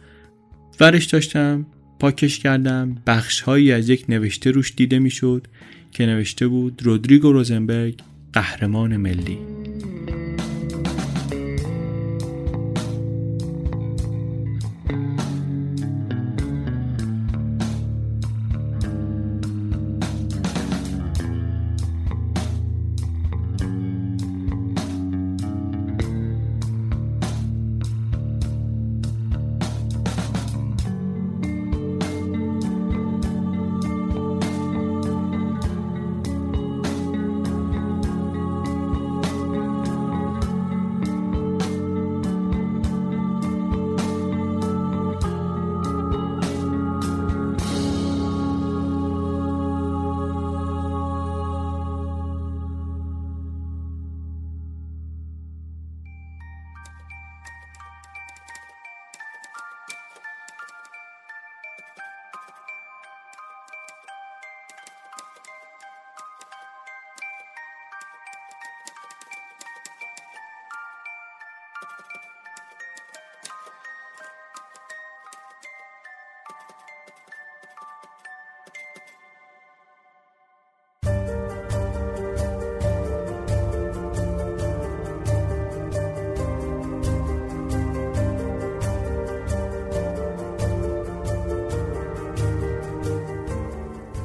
ورش 0.81 1.05
داشتم 1.05 1.67
پاکش 1.99 2.39
کردم. 2.39 2.97
بخش 3.07 3.41
هایی 3.41 3.73
از 3.73 3.89
یک 3.89 4.05
نوشته 4.09 4.51
روش 4.51 4.73
دیده 4.77 4.99
می‌شد 4.99 5.47
که 5.93 6.07
نوشته 6.07 6.49
بود 6.49 6.83
رودریگو 6.83 7.33
روزنبرگ 7.33 7.95
قهرمان 8.33 8.97
ملی. 8.97 9.39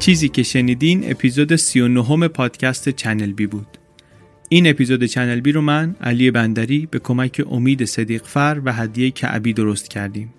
چیزی 0.10 0.30
که 0.30 0.44
شنیدین 0.44 1.12
اپیزود 1.12 1.56
39 1.56 2.28
پادکست 2.28 2.90
چنل 2.90 3.32
بی 3.32 3.48
بود. 3.48 3.68
این 4.50 4.70
اپیزود 4.70 5.04
چنل 5.04 5.40
بی 5.40 5.52
رو 5.52 5.62
من 5.62 5.96
علی 6.02 6.32
بندری 6.32 6.88
به 6.92 7.00
کمک 7.00 7.42
امید 7.52 7.86
صدیق 7.86 8.24
فر 8.24 8.62
و 8.66 8.74
هدیه 8.74 9.12
کعبی 9.12 9.54
درست 9.54 9.90
کردیم. 9.90 10.34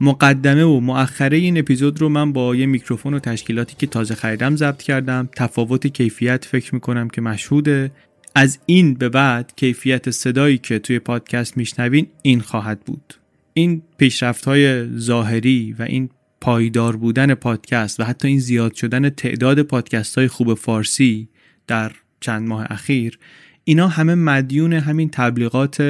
مقدمه 0.00 0.64
و 0.64 0.80
مؤخره 0.80 1.36
این 1.36 1.58
اپیزود 1.58 2.00
رو 2.00 2.08
من 2.08 2.32
با 2.32 2.56
یه 2.56 2.66
میکروفون 2.66 3.14
و 3.14 3.18
تشکیلاتی 3.18 3.76
که 3.78 3.86
تازه 3.86 4.14
خریدم 4.14 4.56
ضبط 4.56 4.82
کردم 4.82 5.28
تفاوت 5.36 5.86
کیفیت 5.86 6.44
فکر 6.44 6.74
می‌کنم 6.74 7.08
که 7.08 7.20
مشهوده 7.20 7.90
از 8.34 8.58
این 8.66 8.94
به 8.94 9.08
بعد 9.08 9.52
کیفیت 9.56 10.10
صدایی 10.10 10.58
که 10.58 10.78
توی 10.78 10.98
پادکست 10.98 11.56
میشنوین 11.56 12.06
این 12.22 12.40
خواهد 12.40 12.80
بود 12.80 13.14
این 13.52 13.82
پیشرفت 13.98 14.44
های 14.44 14.88
ظاهری 14.98 15.76
و 15.78 15.82
این 15.82 16.10
پایدار 16.40 16.96
بودن 16.96 17.34
پادکست 17.34 18.00
و 18.00 18.04
حتی 18.04 18.28
این 18.28 18.38
زیاد 18.38 18.74
شدن 18.74 19.10
تعداد 19.10 19.62
پادکست 19.62 20.18
های 20.18 20.28
خوب 20.28 20.54
فارسی 20.54 21.28
در 21.66 21.92
چند 22.20 22.48
ماه 22.48 22.66
اخیر 22.70 23.18
اینا 23.64 23.88
همه 23.88 24.14
مدیون 24.14 24.72
همین 24.72 25.10
تبلیغات 25.10 25.82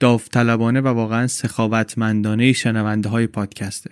داوطلبانه 0.00 0.80
و 0.80 0.88
واقعا 0.88 1.26
سخاوتمندانه 1.26 2.52
شنونده 2.52 3.08
های 3.08 3.26
پادکسته. 3.26 3.90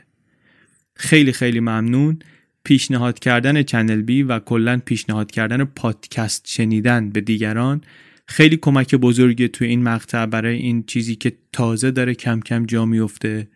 خیلی 0.94 1.32
خیلی 1.32 1.60
ممنون. 1.60 2.18
پیشنهاد 2.64 3.18
کردن 3.18 3.62
چنل 3.62 4.02
بی 4.02 4.22
و 4.22 4.38
کلا 4.38 4.80
پیشنهاد 4.84 5.30
کردن 5.30 5.64
پادکست 5.64 6.48
شنیدن 6.48 7.10
به 7.10 7.20
دیگران 7.20 7.80
خیلی 8.26 8.56
کمک 8.56 8.94
بزرگی 8.94 9.48
توی 9.48 9.68
این 9.68 9.82
مقطع 9.82 10.26
برای 10.26 10.56
این 10.56 10.82
چیزی 10.82 11.16
که 11.16 11.32
تازه 11.52 11.90
داره 11.90 12.14
کم 12.14 12.40
کم 12.40 12.66
جا 12.66 12.84
میفته 12.84 13.48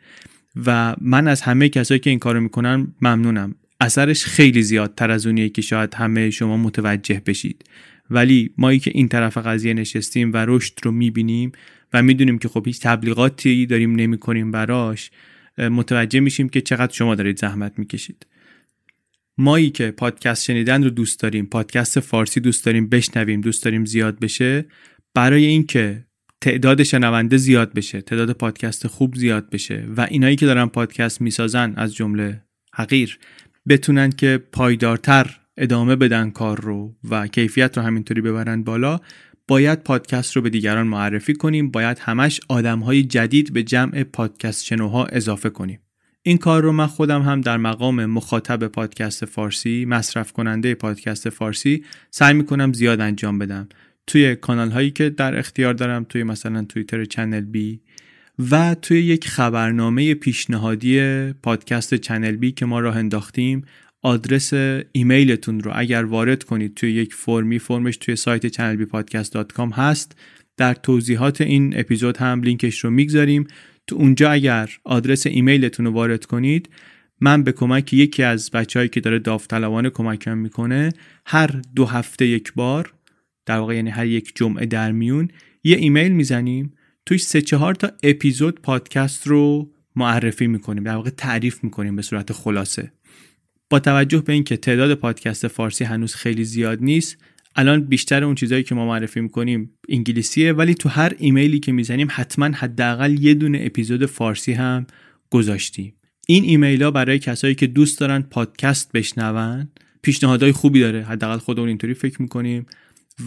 و 0.66 0.96
من 1.00 1.28
از 1.28 1.42
همه 1.42 1.68
کسایی 1.68 2.00
که 2.00 2.10
این 2.10 2.18
کارو 2.18 2.40
می‌کنن 2.40 2.94
ممنونم. 3.02 3.54
اثرش 3.80 4.24
خیلی 4.24 4.62
زیادتر 4.62 5.10
از 5.10 5.26
اونیه 5.26 5.48
که 5.48 5.62
شاید 5.62 5.94
همه 5.94 6.30
شما 6.30 6.56
متوجه 6.56 7.22
بشید. 7.26 7.64
ولی 8.10 8.54
مایی 8.58 8.78
که 8.78 8.90
این 8.94 9.08
طرف 9.08 9.36
قضیه 9.36 9.74
نشستیم 9.74 10.32
و 10.32 10.36
رشد 10.36 10.74
رو 10.82 10.90
می‌بینیم 10.90 11.52
و 11.92 12.02
می‌دونیم 12.02 12.38
که 12.38 12.48
خب 12.48 12.66
هیچ 12.66 12.80
تبلیغاتی 12.80 13.66
داریم 13.66 13.94
نمی 13.94 14.18
کنیم 14.18 14.50
براش 14.50 15.10
متوجه 15.58 16.20
میشیم 16.20 16.48
که 16.48 16.60
چقدر 16.60 16.92
شما 16.92 17.14
دارید 17.14 17.38
زحمت 17.38 17.78
می‌کشید. 17.78 18.26
مایی 19.38 19.70
که 19.70 19.90
پادکست 19.90 20.44
شنیدن 20.44 20.84
رو 20.84 20.90
دوست 20.90 21.20
داریم 21.20 21.46
پادکست 21.46 22.00
فارسی 22.00 22.40
دوست 22.40 22.64
داریم 22.64 22.88
بشنویم 22.88 23.40
دوست 23.40 23.64
داریم 23.64 23.84
زیاد 23.84 24.18
بشه 24.18 24.64
برای 25.14 25.44
اینکه 25.44 26.04
تعداد 26.40 26.82
شنونده 26.82 27.36
زیاد 27.36 27.72
بشه 27.74 28.00
تعداد 28.00 28.32
پادکست 28.32 28.86
خوب 28.86 29.14
زیاد 29.14 29.50
بشه 29.50 29.86
و 29.96 30.06
اینایی 30.10 30.36
که 30.36 30.46
دارن 30.46 30.66
پادکست 30.66 31.20
می‌سازن 31.20 31.72
از 31.76 31.94
جمله 31.94 32.42
حقیر 32.74 33.18
بتونن 33.68 34.10
که 34.10 34.42
پایدارتر 34.52 35.40
ادامه 35.56 35.96
بدن 35.96 36.30
کار 36.30 36.60
رو 36.60 36.96
و 37.10 37.26
کیفیت 37.26 37.78
رو 37.78 37.84
همینطوری 37.84 38.20
ببرن 38.20 38.62
بالا 38.62 39.00
باید 39.48 39.82
پادکست 39.82 40.36
رو 40.36 40.42
به 40.42 40.50
دیگران 40.50 40.86
معرفی 40.86 41.34
کنیم 41.34 41.70
باید 41.70 41.98
همش 41.98 42.40
آدم 42.48 43.00
جدید 43.02 43.52
به 43.52 43.62
جمع 43.62 44.02
پادکست 44.02 44.64
شنوها 44.64 45.06
اضافه 45.06 45.50
کنیم. 45.50 45.80
این 46.22 46.38
کار 46.38 46.62
رو 46.62 46.72
من 46.72 46.86
خودم 46.86 47.22
هم 47.22 47.40
در 47.40 47.56
مقام 47.56 48.06
مخاطب 48.06 48.66
پادکست 48.66 49.24
فارسی 49.24 49.84
مصرف 49.84 50.32
کننده 50.32 50.74
پادکست 50.74 51.30
فارسی 51.30 51.84
سعی 52.10 52.34
می‌کنم 52.34 52.72
زیاد 52.72 53.00
انجام 53.00 53.38
بدم. 53.38 53.68
توی 54.10 54.36
کانال 54.36 54.70
هایی 54.70 54.90
که 54.90 55.10
در 55.10 55.38
اختیار 55.38 55.74
دارم 55.74 56.04
توی 56.04 56.22
مثلا 56.22 56.64
توییتر 56.64 57.04
چنل 57.04 57.40
بی 57.40 57.80
و 58.50 58.74
توی 58.74 59.02
یک 59.02 59.28
خبرنامه 59.28 60.14
پیشنهادی 60.14 61.00
پادکست 61.32 61.94
چنل 61.94 62.36
بی 62.36 62.52
که 62.52 62.66
ما 62.66 62.80
راه 62.80 62.96
انداختیم 62.96 63.64
آدرس 64.02 64.52
ایمیلتون 64.92 65.60
رو 65.60 65.72
اگر 65.74 66.04
وارد 66.04 66.44
کنید 66.44 66.74
توی 66.74 66.92
یک 66.92 67.14
فرمی 67.14 67.58
فرمش 67.58 67.96
توی 67.96 68.16
سایت 68.16 68.46
channelbpodcast.com 68.46 69.72
هست. 69.72 70.18
در 70.56 70.74
توضیحات 70.74 71.40
این 71.40 71.72
اپیزود 71.76 72.16
هم 72.16 72.42
لینکش 72.42 72.78
رو 72.78 72.90
می‌گذاریم. 72.90 73.46
تو 73.86 73.96
اونجا 73.96 74.30
اگر 74.30 74.70
آدرس 74.84 75.26
ایمیلتون 75.26 75.86
رو 75.86 75.92
وارد 75.92 76.24
کنید 76.24 76.68
من 77.20 77.42
به 77.42 77.52
کمک 77.52 77.92
یکی 77.92 78.22
از 78.22 78.50
بچههایی 78.50 78.88
که 78.88 79.00
داره 79.00 79.18
داوطلبانه 79.18 79.90
کمکم 79.90 80.38
می‌کنه 80.38 80.92
هر 81.26 81.50
دو 81.74 81.86
هفته 81.86 82.26
یک 82.26 82.52
بار 82.52 82.92
در 83.46 83.58
واقع 83.58 83.74
یعنی 83.76 83.90
هر 83.90 84.06
یک 84.06 84.32
جمعه 84.34 84.66
در 84.66 84.92
میون 84.92 85.28
یه 85.64 85.76
ایمیل 85.76 86.12
می‌زنیم 86.12 86.74
توش 87.06 87.22
سه 87.22 87.42
چهار 87.42 87.74
تا 87.74 87.90
اپیزود 88.02 88.60
پادکست 88.60 89.26
رو 89.26 89.72
معرفی 89.96 90.46
می‌کنیم 90.46 90.84
در 90.84 90.96
واقع 90.96 91.10
تعریف 91.10 91.64
می‌کنیم 91.64 91.96
به 91.96 92.02
صورت 92.02 92.32
خلاصه. 92.32 92.92
با 93.70 93.80
توجه 93.80 94.20
به 94.20 94.32
اینکه 94.32 94.56
تعداد 94.56 94.94
پادکست 94.94 95.48
فارسی 95.48 95.84
هنوز 95.84 96.14
خیلی 96.14 96.44
زیاد 96.44 96.82
نیست 96.82 97.16
الان 97.56 97.80
بیشتر 97.80 98.24
اون 98.24 98.34
چیزهایی 98.34 98.64
که 98.64 98.74
ما 98.74 98.86
معرفی 98.86 99.20
می‌کنیم 99.20 99.70
انگلیسیه 99.88 100.52
ولی 100.52 100.74
تو 100.74 100.88
هر 100.88 101.12
ایمیلی 101.18 101.58
که 101.58 101.72
می‌زنیم 101.72 102.08
حتما 102.10 102.46
حداقل 102.46 103.22
یه 103.22 103.34
دونه 103.34 103.58
اپیزود 103.62 104.06
فارسی 104.06 104.52
هم 104.52 104.86
گذاشتیم. 105.30 105.94
این 106.26 106.44
ایمیل 106.44 106.82
ها 106.82 106.90
برای 106.90 107.18
کسایی 107.18 107.54
که 107.54 107.66
دوست 107.66 108.00
دارن 108.00 108.22
پادکست 108.22 108.92
بشنون 108.92 109.68
پیشنهادهای 110.02 110.52
خوبی 110.52 110.80
داره. 110.80 111.04
حداقل 111.04 111.38
خودمون 111.38 111.68
اینطوری 111.68 111.94
فکر 111.94 112.22
می‌کنیم. 112.22 112.66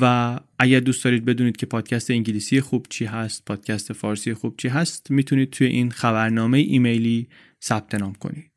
و 0.01 0.39
اگر 0.59 0.79
دوست 0.79 1.03
دارید 1.03 1.25
بدونید 1.25 1.57
که 1.57 1.65
پادکست 1.65 2.11
انگلیسی 2.11 2.61
خوب 2.61 2.85
چی 2.89 3.05
هست 3.05 3.45
پادکست 3.45 3.93
فارسی 3.93 4.33
خوب 4.33 4.55
چی 4.57 4.67
هست 4.67 5.11
می‌تونید 5.11 5.49
توی 5.49 5.67
این 5.67 5.91
خبرنامه 5.91 6.57
ایمیلی 6.57 7.27
ثبت 7.63 7.95
نام 7.95 8.13
کنید. 8.13 8.51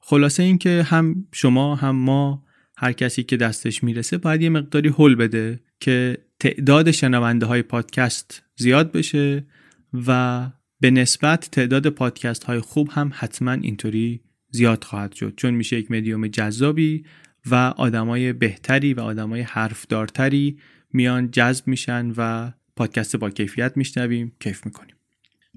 خلاصه 0.00 0.42
اینکه 0.42 0.82
هم 0.82 1.26
شما 1.32 1.74
هم 1.74 1.96
ما 1.96 2.44
هر 2.76 2.92
کسی 2.92 3.22
که 3.22 3.36
دستش 3.36 3.84
می‌رسه 3.84 4.18
باید 4.18 4.42
یه 4.42 4.48
مقداری 4.48 4.88
حل 4.98 5.14
بده 5.14 5.60
که 5.80 6.18
تعداد 6.40 6.90
شنونده 6.90 7.46
های 7.46 7.62
پادکست 7.62 8.42
زیاد 8.56 8.92
بشه 8.92 9.46
و 10.06 10.50
به 10.80 10.90
نسبت 10.90 11.48
تعداد 11.52 11.88
پادکست 11.88 12.44
های 12.44 12.60
خوب 12.60 12.88
هم 12.92 13.10
حتما 13.14 13.52
اینطوری 13.52 14.20
زیاد 14.50 14.84
خواهد 14.84 15.12
شد. 15.12 15.34
چون 15.36 15.54
میشه 15.54 15.78
یک 15.78 15.90
مدیوم 15.90 16.26
جذابی 16.26 17.04
و 17.50 17.54
آدمای 17.54 18.32
بهتری 18.32 18.94
و 18.94 19.00
آدمای 19.00 19.40
حرفدارتری 19.40 20.58
میان 20.92 21.30
جذب 21.30 21.68
میشن 21.68 22.12
و 22.16 22.50
پادکست 22.76 23.16
با 23.16 23.30
کیفیت 23.30 23.76
میشنویم 23.76 24.32
کیف 24.40 24.66
می‌کنیم. 24.66 24.96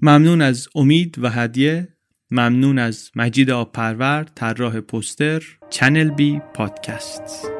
ممنون 0.02 0.42
از 0.42 0.68
امید 0.74 1.18
و 1.18 1.28
هدیه. 1.28 1.88
ممنون 2.30 2.78
از 2.78 3.10
مجید 3.16 3.50
آبپرور 3.50 4.26
طراح 4.34 4.80
پوستر 4.80 5.42
چنل 5.70 6.10
بی 6.10 6.40
پادکست. 6.54 7.55